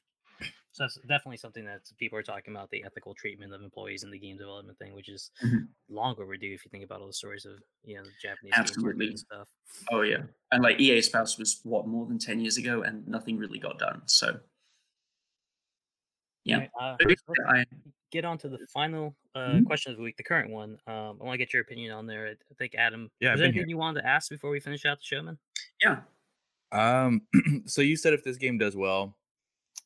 so 0.73 0.85
that's 0.85 0.97
definitely 1.07 1.37
something 1.37 1.67
that 1.67 1.83
people 1.99 2.19
are 2.19 2.23
talking 2.23 2.55
about 2.55 2.71
the 2.71 2.83
ethical 2.83 3.15
treatment 3.15 3.53
of 3.53 3.61
employees 3.61 4.05
in 4.05 4.11
the 4.11 4.19
game 4.19 4.39
development 4.39 4.79
thing, 4.79 4.95
which 4.95 5.11
is 5.11 5.31
Mhm. 5.45 5.69
long 5.91 6.17
overdue 6.19 6.55
if 6.55 6.65
you 6.65 6.71
think 6.71 6.85
about 6.85 7.03
all 7.03 7.09
the 7.09 7.13
stories 7.13 7.45
of 7.45 7.63
you 7.85 7.97
know 7.97 8.05
the 8.05 8.13
Japanese 8.23 8.55
Absolutely. 8.57 9.15
stuff. 9.19 9.49
Oh 9.91 10.01
yeah. 10.01 10.23
And 10.51 10.63
like 10.63 10.81
EA 10.81 11.03
Spouse 11.03 11.37
was 11.39 11.61
what 11.63 11.87
more 11.87 12.07
than 12.07 12.19
10 12.19 12.41
years 12.41 12.57
ago, 12.57 12.83
and 12.83 13.07
nothing 13.07 13.37
really 13.37 13.59
got 13.59 13.79
done. 13.79 14.03
So 14.07 14.41
yeah. 16.45 16.55
Alright, 16.57 16.71
uh, 16.81 16.97
But 16.99 17.19
so 17.19 17.25
let's 17.29 17.41
I, 17.49 17.65
get 18.11 18.25
on 18.25 18.37
to 18.39 18.49
the 18.49 18.59
final 18.73 19.15
uh, 19.35 19.55
Mhm. 19.55 19.67
question 19.67 19.93
of 19.93 19.99
the 19.99 20.03
week, 20.05 20.17
the 20.17 20.23
current 20.23 20.51
one. 20.51 20.79
Um, 20.87 21.19
I 21.21 21.25
want 21.25 21.33
to 21.33 21.39
get 21.39 21.53
your 21.53 21.63
opinion 21.63 21.93
on 21.93 22.07
there. 22.07 22.27
I 22.29 22.31
I 22.33 22.55
think 22.59 22.75
Adam, 22.75 23.11
Yeah, 23.21 23.33
I've 23.33 23.39
there 23.39 23.47
been 23.49 23.55
here. 23.55 23.61
anything 23.63 23.71
you 23.71 23.79
wanted 23.79 24.03
to 24.03 24.07
ask 24.09 24.29
before 24.31 24.51
we 24.51 24.61
finish 24.61 24.85
out 24.85 24.99
the 24.99 25.05
show, 25.05 25.23
man? 25.23 25.39
yeah. 25.83 26.01
Um, 26.73 27.23
so 27.67 27.83
you 27.83 27.97
said 27.97 28.13
if 28.13 28.25
this 28.25 28.37
game 28.37 28.59
does 28.59 28.77
well, 28.77 29.17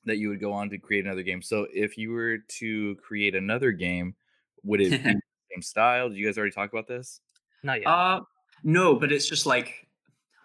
that 0.05 0.19
you 0.19 0.29
would 0.29 0.41
go 0.41 0.53
on 0.53 0.71
to 0.71 0.79
create 0.79 1.05
another 1.05 1.23
game. 1.23 1.43
So 1.43 1.67
if 1.73 1.99
you 1.99 2.11
were 2.13 2.39
to 2.39 2.95
create 2.97 3.35
another 3.35 3.73
game, 3.73 4.15
would 4.63 4.81
it 4.81 4.91
be 4.91 4.97
the 4.99 5.21
same 5.53 5.63
style? 5.63 6.09
Did 6.09 6.19
you 6.19 6.27
guys 6.27 6.39
already 6.39 6.53
talk 6.53 6.73
about 6.73 6.87
this? 6.87 7.21
Not 7.63 7.81
yet. 7.81 7.89
Uh 7.89 8.21
no, 8.63 8.95
but 8.95 9.11
it's 9.13 9.29
just 9.29 9.47
like 9.47 9.87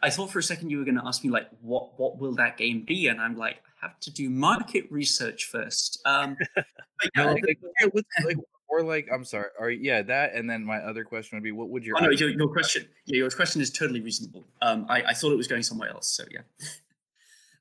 I 0.04 0.10
thought 0.10 0.32
for 0.32 0.40
a 0.40 0.44
second 0.44 0.70
you 0.72 0.80
were 0.80 0.86
gonna 0.86 1.06
ask 1.08 1.24
me 1.24 1.30
like 1.30 1.48
what 1.62 2.00
what 2.00 2.18
will 2.18 2.34
that 2.36 2.58
game 2.58 2.84
be? 2.86 3.08
And 3.08 3.22
I'm 3.22 3.38
like, 3.38 3.58
I 3.58 3.71
have 3.82 4.00
to 4.02 4.12
do 4.12 4.30
market 4.30 4.86
research 4.90 5.46
first. 5.46 6.02
Um 6.06 6.38
No, 7.16 7.34
like, 7.34 7.44
like, 7.82 8.06
like, 8.24 8.38
or 8.72 8.84
like, 8.84 9.10
I'm 9.12 9.26
sorry, 9.26 9.48
or 9.60 9.70
yeah, 9.70 10.02
that, 10.04 10.34
and 10.34 10.50
then 10.50 10.64
my 10.64 10.78
other 10.78 11.04
question 11.04 11.36
would 11.36 11.44
be, 11.44 11.52
what 11.52 11.70
would 11.70 11.84
your 11.86 11.98
Oh 11.98 12.06
no, 12.06 12.12
your, 12.12 12.30
your 12.30 12.48
question. 12.48 12.88
Yeah, 13.06 13.18
your 13.18 13.30
question 13.30 13.62
is 13.62 13.70
totally 13.70 14.02
reasonable. 14.02 14.46
Um, 14.62 14.86
I, 14.88 15.02
I 15.02 15.14
thought 15.14 15.32
it 15.32 15.38
was 15.38 15.48
going 15.48 15.64
somewhere 15.64 15.90
else. 15.90 16.08
So 16.08 16.24
yeah. 16.32 16.42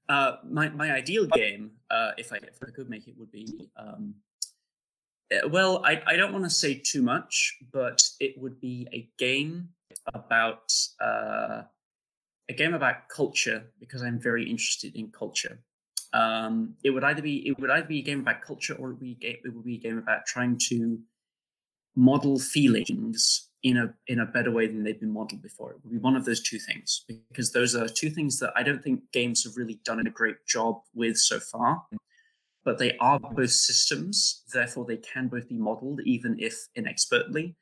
Uh, 0.09 0.39
my 0.43 0.69
my 0.71 0.91
ideal 0.91 1.25
game, 1.25 1.71
uh, 1.89 2.11
if 2.19 2.33
I 2.33 2.37
if 2.39 2.59
I 2.67 2.73
could 2.73 2.91
make 2.91 3.07
it, 3.07 3.15
would 3.17 3.31
be. 3.31 3.71
Um, 3.77 4.17
uh, 5.33 5.49
well, 5.49 5.85
I 5.85 6.03
I 6.05 6.17
don't 6.17 6.33
want 6.33 6.43
to 6.43 6.51
say 6.51 6.75
too 6.75 7.01
much, 7.01 7.57
but 7.73 8.03
it 8.19 8.37
would 8.37 8.61
be 8.61 8.89
a 8.93 9.09
game 9.19 9.69
about 10.13 10.73
uh, 11.01 11.63
a 12.49 12.53
game 12.53 12.75
about 12.75 13.09
culture 13.09 13.63
because 13.79 14.03
I'm 14.03 14.19
very 14.19 14.51
interested 14.51 14.97
in 14.97 15.13
culture. 15.13 15.61
Um, 16.13 16.75
it 16.83 16.91
would 16.91 17.05
either 17.05 17.23
be 17.23 17.47
it 17.47 17.59
would 17.61 17.71
either 17.71 17.87
be 17.87 18.01
a 18.01 18.03
game 18.03 18.21
about 18.21 18.43
culture 18.43 18.75
or 18.75 18.89
it 18.89 18.93
would 18.93 19.01
be 19.01 19.13
a 19.13 19.15
game, 19.15 19.37
it 19.45 19.55
would 19.55 19.65
be 19.65 19.77
a 19.77 19.81
game 19.81 19.99
about 19.99 20.27
trying 20.27 20.59
to 20.69 20.99
model 21.97 22.39
feelings 22.39 23.51
in 23.63 23.77
a 23.77 23.95
in 24.07 24.21
a 24.21 24.27
better 24.27 24.51
way 24.51 24.67
than 24.67 24.83
they've 24.83 25.01
been 25.01 25.13
modeled 25.13 25.43
before. 25.43 25.73
It 25.73 25.79
would 25.85 25.93
be 25.93 25.99
one 25.99 26.17
of 26.17 26.25
those 26.25 26.43
two 26.43 26.59
things 26.59 27.05
because 27.09 27.53
those 27.53 27.75
are 27.75 27.89
two 27.89 28.11
things 28.11 28.39
that 28.39 28.53
I 28.57 28.63
don't 28.63 28.83
think 28.83 29.03
games 29.13 29.45
have 29.45 29.57
really 29.57 29.81
done 29.85 30.05
a 30.07 30.11
great 30.11 30.47
job 30.47 30.81
with 30.95 31.17
so 31.17 31.39
far. 31.39 31.83
But 32.65 32.79
they 32.79 32.97
are 32.99 33.19
both 33.19 33.53
systems, 33.53 34.43
therefore 34.53 34.85
they 34.85 34.99
can 34.99 35.29
both 35.29 35.49
be 35.49 35.57
modeled, 35.57 36.01
even 36.05 36.37
if 36.39 36.55
inexpertly. 36.75 37.57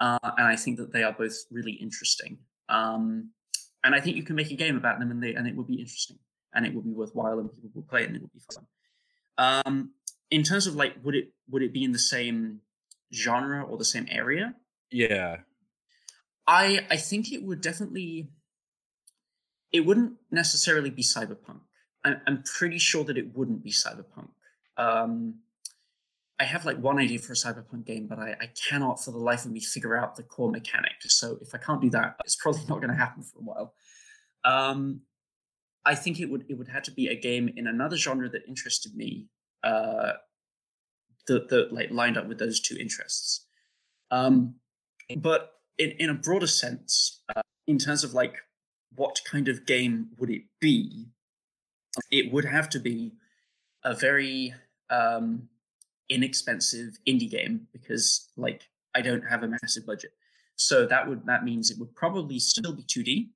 Uh, 0.00 0.18
and 0.38 0.46
I 0.46 0.56
think 0.56 0.78
that 0.78 0.92
they 0.92 1.02
are 1.02 1.12
both 1.12 1.36
really 1.50 1.72
interesting. 1.72 2.38
Um, 2.68 3.30
and 3.84 3.94
I 3.94 4.00
think 4.00 4.16
you 4.16 4.22
can 4.22 4.36
make 4.36 4.50
a 4.50 4.56
game 4.56 4.76
about 4.76 5.00
them, 5.00 5.10
and 5.10 5.22
they 5.22 5.34
and 5.34 5.46
it 5.46 5.56
would 5.56 5.66
be 5.66 5.80
interesting, 5.80 6.18
and 6.54 6.66
it 6.66 6.74
would 6.74 6.84
be 6.84 6.92
worthwhile, 6.92 7.38
and 7.38 7.50
people 7.52 7.70
would 7.74 7.88
play 7.88 8.02
it, 8.02 8.08
and 8.08 8.16
it 8.16 8.22
would 8.22 8.32
be 8.32 8.40
fun. 8.52 8.66
Um, 9.38 9.90
in 10.30 10.42
terms 10.42 10.66
of 10.66 10.74
like, 10.74 10.96
would 11.02 11.14
it 11.14 11.32
would 11.48 11.62
it 11.62 11.72
be 11.72 11.84
in 11.84 11.92
the 11.92 11.98
same 11.98 12.60
genre 13.12 13.62
or 13.62 13.78
the 13.78 13.84
same 13.84 14.06
area? 14.10 14.54
yeah, 14.90 15.38
I 16.46 16.86
I 16.90 16.96
think 16.96 17.32
it 17.32 17.42
would 17.42 17.60
definitely. 17.60 18.28
It 19.70 19.80
wouldn't 19.80 20.14
necessarily 20.30 20.88
be 20.88 21.02
cyberpunk. 21.02 21.60
I'm, 22.02 22.20
I'm 22.26 22.42
pretty 22.42 22.78
sure 22.78 23.04
that 23.04 23.18
it 23.18 23.36
wouldn't 23.36 23.62
be 23.62 23.70
cyberpunk. 23.70 24.30
Um, 24.78 25.40
I 26.40 26.44
have 26.44 26.64
like 26.64 26.78
one 26.78 26.98
idea 26.98 27.18
for 27.18 27.32
a 27.32 27.36
cyberpunk 27.36 27.84
game, 27.84 28.06
but 28.06 28.18
I, 28.18 28.36
I 28.40 28.46
cannot 28.68 29.02
for 29.04 29.10
the 29.10 29.18
life 29.18 29.44
of 29.44 29.50
me 29.50 29.60
figure 29.60 29.96
out 29.96 30.16
the 30.16 30.22
core 30.22 30.50
mechanic. 30.50 30.92
So 31.00 31.38
if 31.42 31.54
I 31.54 31.58
can't 31.58 31.82
do 31.82 31.90
that, 31.90 32.16
it's 32.24 32.36
probably 32.36 32.62
not 32.68 32.76
going 32.76 32.90
to 32.90 32.96
happen 32.96 33.22
for 33.22 33.40
a 33.40 33.42
while. 33.42 33.74
Um, 34.44 35.02
I 35.88 35.94
think 35.94 36.20
it 36.20 36.26
would 36.26 36.44
it 36.50 36.58
would 36.58 36.68
have 36.68 36.82
to 36.84 36.90
be 36.90 37.08
a 37.08 37.14
game 37.14 37.50
in 37.56 37.66
another 37.66 37.96
genre 37.96 38.28
that 38.28 38.42
interested 38.46 38.94
me. 38.94 39.26
Uh, 39.64 40.12
that 41.26 41.72
like 41.72 41.90
lined 41.90 42.16
up 42.16 42.26
with 42.26 42.38
those 42.38 42.60
two 42.60 42.76
interests. 42.76 43.46
Um, 44.10 44.54
but 45.18 45.52
in, 45.78 45.90
in 45.98 46.10
a 46.10 46.14
broader 46.14 46.46
sense, 46.46 47.22
uh, 47.34 47.42
in 47.66 47.78
terms 47.78 48.02
of 48.04 48.14
like 48.14 48.36
what 48.94 49.20
kind 49.30 49.48
of 49.48 49.66
game 49.66 50.08
would 50.18 50.30
it 50.30 50.44
be, 50.60 51.06
it 52.10 52.32
would 52.32 52.46
have 52.46 52.68
to 52.70 52.78
be 52.78 53.12
a 53.84 53.94
very 53.94 54.54
um, 54.90 55.48
inexpensive 56.08 56.98
indie 57.06 57.30
game 57.30 57.66
because 57.72 58.30
like 58.36 58.62
I 58.94 59.02
don't 59.02 59.22
have 59.28 59.42
a 59.42 59.48
massive 59.48 59.86
budget. 59.86 60.12
So 60.56 60.86
that 60.86 61.06
would 61.08 61.26
that 61.26 61.44
means 61.44 61.70
it 61.70 61.78
would 61.78 61.94
probably 61.94 62.38
still 62.38 62.72
be 62.72 62.82
2D. 62.82 63.28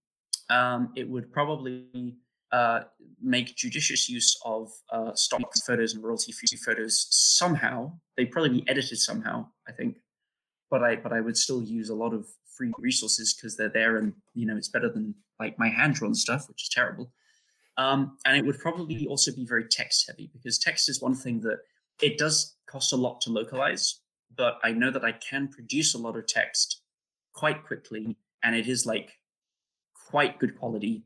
Um, 0.51 0.93
it 0.97 1.09
would 1.09 1.33
probably 1.33 2.17
uh, 2.53 2.83
make 3.21 3.57
judicious 3.57 4.09
use 4.09 4.39
of 4.45 4.71
uh, 4.91 5.15
stock 5.15 5.43
photos 5.67 5.95
and 5.95 6.05
royalty-free 6.05 6.59
photos 6.65 7.07
somehow. 7.11 7.93
They'd 8.17 8.31
probably 8.31 8.61
be 8.61 8.69
edited 8.69 8.99
somehow, 8.99 9.49
I 9.67 9.73
think 9.73 9.97
but 10.73 10.83
I 10.83 10.97
but 10.97 11.13
I 11.13 11.21
would 11.21 11.37
still 11.37 11.63
use 11.63 11.91
a 11.91 11.95
lot 11.95 12.15
of 12.15 12.27
free 12.57 12.73
resources 12.79 13.35
because 13.35 13.57
they're 13.57 13.69
there 13.69 13.99
and 13.99 14.15
you 14.35 14.47
know 14.47 14.57
it's 14.57 14.71
better 14.71 14.91
than 14.91 15.15
like 15.39 15.57
my 15.59 15.69
hand 15.69 15.95
drawn 15.95 16.15
stuff, 16.15 16.49
which 16.49 16.63
is 16.63 16.69
terrible. 16.71 17.13
Um, 17.77 18.17
and 18.27 18.37
it 18.37 18.45
would 18.45 18.59
probably 18.59 19.07
also 19.07 19.33
be 19.33 19.47
very 19.47 19.67
text 19.69 20.07
heavy 20.09 20.31
because 20.33 20.59
text 20.59 20.89
is 20.89 21.01
one 21.01 21.15
thing 21.15 21.41
that 21.41 21.59
it 22.01 22.19
does 22.19 22.57
cost 22.67 22.93
a 22.93 22.97
lot 22.97 23.21
to 23.23 23.31
localize, 23.31 24.01
but 24.37 24.59
I 24.63 24.73
know 24.73 24.91
that 24.91 25.05
I 25.05 25.13
can 25.13 25.49
produce 25.49 25.95
a 25.95 25.99
lot 25.99 26.17
of 26.17 26.27
text 26.27 26.81
quite 27.35 27.65
quickly, 27.65 28.17
and 28.43 28.57
it 28.57 28.67
is 28.67 28.87
like 28.87 29.13
quite 30.11 30.39
good 30.39 30.59
quality. 30.59 31.05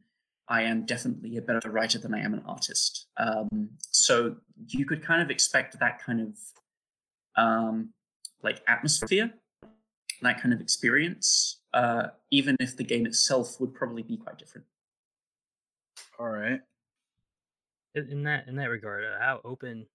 I 0.48 0.62
am 0.62 0.86
definitely 0.86 1.36
a 1.36 1.42
better 1.42 1.70
writer 1.70 1.98
than 1.98 2.14
I 2.14 2.20
am 2.20 2.34
an 2.34 2.42
artist. 2.46 3.06
Um, 3.16 3.70
so 3.78 4.36
you 4.68 4.86
could 4.86 5.02
kind 5.02 5.22
of 5.22 5.30
expect 5.30 5.78
that 5.80 6.00
kind 6.00 6.20
of 6.20 6.38
um, 7.36 7.92
like 8.42 8.62
atmosphere 8.68 9.32
that 10.22 10.40
kind 10.40 10.54
of 10.54 10.60
experience, 10.60 11.60
uh, 11.74 12.08
even 12.30 12.56
if 12.60 12.76
the 12.76 12.84
game 12.84 13.06
itself 13.06 13.60
would 13.60 13.74
probably 13.74 14.02
be 14.02 14.16
quite 14.16 14.38
different. 14.38 14.66
all 16.18 16.28
right. 16.28 16.60
In 17.94 18.08
in 18.10 18.22
that 18.24 18.46
in 18.48 18.56
that 18.56 18.70
regard, 18.70 19.04
uh, 19.04 19.18
how 19.18 19.40
open 19.44 19.86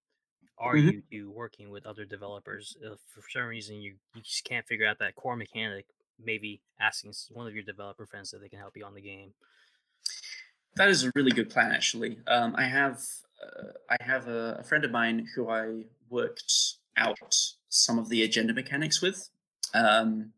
are 0.57 0.77
Mhm. 0.77 0.91
you 0.91 1.03
to 1.11 1.31
working 1.31 1.69
with 1.71 1.85
other 1.85 2.05
developers? 2.05 2.77
If 2.81 2.99
for 3.07 3.23
some 3.29 3.43
reason 3.43 3.77
you, 3.77 3.97
you 4.15 4.21
just 4.21 4.43
can't 4.45 4.67
figure 4.67 4.87
out 4.87 4.99
that 4.99 5.15
core 5.15 5.35
mechanic, 5.35 5.87
maybe 6.19 6.61
asking 6.79 7.13
one 7.31 7.47
of 7.47 7.53
your 7.55 7.63
developer 7.63 8.05
friends 8.05 8.31
that 8.31 8.39
they 8.39 8.49
can 8.49 8.59
help 8.59 8.77
you 8.77 8.85
on 8.85 8.93
the 8.95 9.01
game. 9.01 9.33
That 10.76 10.89
is 10.89 11.03
a 11.03 11.11
really 11.15 11.32
good 11.32 11.49
plan, 11.49 11.72
actually. 11.72 12.19
Um, 12.28 12.55
I 12.57 12.63
have 12.63 12.99
uh, 13.43 13.72
I 13.89 13.97
have 14.03 14.28
a, 14.28 14.57
a 14.59 14.63
friend 14.63 14.86
of 14.86 14.91
mine 14.91 15.28
who 15.36 15.49
I 15.49 15.84
worked 16.09 16.53
out 16.97 17.17
some 17.69 17.97
of 17.97 18.09
the 18.09 18.24
agenda 18.24 18.53
mechanics 18.53 19.01
with, 19.01 19.30
um, 19.74 20.32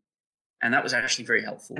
and 0.62 0.72
that 0.74 0.82
was 0.82 0.92
actually 0.92 1.26
very 1.26 1.42
helpful. 1.42 1.76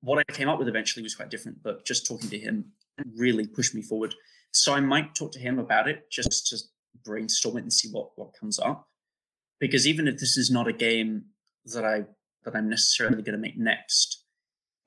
What 0.00 0.18
I 0.18 0.32
came 0.32 0.48
up 0.48 0.58
with 0.58 0.68
eventually 0.68 1.02
was 1.02 1.14
quite 1.14 1.30
different, 1.30 1.62
but 1.62 1.84
just 1.84 2.06
talking 2.06 2.30
to 2.30 2.38
him 2.38 2.72
really 3.16 3.46
pushed 3.46 3.74
me 3.74 3.82
forward. 3.82 4.14
So 4.52 4.74
I 4.74 4.80
might 4.80 5.14
talk 5.14 5.32
to 5.32 5.38
him 5.38 5.58
about 5.58 5.88
it 5.88 6.10
just 6.10 6.48
to 6.48 6.58
brainstorm 7.04 7.56
it 7.56 7.62
and 7.62 7.72
see 7.72 7.88
what 7.90 8.10
what 8.16 8.34
comes 8.38 8.58
up. 8.58 8.88
Because 9.60 9.86
even 9.86 10.08
if 10.08 10.18
this 10.18 10.36
is 10.36 10.50
not 10.50 10.66
a 10.66 10.72
game 10.72 11.26
that 11.66 11.84
I 11.84 12.04
that 12.44 12.56
I'm 12.56 12.68
necessarily 12.68 13.22
going 13.22 13.34
to 13.34 13.38
make 13.38 13.56
next, 13.56 14.24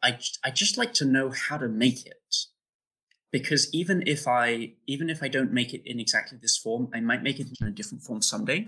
I 0.03 0.17
I 0.43 0.51
just 0.51 0.77
like 0.77 0.93
to 0.95 1.05
know 1.05 1.31
how 1.31 1.57
to 1.57 1.69
make 1.69 2.05
it 2.05 2.35
because 3.37 3.63
even 3.73 3.97
if 4.07 4.21
I 4.27 4.73
even 4.87 5.09
if 5.09 5.19
I 5.21 5.27
don't 5.27 5.51
make 5.59 5.73
it 5.73 5.83
in 5.85 5.99
exactly 5.99 6.37
this 6.41 6.57
form, 6.57 6.89
I 6.93 6.99
might 7.01 7.23
make 7.23 7.39
it 7.39 7.49
in 7.59 7.67
a 7.67 7.71
different 7.71 8.03
form 8.03 8.21
someday. 8.21 8.59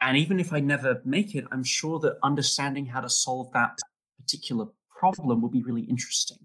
And 0.00 0.16
even 0.16 0.38
if 0.40 0.52
I 0.52 0.60
never 0.60 1.00
make 1.04 1.34
it, 1.34 1.44
I'm 1.50 1.64
sure 1.64 1.98
that 2.00 2.18
understanding 2.22 2.86
how 2.86 3.00
to 3.00 3.08
solve 3.08 3.52
that 3.52 3.78
particular 4.20 4.66
problem 4.90 5.40
will 5.40 5.48
be 5.50 5.62
really 5.62 5.82
interesting. 5.82 6.38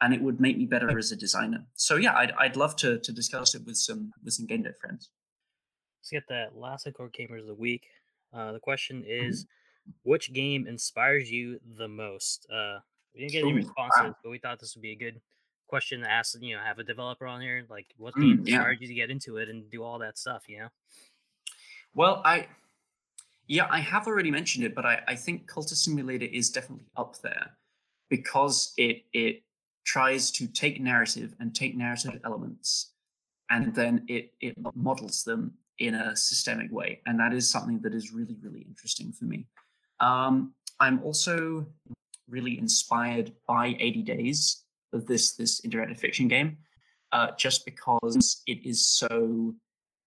and 0.00 0.14
it 0.14 0.22
would 0.22 0.40
make 0.40 0.56
me 0.56 0.66
better 0.66 0.96
as 0.98 1.10
a 1.12 1.16
designer. 1.16 1.66
So 1.74 1.96
yeah, 1.96 2.14
I'd 2.16 2.32
I'd 2.42 2.56
love 2.56 2.76
to 2.82 2.98
to 3.00 3.12
discuss 3.12 3.54
it 3.56 3.64
with 3.66 3.76
some 3.76 4.12
with 4.24 4.34
some 4.34 4.46
game 4.46 4.62
dev 4.62 4.76
friends. 4.78 5.10
Let's 6.00 6.10
get 6.10 6.28
that 6.28 6.56
last 6.56 6.86
Core 6.94 7.10
Gamers 7.10 7.40
of 7.40 7.46
the 7.46 7.54
week. 7.54 7.86
Uh, 8.32 8.52
the 8.52 8.60
question 8.60 9.04
Mm-hmm. 9.20 9.34
is, 9.34 9.46
which 10.04 10.32
game 10.32 10.66
inspires 10.66 11.30
you 11.30 11.60
the 11.76 11.88
most? 11.88 12.46
Uh, 12.50 12.78
we 13.14 13.20
didn't 13.20 13.32
get 13.32 13.40
any 13.42 13.52
responses, 13.52 14.14
but 14.22 14.30
we 14.30 14.38
thought 14.38 14.60
this 14.60 14.74
would 14.76 14.82
be 14.82 14.92
a 14.92 14.96
good 14.96 15.20
question 15.68 16.00
to 16.00 16.10
ask. 16.10 16.36
You 16.40 16.56
know, 16.56 16.62
have 16.62 16.78
a 16.78 16.84
developer 16.84 17.26
on 17.26 17.40
here, 17.40 17.64
like 17.70 17.86
what 17.96 18.14
Mm, 18.16 18.46
game 18.46 18.46
yeah. 18.46 18.70
you 18.80 18.88
to 18.88 18.94
get 18.94 19.10
into 19.10 19.36
it 19.36 19.48
and 19.48 19.70
do 19.70 19.82
all 19.82 19.98
that 20.00 20.18
stuff. 20.18 20.44
You 20.48 20.60
know, 20.60 20.68
Well, 21.94 22.22
I 22.24 22.48
yeah, 23.46 23.66
I 23.70 23.80
have 23.80 24.06
already 24.06 24.30
mentioned 24.30 24.64
it, 24.64 24.74
but 24.74 24.84
I, 24.84 25.02
I 25.08 25.14
think 25.14 25.50
Cultist 25.50 25.76
Simulator 25.76 26.26
is 26.26 26.50
definitely 26.50 26.86
up 26.96 27.16
there 27.22 27.52
because 28.10 28.72
it 28.76 29.04
it 29.12 29.42
tries 29.84 30.30
to 30.32 30.46
take 30.46 30.80
narrative 30.80 31.34
and 31.40 31.54
take 31.54 31.76
narrative 31.76 32.20
elements 32.24 32.92
and 33.50 33.74
then 33.74 34.04
it 34.08 34.32
it 34.40 34.54
models 34.74 35.24
them 35.24 35.54
in 35.78 35.94
a 35.94 36.16
systemic 36.16 36.70
way. 36.72 37.00
And 37.06 37.18
that 37.20 37.32
is 37.32 37.50
something 37.50 37.80
that 37.82 37.94
is 37.94 38.12
really, 38.12 38.36
really 38.42 38.62
interesting 38.62 39.12
for 39.12 39.24
me. 39.26 39.46
Um, 40.00 40.54
I'm 40.80 41.02
also 41.04 41.66
really 42.28 42.58
inspired 42.58 43.32
by 43.46 43.76
80 43.78 44.02
Days 44.02 44.64
of 44.92 45.06
this 45.06 45.34
this 45.34 45.60
interactive 45.62 45.98
fiction 45.98 46.28
game, 46.28 46.58
uh, 47.12 47.28
just 47.38 47.64
because 47.64 48.42
it 48.46 48.64
is 48.64 48.86
so 48.86 49.54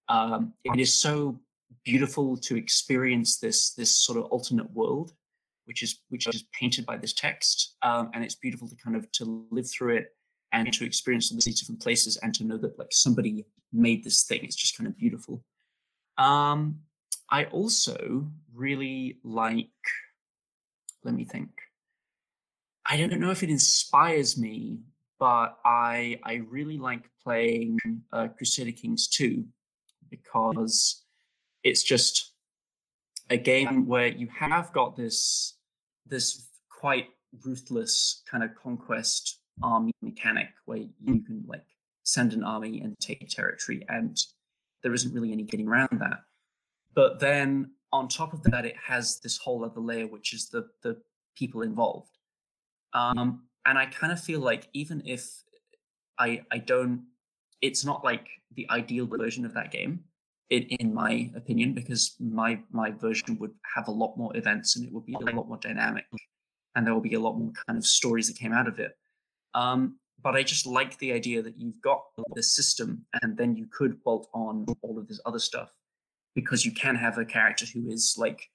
um, 0.10 0.54
it 0.64 0.80
is 0.80 0.94
so 0.94 1.40
beautiful 1.86 2.38
to 2.38 2.56
experience 2.56 3.38
this 3.38 3.74
this 3.74 3.92
sort 3.92 4.18
of 4.18 4.26
alternate 4.26 4.70
world 4.72 5.14
which 5.66 5.84
is 5.84 6.00
which 6.10 6.28
is 6.28 6.44
painted 6.52 6.86
by 6.86 6.98
this 6.98 7.14
text 7.14 7.76
um, 7.82 8.10
and 8.14 8.24
it's 8.24 8.36
beautiful 8.36 8.68
to 8.68 8.76
kind 8.76 8.96
of 8.96 9.10
to 9.12 9.46
live 9.52 9.70
through 9.70 9.96
it 9.96 10.16
and 10.52 10.72
to 10.74 10.86
experience 10.86 11.32
all 11.32 11.40
these 11.44 11.60
different 11.60 11.82
places 11.82 12.18
and 12.18 12.34
to 12.34 12.44
know 12.44 12.58
that 12.58 12.78
like 12.78 12.92
somebody 12.92 13.46
made 13.72 14.04
this 14.04 14.24
thing. 14.24 14.42
It's 14.44 14.56
just 14.56 14.78
kind 14.78 14.88
of 14.88 14.98
beautiful. 14.98 15.44
Um 16.18 16.80
i 17.34 17.46
also 17.46 18.28
really 18.54 19.18
like 19.24 19.70
let 21.04 21.14
me 21.16 21.24
think 21.24 21.50
i 22.92 22.98
don't 22.98 23.20
know 23.20 23.32
if 23.32 23.44
it 23.44 23.50
inspires 23.50 24.38
me 24.38 24.80
but 25.20 25.58
i 25.66 26.20
i 26.24 26.36
really 26.50 26.78
like 26.78 27.10
playing 27.24 27.78
uh, 28.14 28.28
crusader 28.38 28.72
kings 28.72 29.08
2 29.08 29.44
because 30.10 31.04
it's 31.64 31.84
just 31.84 32.34
a 33.32 33.38
game 33.38 33.88
where 33.88 34.08
you 34.08 34.28
have 34.28 34.72
got 34.74 34.96
this 34.96 35.58
this 36.06 36.50
quite 36.70 37.08
ruthless 37.46 38.24
kind 38.30 38.44
of 38.44 38.52
conquest 38.62 39.39
army 39.64 39.94
mechanic 40.02 40.50
where 40.66 40.80
you 40.80 41.22
can 41.24 41.44
like 41.48 41.64
send 42.04 42.34
an 42.34 42.44
army 42.44 42.82
and 42.82 42.96
take 43.00 43.30
territory 43.30 43.86
and 43.88 44.18
there 44.84 44.94
isn't 44.94 45.14
really 45.14 45.32
any 45.32 45.44
getting 45.44 45.68
around 45.68 45.89
that. 46.00 46.22
But 46.94 47.20
then 47.20 47.72
on 47.94 48.08
top 48.08 48.34
of 48.34 48.44
that 48.44 48.66
it 48.66 48.76
has 48.86 49.20
this 49.20 49.38
whole 49.38 49.64
other 49.64 49.80
layer 49.80 50.08
which 50.08 50.34
is 50.34 50.50
the 50.50 50.68
the 50.84 50.98
people 51.36 51.62
involved 51.62 52.18
um 52.94 53.44
and 53.66 53.78
i 53.78 53.86
kind 53.86 54.12
of 54.12 54.20
feel 54.20 54.39
like 54.39 54.68
even 54.74 55.02
if 55.06 55.30
i 56.20 56.42
i 56.52 56.58
don't 56.58 57.04
it's 57.62 57.86
not 57.86 58.04
like 58.04 58.28
the 58.56 58.68
ideal 58.70 59.06
version 59.06 59.46
of 59.46 59.54
that 59.54 59.72
game 59.72 60.04
in, 60.52 60.64
in 60.64 60.94
my 60.94 61.32
opinion, 61.36 61.74
because 61.74 62.16
my 62.20 62.60
my 62.72 62.92
version 62.92 63.38
would 63.39 63.54
have 63.74 63.88
a 63.88 63.92
lot 63.92 64.18
more 64.18 64.36
events 64.38 64.76
and 64.76 64.86
it 64.86 64.94
would 64.94 65.06
be 65.06 65.14
a 65.14 65.36
lot 65.36 65.48
more 65.48 65.58
dynamic, 65.58 66.06
and 66.76 66.86
there 66.86 66.94
will 66.94 67.02
be 67.02 67.16
a 67.16 67.20
lot 67.20 67.39
more 67.39 67.52
kind 67.66 67.80
of 67.80 67.86
stories 67.86 68.28
that 68.28 68.38
came 68.38 68.52
out 68.52 68.68
of 68.68 68.78
it. 68.78 68.92
Um, 69.54 69.98
but 70.22 70.36
I 70.36 70.44
just 70.44 70.68
like 70.68 70.98
the 71.00 71.14
idea 71.14 71.42
that 71.42 71.58
you've 71.58 71.82
got 71.82 72.04
the 72.36 72.44
system, 72.44 73.06
and 73.22 73.38
then 73.38 73.56
you 73.56 73.66
could 73.72 74.04
bolt 74.04 74.28
on 74.34 74.66
all 74.82 75.00
of 75.00 75.08
this 75.08 75.22
other 75.26 75.39
stuff, 75.39 75.72
because 76.36 76.66
you 76.66 76.74
can 76.74 76.96
have 76.96 77.18
a 77.18 77.26
character 77.26 77.66
who 77.74 77.89
is 77.89 78.16
like 78.18 78.50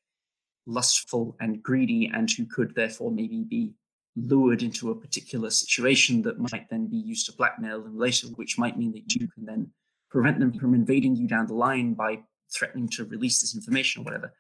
lustful 0.67 1.35
and 1.41 1.63
greedy, 1.63 2.11
and 2.13 2.31
who 2.31 2.45
could 2.45 2.75
therefore 2.75 3.11
maybe 3.11 3.43
be 3.43 3.73
lured 4.17 4.63
into 4.63 4.91
a 4.91 4.95
particular 4.95 5.51
situation 5.51 6.23
that 6.23 6.39
might 6.39 6.69
then 6.71 6.87
be 6.87 6.97
used 6.97 7.27
to 7.27 7.33
blackmail 7.33 7.83
them 7.83 7.99
later, 7.99 8.29
which 8.29 8.59
might 8.59 8.79
mean 8.79 8.93
that 8.93 9.15
you 9.15 9.29
can 9.29 9.45
then 9.45 9.71
prevent 10.11 10.41
them 10.41 10.53
from 10.53 10.75
invading 10.75 11.15
you 11.15 11.29
down 11.29 11.47
the 11.47 11.55
line 11.55 11.95
by 11.95 12.19
threatening 12.55 12.89
to 12.89 13.05
release 13.05 13.41
this 13.41 13.55
information 13.55 14.03
or 14.03 14.05
whatever. 14.05 14.33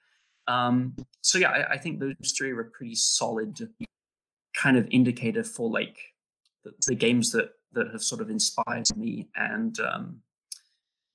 Um, 0.49 0.95
so 1.21 1.39
yeah, 1.39 1.51
I, 1.51 1.73
I 1.73 1.79
think 1.79 2.01
those 2.01 2.35
three 2.37 2.53
are 2.53 2.61
a 2.61 2.71
pretty 2.71 2.95
solid 2.95 3.69
kind 4.57 4.77
of 4.77 4.89
indicator 4.91 5.45
for 5.45 5.69
like 5.69 5.99
the, 6.65 6.73
the 6.87 6.95
games 6.95 7.31
that 7.33 7.51
that 7.73 7.89
have 7.93 8.03
sort 8.03 8.23
of 8.23 8.31
inspired 8.31 8.87
me 8.97 9.29
and 9.37 9.79
um, 9.81 10.21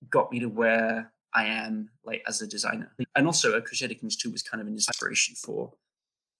got 0.09 0.31
me 0.31 0.39
to 0.39 0.47
where 0.47 1.11
I 1.33 1.45
am 1.45 1.89
like 2.03 2.23
as 2.27 2.41
a 2.41 2.47
designer. 2.47 2.93
And 3.15 3.25
also, 3.25 3.57
uh, 3.57 3.61
Crusader 3.61 3.95
Kings 3.95 4.15
2 4.17 4.31
was 4.31 4.43
kind 4.43 4.61
of 4.61 4.67
an 4.67 4.73
inspiration 4.73 5.35
for 5.35 5.73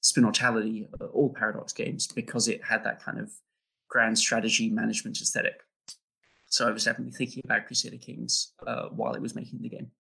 Spinnortality, 0.02 0.88
uh, 1.00 1.06
all 1.06 1.34
Paradox 1.34 1.74
games, 1.74 2.08
because 2.08 2.48
it 2.48 2.64
had 2.64 2.84
that 2.84 3.04
kind 3.04 3.20
of 3.20 3.32
grand 3.88 4.18
strategy 4.18 4.70
management 4.70 5.20
aesthetic. 5.22 5.62
So 6.48 6.68
I 6.68 6.72
was 6.72 6.84
definitely 6.84 7.14
thinking 7.14 7.42
about 7.46 7.68
Crusader 7.68 7.98
Kings 7.98 8.54
uh, 8.66 8.88
while 8.90 9.14
it 9.14 9.22
was 9.22 9.36
making 9.36 9.62
the 9.62 9.70
game. 9.70 9.92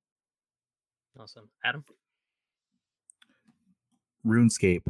awesome, 1.19 1.49
Adam. 1.63 1.85
RuneScape. 4.25 4.83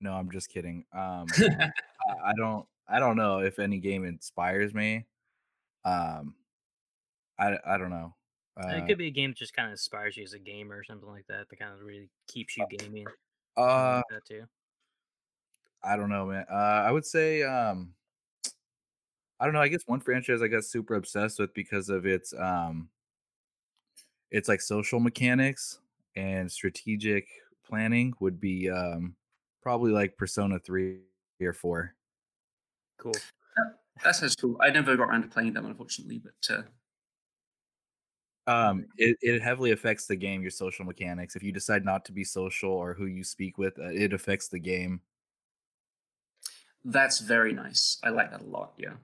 No, 0.00 0.12
I'm 0.12 0.30
just 0.30 0.48
kidding. 0.48 0.84
Um, 0.92 1.26
I, 1.38 1.70
I 2.26 2.32
don't. 2.36 2.66
I 2.88 2.98
don't 2.98 3.16
know 3.16 3.38
if 3.38 3.58
any 3.58 3.78
game 3.78 4.04
inspires 4.04 4.74
me. 4.74 5.06
Um, 5.84 6.34
I 7.38 7.56
I 7.66 7.78
don't 7.78 7.90
know. 7.90 8.14
Uh, 8.62 8.68
it 8.76 8.86
could 8.86 8.98
be 8.98 9.06
a 9.06 9.12
game 9.12 9.30
that 9.30 9.38
just 9.38 9.54
kind 9.54 9.66
of 9.66 9.72
inspires 9.72 10.16
you 10.16 10.24
as 10.24 10.32
a 10.32 10.38
gamer 10.38 10.76
or 10.76 10.84
something 10.84 11.08
like 11.08 11.26
that. 11.28 11.48
That 11.48 11.58
kind 11.58 11.72
of 11.72 11.80
really 11.80 12.08
keeps 12.28 12.56
you 12.56 12.66
gaming. 12.78 13.06
Something 13.60 13.78
uh, 13.78 13.94
like 13.96 14.04
that 14.10 14.24
too. 14.26 14.44
I 15.82 15.96
don't 15.96 16.10
know, 16.10 16.26
man. 16.26 16.44
Uh, 16.50 16.54
I 16.54 16.90
would 16.90 17.06
say, 17.06 17.42
um, 17.42 17.94
I 19.38 19.44
don't 19.44 19.54
know. 19.54 19.60
I 19.60 19.68
guess 19.68 19.82
one 19.86 20.00
franchise 20.00 20.42
I 20.42 20.48
got 20.48 20.64
super 20.64 20.94
obsessed 20.94 21.38
with 21.38 21.54
because 21.54 21.88
of 21.88 22.04
its, 22.06 22.34
um, 22.34 22.88
it's 24.30 24.48
like 24.48 24.60
social 24.60 25.00
mechanics 25.00 25.80
and 26.16 26.50
strategic 26.50 27.26
planning 27.66 28.12
would 28.20 28.40
be, 28.40 28.68
um, 28.68 29.16
probably 29.62 29.92
like 29.92 30.16
Persona 30.16 30.58
three 30.58 31.00
or 31.40 31.52
four. 31.52 31.94
Cool. 32.98 33.14
That 34.04 34.16
sounds 34.16 34.36
cool. 34.36 34.56
I 34.60 34.70
never 34.70 34.96
got 34.96 35.04
around 35.08 35.22
to 35.22 35.28
playing 35.28 35.54
them, 35.54 35.66
unfortunately, 35.66 36.18
but 36.22 36.54
uh, 36.54 36.62
Um, 38.46 38.86
it, 38.96 39.16
it 39.20 39.42
heavily 39.42 39.70
affects 39.70 40.06
the 40.06 40.16
game, 40.16 40.42
your 40.42 40.50
social 40.50 40.84
mechanics. 40.84 41.36
If 41.36 41.42
you 41.42 41.52
decide 41.52 41.84
not 41.84 42.04
to 42.06 42.12
be 42.12 42.24
social 42.24 42.72
or 42.72 42.94
who 42.94 43.06
you 43.06 43.22
speak 43.24 43.58
with, 43.58 43.78
uh, 43.78 43.84
it 43.90 44.12
affects 44.12 44.48
the 44.48 44.58
game. 44.58 45.02
that's 46.84 47.20
very 47.20 47.52
nice. 47.52 47.98
I 48.02 48.10
like 48.10 48.30
that 48.30 48.40
a 48.40 48.44
lot. 48.44 48.74
Yeah. 48.76 48.96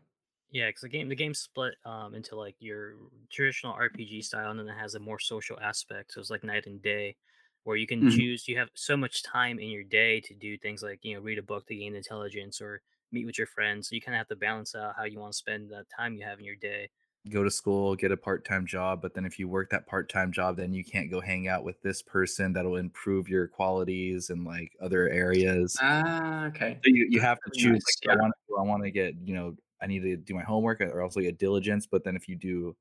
Yeah, 0.50 0.68
because 0.68 0.82
the 0.82 0.88
game 0.88 1.08
the 1.08 1.16
game's 1.16 1.40
split 1.40 1.74
um 1.84 2.14
into 2.14 2.36
like 2.36 2.56
your 2.60 2.94
traditional 3.30 3.72
RPG 3.74 4.22
style, 4.22 4.50
and 4.50 4.60
then 4.60 4.68
it 4.68 4.78
has 4.78 4.94
a 4.94 5.00
more 5.00 5.18
social 5.18 5.58
aspect. 5.60 6.12
So 6.12 6.20
it's 6.20 6.30
like 6.30 6.44
night 6.44 6.66
and 6.66 6.80
day, 6.80 7.16
where 7.64 7.76
you 7.76 7.86
can 7.86 8.04
Mhm. 8.04 8.26
choose. 8.26 8.46
You 8.48 8.58
have 8.58 8.70
so 8.74 8.96
much 8.96 9.22
time 9.22 9.58
in 9.58 9.68
your 9.70 9.82
day 9.84 10.20
to 10.22 10.34
do 10.34 10.56
things 10.58 10.82
like 10.82 11.04
you 11.04 11.14
know 11.14 11.20
read 11.20 11.38
a 11.38 11.42
book 11.42 11.66
to 11.66 11.74
gain 11.76 11.94
intelligence 11.96 12.60
or 12.60 12.80
meet 13.12 13.26
with 13.26 13.38
your 13.38 13.46
friends. 13.48 13.88
So 13.88 13.94
you 13.96 14.00
kind 14.00 14.14
of 14.14 14.18
have 14.18 14.28
to 14.28 14.36
balance 14.36 14.74
out 14.74 14.94
how 14.96 15.04
you 15.04 15.18
want 15.18 15.32
to 15.32 15.36
spend 15.38 15.70
the 15.70 15.84
time 15.96 16.14
you 16.14 16.24
have 16.24 16.38
in 16.38 16.44
your 16.44 16.56
day. 16.56 16.90
Go 17.28 17.42
to 17.42 17.50
school, 17.50 17.96
get 17.96 18.12
a 18.12 18.16
part 18.16 18.44
time 18.44 18.66
job, 18.66 19.02
but 19.02 19.14
then 19.14 19.24
if 19.24 19.38
you 19.38 19.48
work 19.48 19.70
that 19.70 19.86
part 19.86 20.08
time 20.08 20.30
job, 20.30 20.56
then 20.56 20.72
you 20.72 20.84
can't 20.84 21.10
go 21.10 21.20
hang 21.20 21.48
out 21.48 21.64
with 21.64 21.80
this 21.82 22.00
person 22.00 22.52
that'll 22.52 22.76
improve 22.76 23.28
your 23.28 23.48
qualities 23.48 24.30
and 24.30 24.44
like 24.44 24.72
other 24.80 25.08
areas. 25.08 25.76
Ah, 25.80 26.46
okay. 26.46 26.78
So 26.84 26.90
you, 26.92 27.06
you 27.10 27.20
have 27.20 27.38
to 27.40 27.50
choose 27.52 27.72
nice, 27.72 27.96
like 28.06 28.06
yeah. 28.06 28.12
I 28.12 28.22
want 28.22 28.34
to 28.48 28.56
I 28.56 28.62
want 28.62 28.82
to 28.84 28.90
get 28.90 29.14
you 29.24 29.34
know 29.34 29.56
I 29.82 29.86
need 29.86 30.02
to 30.02 30.16
do 30.16 30.34
my 30.34 30.42
homework 30.42 30.80
or 30.80 31.02
also 31.02 31.20
get 31.20 31.38
diligence. 31.38 31.86
But 31.86 32.04
then 32.04 32.14
if 32.14 32.28
you 32.28 32.36
do 32.36 32.76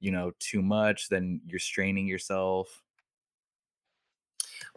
you 0.00 0.10
know 0.10 0.32
too 0.38 0.62
much, 0.62 1.08
then 1.08 1.40
you're 1.46 1.58
straining 1.58 2.06
yourself. 2.06 2.82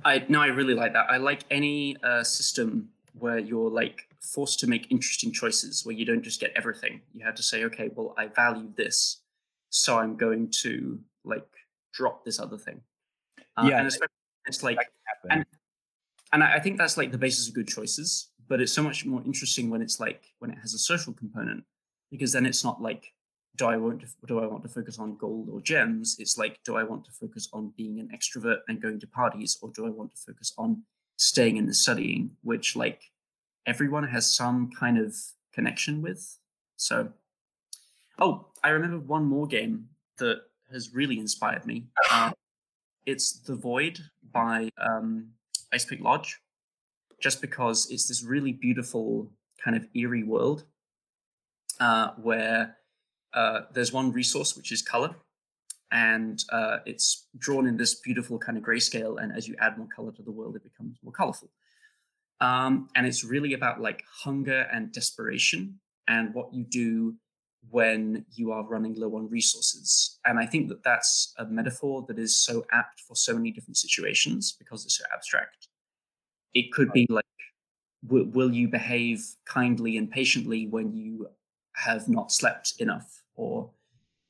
I 0.03 0.25
no, 0.27 0.41
I 0.41 0.47
really 0.47 0.73
like 0.73 0.93
that. 0.93 1.09
I 1.09 1.17
like 1.17 1.43
any 1.49 1.95
uh, 2.03 2.23
system 2.23 2.89
where 3.19 3.39
you're 3.39 3.69
like 3.69 4.06
forced 4.21 4.59
to 4.59 4.67
make 4.67 4.91
interesting 4.91 5.31
choices, 5.31 5.85
where 5.85 5.95
you 5.95 6.05
don't 6.05 6.23
just 6.23 6.39
get 6.39 6.51
everything. 6.55 7.01
You 7.13 7.25
have 7.25 7.35
to 7.35 7.43
say, 7.43 7.63
okay, 7.65 7.89
well, 7.93 8.13
I 8.17 8.27
value 8.27 8.71
this, 8.75 9.21
so 9.69 9.97
I'm 9.97 10.15
going 10.15 10.51
to 10.63 10.99
like 11.23 11.47
drop 11.93 12.25
this 12.25 12.39
other 12.39 12.57
thing. 12.57 12.81
Uh, 13.57 13.67
Yeah, 13.69 13.79
and 13.79 13.87
especially 13.87 14.13
it's 14.45 14.63
like, 14.63 14.77
That 14.77 14.85
can 14.85 15.29
happen. 15.29 15.31
and 15.31 15.45
and 16.33 16.43
I 16.43 16.59
think 16.59 16.77
that's 16.77 16.97
like 16.97 17.11
the 17.11 17.17
basis 17.17 17.47
of 17.47 17.53
good 17.53 17.67
choices. 17.67 18.29
But 18.49 18.61
it's 18.61 18.71
so 18.71 18.83
much 18.83 19.05
more 19.05 19.21
interesting 19.25 19.69
when 19.69 19.81
it's 19.81 19.99
like 19.99 20.23
when 20.39 20.51
it 20.51 20.57
has 20.59 20.73
a 20.73 20.79
social 20.79 21.13
component, 21.13 21.63
because 22.11 22.31
then 22.31 22.45
it's 22.45 22.63
not 22.63 22.81
like 22.81 23.13
do 23.57 23.65
I 23.65 23.77
want 23.77 24.01
to 24.01 24.07
do 24.27 24.39
I 24.39 24.47
want 24.47 24.63
to 24.63 24.69
focus 24.69 24.99
on 24.99 25.17
gold 25.17 25.49
or 25.51 25.59
gems? 25.61 26.15
It's 26.19 26.37
like 26.37 26.59
do 26.63 26.75
I 26.77 26.83
want 26.83 27.03
to 27.05 27.11
focus 27.11 27.49
on 27.51 27.73
being 27.75 27.99
an 27.99 28.09
extrovert 28.15 28.59
and 28.67 28.81
going 28.81 28.99
to 28.99 29.07
parties, 29.07 29.57
or 29.61 29.71
do 29.73 29.85
I 29.85 29.89
want 29.89 30.11
to 30.15 30.21
focus 30.21 30.53
on 30.57 30.83
staying 31.17 31.57
in 31.57 31.65
and 31.65 31.75
studying? 31.75 32.31
Which 32.41 32.75
like 32.75 33.01
everyone 33.67 34.07
has 34.07 34.31
some 34.31 34.71
kind 34.71 34.97
of 34.97 35.13
connection 35.53 36.01
with. 36.01 36.39
So, 36.77 37.09
oh, 38.17 38.47
I 38.63 38.69
remember 38.69 38.99
one 38.99 39.25
more 39.25 39.45
game 39.45 39.89
that 40.17 40.41
has 40.71 40.93
really 40.93 41.19
inspired 41.19 41.65
me. 41.65 41.85
Uh, 42.09 42.31
it's 43.05 43.33
The 43.33 43.55
Void 43.55 43.99
by 44.31 44.69
um, 44.77 45.27
Ice 45.73 45.85
Pick 45.85 46.01
Lodge, 46.01 46.39
just 47.21 47.41
because 47.41 47.91
it's 47.91 48.07
this 48.07 48.23
really 48.23 48.53
beautiful 48.53 49.29
kind 49.63 49.75
of 49.75 49.87
eerie 49.93 50.23
world 50.23 50.63
uh, 51.79 52.11
where 52.21 52.77
uh, 53.33 53.61
there's 53.73 53.91
one 53.91 54.11
resource 54.11 54.55
which 54.55 54.71
is 54.71 54.81
color, 54.81 55.13
and 55.91 56.43
uh, 56.51 56.77
it's 56.85 57.27
drawn 57.37 57.67
in 57.67 57.77
this 57.77 57.95
beautiful 57.95 58.37
kind 58.37 58.57
of 58.57 58.63
grayscale. 58.63 59.21
And 59.21 59.31
as 59.31 59.47
you 59.47 59.55
add 59.59 59.77
more 59.77 59.87
color 59.93 60.11
to 60.11 60.21
the 60.21 60.31
world, 60.31 60.55
it 60.55 60.63
becomes 60.63 60.97
more 61.03 61.13
colorful. 61.13 61.49
Um, 62.39 62.89
and 62.95 63.07
it's 63.07 63.23
really 63.23 63.53
about 63.53 63.81
like 63.81 64.03
hunger 64.23 64.67
and 64.71 64.91
desperation 64.91 65.79
and 66.07 66.33
what 66.33 66.53
you 66.53 66.63
do 66.63 67.15
when 67.69 68.25
you 68.33 68.51
are 68.51 68.63
running 68.63 68.93
low 68.95 69.15
on 69.15 69.29
resources. 69.29 70.19
And 70.25 70.39
I 70.39 70.45
think 70.45 70.69
that 70.69 70.83
that's 70.83 71.33
a 71.37 71.45
metaphor 71.45 72.05
that 72.07 72.19
is 72.19 72.37
so 72.37 72.65
apt 72.71 73.01
for 73.01 73.15
so 73.15 73.33
many 73.33 73.51
different 73.51 73.77
situations 73.77 74.55
because 74.57 74.85
it's 74.85 74.97
so 74.97 75.03
abstract. 75.13 75.67
It 76.53 76.71
could 76.71 76.93
be 76.93 77.07
like, 77.09 77.25
w- 78.05 78.29
will 78.33 78.53
you 78.53 78.67
behave 78.67 79.25
kindly 79.45 79.97
and 79.97 80.09
patiently 80.09 80.67
when 80.67 80.93
you 80.93 81.27
have 81.75 82.07
not 82.07 82.31
slept 82.31 82.75
enough? 82.79 83.23
Or 83.35 83.69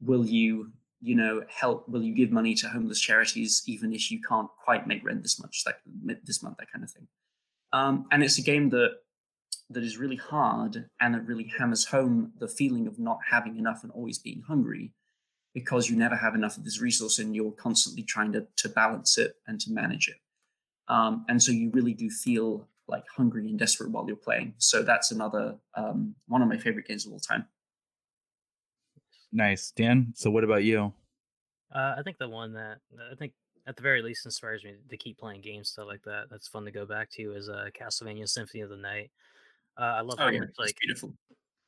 will 0.01 0.25
you, 0.25 0.71
you 1.01 1.15
know, 1.15 1.43
help, 1.47 1.87
will 1.87 2.03
you 2.03 2.15
give 2.15 2.31
money 2.31 2.55
to 2.55 2.69
homeless 2.69 2.99
charities 2.99 3.63
even 3.67 3.93
if 3.93 4.09
you 4.09 4.19
can't 4.21 4.49
quite 4.63 4.87
make 4.87 5.05
rent 5.05 5.21
this 5.21 5.39
much, 5.39 5.63
like 5.65 5.77
this 6.23 6.41
month, 6.41 6.57
that 6.57 6.71
kind 6.71 6.83
of 6.83 6.91
thing. 6.91 7.07
Um, 7.77 8.07
and 8.11 8.23
it's 8.23 8.39
a 8.39 8.41
game 8.41 8.69
that 8.69 8.91
that 9.69 9.83
is 9.83 9.97
really 9.97 10.15
hard 10.15 10.89
and 10.99 11.15
it 11.15 11.23
really 11.23 11.51
hammers 11.57 11.85
home 11.85 12.31
the 12.39 12.47
feeling 12.47 12.87
of 12.87 12.97
not 12.97 13.19
having 13.29 13.57
enough 13.57 13.83
and 13.83 13.91
always 13.91 14.17
being 14.17 14.41
hungry 14.47 14.93
because 15.53 15.89
you 15.89 15.95
never 15.95 16.15
have 16.15 16.35
enough 16.35 16.57
of 16.57 16.63
this 16.63 16.81
resource 16.81 17.19
and 17.19 17.35
you're 17.35 17.51
constantly 17.51 18.03
trying 18.03 18.31
to, 18.31 18.47
to 18.55 18.69
balance 18.69 19.17
it 19.17 19.35
and 19.45 19.59
to 19.59 19.71
manage 19.71 20.07
it. 20.07 20.15
Um, 20.87 21.25
and 21.27 21.43
so 21.43 21.51
you 21.51 21.69
really 21.71 21.93
do 21.93 22.09
feel 22.09 22.67
like 22.87 23.03
hungry 23.15 23.47
and 23.49 23.59
desperate 23.59 23.91
while 23.91 24.07
you're 24.07 24.15
playing. 24.15 24.53
So 24.57 24.81
that's 24.81 25.11
another 25.11 25.57
um, 25.75 26.15
one 26.27 26.41
of 26.41 26.47
my 26.47 26.57
favorite 26.57 26.87
games 26.87 27.05
of 27.05 27.11
all 27.11 27.19
time. 27.19 27.45
Nice, 29.33 29.71
Dan. 29.75 30.13
So 30.15 30.31
what 30.31 30.45
about 30.45 30.63
you? 30.63 30.93
Uh, 31.75 31.95
I 31.97 32.01
think 32.03 32.17
the 32.17 32.29
one 32.29 32.53
that 32.53 32.77
I 33.11 33.15
think 33.15 33.33
at 33.67 33.75
the 33.75 33.81
very 33.81 34.01
least 34.01 34.25
inspires 34.25 34.63
me 34.63 34.75
to 34.89 34.97
keep 34.97 35.17
playing 35.19 35.41
games 35.41 35.69
stuff 35.69 35.87
like 35.87 36.03
that. 36.03 36.29
That's 36.29 36.47
fun 36.47 36.65
to 36.65 36.71
go 36.71 36.85
back 36.85 37.09
to 37.11 37.33
is 37.33 37.49
uh, 37.49 37.69
Castlevania 37.79 38.27
Symphony 38.27 38.61
of 38.61 38.69
the 38.69 38.77
Night. 38.77 39.11
Uh, 39.77 39.95
I 39.97 40.01
love 40.01 40.17
Oh 40.19 40.23
how 40.25 40.29
yeah, 40.29 40.39
much 40.39 40.49
it's 40.49 40.59
like 40.59 40.77
beautiful. 40.79 41.13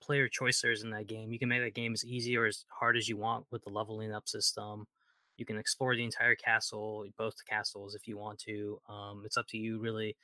player 0.02 0.28
choice 0.28 0.62
there 0.62 0.72
is 0.72 0.84
in 0.84 0.90
that 0.92 1.08
game. 1.08 1.32
You 1.32 1.40
can 1.40 1.50
make 1.50 1.62
that 1.62 1.76
game 1.76 1.94
as 1.94 2.06
easy 2.06 2.38
or 2.38 2.46
as 2.46 2.66
hard 2.70 2.98
as 2.98 3.08
you 3.08 3.18
want 3.18 3.46
with 3.52 3.64
the 3.64 3.70
leveling 3.70 4.14
up 4.14 4.28
system. 4.28 4.88
You 5.38 5.46
can 5.46 5.58
explore 5.58 5.96
the 5.96 6.04
entire 6.04 6.36
castle, 6.36 7.06
both 7.18 7.36
the 7.38 7.44
castles, 7.50 7.96
if 7.96 8.08
you 8.08 8.18
want 8.18 8.40
to. 8.40 8.80
Um, 8.90 9.24
it's 9.26 9.38
up 9.38 9.48
to 9.50 9.58
you, 9.58 9.80
really. 9.80 10.16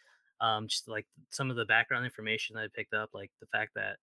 Um, 0.42 0.68
just 0.68 0.88
like 0.88 1.06
some 1.30 1.50
of 1.50 1.56
the 1.56 1.66
background 1.66 2.06
information 2.06 2.56
that 2.56 2.64
I 2.64 2.68
picked 2.74 2.94
up, 2.94 3.10
like 3.14 3.32
the 3.40 3.48
fact 3.48 3.74
that 3.76 3.98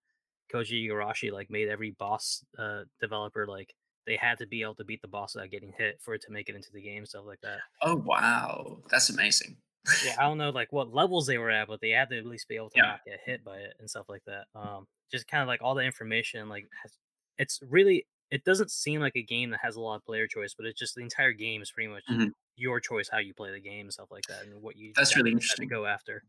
Koji 0.51 0.87
Igarashi 0.87 1.31
like 1.31 1.49
made 1.49 1.67
every 1.67 1.91
boss 1.91 2.43
uh, 2.57 2.83
developer 2.99 3.45
like 3.47 3.73
they 4.05 4.17
had 4.17 4.37
to 4.39 4.47
be 4.47 4.61
able 4.61 4.75
to 4.75 4.85
beat 4.85 5.01
the 5.01 5.07
boss 5.07 5.35
without 5.35 5.51
getting 5.51 5.73
hit 5.77 6.01
for 6.01 6.13
it 6.15 6.21
to 6.23 6.31
make 6.31 6.49
it 6.49 6.55
into 6.55 6.71
the 6.71 6.81
game, 6.81 7.05
stuff 7.05 7.25
like 7.25 7.41
that. 7.41 7.63
Oh 7.81 7.95
wow, 7.97 8.81
that's 8.89 9.09
amazing. 9.09 9.57
Yeah, 10.01 10.15
I 10.17 10.23
don't 10.23 10.37
know 10.37 10.49
like 10.49 10.71
what 10.73 10.93
levels 10.93 11.27
they 11.27 11.37
were 11.37 11.49
at, 11.51 11.67
but 11.67 11.79
they 11.81 11.91
had 11.91 12.09
to 12.09 12.17
at 12.17 12.25
least 12.25 12.47
be 12.47 12.55
able 12.55 12.69
to 12.71 12.79
Yeah. 12.79 12.81
not 12.81 13.03
get 13.05 13.19
hit 13.25 13.43
by 13.43 13.57
it 13.59 13.75
and 13.79 13.89
stuff 13.89 14.05
like 14.09 14.23
that. 14.25 14.47
Um, 14.55 14.85
just 15.11 15.27
kind 15.27 15.41
of 15.41 15.47
like 15.47 15.61
all 15.61 15.75
the 15.75 15.83
information, 15.83 16.49
like 16.49 16.67
has, 16.81 16.97
it's 17.37 17.59
really 17.69 18.05
it 18.31 18.43
doesn't 18.43 18.71
seem 18.71 18.99
like 19.01 19.15
a 19.15 19.21
game 19.23 19.51
that 19.51 19.59
has 19.61 19.75
a 19.75 19.81
lot 19.81 19.95
of 19.95 20.03
player 20.05 20.27
choice, 20.27 20.53
but 20.55 20.65
it's 20.65 20.79
just 20.79 20.95
the 20.95 21.01
entire 21.01 21.33
game 21.33 21.61
is 21.61 21.71
pretty 21.71 21.87
much 21.89 22.03
Mhm. 22.09 22.33
your 22.55 22.79
choice 22.79 23.09
how 23.09 23.19
you 23.19 23.33
play 23.33 23.51
the 23.51 23.59
game 23.59 23.85
and 23.85 23.93
stuff 23.93 24.09
like 24.11 24.25
that, 24.27 24.43
and 24.43 24.61
what 24.61 24.75
you 24.75 24.95
That's 24.95 25.15
really 25.15 25.31
interesting. 25.31 25.69
to 25.69 25.75
go 25.75 25.85
after. 25.85 26.23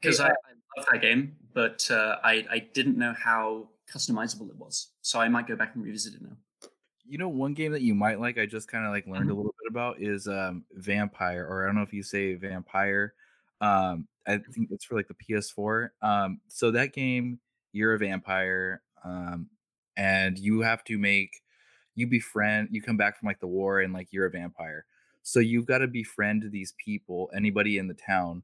Because 0.00 0.20
I, 0.20 0.28
I 0.28 0.32
love 0.78 0.86
that 0.92 1.00
game, 1.02 1.36
but 1.52 1.90
uh, 1.90 2.18
I 2.24 2.46
I 2.50 2.58
didn't 2.60 2.98
know 2.98 3.12
how 3.14 3.70
customizable 3.92 4.50
it 4.50 4.56
was, 4.56 4.92
so 5.02 5.20
I 5.20 5.28
might 5.28 5.46
go 5.46 5.56
back 5.56 5.74
and 5.74 5.84
revisit 5.84 6.14
it 6.14 6.22
now. 6.22 6.36
You 7.04 7.18
know, 7.18 7.28
one 7.28 7.54
game 7.54 7.72
that 7.72 7.82
you 7.82 7.94
might 7.94 8.20
like, 8.20 8.38
I 8.38 8.46
just 8.46 8.68
kind 8.68 8.84
of 8.84 8.92
like 8.92 9.06
learned 9.06 9.30
Mhm. 9.30 9.34
a 9.34 9.34
little 9.34 9.54
bit 9.62 9.70
about 9.70 10.00
is 10.00 10.28
um 10.28 10.64
Vampire, 10.72 11.46
or 11.46 11.64
I 11.64 11.66
don't 11.66 11.76
know 11.76 11.82
if 11.82 11.92
you 11.92 12.02
say 12.02 12.34
Vampire. 12.34 13.14
Um, 13.60 14.06
I 14.26 14.38
think 14.38 14.70
it's 14.70 14.84
for 14.84 14.94
like 14.96 15.08
the 15.08 15.14
PS4. 15.14 15.94
Um, 16.02 16.40
so 16.48 16.70
that 16.72 16.92
game, 16.92 17.40
you're 17.72 17.94
a 17.94 17.98
vampire, 17.98 18.82
um, 19.04 19.50
and 19.96 20.38
you 20.38 20.60
have 20.60 20.84
to 20.84 20.98
make 20.98 21.30
you 21.94 22.06
befriend. 22.06 22.68
You 22.72 22.82
come 22.82 22.96
back 22.96 23.18
from 23.18 23.26
like 23.28 23.40
the 23.40 23.46
war, 23.48 23.80
and 23.80 23.92
like 23.94 24.12
you're 24.12 24.26
a 24.26 24.30
vampire, 24.30 24.86
so 25.22 25.40
you've 25.40 25.66
got 25.66 25.78
to 25.78 25.88
befriend 25.88 26.44
these 26.52 26.74
people, 26.84 27.30
anybody 27.34 27.78
in 27.78 27.88
the 27.88 27.94
town. 27.94 28.42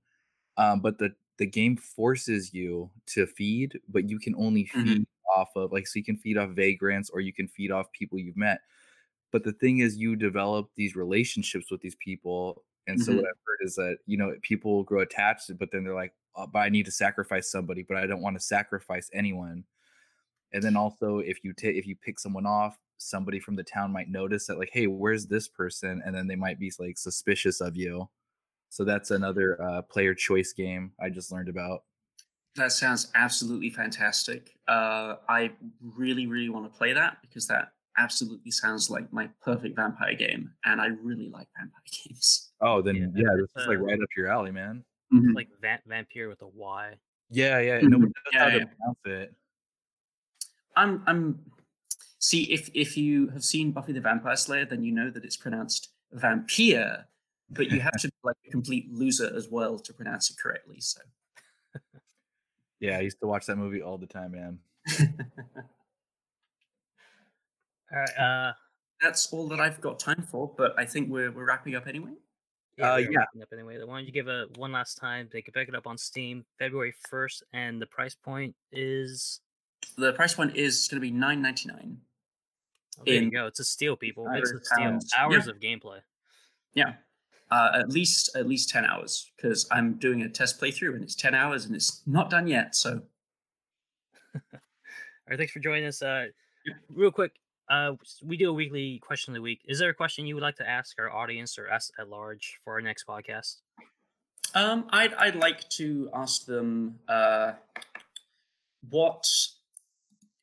Um, 0.56 0.80
but 0.80 0.98
the 0.98 1.14
the 1.38 1.46
game 1.46 1.76
forces 1.76 2.54
you 2.54 2.90
to 3.06 3.26
feed, 3.26 3.80
but 3.88 4.08
you 4.08 4.18
can 4.18 4.34
only 4.36 4.64
Mhm. 4.74 5.04
feed 5.04 5.08
off 5.36 5.50
of 5.56 5.72
like 5.72 5.86
so 5.86 5.98
you 5.98 6.04
can 6.04 6.16
feed 6.16 6.38
off 6.38 6.50
vagrants 6.50 7.10
or 7.10 7.20
you 7.20 7.32
can 7.32 7.48
feed 7.48 7.70
off 7.70 7.92
people 7.92 8.18
you've 8.18 8.36
met. 8.36 8.60
But 9.32 9.44
the 9.44 9.52
thing 9.52 9.78
is, 9.78 9.96
you 9.98 10.16
develop 10.16 10.70
these 10.76 10.96
relationships 10.96 11.70
with 11.70 11.80
these 11.82 11.96
people, 11.96 12.64
and 12.86 13.00
so 13.00 13.12
Mhm. 13.12 13.16
what 13.16 13.26
I've 13.26 13.40
heard 13.46 13.66
is 13.66 13.74
that 13.76 13.98
you 14.06 14.16
know 14.16 14.36
people 14.42 14.84
grow 14.84 15.02
attached, 15.02 15.50
but 15.58 15.70
then 15.72 15.84
they're 15.84 15.94
like, 15.94 16.14
oh, 16.36 16.46
"But 16.46 16.60
I 16.60 16.68
need 16.70 16.86
to 16.86 16.92
sacrifice 16.92 17.50
somebody, 17.50 17.82
but 17.82 17.96
I 17.98 18.06
don't 18.06 18.22
want 18.22 18.36
to 18.36 18.40
sacrifice 18.44 19.10
anyone." 19.12 19.64
And 20.52 20.62
then 20.64 20.76
also, 20.76 21.18
if 21.18 21.44
you 21.44 21.52
take 21.52 21.76
if 21.76 21.86
you 21.86 21.96
pick 21.96 22.18
someone 22.18 22.46
off, 22.46 22.78
somebody 22.98 23.40
from 23.40 23.56
the 23.56 23.64
town 23.64 23.92
might 23.92 24.08
notice 24.08 24.46
that 24.46 24.58
like, 24.58 24.70
"Hey, 24.72 24.86
where's 24.86 25.26
this 25.28 25.48
person?" 25.48 26.02
And 26.04 26.14
then 26.14 26.26
they 26.28 26.36
might 26.36 26.58
be 26.58 26.72
like 26.78 26.98
suspicious 26.98 27.60
of 27.60 27.76
you. 27.76 28.08
So 28.70 28.84
that's 28.84 29.10
another 29.10 29.60
uh, 29.62 29.82
player 29.82 30.14
choice 30.14 30.52
game 30.52 30.92
I 31.00 31.08
just 31.10 31.32
learned 31.32 31.48
about. 31.48 31.84
That 32.56 32.72
sounds 32.72 33.10
absolutely 33.14 33.70
fantastic. 33.70 34.50
Uh, 34.66 35.16
I 35.28 35.52
really, 35.80 36.26
really 36.26 36.48
want 36.48 36.70
to 36.70 36.76
play 36.78 36.92
that 36.92 37.18
because 37.22 37.46
that 37.48 37.72
absolutely 37.98 38.50
sounds 38.50 38.90
like 38.90 39.10
my 39.12 39.28
perfect 39.42 39.76
vampire 39.76 40.14
game, 40.14 40.50
and 40.64 40.80
I 40.80 40.86
really 40.86 41.28
like 41.28 41.48
vampire 41.56 41.80
games. 42.06 42.50
Oh, 42.60 42.82
then 42.82 42.96
Yeah, 42.96 43.06
yeah, 43.14 43.42
it's, 43.42 43.52
this 43.54 43.62
is 43.62 43.68
like 43.68 43.78
uh, 43.78 43.82
right 43.82 44.00
up 44.00 44.08
your 44.16 44.28
alley, 44.28 44.52
man. 44.52 44.84
Like 45.34 45.48
Va- 45.60 45.80
Vampire 45.86 46.28
with 46.28 46.42
a 46.42 46.48
Y. 46.48 46.94
Yeah, 47.30 47.60
yeah. 47.60 47.78
Nobody 47.82 48.06
knows 48.06 48.12
Yeah, 48.32 48.38
how 48.38 48.46
yeah. 48.46 48.58
to 48.58 48.66
pronounce 48.66 48.98
it. 49.06 49.34
I'm, 50.76 51.02
I'm. 51.06 51.38
See, 52.18 52.52
if 52.52 52.70
if 52.74 52.96
you 52.96 53.28
have 53.28 53.44
seen 53.44 53.70
Buffy 53.72 53.92
the 53.92 54.00
Vampire 54.00 54.36
Slayer, 54.36 54.64
then 54.64 54.82
you 54.82 54.92
know 54.92 55.10
that 55.10 55.24
it's 55.24 55.36
pronounced 55.36 55.92
vampire, 56.12 57.06
but 57.50 57.70
you 57.70 57.80
have 57.80 57.92
to 58.00 58.08
be 58.08 58.14
like 58.26 58.36
a 58.46 58.50
complete 58.50 58.92
loser 58.92 59.32
as 59.34 59.48
well 59.50 59.78
to 59.78 59.92
pronounce 59.94 60.30
it 60.30 60.36
correctly. 60.38 60.80
So. 60.80 61.00
Yeah, 62.80 62.98
I 62.98 63.00
used 63.00 63.18
to 63.20 63.26
watch 63.26 63.46
that 63.46 63.56
movie 63.56 63.80
all 63.80 63.96
the 63.96 64.06
time, 64.06 64.32
man. 64.32 64.58
All 67.92 67.98
right. 67.98 68.18
Uh, 68.18 68.52
That's 69.00 69.32
all 69.32 69.46
that 69.48 69.60
I've 69.60 69.80
got 69.80 69.98
time 70.00 70.22
for, 70.30 70.52
but 70.56 70.74
I 70.78 70.84
think 70.84 71.08
we're 71.08 71.30
we're 71.30 71.46
wrapping 71.46 71.74
up 71.74 71.86
anyway. 71.86 72.12
Uh, 72.82 72.96
yeah. 72.96 73.18
wrapping 73.18 73.42
Up 73.42 73.48
anyway, 73.52 73.78
why 73.84 73.96
don't 73.98 74.06
you 74.06 74.12
give 74.12 74.28
it 74.28 74.56
one 74.58 74.72
last 74.72 74.96
time? 74.96 75.28
They 75.32 75.40
can 75.40 75.52
pick 75.52 75.68
it 75.68 75.74
up 75.74 75.86
on 75.86 75.96
Steam 75.96 76.44
February 76.58 76.94
first, 77.08 77.42
and 77.52 77.80
the 77.80 77.86
price 77.86 78.14
point 78.14 78.54
is. 78.72 79.40
The 79.96 80.12
price 80.12 80.34
point 80.34 80.56
is 80.56 80.88
going 80.88 81.00
to 81.00 81.06
be 81.06 81.10
nine 81.10 81.40
ninety 81.40 81.68
nine. 81.68 81.98
Oh, 82.98 83.02
there 83.06 83.22
you 83.22 83.30
go. 83.30 83.46
It's 83.46 83.60
a 83.60 83.64
steal, 83.64 83.96
people. 83.96 84.26
It's 84.32 84.50
a 84.50 84.74
hundred 84.74 85.02
steal. 85.02 85.18
Hours 85.24 85.46
Yeah. 85.46 85.52
of 85.52 85.60
gameplay. 85.60 86.00
Yeah, 86.74 86.94
uh, 87.50 87.70
at 87.74 87.88
least 87.90 88.34
at 88.36 88.46
least 88.48 88.68
ten 88.70 88.84
hours 88.84 89.30
because 89.36 89.66
I'm 89.70 89.94
doing 89.94 90.22
a 90.22 90.28
test 90.28 90.60
playthrough 90.60 90.94
and 90.94 91.02
it's 91.02 91.14
ten 91.14 91.34
hours 91.34 91.64
and 91.66 91.74
it's 91.74 92.02
not 92.06 92.30
done 92.30 92.46
yet. 92.46 92.74
So 92.74 93.02
All 94.34 94.60
right, 95.30 95.38
thanks 95.38 95.52
for 95.52 95.60
joining 95.60 95.86
us. 95.86 96.02
Uh, 96.02 96.26
Yeah. 96.64 96.74
real 96.88 97.10
quick, 97.10 97.32
uh, 97.70 97.92
we 98.22 98.36
do 98.36 98.50
a 98.50 98.52
weekly 98.52 98.98
question 99.00 99.32
of 99.32 99.36
the 99.36 99.42
week. 99.42 99.60
Is 99.66 99.78
there 99.78 99.90
a 99.90 99.94
question 99.94 100.26
you 100.26 100.34
would 100.34 100.42
like 100.42 100.56
to 100.56 100.68
ask 100.68 100.98
our 100.98 101.10
audience 101.10 101.58
or 101.58 101.70
us 101.70 101.90
at 101.98 102.08
large 102.08 102.58
for 102.64 102.74
our 102.74 102.80
next 102.80 103.06
podcast? 103.06 103.56
um, 104.54 104.86
I'd 104.90 105.14
I'd 105.14 105.36
like 105.36 105.68
to 105.70 106.08
ask 106.14 106.46
them 106.46 106.98
uh, 107.08 107.52
what 108.88 109.24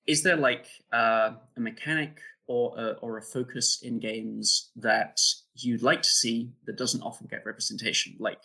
is 0.05 0.23
there 0.23 0.35
like 0.35 0.67
uh, 0.91 1.31
a 1.55 1.59
mechanic 1.59 2.19
or 2.47 2.77
a, 2.77 2.87
or 3.01 3.17
a 3.17 3.21
focus 3.21 3.79
in 3.83 3.99
games 3.99 4.71
that 4.75 5.17
you'd 5.55 5.83
like 5.83 6.01
to 6.01 6.09
see 6.09 6.51
that 6.65 6.77
doesn't 6.77 7.01
often 7.01 7.27
get 7.27 7.45
representation, 7.45 8.15
like 8.19 8.41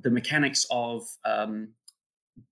the 0.00 0.10
mechanics 0.10 0.66
of 0.70 1.02
um, 1.24 1.68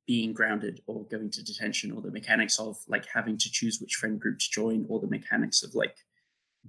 being 0.07 0.33
grounded 0.33 0.81
or 0.87 1.05
going 1.07 1.31
to 1.31 1.43
detention, 1.43 1.93
or 1.93 2.03
the 2.03 2.11
mechanics 2.11 2.59
of 2.59 2.77
like 2.89 3.07
having 3.13 3.37
to 3.39 3.51
choose 3.51 3.81
which 3.81 3.95
friend 3.95 4.21
group 4.21 4.39
to 4.39 4.51
join, 4.51 4.87
or 4.89 5.01
the 5.01 5.09
mechanics 5.09 5.63
of 5.63 5.75
like 5.75 5.97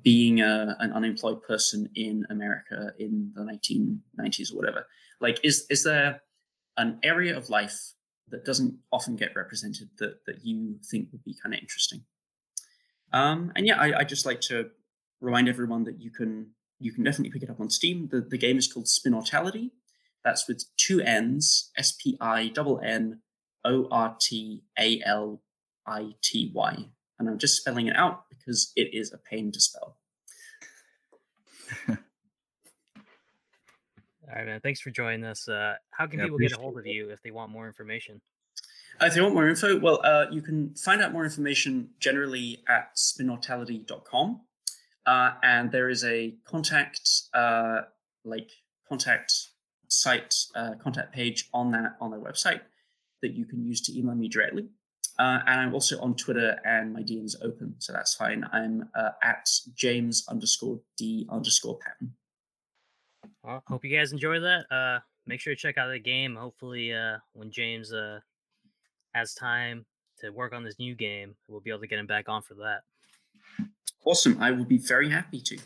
being 0.01 0.41
a, 0.41 0.75
an 0.79 0.91
unemployed 0.93 1.41
person 1.43 1.89
in 1.95 2.25
America 2.29 2.91
in 2.99 3.31
the 3.35 3.41
1990s 3.41 4.53
or 4.53 4.57
whatever. 4.57 4.85
Like, 5.19 5.39
is 5.43 5.65
is 5.69 5.83
there 5.83 6.21
an 6.77 6.97
area 7.03 7.35
of 7.37 7.49
life 7.49 7.93
that 8.31 8.45
doesn't 8.45 8.75
often 8.91 9.15
get 9.15 9.35
represented 9.35 9.89
that 9.99 10.25
that 10.25 10.43
you 10.43 10.77
think 10.89 11.09
would 11.11 11.23
be 11.23 11.35
kind 11.41 11.53
of 11.53 11.61
interesting. 11.61 12.01
Um, 13.11 13.51
and 13.55 13.65
yeah, 13.65 13.79
I, 13.79 13.99
I 13.99 14.03
just 14.03 14.25
like 14.25 14.41
to 14.41 14.69
remind 15.19 15.49
everyone 15.49 15.83
that 15.85 15.99
you 15.99 16.11
can 16.11 16.47
you 16.79 16.93
can 16.93 17.03
definitely 17.03 17.31
pick 17.31 17.43
it 17.43 17.49
up 17.49 17.59
on 17.59 17.69
Steam. 17.69 18.07
The 18.11 18.21
the 18.21 18.37
game 18.37 18.57
is 18.57 18.71
called 18.71 18.85
Spinnortality. 18.85 19.71
That's 20.23 20.47
with 20.47 20.63
two 20.77 21.01
N's, 21.01 21.71
S 21.77 21.91
P 21.91 22.17
I 22.19 22.49
double 22.49 22.79
N 22.83 23.21
O 23.65 23.87
R 23.91 24.15
T 24.19 24.63
A 24.77 25.01
L 25.05 25.41
I 25.85 26.13
T 26.21 26.51
Y. 26.53 26.85
And 27.17 27.29
I'm 27.29 27.37
just 27.37 27.57
spelling 27.57 27.87
it 27.87 27.95
out 27.95 28.25
because 28.29 28.71
it 28.75 28.93
is 28.93 29.11
a 29.11 29.17
pain 29.17 29.51
to 29.51 29.59
spell. 29.59 29.97
All 34.29 34.35
right, 34.35 34.45
man. 34.45 34.59
Thanks 34.61 34.79
for 34.79 34.91
joining 34.91 35.25
us. 35.25 35.47
Uh, 35.47 35.75
how 35.91 36.07
can 36.07 36.19
Yeah, 36.19 36.25
people 36.25 36.37
get 36.37 36.53
a 36.53 36.59
hold 36.59 36.77
of 36.77 36.85
you 36.85 37.09
if 37.09 37.21
they 37.21 37.31
want 37.31 37.51
more 37.51 37.67
information? 37.67 38.21
Uh, 39.01 39.05
if 39.05 39.15
they 39.15 39.21
want 39.21 39.33
more 39.33 39.47
info, 39.47 39.79
well, 39.79 39.99
uh, 40.03 40.25
you 40.31 40.41
can 40.41 40.73
find 40.75 41.01
out 41.01 41.11
more 41.11 41.23
information 41.23 41.89
generally 41.99 42.63
at 42.67 42.95
spinnortality.com. 42.95 44.41
Uh, 45.05 45.31
and 45.43 45.71
there 45.71 45.89
is 45.89 46.03
a 46.03 46.35
contact, 46.45 47.01
uh, 47.33 47.81
like 48.25 48.51
contact 48.87 49.33
site, 49.87 50.35
uh, 50.55 50.71
contact 50.81 51.13
page 51.13 51.49
on 51.53 51.71
that 51.71 51.95
on 51.99 52.11
their 52.11 52.19
website 52.19 52.61
that 53.21 53.33
you 53.33 53.45
can 53.45 53.63
use 53.63 53.81
to 53.81 53.97
email 53.97 54.15
me 54.15 54.27
directly. 54.27 54.67
Uh, 55.17 55.39
and 55.47 55.59
I'm 55.59 55.73
also 55.73 55.99
on 55.99 56.15
Twitter, 56.15 56.57
and 56.63 56.93
my 56.93 57.01
DM 57.01 57.25
is 57.25 57.35
open, 57.43 57.75
so 57.79 57.91
that's 57.91 58.15
fine. 58.15 58.45
I'm 58.53 58.87
uh, 58.95 59.09
at 59.21 59.49
James 59.75 60.25
underscore 60.29 60.79
D 60.97 61.27
underscore 61.29 61.77
Patton. 61.79 62.13
Well, 63.43 63.61
hope 63.67 63.83
you 63.83 63.97
guys 63.97 64.13
enjoy 64.13 64.39
that. 64.39 64.71
Uh, 64.71 64.99
make 65.27 65.41
sure 65.41 65.53
to 65.53 65.59
check 65.59 65.77
out 65.77 65.89
the 65.89 65.99
game. 65.99 66.35
Hopefully, 66.35 66.93
when 67.33 67.51
James 67.51 67.91
has 69.13 69.33
time 69.33 69.85
to 70.19 70.29
work 70.29 70.53
on 70.53 70.63
this 70.63 70.79
new 70.79 70.95
game, 70.95 71.35
we'll 71.47 71.59
be 71.59 71.69
able 71.69 71.81
to 71.81 71.87
get 71.87 71.99
him 71.99 72.07
back 72.07 72.29
on 72.29 72.41
for 72.41 72.53
that. 72.55 72.83
Awesome. 74.05 74.41
I 74.41 74.51
will 74.51 74.65
be 74.65 74.77
very 74.77 75.09
happy 75.09 75.41
to. 75.41 75.57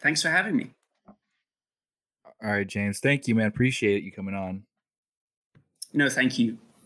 Thanks 0.00 0.22
for 0.22 0.28
having 0.28 0.56
me. 0.56 0.70
All 1.06 2.50
right, 2.50 2.66
James. 2.66 3.00
Thank 3.00 3.28
you, 3.28 3.34
man. 3.34 3.46
Appreciate 3.46 4.02
you 4.04 4.12
coming 4.12 4.34
on. 4.34 4.64
No, 5.92 6.08
thank 6.08 6.38
you. 6.38 6.58